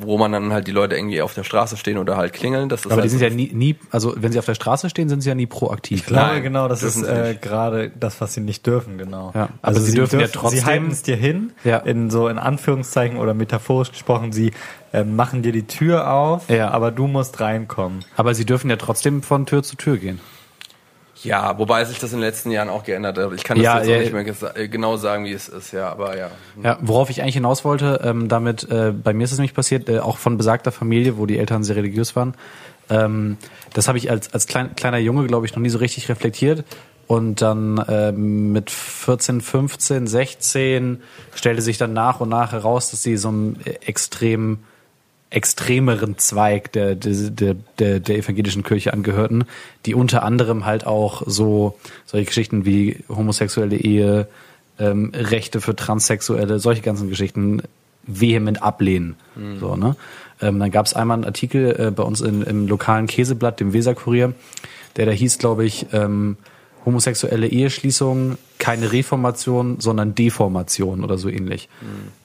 wo 0.00 0.16
man 0.16 0.30
dann 0.30 0.52
halt 0.52 0.68
die 0.68 0.70
Leute 0.72 0.94
irgendwie 0.96 1.20
auf 1.22 1.34
der 1.34 1.42
Straße 1.42 1.76
stehen 1.76 1.98
oder 1.98 2.16
halt 2.16 2.32
klingeln. 2.32 2.68
Das 2.68 2.80
ist 2.82 2.86
Aber 2.86 2.96
halt 3.02 3.04
die 3.04 3.08
sind 3.08 3.18
so- 3.18 3.24
ja 3.24 3.30
nie, 3.34 3.50
nie, 3.52 3.74
also 3.90 4.14
wenn 4.16 4.30
sie 4.30 4.38
auf 4.38 4.44
der 4.46 4.54
Straße 4.54 4.88
stehen, 4.88 5.08
sind 5.08 5.22
sie 5.22 5.28
ja 5.28 5.34
nie 5.34 5.46
proaktiv. 5.46 5.98
Ich 6.00 6.06
glaube, 6.06 6.34
Nein, 6.34 6.42
genau, 6.44 6.68
das 6.68 6.84
ist 6.84 6.98
dürfen 6.98 7.14
sie 7.24 7.30
äh, 7.30 7.34
gerade 7.34 7.90
das, 7.98 8.20
was 8.20 8.32
sie 8.32 8.40
nicht 8.40 8.64
dürfen, 8.64 8.96
genau. 8.96 9.32
Ja, 9.34 9.48
aber 9.60 9.80
sie 9.80 9.94
dürfen 9.96 10.20
ja 10.20 10.28
trotzdem- 10.28 10.60
Sie 10.60 10.64
halten 10.64 10.90
es 10.92 11.02
dir 11.02 11.16
hin, 11.16 11.52
Ja. 11.64 11.78
in 11.78 12.10
so 12.10 12.28
in 12.28 12.38
Anführungszeichen 12.38 13.18
oder 13.18 13.34
metaphorisch 13.34 13.90
gesprochen, 13.90 14.30
sie 14.30 14.52
äh, 14.92 15.04
machen 15.04 15.42
dir 15.42 15.52
die 15.52 15.66
Tür 15.66 16.10
auf, 16.12 16.48
Ja. 16.48 16.70
aber 16.70 16.90
du 16.90 17.06
musst 17.06 17.40
reinkommen. 17.40 18.04
Aber 18.16 18.34
sie 18.34 18.44
dürfen 18.46 18.70
ja 18.70 18.76
trotzdem 18.76 19.22
von 19.22 19.46
Tür 19.46 19.62
zu 19.62 19.76
Tür 19.76 19.96
gehen. 19.98 20.20
Ja, 21.24 21.58
wobei 21.58 21.84
sich 21.84 21.98
das 21.98 22.12
in 22.12 22.18
den 22.18 22.26
letzten 22.26 22.50
Jahren 22.52 22.68
auch 22.68 22.84
geändert 22.84 23.18
hat. 23.18 23.32
Ich 23.32 23.42
kann 23.42 23.56
das 23.58 23.64
Ja, 23.64 23.78
jetzt 23.78 23.88
ja, 23.88 23.96
auch 23.96 24.00
nicht 24.00 24.12
mehr 24.12 24.56
äh, 24.56 24.68
genau 24.68 24.96
sagen, 24.96 25.24
wie 25.24 25.32
es 25.32 25.48
ist, 25.48 25.72
ja, 25.72 25.90
aber 25.90 26.16
ja. 26.16 26.30
Ja, 26.62 26.78
worauf 26.80 27.10
ich 27.10 27.22
eigentlich 27.22 27.34
hinaus 27.34 27.64
wollte, 27.64 28.00
ähm, 28.04 28.28
damit, 28.28 28.70
äh, 28.70 28.92
bei 28.92 29.12
mir 29.12 29.24
ist 29.24 29.32
es 29.32 29.38
nämlich 29.38 29.54
passiert, 29.54 29.88
äh, 29.88 29.98
auch 29.98 30.18
von 30.18 30.36
besagter 30.36 30.70
Familie, 30.70 31.18
wo 31.18 31.26
die 31.26 31.38
Eltern 31.38 31.64
sehr 31.64 31.74
religiös 31.74 32.14
waren. 32.14 32.34
Ähm, 32.88 33.36
das 33.74 33.88
habe 33.88 33.98
ich 33.98 34.10
als, 34.10 34.32
als 34.32 34.46
klein, 34.46 34.76
kleiner 34.76 34.98
Junge, 34.98 35.26
glaube 35.26 35.44
ich, 35.44 35.54
noch 35.54 35.62
nie 35.62 35.70
so 35.70 35.78
richtig 35.78 36.08
reflektiert. 36.08 36.64
Und 37.08 37.40
dann 37.42 37.82
ähm, 37.88 38.52
mit 38.52 38.70
14, 38.70 39.40
15, 39.40 40.06
16 40.06 41.02
stellte 41.34 41.62
sich 41.62 41.78
dann 41.78 41.94
nach 41.94 42.20
und 42.20 42.28
nach 42.28 42.52
heraus, 42.52 42.90
dass 42.90 43.02
sie 43.02 43.16
so 43.16 43.28
einem 43.28 43.56
äh, 43.64 43.70
extrem 43.86 44.60
extremeren 45.30 46.16
Zweig 46.18 46.72
der, 46.72 46.94
der, 46.94 47.54
der, 47.78 48.00
der, 48.00 48.16
evangelischen 48.16 48.62
Kirche 48.62 48.92
angehörten, 48.92 49.44
die 49.84 49.94
unter 49.94 50.22
anderem 50.22 50.64
halt 50.64 50.86
auch 50.86 51.22
so 51.26 51.78
solche 52.06 52.26
Geschichten 52.26 52.64
wie 52.64 53.04
homosexuelle 53.08 53.76
Ehe, 53.76 54.28
ähm, 54.78 55.12
Rechte 55.14 55.60
für 55.60 55.76
Transsexuelle, 55.76 56.58
solche 56.60 56.82
ganzen 56.82 57.10
Geschichten 57.10 57.62
vehement 58.04 58.62
ablehnen. 58.62 59.16
So, 59.60 59.76
ne? 59.76 59.96
ähm, 60.40 60.58
dann 60.58 60.70
gab 60.70 60.86
es 60.86 60.94
einmal 60.94 61.16
einen 61.16 61.24
Artikel 61.24 61.78
äh, 61.78 61.90
bei 61.90 62.02
uns 62.02 62.20
in, 62.20 62.42
im 62.42 62.66
lokalen 62.66 63.06
Käseblatt, 63.06 63.60
dem 63.60 63.72
Weserkurier, 63.72 64.32
der 64.96 65.06
da 65.06 65.12
hieß, 65.12 65.38
glaube 65.38 65.64
ich, 65.64 65.86
ähm, 65.92 66.36
homosexuelle 66.84 67.46
Eheschließung, 67.46 68.38
keine 68.58 68.92
Reformation, 68.92 69.80
sondern 69.80 70.14
Deformation 70.14 71.04
oder 71.04 71.18
so 71.18 71.28
ähnlich. 71.28 71.68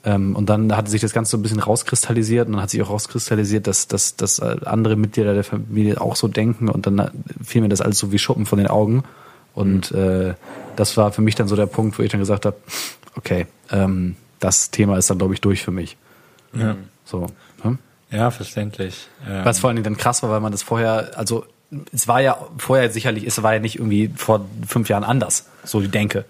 Ähm, 0.03 0.35
und 0.35 0.49
dann 0.49 0.75
hatte 0.75 0.89
sich 0.89 1.01
das 1.01 1.13
Ganze 1.13 1.31
so 1.31 1.37
ein 1.37 1.41
bisschen 1.41 1.59
rauskristallisiert 1.59 2.47
und 2.47 2.53
dann 2.53 2.61
hat 2.61 2.69
sich 2.69 2.81
auch 2.81 2.89
rauskristallisiert, 2.89 3.67
dass, 3.67 3.87
dass, 3.87 4.15
dass 4.15 4.39
andere 4.39 4.95
Mitglieder 4.95 5.33
der 5.33 5.43
Familie 5.43 5.99
auch 5.99 6.15
so 6.15 6.27
denken 6.27 6.69
und 6.69 6.87
dann 6.87 7.11
fiel 7.43 7.61
mir 7.61 7.69
das 7.69 7.81
alles 7.81 7.99
so 7.99 8.11
wie 8.11 8.19
Schuppen 8.19 8.45
von 8.45 8.57
den 8.57 8.67
Augen. 8.67 9.03
Und 9.53 9.91
äh, 9.91 10.33
das 10.75 10.97
war 10.97 11.11
für 11.11 11.21
mich 11.21 11.35
dann 11.35 11.47
so 11.47 11.55
der 11.55 11.67
Punkt, 11.67 11.99
wo 11.99 12.03
ich 12.03 12.09
dann 12.09 12.19
gesagt 12.19 12.45
habe, 12.45 12.57
okay, 13.15 13.45
ähm, 13.71 14.15
das 14.39 14.71
Thema 14.71 14.97
ist 14.97 15.09
dann, 15.09 15.17
glaube 15.17 15.33
ich, 15.33 15.41
durch 15.41 15.63
für 15.63 15.71
mich. 15.71 15.97
Ja, 16.53 16.75
So. 17.05 17.27
Ne? 17.63 17.77
ja 18.11 18.31
verständlich. 18.31 19.07
Was 19.43 19.59
vor 19.59 19.69
allen 19.69 19.77
Dingen 19.77 19.85
dann 19.85 19.97
krass 19.97 20.23
war, 20.23 20.29
weil 20.29 20.39
man 20.39 20.51
das 20.51 20.63
vorher, 20.63 21.11
also 21.15 21.45
es 21.91 22.07
war 22.07 22.21
ja 22.21 22.37
vorher 22.57 22.89
sicherlich, 22.89 23.25
es 23.25 23.41
war 23.41 23.53
ja 23.53 23.59
nicht 23.59 23.75
irgendwie 23.75 24.11
vor 24.15 24.45
fünf 24.67 24.89
Jahren 24.89 25.03
anders, 25.03 25.47
so 25.63 25.81
die 25.81 25.87
Denke. 25.87 26.25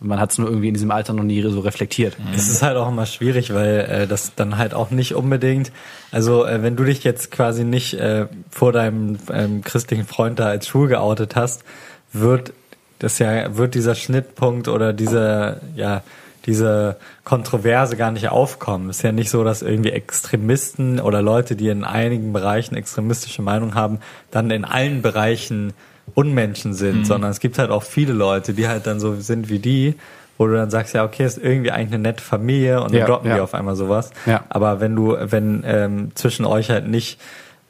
Man 0.00 0.20
hat 0.20 0.30
es 0.30 0.38
nur 0.38 0.48
irgendwie 0.48 0.68
in 0.68 0.74
diesem 0.74 0.92
Alter 0.92 1.12
noch 1.12 1.24
nie 1.24 1.42
so 1.42 1.58
reflektiert. 1.58 2.16
Es 2.32 2.48
ist 2.48 2.62
halt 2.62 2.76
auch 2.76 2.88
immer 2.88 3.04
schwierig, 3.04 3.52
weil 3.52 3.80
äh, 3.80 4.06
das 4.06 4.32
dann 4.36 4.56
halt 4.56 4.72
auch 4.72 4.90
nicht 4.90 5.14
unbedingt, 5.14 5.72
also 6.12 6.44
äh, 6.46 6.62
wenn 6.62 6.76
du 6.76 6.84
dich 6.84 7.02
jetzt 7.02 7.32
quasi 7.32 7.64
nicht 7.64 7.94
äh, 7.94 8.26
vor 8.48 8.72
deinem 8.72 9.18
ähm, 9.32 9.62
christlichen 9.62 10.06
Freund 10.06 10.38
da 10.38 10.46
als 10.46 10.68
schwul 10.68 10.86
geoutet 10.86 11.34
hast, 11.34 11.64
wird 12.12 12.52
das 13.00 13.18
ja, 13.18 13.56
wird 13.56 13.74
dieser 13.74 13.94
Schnittpunkt 13.94 14.68
oder 14.68 14.92
diese, 14.92 15.60
ja, 15.74 16.02
diese 16.46 16.96
Kontroverse 17.24 17.96
gar 17.96 18.10
nicht 18.10 18.28
aufkommen. 18.28 18.90
Es 18.90 18.98
ist 18.98 19.02
ja 19.02 19.12
nicht 19.12 19.30
so, 19.30 19.44
dass 19.44 19.62
irgendwie 19.62 19.90
Extremisten 19.90 21.00
oder 21.00 21.22
Leute, 21.22 21.56
die 21.56 21.68
in 21.68 21.84
einigen 21.84 22.32
Bereichen 22.32 22.74
extremistische 22.74 23.42
Meinung 23.42 23.74
haben, 23.74 23.98
dann 24.30 24.50
in 24.50 24.64
allen 24.64 25.02
Bereichen 25.02 25.72
Unmenschen 26.14 26.72
sind, 26.74 27.06
sondern 27.06 27.30
es 27.30 27.38
gibt 27.40 27.58
halt 27.58 27.70
auch 27.70 27.82
viele 27.82 28.12
Leute, 28.12 28.54
die 28.54 28.66
halt 28.66 28.86
dann 28.86 28.98
so 28.98 29.16
sind 29.16 29.50
wie 29.50 29.58
die, 29.58 29.94
wo 30.38 30.46
du 30.46 30.54
dann 30.54 30.70
sagst, 30.70 30.94
ja, 30.94 31.04
okay, 31.04 31.26
ist 31.26 31.36
irgendwie 31.36 31.70
eigentlich 31.70 31.92
eine 31.94 32.02
nette 32.02 32.22
Familie 32.22 32.80
und 32.80 32.92
dann 32.92 33.00
Ja, 33.00 33.06
droppen 33.06 33.28
ja. 33.28 33.36
die 33.36 33.40
auf 33.42 33.54
einmal 33.54 33.76
sowas. 33.76 34.10
Ja. 34.24 34.44
Aber 34.48 34.80
wenn 34.80 34.96
du, 34.96 35.16
wenn 35.20 35.64
ähm, 35.66 36.12
zwischen 36.14 36.46
euch 36.46 36.70
halt 36.70 36.88
nicht 36.88 37.20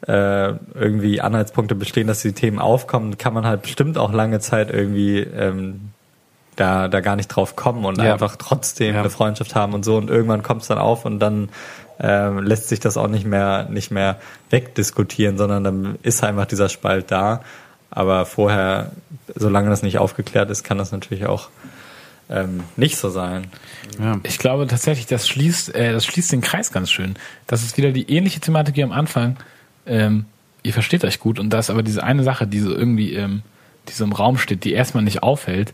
äh, 0.07 0.53
irgendwie 0.75 1.21
Anhaltspunkte 1.21 1.75
bestehen, 1.75 2.07
dass 2.07 2.23
die 2.23 2.33
Themen 2.33 2.59
aufkommen, 2.61 3.19
kann 3.19 3.35
man 3.35 3.45
halt 3.45 3.63
bestimmt 3.63 3.99
auch 3.99 4.13
lange 4.13 4.39
Zeit 4.39 4.71
irgendwie 4.71 5.19
ähm, 5.19 5.91
da, 6.59 6.89
da 6.89 7.01
gar 7.01 7.17
nicht 7.17 7.29
drauf 7.29 7.57
kommen 7.57 7.85
und 7.85 7.99
Ja. 7.99 8.13
einfach 8.13 8.37
trotzdem 8.37 8.95
Ja. 8.95 9.01
eine 9.01 9.11
Freundschaft 9.11 9.55
haben 9.55 9.75
und 9.75 9.85
so 9.85 9.97
und 9.97 10.11
irgendwann 10.11 10.43
kommt 10.43 10.63
es 10.63 10.69
dann 10.69 10.79
auf 10.79 11.05
und 11.05 11.19
dann 11.21 11.49
ähm, 12.01 12.39
lässt 12.45 12.69
sich 12.69 12.79
das 12.81 12.97
auch 12.97 13.09
nicht 13.09 13.27
mehr 13.27 13.67
nicht 13.71 13.91
mehr 13.91 14.21
wegdiskutieren, 14.51 15.37
sondern 15.37 15.65
dann 15.65 15.99
ist 16.03 16.23
einfach 16.23 16.47
dieser 16.47 16.69
Spalt 16.69 17.11
da. 17.11 17.43
Aber 17.91 18.27
vorher, 18.27 18.93
solange 19.35 19.71
das 19.71 19.83
nicht 19.83 19.99
aufgeklärt 19.99 20.51
ist, 20.51 20.63
kann 20.63 20.79
das 20.79 20.93
natürlich 20.93 21.27
auch 21.27 21.49
ähm, 22.31 22.63
nicht 22.77 22.99
so 22.99 23.09
sein. 23.09 23.47
Ja. 23.99 24.21
Ich 24.23 24.39
glaube 24.39 24.67
tatsächlich, 24.67 25.07
das 25.07 25.27
schließt, 25.27 25.75
äh, 25.75 25.93
das 25.93 26.05
schließt 26.05 26.31
den 26.31 26.41
Kreis 26.43 26.71
ganz 26.71 26.91
schön. 26.91 27.17
Das 27.47 27.63
ist 27.63 27.77
wieder 27.79 27.91
die 27.91 28.11
ähnliche 28.13 28.39
Thematik 28.41 28.77
wie 28.77 28.85
am 28.85 28.93
Anfang. 28.93 29.37
Ähm, 29.87 30.27
ihr 30.63 30.75
versteht 30.75 31.05
euch 31.05 31.19
gut 31.19 31.39
und 31.39 31.51
da 31.51 31.59
ist 31.59 31.71
aber 31.71 31.83
diese 31.83 32.05
eine 32.05 32.23
Sache, 32.25 32.47
die 32.47 32.61
so 32.61 32.71
irgendwie, 32.75 33.15
ähm, 33.15 33.43
die 33.89 33.93
so 33.95 34.05
im 34.05 34.13
Raum 34.13 34.37
steht, 34.39 34.65
die 34.65 34.73
erstmal 34.75 35.03
nicht 35.03 35.23
auffällt. 35.23 35.73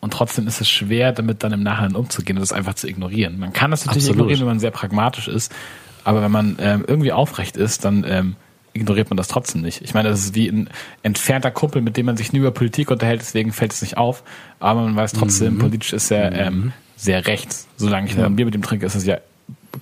Und 0.00 0.12
trotzdem 0.12 0.46
ist 0.46 0.60
es 0.60 0.68
schwer, 0.68 1.12
damit 1.12 1.44
dann 1.44 1.52
im 1.52 1.62
Nachhinein 1.62 1.94
umzugehen 1.94 2.38
und 2.38 2.40
das 2.40 2.52
einfach 2.52 2.74
zu 2.74 2.88
ignorieren. 2.88 3.38
Man 3.38 3.52
kann 3.52 3.70
das 3.70 3.84
natürlich 3.84 4.04
Absolut. 4.04 4.16
ignorieren, 4.16 4.40
wenn 4.40 4.46
man 4.48 4.60
sehr 4.60 4.70
pragmatisch 4.70 5.28
ist, 5.28 5.52
aber 6.04 6.22
wenn 6.22 6.30
man 6.30 6.56
ähm, 6.58 6.84
irgendwie 6.86 7.12
aufrecht 7.12 7.56
ist, 7.58 7.84
dann 7.84 8.04
ähm, 8.08 8.36
ignoriert 8.72 9.10
man 9.10 9.16
das 9.16 9.28
trotzdem 9.28 9.60
nicht. 9.60 9.82
Ich 9.82 9.94
meine, 9.94 10.08
das 10.08 10.20
ist 10.20 10.34
wie 10.34 10.48
ein 10.48 10.70
entfernter 11.02 11.50
Kumpel, 11.50 11.82
mit 11.82 11.96
dem 11.96 12.06
man 12.06 12.16
sich 12.16 12.32
nie 12.32 12.38
über 12.38 12.50
Politik 12.50 12.90
unterhält, 12.90 13.20
deswegen 13.20 13.52
fällt 13.52 13.72
es 13.72 13.82
nicht 13.82 13.98
auf. 13.98 14.22
Aber 14.58 14.82
man 14.82 14.96
weiß 14.96 15.12
trotzdem, 15.12 15.58
politisch 15.58 15.92
ist 15.92 16.10
er 16.10 16.32
ähm, 16.32 16.72
sehr 16.96 17.26
rechts. 17.26 17.68
Solange 17.76 18.08
ich 18.08 18.16
nur 18.16 18.26
ein 18.26 18.36
Bier 18.36 18.46
mit 18.46 18.54
ihm 18.54 18.62
trinke, 18.62 18.86
ist 18.86 18.94
es 18.94 19.04
ja, 19.04 19.18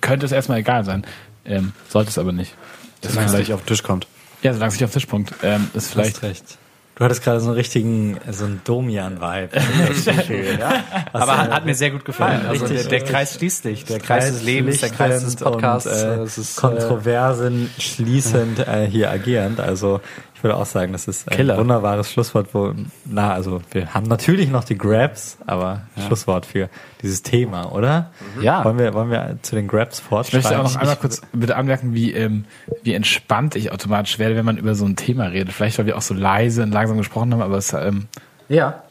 könnte 0.01 0.25
es 0.25 0.31
erstmal 0.31 0.59
egal 0.59 0.83
sein. 0.83 1.05
Ähm, 1.45 1.73
sollte 1.87 2.09
es 2.09 2.17
aber 2.17 2.31
nicht. 2.31 2.55
Solange 3.01 3.27
es 3.27 3.33
nicht 3.33 3.53
auf 3.53 3.61
den 3.61 3.67
Tisch 3.67 3.83
kommt. 3.83 4.07
ja, 4.41 4.53
solange 4.53 4.69
es 4.69 4.75
nicht 4.75 4.83
auf 4.83 4.91
den 4.91 4.99
Tisch 4.99 5.09
kommt, 5.09 5.33
ähm, 5.43 5.69
ist 5.73 5.91
vielleicht, 5.91 6.17
Hast 6.17 6.23
recht. 6.23 6.57
Du 6.99 7.05
hattest 7.05 7.23
gerade 7.23 7.39
so 7.39 7.47
einen 7.47 7.55
richtigen, 7.55 8.17
so 8.29 8.43
einen 8.43 8.59
Domian-Vibe. 8.65 9.51
Aber 11.13 11.37
hat, 11.37 11.49
hat 11.49 11.65
mir 11.65 11.73
sehr 11.73 11.91
gut 11.91 12.03
gefallen. 12.03 12.41
Ja, 12.43 12.49
also 12.49 12.65
der, 12.65 12.75
richtig, 12.75 12.89
der 12.89 12.99
Kreis 13.05 13.35
schließt 13.35 13.63
sich. 13.63 13.85
Der 13.85 13.99
Kreis 13.99 14.29
des 14.29 14.43
Lebens, 14.43 14.81
der 14.81 14.89
Kreis 14.89 15.23
des 15.23 15.37
Podcasts. 15.37 15.87
Und, 15.87 16.19
äh, 16.19 16.23
ist, 16.25 16.57
äh, 16.57 16.59
Kontroversen 16.59 17.69
schließend 17.79 18.67
äh, 18.67 18.85
hier 18.85 19.09
agierend. 19.11 19.61
Also 19.61 20.01
ich 20.39 20.43
würde 20.45 20.55
auch 20.55 20.65
sagen, 20.65 20.93
das 20.93 21.05
ist 21.09 21.29
ein 21.29 21.35
Killer. 21.35 21.57
wunderbares 21.57 22.09
Schlusswort, 22.13 22.53
wo, 22.53 22.73
na, 23.03 23.33
also 23.33 23.61
wir 23.71 23.93
haben 23.93 24.07
natürlich 24.07 24.49
noch 24.49 24.63
die 24.63 24.77
Grabs, 24.77 25.37
aber 25.45 25.81
Schlusswort 26.07 26.45
für 26.45 26.69
dieses 27.01 27.23
Thema, 27.23 27.73
oder? 27.73 28.11
Ja. 28.39 28.63
Wollen 28.63 28.77
wir, 28.77 28.93
wollen 28.93 29.11
wir 29.11 29.37
zu 29.41 29.55
den 29.55 29.67
Grabs 29.67 29.99
Ich 29.99 30.05
fortschreiten? 30.05 30.49
möchte 30.49 30.57
auch 30.57 30.63
noch 30.63 30.79
einmal 30.79 30.95
kurz 30.95 31.21
bitte 31.33 31.57
anmerken, 31.57 31.93
wie, 31.93 32.13
ähm, 32.13 32.45
wie 32.83 32.93
entspannt 32.93 33.57
ich 33.57 33.73
automatisch 33.73 34.17
werde, 34.17 34.37
wenn 34.37 34.45
man 34.45 34.55
über 34.55 34.75
so 34.75 34.85
ein 34.85 34.95
Thema 34.95 35.25
redet. 35.25 35.51
Vielleicht, 35.51 35.77
weil 35.77 35.87
wir 35.87 35.97
auch 35.97 36.01
so 36.01 36.13
leise 36.13 36.63
und 36.63 36.71
langsam 36.71 36.97
gesprochen 36.97 37.33
haben, 37.33 37.41
aber 37.41 37.57
es 37.57 37.73
ähm, 37.73 38.07
ja. 38.47 38.83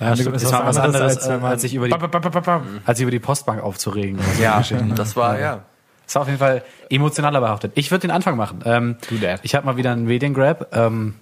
ja, 0.00 0.16
stimmt, 0.16 0.36
Das 0.36 0.42
ist 0.42 0.52
war 0.52 0.64
was 0.64 0.78
anderes, 0.78 1.18
als, 1.18 1.28
wenn 1.28 1.42
man 1.42 1.50
als 1.50 1.60
sich 1.60 1.74
über 1.74 1.86
die, 1.86 1.92
als 1.92 2.96
sich 2.96 3.02
über 3.02 3.10
die 3.10 3.18
Postbank 3.18 3.62
aufzuregen. 3.62 4.18
Ja, 4.40 4.62
das 4.96 5.16
war, 5.16 5.38
ja. 5.38 5.64
Das 6.08 6.14
war 6.14 6.22
auf 6.22 6.28
jeden 6.28 6.40
Fall 6.40 6.62
emotionaler 6.88 7.38
behaftet. 7.40 7.72
Ich 7.74 7.90
würde 7.90 8.00
den 8.06 8.10
Anfang 8.10 8.34
machen. 8.38 8.60
Ähm, 8.64 8.96
Do 9.10 9.16
that. 9.18 9.40
ich 9.42 9.54
habe 9.54 9.66
mal 9.66 9.76
wieder 9.76 9.92
einen 9.92 10.06
Mediengrab. 10.06 10.74
Ähm, 10.74 11.14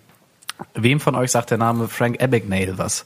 wem 0.74 1.00
von 1.00 1.16
euch 1.16 1.32
sagt 1.32 1.50
der 1.50 1.58
Name 1.58 1.88
Frank 1.88 2.22
Abagnale 2.22 2.78
was? 2.78 3.04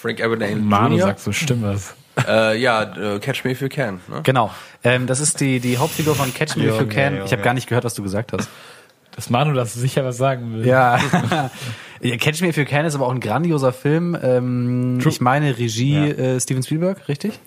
Frank 0.00 0.22
Aberdale 0.22 0.54
Manu 0.56 0.98
sagt 0.98 1.18
so, 1.18 1.32
stimmt 1.32 1.64
was. 1.64 1.94
Äh, 2.28 2.56
ja, 2.60 2.82
äh, 2.82 3.18
Catch 3.18 3.42
Me 3.44 3.50
If 3.50 3.60
You 3.62 3.68
Can. 3.68 4.00
Ne? 4.06 4.20
Genau. 4.22 4.52
Ähm, 4.84 5.08
das 5.08 5.18
ist 5.18 5.40
die, 5.40 5.58
die 5.58 5.78
Hauptfigur 5.78 6.14
von 6.14 6.32
Catch 6.32 6.56
Me 6.56 6.66
If 6.66 6.80
You 6.80 6.86
Can. 6.86 7.24
Ich 7.24 7.32
habe 7.32 7.42
gar 7.42 7.54
nicht 7.54 7.68
gehört, 7.68 7.84
was 7.84 7.94
du 7.94 8.02
gesagt 8.04 8.32
hast. 8.32 8.48
Dass 9.16 9.28
Manu 9.28 9.52
das 9.54 9.74
sicher 9.74 10.04
was 10.04 10.16
sagen 10.18 10.54
will. 10.54 10.66
Ja. 10.66 10.98
Ja, 12.04 12.16
Catch 12.16 12.40
Me 12.42 12.48
If 12.48 12.56
You 12.56 12.64
Can 12.64 12.84
ist 12.84 12.96
aber 12.96 13.06
auch 13.06 13.12
ein 13.12 13.20
grandioser 13.20 13.72
Film. 13.72 14.18
Ähm, 14.20 14.98
ich 15.06 15.20
meine 15.20 15.56
Regie 15.56 15.94
Ja. 16.08 16.34
äh, 16.34 16.40
Steven 16.40 16.60
Spielberg, 16.64 17.06
richtig? 17.08 17.38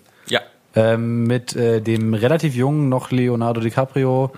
Ähm, 0.78 1.24
mit 1.24 1.56
äh, 1.56 1.82
dem 1.82 2.14
relativ 2.14 2.54
jungen 2.54 2.90
noch 2.90 3.10
Leonardo 3.10 3.62
DiCaprio, 3.62 4.34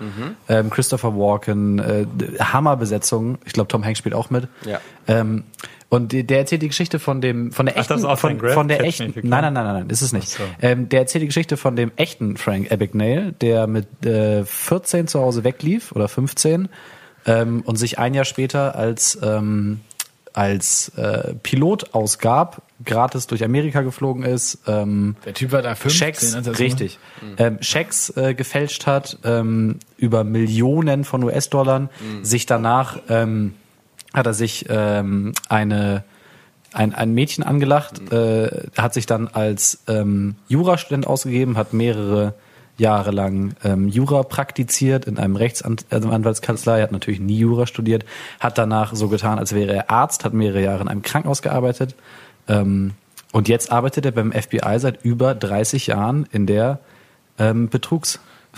ähm, 0.48 0.70
Christopher 0.70 1.16
Walken, 1.16 1.78
äh, 1.80 2.06
Hammerbesetzung. 2.38 3.38
Ich 3.44 3.54
glaube, 3.54 3.66
Tom 3.66 3.84
Hanks 3.84 3.98
spielt 3.98 4.14
auch 4.14 4.30
mit. 4.30 4.46
Ja. 4.64 4.80
Ähm, 5.08 5.44
und 5.90 6.12
der 6.12 6.38
erzählt 6.38 6.60
die 6.60 6.68
Geschichte 6.68 6.98
von 6.98 7.20
dem, 7.22 7.50
von 7.50 7.64
der 7.64 7.74
Ach, 7.76 7.80
echten, 7.80 8.16
von, 8.16 8.40
von 8.40 8.68
der 8.68 8.84
echten, 8.84 9.14
nein, 9.22 9.42
nein, 9.42 9.54
nein, 9.54 9.64
nein, 9.64 9.74
nein, 9.74 9.90
ist 9.90 10.02
es 10.02 10.12
nicht. 10.12 10.28
So. 10.28 10.42
Ähm, 10.60 10.88
der 10.90 11.00
erzählt 11.00 11.22
die 11.22 11.28
Geschichte 11.28 11.56
von 11.56 11.76
dem 11.76 11.92
echten 11.96 12.36
Frank 12.36 12.70
Abagnale, 12.70 13.32
der 13.32 13.66
mit 13.66 14.04
äh, 14.04 14.44
14 14.44 15.08
zu 15.08 15.20
Hause 15.20 15.44
weglief 15.44 15.92
oder 15.92 16.08
15 16.08 16.68
ähm, 17.24 17.62
und 17.64 17.76
sich 17.76 17.98
ein 17.98 18.12
Jahr 18.12 18.26
später 18.26 18.74
als 18.74 19.18
ähm, 19.22 19.80
als 20.38 20.90
äh, 20.90 21.34
Pilot 21.42 21.94
ausgab, 21.94 22.62
gratis 22.84 23.26
durch 23.26 23.42
Amerika 23.42 23.82
geflogen 23.82 24.22
ist, 24.22 24.58
ähm, 24.68 25.16
Der 25.24 25.34
Typ 25.34 25.50
war 25.50 25.62
da 25.62 25.74
15. 25.74 25.98
Schecks, 25.98 26.60
richtig, 26.60 27.00
ähm, 27.38 27.58
Schecks 27.60 28.16
äh, 28.16 28.34
gefälscht 28.34 28.86
hat 28.86 29.18
ähm, 29.24 29.80
über 29.96 30.22
Millionen 30.22 31.02
von 31.02 31.24
US-Dollar. 31.24 31.90
Sich 32.22 32.46
danach 32.46 33.00
ähm, 33.08 33.54
hat 34.14 34.26
er 34.26 34.34
sich 34.34 34.66
ähm, 34.68 35.32
eine 35.48 36.04
ein, 36.72 36.94
ein 36.94 37.14
Mädchen 37.14 37.42
angelacht, 37.42 38.12
äh, 38.12 38.68
hat 38.76 38.94
sich 38.94 39.06
dann 39.06 39.26
als 39.26 39.82
ähm, 39.88 40.36
Jurastudent 40.46 41.06
ausgegeben, 41.06 41.56
hat 41.56 41.72
mehrere 41.72 42.34
Jahre 42.78 43.10
lang 43.10 43.54
ähm, 43.64 43.88
Jura 43.88 44.22
praktiziert 44.22 45.04
in 45.04 45.18
einem 45.18 45.36
Rechtsanwaltskanzlei, 45.36 46.82
hat 46.82 46.92
natürlich 46.92 47.20
nie 47.20 47.38
Jura 47.38 47.66
studiert, 47.66 48.04
hat 48.40 48.56
danach 48.56 48.94
so 48.94 49.08
getan, 49.08 49.38
als 49.38 49.54
wäre 49.54 49.74
er 49.74 49.90
Arzt, 49.90 50.24
hat 50.24 50.32
mehrere 50.32 50.62
Jahre 50.62 50.82
in 50.82 50.88
einem 50.88 51.02
Krankenhaus 51.02 51.42
gearbeitet 51.42 51.94
ähm, 52.48 52.92
und 53.32 53.48
jetzt 53.48 53.70
arbeitet 53.70 54.06
er 54.06 54.12
beim 54.12 54.32
FBI 54.32 54.78
seit 54.78 55.04
über 55.04 55.34
30 55.34 55.88
Jahren 55.88 56.26
in 56.32 56.46
der 56.46 56.78
ähm, 57.38 57.68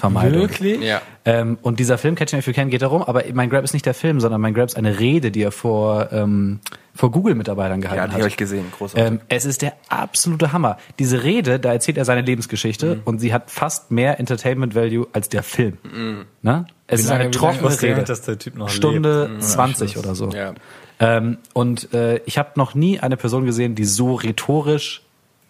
Betrugsvermeidung. 0.01 0.41
Wirklich? 0.41 0.81
Ja. 0.83 1.03
Ähm, 1.25 1.59
und 1.63 1.79
dieser 1.81 1.99
Film, 1.99 2.15
Catch 2.15 2.33
Me 2.33 2.39
If 2.39 2.47
You 2.47 2.53
Can, 2.53 2.71
geht 2.71 2.83
darum, 2.83 3.03
aber 3.03 3.23
mein 3.35 3.51
Grab 3.51 3.63
ist 3.65 3.73
nicht 3.75 3.87
der 3.87 3.95
Film, 3.95 4.21
sondern 4.21 4.41
mein 4.41 4.55
Grab 4.55 4.67
ist 4.67 4.77
eine 4.77 4.99
Rede, 4.99 5.31
die 5.31 5.43
er 5.43 5.53
vor, 5.53 6.09
ähm, 6.13 6.61
vor 6.95 7.11
Google-Mitarbeitern 7.11 7.81
gehalten 7.81 7.99
Ja, 8.01 8.07
die 8.07 8.13
hat. 8.15 8.19
habe 8.21 8.29
ich 8.29 8.37
gesehen. 8.37 8.67
Großartig. 8.77 9.07
Ähm, 9.13 9.21
es 9.29 9.45
ist 9.45 9.63
der 9.63 9.75
absolute 9.89 10.53
Hammer. 10.53 10.79
Diese 10.99 11.23
Rede, 11.23 11.61
da 11.61 11.73
erzählt 11.73 11.99
er 11.99 12.05
seine 12.05 12.23
Lebensgeschichte 12.23 12.97
Mhm. 12.97 13.03
und 13.05 13.19
sie 13.21 13.33
hat 13.33 13.51
fast 13.51 13.91
mehr 13.91 14.19
Entertainment 14.19 14.75
Value 14.75 15.07
als 15.13 15.29
der 15.29 15.43
Film. 15.43 15.79
Mhm. 15.83 16.25
Ne? 16.43 16.67
Es 16.87 17.01
Wie 17.01 17.03
ist 17.05 17.09
lange- 17.11 17.21
eine 17.25 17.31
trockene 17.31 17.83
Rede. 17.83 18.03
dass 18.05 18.23
der 18.23 18.39
Typ 18.39 18.57
noch 18.57 18.69
Stunde 18.69 19.29
lebt. 19.31 19.43
20 19.45 19.99
oder 19.99 20.15
so. 20.15 20.31
ja. 20.31 20.55
Ähm, 21.03 21.39
und 21.55 21.95
äh, 21.95 22.21
ich 22.27 22.37
habe 22.37 22.51
noch 22.57 22.75
nie 22.75 23.01
eine 23.01 23.17
Person 23.17 23.47
gesehen, 23.47 23.75
die 23.75 23.85
so 23.87 24.17
rhetorisch 24.17 25.01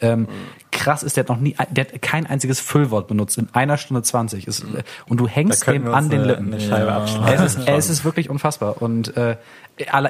ähm, 0.01 0.27
krass 0.71 1.03
ist. 1.03 1.17
Der 1.17 1.25
hat 1.25 1.29
noch 1.29 1.41
nie, 1.41 1.55
der 1.71 1.85
hat 1.87 2.03
kein 2.03 2.27
einziges 2.27 2.61
Füllwort 2.61 3.09
benutzt 3.09 3.37
in 3.39 3.49
einer 3.53 3.77
Stunde 3.77 4.03
20. 4.03 4.47
Ist, 4.47 4.61
äh, 4.63 4.83
und 5.09 5.19
du 5.19 5.27
hängst 5.29 5.67
dem 5.67 5.93
an 5.93 6.09
den 6.11 6.21
eine- 6.21 6.29
Lippen. 6.29 6.55
eine 6.73 6.93
abschneiden. 6.93 7.45
Es 7.45 7.57
ist, 7.57 7.69
es 7.69 7.91
ist 7.91 8.05
wirklich 8.05 8.31
unfassbar. 8.31 8.81
Und 8.83 9.17
äh, 9.17 9.37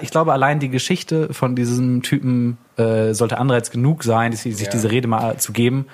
ich 0.03 0.11
glaube, 0.11 0.33
allein 0.33 0.59
die 0.61 0.69
Geschichte 0.69 1.33
von 1.33 1.55
diesem 1.57 2.03
Typen 2.03 2.59
äh, 2.77 3.15
sollte 3.15 3.39
Anreiz 3.39 3.71
genug 3.71 4.03
sein, 4.05 4.33
sich, 4.33 4.57
sich 4.57 4.67
Ja. 4.67 4.73
diese 4.73 4.91
Rede 4.91 5.07
mal 5.09 5.37
zu 5.39 5.53
geben. 5.53 5.87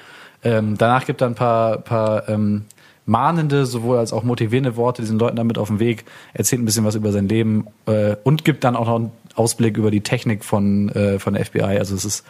Ähm, 0.43 0.77
danach 0.79 1.05
gibt 1.07 1.21
er 1.21 1.27
ein 1.29 1.35
paar, 1.35 1.79
paar 1.79 2.29
ähm, 2.29 2.65
mahnende, 3.05 3.67
sowohl 3.67 3.99
als 3.99 4.13
auch 4.13 4.23
motivierende 4.25 4.77
Worte 4.77 5.03
diesen 5.03 5.19
Leuten 5.19 5.37
damit 5.37 5.59
auf 5.59 5.69
den 5.69 5.79
Weg, 5.79 6.05
erzählt 6.35 6.61
ein 6.61 6.65
bisschen 6.65 6.85
was 6.85 6.95
über 6.95 7.13
sein 7.13 7.29
Leben 7.29 7.67
äh, 7.87 8.17
und 8.25 8.45
gibt 8.45 8.65
dann 8.65 8.77
auch 8.77 8.87
noch 8.87 8.97
einen 8.97 9.11
Ausblick 9.35 9.77
über 9.77 9.91
die 9.91 10.01
Technik 10.01 10.45
von, 10.45 10.89
äh, 10.91 11.19
von 11.19 11.35
der 11.35 11.45
FBI. 11.45 11.63
Also 11.79 11.95
es 11.95 12.05
ist 12.05 12.25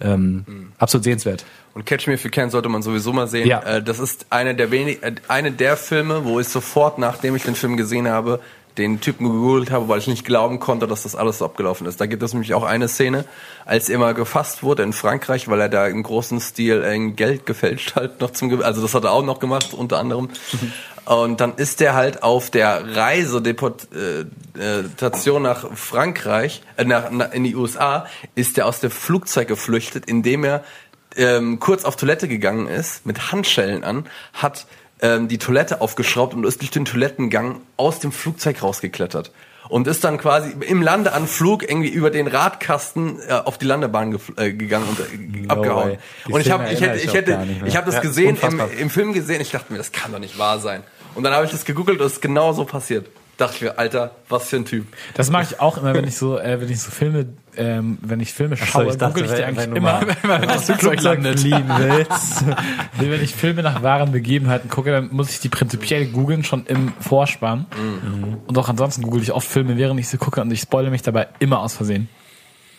ähm, 0.00 0.72
absolut 0.78 1.04
sehenswert. 1.04 1.44
Und 1.74 1.86
Catch 1.86 2.06
Me 2.08 2.14
If 2.14 2.24
You 2.24 2.30
Can 2.30 2.50
sollte 2.50 2.68
man 2.68 2.82
sowieso 2.82 3.12
mal 3.12 3.28
sehen. 3.28 3.46
Ja. 3.46 3.60
Äh, 3.62 3.82
das 3.82 3.98
ist 4.00 4.26
eine 4.30 4.54
der 4.54 4.70
wenig, 4.70 5.02
äh, 5.02 5.14
eine 5.28 5.52
der 5.52 5.76
Filme, 5.76 6.24
wo 6.24 6.40
ich 6.40 6.48
sofort, 6.48 6.98
nachdem 6.98 7.36
ich 7.36 7.42
den 7.44 7.54
Film 7.54 7.76
gesehen 7.76 8.08
habe, 8.08 8.40
den 8.78 9.00
Typen 9.00 9.24
gegoogelt 9.26 9.70
habe, 9.72 9.88
weil 9.88 9.98
ich 9.98 10.06
nicht 10.06 10.24
glauben 10.24 10.58
konnte, 10.60 10.86
dass 10.86 11.02
das 11.02 11.14
alles 11.16 11.38
so 11.38 11.44
abgelaufen 11.44 11.86
ist. 11.86 12.00
Da 12.00 12.06
gibt 12.06 12.22
es 12.22 12.32
nämlich 12.32 12.54
auch 12.54 12.62
eine 12.62 12.88
Szene, 12.88 13.24
als 13.66 13.88
er 13.88 13.98
mal 13.98 14.14
gefasst 14.14 14.62
wurde 14.62 14.84
in 14.84 14.92
Frankreich, 14.92 15.48
weil 15.48 15.60
er 15.60 15.68
da 15.68 15.86
im 15.88 16.02
großen 16.02 16.40
Stil 16.40 16.82
äh, 16.84 17.10
Geld 17.10 17.46
gefälscht 17.46 17.94
hat, 17.96 18.20
noch 18.20 18.30
zum, 18.30 18.48
Ge- 18.48 18.62
also 18.62 18.80
das 18.80 18.94
hat 18.94 19.04
er 19.04 19.12
auch 19.12 19.24
noch 19.24 19.38
gemacht, 19.40 19.74
unter 19.74 19.98
anderem. 19.98 20.28
Und 21.10 21.40
dann 21.40 21.54
ist 21.56 21.82
er 21.82 21.94
halt 21.94 22.22
auf 22.22 22.50
der 22.50 22.94
Reise 22.94 23.42
Deportation 23.42 25.42
nach 25.42 25.66
Frankreich, 25.74 26.62
äh, 26.76 26.84
nach, 26.84 27.10
nach, 27.10 27.32
in 27.32 27.42
die 27.42 27.56
USA, 27.56 28.06
ist 28.36 28.56
er 28.58 28.66
aus 28.66 28.78
dem 28.78 28.92
Flugzeug 28.92 29.48
geflüchtet, 29.48 30.04
indem 30.06 30.44
er 30.44 30.62
ähm, 31.16 31.58
kurz 31.58 31.84
auf 31.84 31.96
Toilette 31.96 32.28
gegangen 32.28 32.68
ist, 32.68 33.06
mit 33.06 33.32
Handschellen 33.32 33.82
an, 33.82 34.06
hat 34.34 34.66
ähm, 35.02 35.26
die 35.26 35.38
Toilette 35.38 35.80
aufgeschraubt 35.80 36.32
und 36.32 36.44
ist 36.44 36.60
durch 36.60 36.70
den 36.70 36.84
Toilettengang 36.84 37.60
aus 37.76 37.98
dem 37.98 38.12
Flugzeug 38.12 38.62
rausgeklettert. 38.62 39.32
Und 39.68 39.88
ist 39.88 40.04
dann 40.04 40.16
quasi 40.16 40.52
im 40.60 40.80
Landeanflug 40.80 41.68
irgendwie 41.68 41.90
über 41.90 42.10
den 42.10 42.28
Radkasten 42.28 43.18
äh, 43.28 43.32
auf 43.32 43.58
die 43.58 43.66
Landebahn 43.66 44.16
äh, 44.36 44.52
gegangen 44.52 44.86
und 44.88 45.00
äh, 45.00 45.48
abgehauen. 45.48 45.90
way. 45.90 45.98
Die 46.28 46.32
Und 46.32 46.40
ich 46.40 46.52
habe 46.52 46.72
ich 46.72 46.80
hätte 46.80 47.00
ich 47.00 47.12
hätte 47.12 47.48
ich 47.64 47.76
habe 47.76 47.86
das 47.86 47.96
Ja, 47.96 48.00
gesehen 48.00 48.38
im, 48.40 48.60
im 48.78 48.90
Film 48.90 49.12
gesehen. 49.12 49.40
Ich 49.40 49.50
dachte 49.50 49.72
mir, 49.72 49.78
das 49.78 49.90
kann 49.90 50.12
doch 50.12 50.20
nicht 50.20 50.38
wahr 50.38 50.60
sein. 50.60 50.84
Und 51.14 51.24
dann 51.24 51.32
habe 51.32 51.44
ich 51.44 51.50
das 51.50 51.64
gegoogelt 51.64 52.00
und 52.00 52.06
es 52.06 52.14
ist 52.14 52.22
genau 52.22 52.52
so 52.52 52.64
passiert. 52.64 53.06
Dachte 53.36 53.54
ich 53.56 53.62
mir, 53.62 53.78
Alter, 53.78 54.10
was 54.28 54.48
für 54.50 54.56
ein 54.56 54.66
Typ. 54.66 54.86
Das 55.14 55.30
mache 55.30 55.44
ich 55.44 55.60
auch 55.60 55.78
immer, 55.78 55.94
wenn 55.94 56.06
ich 56.06 56.14
so, 56.18 56.38
äh, 56.38 56.60
wenn 56.60 56.68
ich 56.70 56.78
so 56.82 56.90
Filme, 56.90 57.24
ähm, 57.56 57.96
wenn 58.02 58.20
ich 58.20 58.34
Filme 58.34 58.54
so, 58.56 58.66
schaue, 58.66 58.88
ich 58.88 58.96
dachte, 58.98 59.14
google 59.14 59.24
ich 59.24 59.30
die 59.32 59.38
wenn- 59.38 59.44
eigentlich 59.58 59.66
immer, 59.76 60.02
wenn 60.22 60.28
man 60.46 60.58
Flugzeug 60.60 61.00
landet. 61.00 61.40
fliehen 61.40 61.64
willst. 61.78 62.44
Nee, 63.00 63.10
wenn 63.10 63.22
ich 63.24 63.34
Filme 63.34 63.62
nach 63.62 63.82
wahren 63.82 64.12
Begebenheiten 64.12 64.68
gucke, 64.68 64.90
dann 64.90 65.08
muss 65.10 65.30
ich 65.30 65.40
die 65.40 65.48
prinzipiell 65.48 66.06
googeln, 66.08 66.44
schon 66.44 66.66
im 66.66 66.92
Vorspann. 67.00 67.64
Mhm. 67.78 68.38
Und 68.46 68.58
auch 68.58 68.68
ansonsten 68.68 69.00
google 69.02 69.22
ich 69.22 69.32
oft 69.32 69.48
Filme, 69.48 69.78
während 69.78 69.98
ich 70.00 70.08
sie 70.08 70.18
gucke 70.18 70.42
und 70.42 70.50
ich 70.50 70.60
spoile 70.60 70.90
mich 70.90 71.00
dabei 71.00 71.28
immer 71.38 71.60
aus 71.60 71.72
Versehen. 71.74 72.10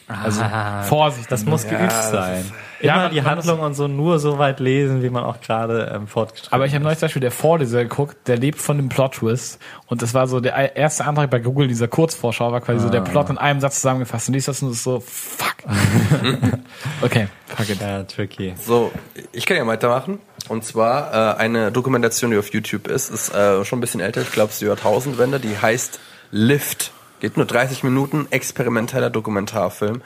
Also 0.07 0.43
Vorsicht. 0.83 1.31
Das 1.31 1.43
muss 1.43 1.67
geübt 1.67 1.91
sein. 1.91 2.45
Ja, 2.81 2.93
Immer 2.93 3.03
man- 3.03 3.11
die 3.13 3.21
man 3.21 3.31
Handlung 3.31 3.59
und 3.59 3.73
so 3.75 3.87
nur 3.87 4.19
so 4.19 4.37
weit 4.39 4.59
lesen, 4.59 5.03
wie 5.03 5.09
man 5.09 5.23
auch 5.23 5.39
gerade 5.41 5.91
ähm, 5.95 6.07
fortgeschritten 6.07 6.53
Aber 6.53 6.65
ich 6.65 6.73
habe 6.73 6.83
neulich 6.83 6.99
zum 6.99 7.05
Beispiel 7.07 7.19
der 7.21 7.31
Vorleser 7.31 7.83
geguckt, 7.83 8.27
der 8.27 8.37
lebt 8.37 8.59
von 8.59 8.77
dem 8.77 8.89
Plot-Twist. 8.89 9.59
Und 9.87 10.01
das 10.01 10.13
war 10.13 10.27
so 10.27 10.39
der 10.39 10.75
erste 10.75 11.05
Antrag 11.05 11.29
bei 11.29 11.39
Google, 11.39 11.67
dieser 11.67 11.87
Kurzvorschau, 11.87 12.51
war 12.51 12.61
quasi 12.61 12.79
so 12.79 12.89
der 12.89 13.01
Plot 13.01 13.29
in 13.29 13.37
einem 13.37 13.59
Satz 13.59 13.75
zusammengefasst. 13.75 14.27
Und 14.29 14.33
liest 14.35 14.47
das 14.47 14.61
und 14.63 14.71
ist 14.71 14.83
so, 14.83 14.99
fuck. 14.99 15.55
okay, 17.01 17.27
fuck 17.47 17.69
it. 17.69 17.81
Ja, 17.81 18.03
tricky. 18.03 18.53
So, 18.59 18.91
ich 19.31 19.45
kann 19.45 19.57
ja 19.57 19.65
weitermachen. 19.67 20.19
Und 20.49 20.63
zwar 20.65 21.35
äh, 21.35 21.37
eine 21.39 21.71
Dokumentation, 21.71 22.31
die 22.31 22.37
auf 22.37 22.51
YouTube 22.51 22.87
ist, 22.87 23.09
ist 23.09 23.33
äh, 23.33 23.63
schon 23.63 23.77
ein 23.77 23.81
bisschen 23.81 24.01
älter, 24.01 24.21
ich 24.21 24.31
glaube, 24.31 24.47
es 24.49 24.53
ist 24.55 24.61
die 24.61 24.65
Jahrtausendwende, 24.65 25.39
die 25.39 25.57
heißt 25.57 25.99
Lift. 26.31 26.91
Geht 27.19 27.37
nur 27.37 27.45
30 27.45 27.83
Minuten, 27.83 28.27
experimenteller 28.31 29.09
Dokumentarfilm. 29.11 30.01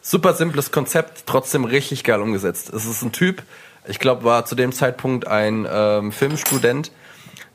Super 0.00 0.34
simples 0.34 0.70
Konzept, 0.70 1.24
trotzdem 1.26 1.64
richtig 1.64 2.04
geil 2.04 2.20
umgesetzt. 2.20 2.72
Es 2.72 2.86
ist 2.86 3.02
ein 3.02 3.12
Typ, 3.12 3.42
ich 3.86 3.98
glaube, 3.98 4.24
war 4.24 4.44
zu 4.44 4.54
dem 4.54 4.72
Zeitpunkt 4.72 5.26
ein 5.26 5.66
ähm, 5.70 6.12
Filmstudent, 6.12 6.92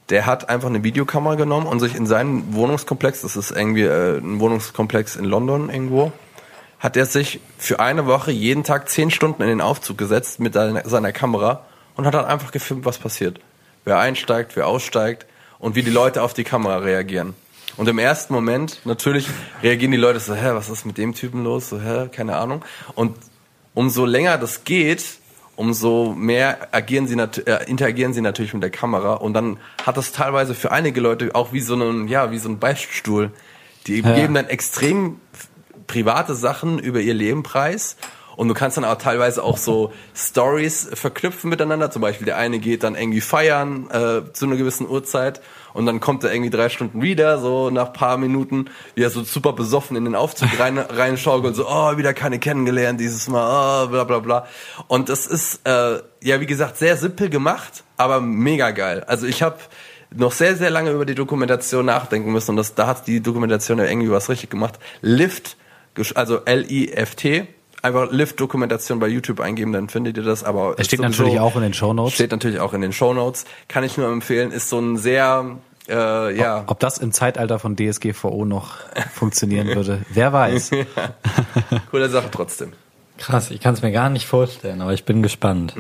der 0.10 0.26
hat 0.26 0.50
einfach 0.50 0.68
eine 0.68 0.84
Videokamera 0.84 1.36
genommen 1.36 1.68
und 1.68 1.80
sich 1.80 1.96
in 1.96 2.06
seinen 2.06 2.54
Wohnungskomplex, 2.54 3.22
das 3.22 3.36
ist 3.36 3.52
irgendwie 3.52 3.84
äh, 3.84 4.18
ein 4.18 4.40
Wohnungskomplex 4.40 5.16
in 5.16 5.26
London 5.26 5.70
irgendwo, 5.70 6.12
hat 6.80 6.98
er 6.98 7.06
sich 7.06 7.40
für 7.58 7.80
eine 7.80 8.08
Woche 8.08 8.32
jeden 8.32 8.64
Tag 8.64 8.90
zehn 8.90 9.12
Stunden 9.12 9.42
in 9.42 9.48
den 9.48 9.62
Aufzug 9.62 9.98
gesetzt 9.98 10.40
mit 10.40 10.54
seiner, 10.54 10.88
seiner 10.88 11.14
Kamera 11.14 11.66
und 11.96 12.06
hat 12.06 12.14
dann 12.14 12.26
einfach 12.26 12.52
gefilmt, 12.52 12.84
was 12.84 12.98
passiert. 12.98 13.40
Wer 13.86 14.00
einsteigt, 14.00 14.56
wer 14.56 14.68
aussteigt 14.68 15.26
und 15.60 15.76
wie 15.76 15.84
die 15.84 15.92
Leute 15.92 16.22
auf 16.22 16.34
die 16.34 16.44
Kamera 16.44 16.78
reagieren. 16.78 17.36
Und 17.76 17.88
im 17.88 17.98
ersten 17.98 18.34
Moment, 18.34 18.82
natürlich, 18.86 19.28
reagieren 19.64 19.92
die 19.92 19.98
Leute 19.98 20.20
so, 20.20 20.36
hä, 20.36 20.52
was 20.54 20.70
ist 20.70 20.86
mit 20.86 20.98
dem 20.98 21.14
Typen 21.14 21.44
los? 21.44 21.70
So, 21.70 21.82
hä, 21.82 22.08
keine 22.12 22.38
Ahnung. 22.38 22.64
Und 22.94 23.16
umso 23.74 24.06
länger 24.06 24.38
das 24.38 24.64
geht, 24.64 25.04
umso 25.56 26.14
mehr 26.16 26.68
agieren 26.72 27.08
sie 27.08 27.18
äh, 27.18 27.70
interagieren 27.70 28.14
sie 28.14 28.22
natürlich 28.22 28.54
mit 28.54 28.64
der 28.64 28.70
Kamera. 28.70 29.16
Und 29.16 29.34
dann 29.34 29.58
hat 29.86 29.98
das 29.98 30.12
teilweise 30.12 30.54
für 30.54 30.72
einige 30.72 31.02
Leute 31.02 31.34
auch 31.34 31.52
wie 31.52 31.62
so 31.62 31.74
einen, 31.74 32.08
ja, 32.08 32.32
wie 32.32 32.40
so 32.40 32.50
ein 32.50 32.60
Beichtstuhl. 32.60 33.32
Die 33.88 34.02
geben 34.02 34.34
dann 34.34 34.48
extrem 34.48 35.20
private 35.88 36.36
Sachen 36.36 36.80
über 36.80 37.02
ihr 37.02 37.14
Leben 37.14 37.44
preis. 37.44 37.98
Und 38.36 38.48
du 38.48 38.54
kannst 38.56 38.78
dann 38.78 38.86
auch 38.86 38.98
teilweise 38.98 39.44
auch 39.44 39.58
so 39.58 39.94
Stories 40.16 40.90
verknüpfen 40.94 41.50
miteinander. 41.50 41.92
Zum 41.92 42.02
Beispiel 42.02 42.26
der 42.26 42.38
eine 42.38 42.60
geht 42.60 42.84
dann 42.84 42.96
irgendwie 42.96 43.22
feiern 43.22 43.90
äh, 43.92 44.34
zu 44.34 44.46
einer 44.46 44.56
gewissen 44.56 44.88
Uhrzeit 44.88 45.42
und 45.74 45.86
dann 45.86 46.00
kommt 46.00 46.24
er 46.24 46.34
irgendwie 46.34 46.50
drei 46.50 46.70
Stunden 46.70 47.02
wieder, 47.02 47.40
so 47.40 47.70
nach 47.70 47.94
paar 47.94 48.18
Minuten, 48.18 48.66
wie 48.96 49.04
er 49.04 49.10
so 49.10 49.24
super 49.24 49.54
besoffen 49.54 49.98
in 49.98 50.06
den 50.06 50.16
Aufzug 50.16 50.50
rein, 50.60 50.78
reinschaukelt, 50.78 51.56
so, 51.56 51.68
oh, 51.68 51.98
wieder 51.98 52.14
keine 52.14 52.40
kennengelernt 52.40 53.00
dieses 53.00 53.28
Mal, 53.28 53.86
oh, 53.86 53.88
bla 53.90 54.04
bla 54.04 54.20
bla. 54.20 54.48
Und 54.88 55.10
das 55.10 55.28
ist, 55.28 55.68
äh, 55.68 56.00
ja, 56.22 56.40
wie 56.40 56.46
gesagt, 56.46 56.78
sehr 56.78 56.98
simpel 56.98 57.30
gemacht, 57.30 57.84
aber 57.98 58.22
mega 58.22 58.72
geil. 58.72 59.04
Also 59.08 59.28
ich 59.28 59.44
habe 59.44 59.58
noch 60.16 60.32
sehr, 60.32 60.56
sehr 60.56 60.70
lange 60.70 60.92
über 60.92 61.06
die 61.06 61.16
Dokumentation 61.16 61.86
nachdenken 61.86 62.32
müssen 62.32 62.52
und 62.52 62.58
das, 62.58 62.76
da 62.76 62.88
hat 62.88 63.08
die 63.08 63.22
Dokumentation 63.22 63.80
ja 63.80 63.86
irgendwie 63.86 64.12
was 64.12 64.30
richtig 64.30 64.50
gemacht. 64.50 64.80
Lift, 65.02 65.58
also 66.16 66.42
L-I-F-T, 66.46 67.48
einfach 67.84 68.12
Lift-Dokumentation 68.12 69.00
bei 69.00 69.08
YouTube 69.08 69.40
eingeben, 69.40 69.74
dann 69.74 69.90
findet 69.90 70.18
ihr 70.18 70.24
das. 70.24 70.44
Aber 70.44 70.76
Es 70.78 70.88
steht 70.88 71.02
natürlich 71.02 71.40
auch 71.40 71.56
in 71.56 71.62
den 71.62 71.74
Shownotes. 71.74 72.16
Steht 72.16 72.32
natürlich 72.32 72.60
auch 72.60 72.74
in 72.74 72.82
den 72.82 72.94
Shownotes. 72.94 73.46
Kann 73.68 73.84
ich 73.84 73.98
nur 73.98 74.12
empfehlen. 74.12 74.52
Ist 74.52 74.70
so 74.70 74.80
ein 74.80 74.98
sehr, 74.98 75.58
äh, 75.90 76.38
ja, 76.38 76.64
Ob 76.68 76.80
das 76.80 76.98
im 76.98 77.12
Zeitalter 77.12 77.60
von 77.60 77.76
DSGVO 77.76 78.46
noch 78.46 78.78
funktionieren 79.14 79.68
würde, 79.68 80.00
wer 80.10 80.34
weiß. 80.34 80.72
coole 81.92 82.10
Sache 82.10 82.30
trotzdem. 82.32 82.74
Krass, 83.18 83.52
ich 83.52 83.60
kann 83.60 83.74
es 83.74 83.82
mir 83.82 83.92
gar 83.92 84.10
nicht 84.10 84.26
vorstellen, 84.26 84.82
aber 84.82 84.94
ich 84.94 85.06
bin 85.06 85.22
gespannt. 85.22 85.76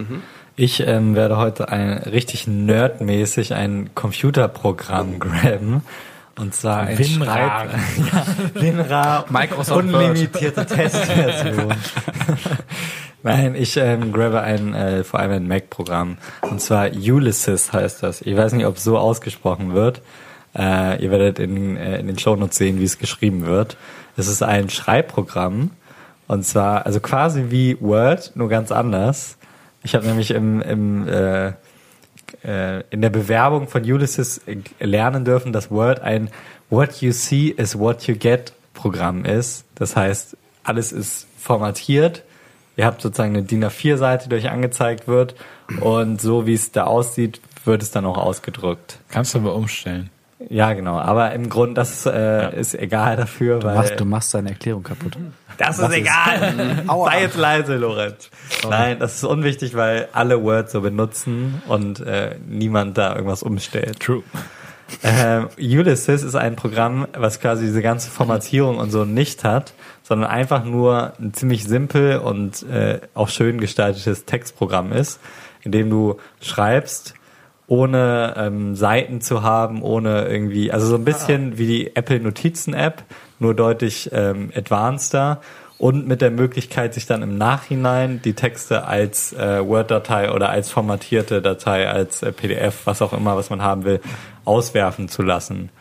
Ich 0.55 0.81
ähm, 0.85 1.15
werde 1.15 1.37
heute 1.37 1.69
ein 1.69 1.93
richtig 1.97 2.47
nerdmäßig 2.47 3.53
ein 3.55 3.89
Computerprogramm 3.95 5.19
graben. 5.19 5.81
Und 6.35 6.55
zwar 6.55 6.81
ein 6.81 6.97
WinRAR. 6.97 7.67
Ja, 8.11 8.25
WinRAR. 8.61 9.25
Microsoft 9.29 9.83
Unlimitierte 9.83 10.65
Testversion. 10.65 11.73
Nein, 13.21 13.55
ich 13.55 13.77
ähm, 13.77 14.11
grabe 14.11 14.41
ein, 14.41 14.73
äh, 14.73 15.03
vor 15.03 15.19
allem 15.19 15.31
ein 15.31 15.47
Mac-Programm. 15.47 16.17
Und 16.41 16.59
zwar 16.59 16.91
Ulysses 16.91 17.71
heißt 17.71 18.03
das. 18.03 18.21
Ich 18.21 18.35
weiß 18.35 18.53
nicht, 18.53 18.65
ob 18.65 18.77
es 18.77 18.83
so 18.83 18.97
ausgesprochen 18.97 19.73
wird. 19.73 20.01
Äh, 20.55 21.01
ihr 21.03 21.11
werdet 21.11 21.39
in, 21.39 21.77
äh, 21.77 21.99
in 21.99 22.07
den 22.07 22.17
Shownotes 22.17 22.57
sehen, 22.57 22.79
wie 22.79 22.85
es 22.85 22.97
geschrieben 22.97 23.45
wird. 23.45 23.77
Es 24.17 24.27
ist 24.27 24.43
ein 24.43 24.69
Schreibprogramm. 24.69 25.71
Und 26.27 26.45
zwar, 26.45 26.85
also 26.85 26.99
quasi 26.99 27.45
wie 27.49 27.79
Word, 27.79 28.31
nur 28.35 28.49
ganz 28.49 28.71
anders. 28.71 29.37
Ich 29.83 29.95
habe 29.95 30.05
nämlich 30.05 30.31
im, 30.31 30.61
im 30.61 31.07
äh, 31.07 31.53
äh, 32.43 32.81
in 32.89 33.01
der 33.01 33.09
Bewerbung 33.09 33.67
von 33.67 33.83
Ulysses 33.83 34.41
lernen 34.79 35.25
dürfen, 35.25 35.53
dass 35.53 35.71
Word 35.71 36.01
ein 36.01 36.29
What 36.69 37.01
you 37.01 37.11
see 37.11 37.49
is 37.49 37.77
what 37.77 38.07
you 38.07 38.15
get 38.15 38.53
Programm 38.73 39.25
ist. 39.25 39.65
Das 39.75 39.95
heißt, 39.95 40.35
alles 40.63 40.91
ist 40.91 41.27
formatiert. 41.37 42.23
Ihr 42.75 42.85
habt 42.85 43.01
sozusagen 43.01 43.35
eine 43.35 43.43
DIN 43.43 43.63
A4-Seite, 43.63 44.29
die 44.29 44.35
euch 44.35 44.49
angezeigt 44.49 45.07
wird. 45.07 45.35
Und 45.79 46.21
so 46.21 46.47
wie 46.47 46.53
es 46.53 46.71
da 46.71 46.85
aussieht, 46.85 47.39
wird 47.65 47.83
es 47.83 47.91
dann 47.91 48.05
auch 48.05 48.17
ausgedrückt. 48.17 48.97
Kannst 49.09 49.35
du 49.35 49.39
aber 49.39 49.55
umstellen. 49.55 50.09
Ja, 50.49 50.73
genau. 50.73 50.99
Aber 50.99 51.31
im 51.33 51.49
Grunde, 51.49 51.75
das 51.75 52.05
äh, 52.05 52.59
ist 52.59 52.75
egal 52.75 53.15
dafür, 53.15 53.59
Du 53.59 53.67
weil 53.67 53.75
machst, 53.75 53.99
du 53.99 54.05
machst 54.05 54.33
deine 54.33 54.49
Erklärung 54.49 54.83
kaputt. 54.83 55.17
das 55.57 55.79
ist 55.79 55.91
egal. 55.91 56.83
Sei 57.05 57.21
jetzt 57.21 57.37
leise, 57.37 57.75
Lorenz. 57.77 58.29
Nein, 58.69 58.99
das 58.99 59.15
ist 59.15 59.23
unwichtig, 59.23 59.75
weil 59.75 60.07
alle 60.13 60.41
Word 60.43 60.69
so 60.69 60.81
benutzen 60.81 61.61
und 61.67 61.99
äh, 62.01 62.35
niemand 62.47 62.97
da 62.97 63.15
irgendwas 63.15 63.43
umstellt. 63.43 63.99
True. 63.99 64.23
Ähm, 65.01 65.47
Ulysses 65.57 66.23
ist 66.23 66.35
ein 66.35 66.55
Programm, 66.55 67.07
was 67.17 67.39
quasi 67.39 67.65
diese 67.65 67.81
ganze 67.81 68.11
Formatierung 68.11 68.77
und 68.77 68.91
so 68.91 69.05
nicht 69.05 69.43
hat, 69.43 69.73
sondern 70.03 70.29
einfach 70.29 70.65
nur 70.65 71.13
ein 71.19 71.33
ziemlich 71.33 71.63
simpel 71.63 72.17
und 72.17 72.63
äh, 72.69 72.99
auch 73.15 73.29
schön 73.29 73.59
gestaltetes 73.59 74.25
Textprogramm 74.25 74.91
ist, 74.91 75.19
in 75.61 75.71
dem 75.71 75.89
du 75.89 76.17
schreibst, 76.41 77.15
ohne 77.73 78.35
ähm, 78.37 78.75
Seiten 78.75 79.19
zu 79.19 79.41
haben, 79.41 79.81
ohne 79.81 80.27
irgendwie, 80.27 80.71
also 80.71 80.85
so 80.85 80.93
ein 80.93 81.03
bisschen 81.03 81.57
wie 81.57 81.65
die 81.65 81.95
Apple 81.95 82.19
Notizen 82.19 82.75
App, 82.75 83.03
nur 83.39 83.55
deutlich 83.55 84.11
ähm, 84.13 84.51
advanceder 84.55 85.41
und 85.79 86.07
mit 86.07 86.21
der 86.21 86.29
Möglichkeit, 86.29 86.93
sich 86.93 87.07
dann 87.07 87.23
im 87.23 87.35
Nachhinein 87.39 88.21
die 88.23 88.35
Texte 88.35 88.85
als 88.85 89.33
äh, 89.33 89.67
Word-Datei 89.67 90.31
oder 90.31 90.51
als 90.51 90.69
formatierte 90.69 91.41
Datei, 91.41 91.89
als 91.89 92.21
äh, 92.21 92.31
PDF, 92.31 92.81
was 92.85 93.01
auch 93.01 93.11
immer, 93.11 93.35
was 93.37 93.49
man 93.49 93.63
haben 93.63 93.85
will, 93.85 94.01
auswerfen 94.45 95.09
zu 95.09 95.23
lassen. 95.23 95.71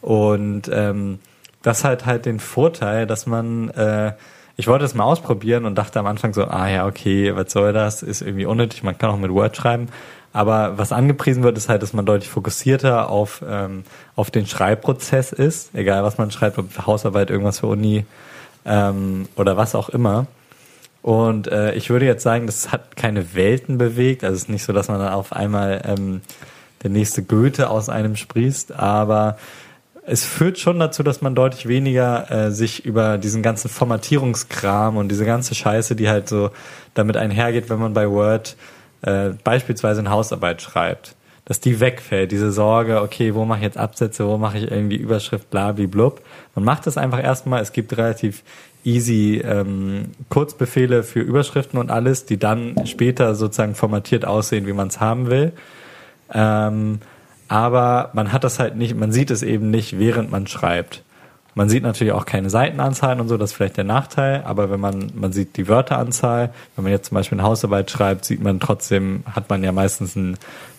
Und 0.00 0.68
ähm, 0.72 1.20
das 1.62 1.84
hat 1.84 2.06
halt 2.06 2.26
den 2.26 2.40
Vorteil, 2.40 3.06
dass 3.06 3.26
man, 3.26 3.70
äh, 3.70 4.14
ich 4.56 4.66
wollte 4.66 4.84
es 4.84 4.94
mal 4.94 5.04
ausprobieren 5.04 5.64
und 5.66 5.74
dachte 5.76 5.98
am 5.98 6.06
Anfang 6.06 6.32
so, 6.32 6.44
ah 6.44 6.68
ja, 6.68 6.86
okay, 6.86 7.34
was 7.36 7.52
soll 7.52 7.72
das? 7.72 8.02
Ist 8.02 8.22
irgendwie 8.22 8.46
unnötig, 8.46 8.82
man 8.82 8.96
kann 8.96 9.10
auch 9.10 9.18
mit 9.18 9.30
Word 9.30 9.56
schreiben. 9.56 9.88
Aber 10.32 10.76
was 10.76 10.92
angepriesen 10.92 11.42
wird, 11.42 11.56
ist 11.56 11.68
halt, 11.68 11.82
dass 11.82 11.92
man 11.92 12.04
deutlich 12.04 12.28
fokussierter 12.28 13.08
auf, 13.08 13.42
ähm, 13.48 13.84
auf 14.16 14.30
den 14.30 14.46
Schreibprozess 14.46 15.32
ist, 15.32 15.74
egal 15.74 16.02
was 16.04 16.18
man 16.18 16.30
schreibt, 16.30 16.58
ob 16.58 16.86
Hausarbeit, 16.86 17.30
irgendwas 17.30 17.60
für 17.60 17.68
Uni 17.68 18.04
ähm, 18.64 19.28
oder 19.36 19.56
was 19.56 19.74
auch 19.74 19.88
immer. 19.88 20.26
Und 21.02 21.46
äh, 21.48 21.72
ich 21.74 21.88
würde 21.88 22.04
jetzt 22.04 22.22
sagen, 22.22 22.46
das 22.46 22.72
hat 22.72 22.96
keine 22.96 23.34
Welten 23.34 23.78
bewegt. 23.78 24.24
Also 24.24 24.34
es 24.34 24.42
ist 24.42 24.48
nicht 24.48 24.64
so, 24.64 24.72
dass 24.72 24.88
man 24.88 24.98
dann 24.98 25.12
auf 25.12 25.32
einmal 25.32 25.82
ähm, 25.86 26.20
der 26.82 26.90
nächste 26.90 27.22
Goethe 27.22 27.70
aus 27.70 27.88
einem 27.88 28.16
sprießt, 28.16 28.72
aber 28.72 29.38
es 30.06 30.24
führt 30.24 30.58
schon 30.58 30.78
dazu, 30.78 31.02
dass 31.02 31.20
man 31.20 31.34
deutlich 31.34 31.66
weniger 31.66 32.30
äh, 32.30 32.50
sich 32.52 32.84
über 32.84 33.18
diesen 33.18 33.42
ganzen 33.42 33.68
Formatierungskram 33.68 34.96
und 34.96 35.08
diese 35.08 35.24
ganze 35.24 35.54
Scheiße, 35.54 35.96
die 35.96 36.08
halt 36.08 36.28
so 36.28 36.50
damit 36.94 37.16
einhergeht, 37.16 37.68
wenn 37.68 37.80
man 37.80 37.92
bei 37.92 38.08
Word 38.08 38.56
äh, 39.02 39.30
beispielsweise 39.42 40.00
eine 40.00 40.10
Hausarbeit 40.10 40.62
schreibt, 40.62 41.16
dass 41.44 41.58
die 41.58 41.80
wegfällt, 41.80 42.30
diese 42.30 42.52
Sorge, 42.52 43.02
okay, 43.02 43.34
wo 43.34 43.44
mache 43.44 43.58
ich 43.58 43.64
jetzt 43.64 43.78
Absätze, 43.78 44.26
wo 44.26 44.38
mache 44.38 44.58
ich 44.58 44.70
irgendwie 44.70 44.96
Überschrift, 44.96 45.50
bla, 45.50 45.72
blub. 45.72 46.20
Man 46.54 46.64
macht 46.64 46.86
das 46.86 46.96
einfach 46.96 47.22
erstmal, 47.22 47.60
es 47.60 47.72
gibt 47.72 47.96
relativ 47.96 48.44
easy 48.84 49.42
ähm, 49.44 50.12
Kurzbefehle 50.28 51.02
für 51.02 51.20
Überschriften 51.20 51.80
und 51.80 51.90
alles, 51.90 52.24
die 52.26 52.38
dann 52.38 52.86
später 52.86 53.34
sozusagen 53.34 53.74
formatiert 53.74 54.24
aussehen, 54.24 54.68
wie 54.68 54.72
man 54.72 54.86
es 54.86 55.00
haben 55.00 55.28
will. 55.28 55.52
Ähm, 56.32 57.00
aber 57.48 58.10
man 58.12 58.32
hat 58.32 58.44
das 58.44 58.58
halt 58.58 58.76
nicht, 58.76 58.96
man 58.96 59.12
sieht 59.12 59.30
es 59.30 59.42
eben 59.42 59.70
nicht, 59.70 59.98
während 59.98 60.30
man 60.30 60.46
schreibt. 60.46 61.02
Man 61.54 61.70
sieht 61.70 61.82
natürlich 61.82 62.12
auch 62.12 62.26
keine 62.26 62.50
Seitenanzahlen 62.50 63.18
und 63.18 63.28
so, 63.28 63.38
das 63.38 63.50
ist 63.50 63.56
vielleicht 63.56 63.78
der 63.78 63.84
Nachteil, 63.84 64.42
aber 64.44 64.70
wenn 64.70 64.80
man, 64.80 65.10
man 65.14 65.32
sieht 65.32 65.56
die 65.56 65.68
Wörteranzahl, 65.68 66.52
wenn 66.74 66.82
man 66.84 66.92
jetzt 66.92 67.08
zum 67.08 67.14
Beispiel 67.14 67.38
eine 67.38 67.48
Hausarbeit 67.48 67.90
schreibt, 67.90 68.26
sieht 68.26 68.42
man 68.42 68.60
trotzdem, 68.60 69.22
hat 69.30 69.48
man 69.48 69.64
ja 69.64 69.72
meistens 69.72 70.16
ein, 70.16 70.36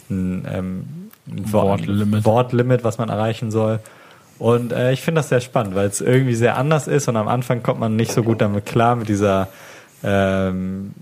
ein, 0.09 0.47
ähm, 0.51 1.09
ein 1.27 1.51
Wort- 1.51 1.79
Wortlimit. 1.87 2.25
Wortlimit, 2.25 2.83
was 2.83 2.99
man 2.99 3.09
erreichen 3.09 3.49
soll. 3.49 3.79
Und 4.37 4.71
äh, 4.71 4.91
ich 4.91 5.01
finde 5.01 5.19
das 5.19 5.29
sehr 5.29 5.41
spannend, 5.41 5.73
weil 5.73 5.87
es 5.87 5.99
irgendwie 5.99 6.35
sehr 6.35 6.57
anders 6.57 6.87
ist 6.87 7.07
und 7.07 7.15
am 7.17 7.27
Anfang 7.27 7.63
kommt 7.63 7.79
man 7.79 7.95
nicht 7.95 8.11
so 8.11 8.21
gut 8.21 8.39
damit 8.39 8.67
klar, 8.67 8.95
mit 8.95 9.09
dieser 9.09 9.47
ähm, 10.03 10.93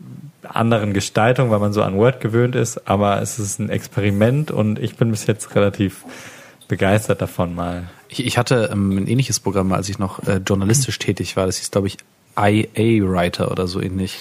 anderen 0.45 0.93
Gestaltung, 0.93 1.49
weil 1.51 1.59
man 1.59 1.73
so 1.73 1.81
an 1.84 1.95
Word 1.95 2.19
gewöhnt 2.22 2.55
ist, 2.55 2.88
aber 2.88 3.22
es 3.22 3.39
ist 3.39 3.59
ein 3.59 3.69
Experiment 3.69 4.51
und 4.51 4.80
ich 4.80 4.95
bin 4.95 5.11
bis 5.11 5.26
jetzt 5.27 5.55
relativ 5.55 6.03
begeistert 6.67 7.22
davon 7.22 7.53
mal. 7.55 7.84
Ich, 8.09 8.26
ich 8.26 8.38
hatte 8.38 8.69
ähm, 8.72 8.91
ein 8.97 9.07
ähnliches 9.07 9.39
Programm, 9.39 9.72
als 9.73 9.89
ich 9.89 9.99
noch 9.99 10.23
äh, 10.27 10.38
journalistisch 10.45 10.97
tätig 10.99 11.35
war. 11.38 11.45
Das 11.45 11.57
hieß, 11.57 11.72
glaube 11.72 11.88
ich, 11.88 11.97
IA 12.38 13.03
Writer 13.07 13.51
oder 13.51 13.67
so 13.67 13.81
ähnlich. 13.81 14.17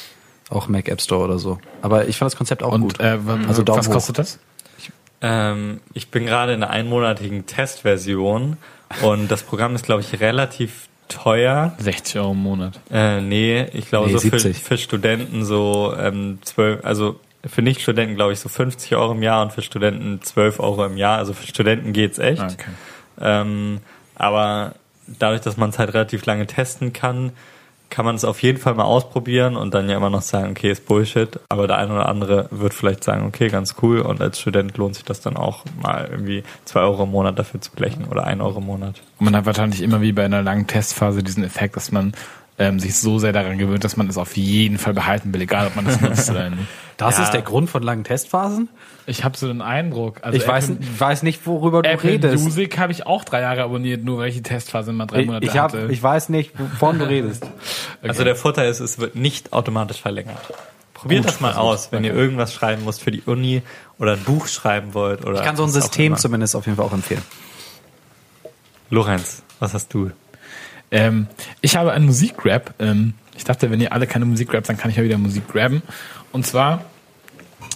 Auch 0.50 0.68
Mac 0.68 0.88
App 0.88 1.00
Store 1.00 1.24
oder 1.24 1.38
so. 1.38 1.58
Aber 1.80 2.06
ich 2.06 2.18
fand 2.18 2.30
das 2.30 2.36
Konzept 2.36 2.62
auch 2.62 2.72
Und 2.72 2.82
gut. 2.82 3.00
äh, 3.00 3.18
Also 3.48 3.62
Daumen 3.62 3.78
was 3.78 3.88
hoch. 3.88 3.92
kostet 3.94 4.18
das? 4.18 4.38
Ähm, 5.22 5.80
ich 5.94 6.08
bin 6.10 6.26
gerade 6.26 6.52
in 6.52 6.62
einer 6.62 6.70
einmonatigen 6.70 7.46
Testversion 7.46 8.58
und 9.02 9.30
das 9.30 9.42
Programm 9.42 9.74
ist, 9.74 9.86
glaube 9.86 10.02
ich, 10.02 10.20
relativ 10.20 10.88
teuer. 11.14 11.72
60 11.78 12.18
Euro 12.18 12.32
im 12.32 12.42
Monat. 12.42 12.80
Äh, 12.90 13.20
nee, 13.20 13.66
ich 13.72 13.88
glaube 13.88 14.06
Nee, 14.08 14.12
so 14.14 14.20
für, 14.20 14.38
70. 14.38 14.62
für 14.62 14.78
Studenten 14.78 15.44
so 15.44 15.94
ähm, 15.98 16.38
12, 16.42 16.84
also 16.84 17.18
für 17.46 17.62
Nicht-Studenten 17.62 18.16
glaube 18.16 18.32
ich 18.32 18.40
so 18.40 18.48
50 18.48 18.94
Euro 18.96 19.12
im 19.12 19.22
Jahr 19.22 19.42
und 19.42 19.52
für 19.52 19.62
Studenten 19.62 20.20
12 20.22 20.60
Euro 20.60 20.86
im 20.86 20.96
Jahr. 20.96 21.18
Also 21.18 21.32
für 21.32 21.46
Studenten 21.46 21.92
geht's 21.92 22.18
echt. 22.18 22.42
Ah, 22.42 22.48
okay. 22.52 22.70
Ähm, 23.20 23.80
aber 24.14 24.74
dadurch, 25.06 25.40
dass 25.42 25.56
man 25.56 25.70
es 25.70 25.78
halt 25.78 25.92
relativ 25.94 26.24
lange 26.26 26.46
testen 26.46 26.92
kann, 26.92 27.32
kann 27.94 28.04
man 28.04 28.16
es 28.16 28.24
auf 28.24 28.42
jeden 28.42 28.58
Fall 28.58 28.74
mal 28.74 28.82
ausprobieren 28.82 29.54
und 29.54 29.72
dann 29.72 29.88
ja 29.88 29.96
immer 29.96 30.10
noch 30.10 30.22
sagen, 30.22 30.50
okay, 30.50 30.72
ist 30.72 30.84
Bullshit. 30.84 31.38
Aber 31.48 31.68
der 31.68 31.78
eine 31.78 31.92
oder 31.92 32.08
andere 32.08 32.48
wird 32.50 32.74
vielleicht 32.74 33.04
sagen, 33.04 33.24
okay, 33.24 33.46
ganz 33.46 33.76
cool. 33.82 34.00
Und 34.00 34.20
als 34.20 34.40
Student 34.40 34.76
lohnt 34.76 34.96
sich 34.96 35.04
das 35.04 35.20
dann 35.20 35.36
auch 35.36 35.64
mal 35.80 36.08
irgendwie 36.10 36.42
zwei 36.64 36.80
Euro 36.80 37.04
im 37.04 37.12
Monat 37.12 37.38
dafür 37.38 37.60
zu 37.60 37.70
blechen 37.70 38.06
oder 38.10 38.24
ein 38.24 38.40
Euro 38.40 38.58
im 38.58 38.66
Monat. 38.66 39.00
Und 39.20 39.26
man 39.26 39.36
hat 39.36 39.46
wahrscheinlich 39.46 39.80
immer 39.80 40.00
wie 40.00 40.10
bei 40.10 40.24
einer 40.24 40.42
langen 40.42 40.66
Testphase 40.66 41.22
diesen 41.22 41.44
Effekt, 41.44 41.76
dass 41.76 41.92
man 41.92 42.14
ähm, 42.58 42.78
sich 42.78 42.96
so 42.98 43.18
sehr 43.18 43.32
daran 43.32 43.58
gewöhnt, 43.58 43.82
dass 43.84 43.96
man 43.96 44.08
es 44.08 44.16
auf 44.16 44.36
jeden 44.36 44.78
Fall 44.78 44.94
behalten 44.94 45.32
will, 45.34 45.40
egal 45.42 45.66
ob 45.66 45.76
man 45.76 45.86
es 45.86 46.00
nutzt 46.00 46.30
oder 46.30 46.50
nicht. 46.50 46.62
das 46.96 47.18
Ja. 47.18 47.24
ist 47.24 47.30
der 47.32 47.42
Grund 47.42 47.68
von 47.68 47.82
langen 47.82 48.04
Testphasen? 48.04 48.68
Ich 49.06 49.24
habe 49.24 49.36
so 49.36 49.48
den 49.48 49.60
Eindruck. 49.60 50.18
Also 50.22 50.38
ich 50.38 50.46
weiß, 50.46 50.70
Apple, 50.70 50.86
weiß 51.00 51.24
nicht, 51.24 51.46
worüber 51.46 51.82
du 51.82 51.90
Apple 51.90 52.10
redest. 52.12 52.42
Music 52.44 52.78
habe 52.78 52.92
ich 52.92 53.06
auch 53.06 53.24
drei 53.24 53.40
Jahre 53.40 53.62
abonniert, 53.64 54.04
nur 54.04 54.18
weil 54.18 54.28
ich 54.28 54.36
die 54.36 54.42
Testphase 54.42 54.92
immer 54.92 55.06
drei 55.06 55.24
Monate 55.24 55.44
ich, 55.44 55.58
hab, 55.58 55.72
hatte. 55.72 55.88
ich 55.90 56.02
weiß 56.02 56.28
nicht, 56.30 56.52
wovon 56.58 56.98
du 56.98 57.08
redest. 57.08 57.46
Also 58.02 58.22
der 58.22 58.36
Vorteil 58.36 58.68
ist, 58.70 58.80
es 58.80 58.98
wird 58.98 59.16
nicht 59.16 59.52
automatisch 59.52 60.00
verlängert. 60.00 60.38
Probiert 60.92 61.22
Gut, 61.24 61.32
das 61.32 61.40
mal 61.40 61.54
aus, 61.54 61.88
wenn 61.90 62.04
ihr 62.04 62.14
irgendwas 62.14 62.52
schreiben 62.54 62.84
müsst 62.84 63.02
für 63.02 63.10
die 63.10 63.22
Uni 63.22 63.62
oder 63.98 64.12
ein 64.12 64.20
Buch 64.24 64.46
schreiben 64.46 64.94
wollt. 64.94 65.24
Oder 65.24 65.38
Ich 65.38 65.44
kann 65.44 65.56
so 65.56 65.64
ein 65.64 65.70
System 65.70 66.16
zumindest 66.16 66.54
auf 66.54 66.66
jeden 66.66 66.76
Fall 66.76 66.86
auch 66.86 66.92
empfehlen. 66.92 67.22
Lorenz, 68.90 69.42
was 69.58 69.74
hast 69.74 69.92
du? 69.92 70.10
Ähm, 70.94 71.26
ich 71.60 71.76
habe 71.76 71.92
einen 71.92 72.06
Musikgrab. 72.06 72.72
Ähm, 72.78 73.14
ich 73.36 73.42
dachte, 73.42 73.70
wenn 73.70 73.80
ihr 73.80 73.92
alle 73.92 74.06
keine 74.06 74.24
Musik 74.24 74.50
grabt, 74.50 74.68
dann 74.68 74.78
kann 74.78 74.92
ich 74.92 74.96
ja 74.96 75.02
wieder 75.02 75.18
Musik 75.18 75.48
grabben. 75.48 75.82
Und 76.30 76.46
zwar, 76.46 76.84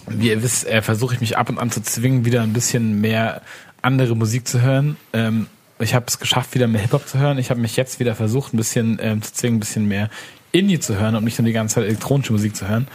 wie 0.07 0.29
ihr 0.29 0.41
wisst, 0.41 0.65
äh, 0.65 0.81
versuche 0.81 1.15
ich 1.15 1.21
mich 1.21 1.37
ab 1.37 1.49
und 1.49 1.59
an 1.59 1.69
zu 1.69 1.83
zwingen, 1.83 2.23
wieder 2.23 2.41
ein 2.41 2.53
bisschen 2.53 3.01
mehr 3.01 3.41
andere 3.81 4.15
Musik 4.15 4.47
zu 4.47 4.61
hören. 4.61 4.95
Ähm, 5.11 5.47
ich 5.79 5.93
habe 5.93 6.05
es 6.07 6.19
geschafft, 6.19 6.55
wieder 6.55 6.67
mehr 6.67 6.81
Hip-Hop 6.81 7.07
zu 7.07 7.19
hören. 7.19 7.37
Ich 7.37 7.49
habe 7.49 7.59
mich 7.59 7.75
jetzt 7.75 7.99
wieder 7.99 8.15
versucht, 8.15 8.53
ein 8.53 8.57
bisschen 8.57 8.99
ähm, 9.01 9.21
zu 9.21 9.33
zwingen, 9.33 9.57
ein 9.57 9.59
bisschen 9.59 9.87
mehr 9.87 10.09
Indie 10.53 10.79
zu 10.79 10.97
hören 10.97 11.15
und 11.15 11.25
nicht 11.25 11.37
nur 11.37 11.45
die 11.45 11.53
ganze 11.53 11.75
Zeit 11.75 11.83
elektronische 11.85 12.31
Musik 12.31 12.55
zu 12.55 12.69
hören. 12.69 12.87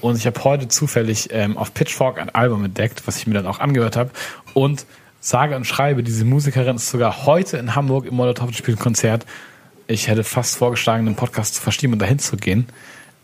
Und 0.00 0.16
ich 0.16 0.26
habe 0.26 0.42
heute 0.44 0.68
zufällig 0.68 1.28
ähm, 1.30 1.58
auf 1.58 1.74
Pitchfork 1.74 2.18
ein 2.18 2.30
Album 2.30 2.64
entdeckt, 2.64 3.02
was 3.06 3.18
ich 3.18 3.26
mir 3.26 3.34
dann 3.34 3.46
auch 3.46 3.60
angehört 3.60 3.96
habe. 3.96 4.10
Und 4.54 4.86
sage 5.20 5.56
und 5.56 5.66
schreibe, 5.66 6.02
diese 6.02 6.24
Musikerin 6.24 6.76
ist 6.76 6.88
sogar 6.88 7.26
heute 7.26 7.58
in 7.58 7.74
Hamburg 7.74 8.06
im 8.06 8.14
Molotov 8.14 8.54
spielt 8.54 8.78
ein 8.78 8.82
Konzert. 8.82 9.26
Ich 9.88 10.06
hätte 10.06 10.22
fast 10.22 10.56
vorgeschlagen, 10.56 11.06
den 11.06 11.16
Podcast 11.16 11.54
zu 11.54 11.62
verschieben 11.62 11.94
und 11.94 11.98
dahin 11.98 12.18
zu 12.18 12.36
gehen. 12.36 12.66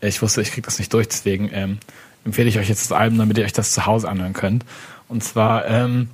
Ich 0.00 0.22
wusste, 0.22 0.40
ich 0.40 0.50
kriege 0.50 0.64
das 0.64 0.78
nicht 0.78 0.92
durch, 0.92 1.06
deswegen 1.06 1.50
ähm, 1.52 1.78
empfehle 2.24 2.48
ich 2.48 2.58
euch 2.58 2.70
jetzt 2.70 2.90
das 2.90 2.96
Album, 2.96 3.18
damit 3.18 3.36
ihr 3.36 3.44
euch 3.44 3.52
das 3.52 3.72
zu 3.72 3.84
Hause 3.84 4.08
anhören 4.08 4.32
könnt. 4.32 4.64
Und 5.06 5.22
zwar 5.22 5.66
ähm, 5.66 6.08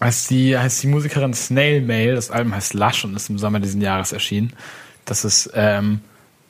heißt 0.00 0.28
die, 0.30 0.58
heißt 0.58 0.82
die 0.82 0.88
Musikerin 0.88 1.34
Snail 1.34 1.82
Mail. 1.82 2.16
Das 2.16 2.32
Album 2.32 2.52
heißt 2.54 2.74
Lush 2.74 3.04
und 3.04 3.14
ist 3.14 3.30
im 3.30 3.38
Sommer 3.38 3.60
diesen 3.60 3.80
Jahres 3.80 4.10
erschienen. 4.10 4.52
Das 5.04 5.24
ist 5.24 5.50
ähm, 5.54 6.00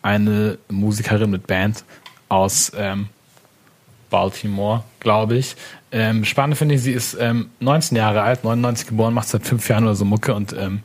eine 0.00 0.56
Musikerin 0.68 1.30
mit 1.30 1.46
Band 1.46 1.84
aus 2.30 2.72
ähm, 2.74 3.08
Baltimore, 4.08 4.84
glaube 5.00 5.36
ich. 5.36 5.56
Ähm, 5.92 6.24
spannend 6.24 6.56
finde 6.56 6.76
ich, 6.76 6.82
sie 6.82 6.92
ist 6.92 7.18
ähm, 7.20 7.50
19 7.60 7.98
Jahre 7.98 8.22
alt, 8.22 8.44
99 8.44 8.88
geboren, 8.88 9.12
macht 9.12 9.28
seit 9.28 9.46
fünf 9.46 9.68
Jahren 9.68 9.84
oder 9.84 9.94
so 9.94 10.06
Mucke 10.06 10.34
und 10.34 10.52
ähm, 10.52 10.82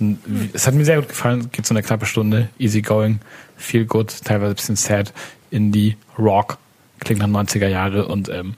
ein, 0.00 0.50
es 0.52 0.66
hat 0.66 0.74
mir 0.74 0.84
sehr 0.84 0.96
gut 1.00 1.08
gefallen. 1.08 1.50
Geht 1.52 1.66
so 1.66 1.74
eine 1.74 1.82
knappe 1.82 2.06
Stunde, 2.06 2.48
easy 2.58 2.82
going, 2.82 3.20
feel 3.56 3.84
good, 3.84 4.14
teilweise 4.24 4.52
ein 4.52 4.56
bisschen 4.56 4.76
sad, 4.76 5.12
Indie, 5.50 5.96
Rock, 6.18 6.58
klingt 7.00 7.20
nach 7.20 7.28
90er 7.28 7.68
Jahre 7.68 8.06
und 8.06 8.28
ähm, 8.28 8.54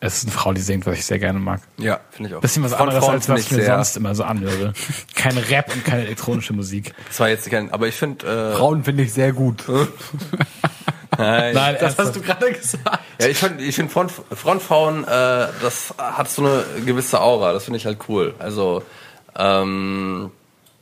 es 0.00 0.18
ist 0.18 0.24
eine 0.24 0.32
Frau, 0.32 0.52
die 0.52 0.60
singt, 0.60 0.84
was 0.84 0.98
ich 0.98 1.06
sehr 1.06 1.18
gerne 1.18 1.38
mag. 1.38 1.62
Ja, 1.78 1.98
finde 2.10 2.28
ich 2.30 2.36
auch. 2.36 2.40
Bisschen 2.42 2.62
was 2.62 2.72
Von 2.72 2.80
anderes, 2.82 3.04
Frauen 3.04 3.14
als 3.14 3.28
was 3.30 3.40
ich 3.40 3.50
mir 3.52 3.62
sehr- 3.64 3.76
sonst 3.76 3.96
immer 3.96 4.14
so 4.14 4.24
anhöre. 4.24 4.74
Kein 5.14 5.38
Rap 5.38 5.72
und 5.74 5.82
keine 5.84 6.02
elektronische 6.02 6.52
Musik. 6.52 6.92
Das 7.08 7.20
war 7.20 7.30
jetzt 7.30 7.48
kein, 7.50 7.72
aber 7.72 7.88
ich 7.88 7.94
finde, 7.94 8.26
äh, 8.26 8.56
Frauen 8.56 8.84
finde 8.84 9.04
ich 9.04 9.14
sehr 9.14 9.32
gut. 9.32 9.64
nein, 11.16 11.54
Nein, 11.54 11.76
Das 11.80 11.96
hast 11.96 12.14
du 12.16 12.20
gerade 12.20 12.52
gesagt. 12.52 12.98
Ja, 13.20 13.28
ich 13.28 13.38
finde, 13.38 13.62
ich 13.64 13.74
find 13.76 13.90
Front, 13.90 14.12
Frontfrauen, 14.32 15.04
äh, 15.04 15.06
das 15.62 15.94
hat 15.96 16.28
so 16.30 16.44
eine 16.44 16.64
gewisse 16.84 17.20
Aura. 17.20 17.52
Das 17.54 17.64
finde 17.64 17.78
ich 17.78 17.86
halt 17.86 17.98
cool. 18.08 18.34
Also, 18.38 18.82
ähm, 19.36 20.30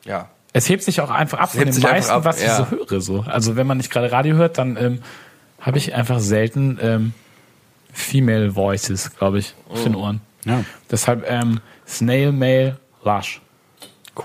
ja. 0.05 0.29
Es 0.55 0.69
hebt 0.69 0.83
sich 0.83 1.01
auch 1.01 1.11
einfach 1.11 1.39
ab 1.39 1.53
von 1.53 1.65
dem 1.65 1.81
meisten, 1.81 2.13
ab, 2.13 2.25
was 2.27 2.39
ich 2.41 2.47
ja. 2.47 2.57
so 2.59 2.71
höre. 2.71 3.01
So. 3.01 3.21
Also 3.27 3.57
wenn 3.57 3.67
man 3.67 3.79
nicht 3.79 3.91
gerade 3.91 4.13
Radio 4.13 4.37
hört, 4.37 4.59
dann 4.59 4.77
ähm, 4.77 5.03
habe 5.61 5.79
ich 5.79 5.95
einfach 5.95 6.19
selten 6.21 6.79
ähm, 6.83 7.15
Female 7.93 8.55
Voices, 8.55 9.17
glaube 9.17 9.39
ich, 9.39 9.55
auf 9.71 9.83
den 9.83 9.95
Ohren. 9.95 10.21
Ja, 10.45 10.65
Deshalb 10.91 11.25
ähm, 11.31 11.61
Snail 11.87 12.33
Mail 12.33 12.77
Lush. 13.05 13.41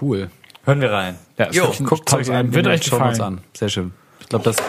cool. 0.01 0.29
Hören 0.65 0.81
wir 0.81 0.91
rein. 0.91 1.17
Ja, 1.37 1.45
ist 1.45 1.55
Jo, 1.55 1.73
Guckt 1.85 2.09
tolles 2.09 2.29
euch 2.29 2.35
an, 2.35 2.53
Wird 2.53 2.67
euch 2.67 2.71
wir 2.91 2.99
uns 2.99 3.17
gefallen. 3.17 3.21
an. 3.21 3.41
Sehr 3.53 3.69
schön. 3.69 3.93
Ich 4.19 4.27
glaube, 4.27 4.43
das, 4.43 4.57
das 4.57 4.65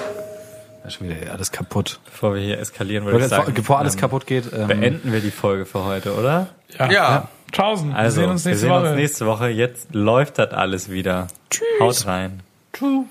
ist 0.88 0.94
schon 0.94 1.08
wieder 1.08 1.32
alles 1.32 1.52
kaputt. 1.52 2.00
Bevor 2.04 2.34
wir 2.34 2.42
hier 2.42 2.58
eskalieren, 2.58 3.04
würde 3.04 3.18
Bevor, 3.18 3.38
ich 3.38 3.44
sagen, 3.44 3.54
bevor 3.54 3.78
alles 3.78 3.94
ähm, 3.94 4.00
kaputt 4.00 4.26
geht, 4.26 4.52
ähm, 4.52 4.66
beenden 4.66 5.12
wir 5.12 5.20
die 5.20 5.30
Folge 5.30 5.64
für 5.64 5.84
heute, 5.84 6.14
oder? 6.14 6.48
Ja. 6.78 6.90
Ja. 6.90 7.28
Tschaußen. 7.52 7.92
Also, 7.94 8.16
wir 8.16 8.22
sehen 8.24 8.30
uns 8.30 8.44
nächste 8.44 8.50
wir 8.50 8.56
sehen 8.74 8.82
Woche. 8.82 8.90
uns 8.90 8.96
nächste 8.96 9.26
Woche. 9.26 9.48
Jetzt 9.48 9.94
läuft 9.94 10.38
das 10.38 10.52
alles 10.52 10.90
wieder. 10.90 11.28
Tschüss. 11.50 11.66
Haut 11.80 12.06
rein. 12.06 12.40
True. 12.72 13.04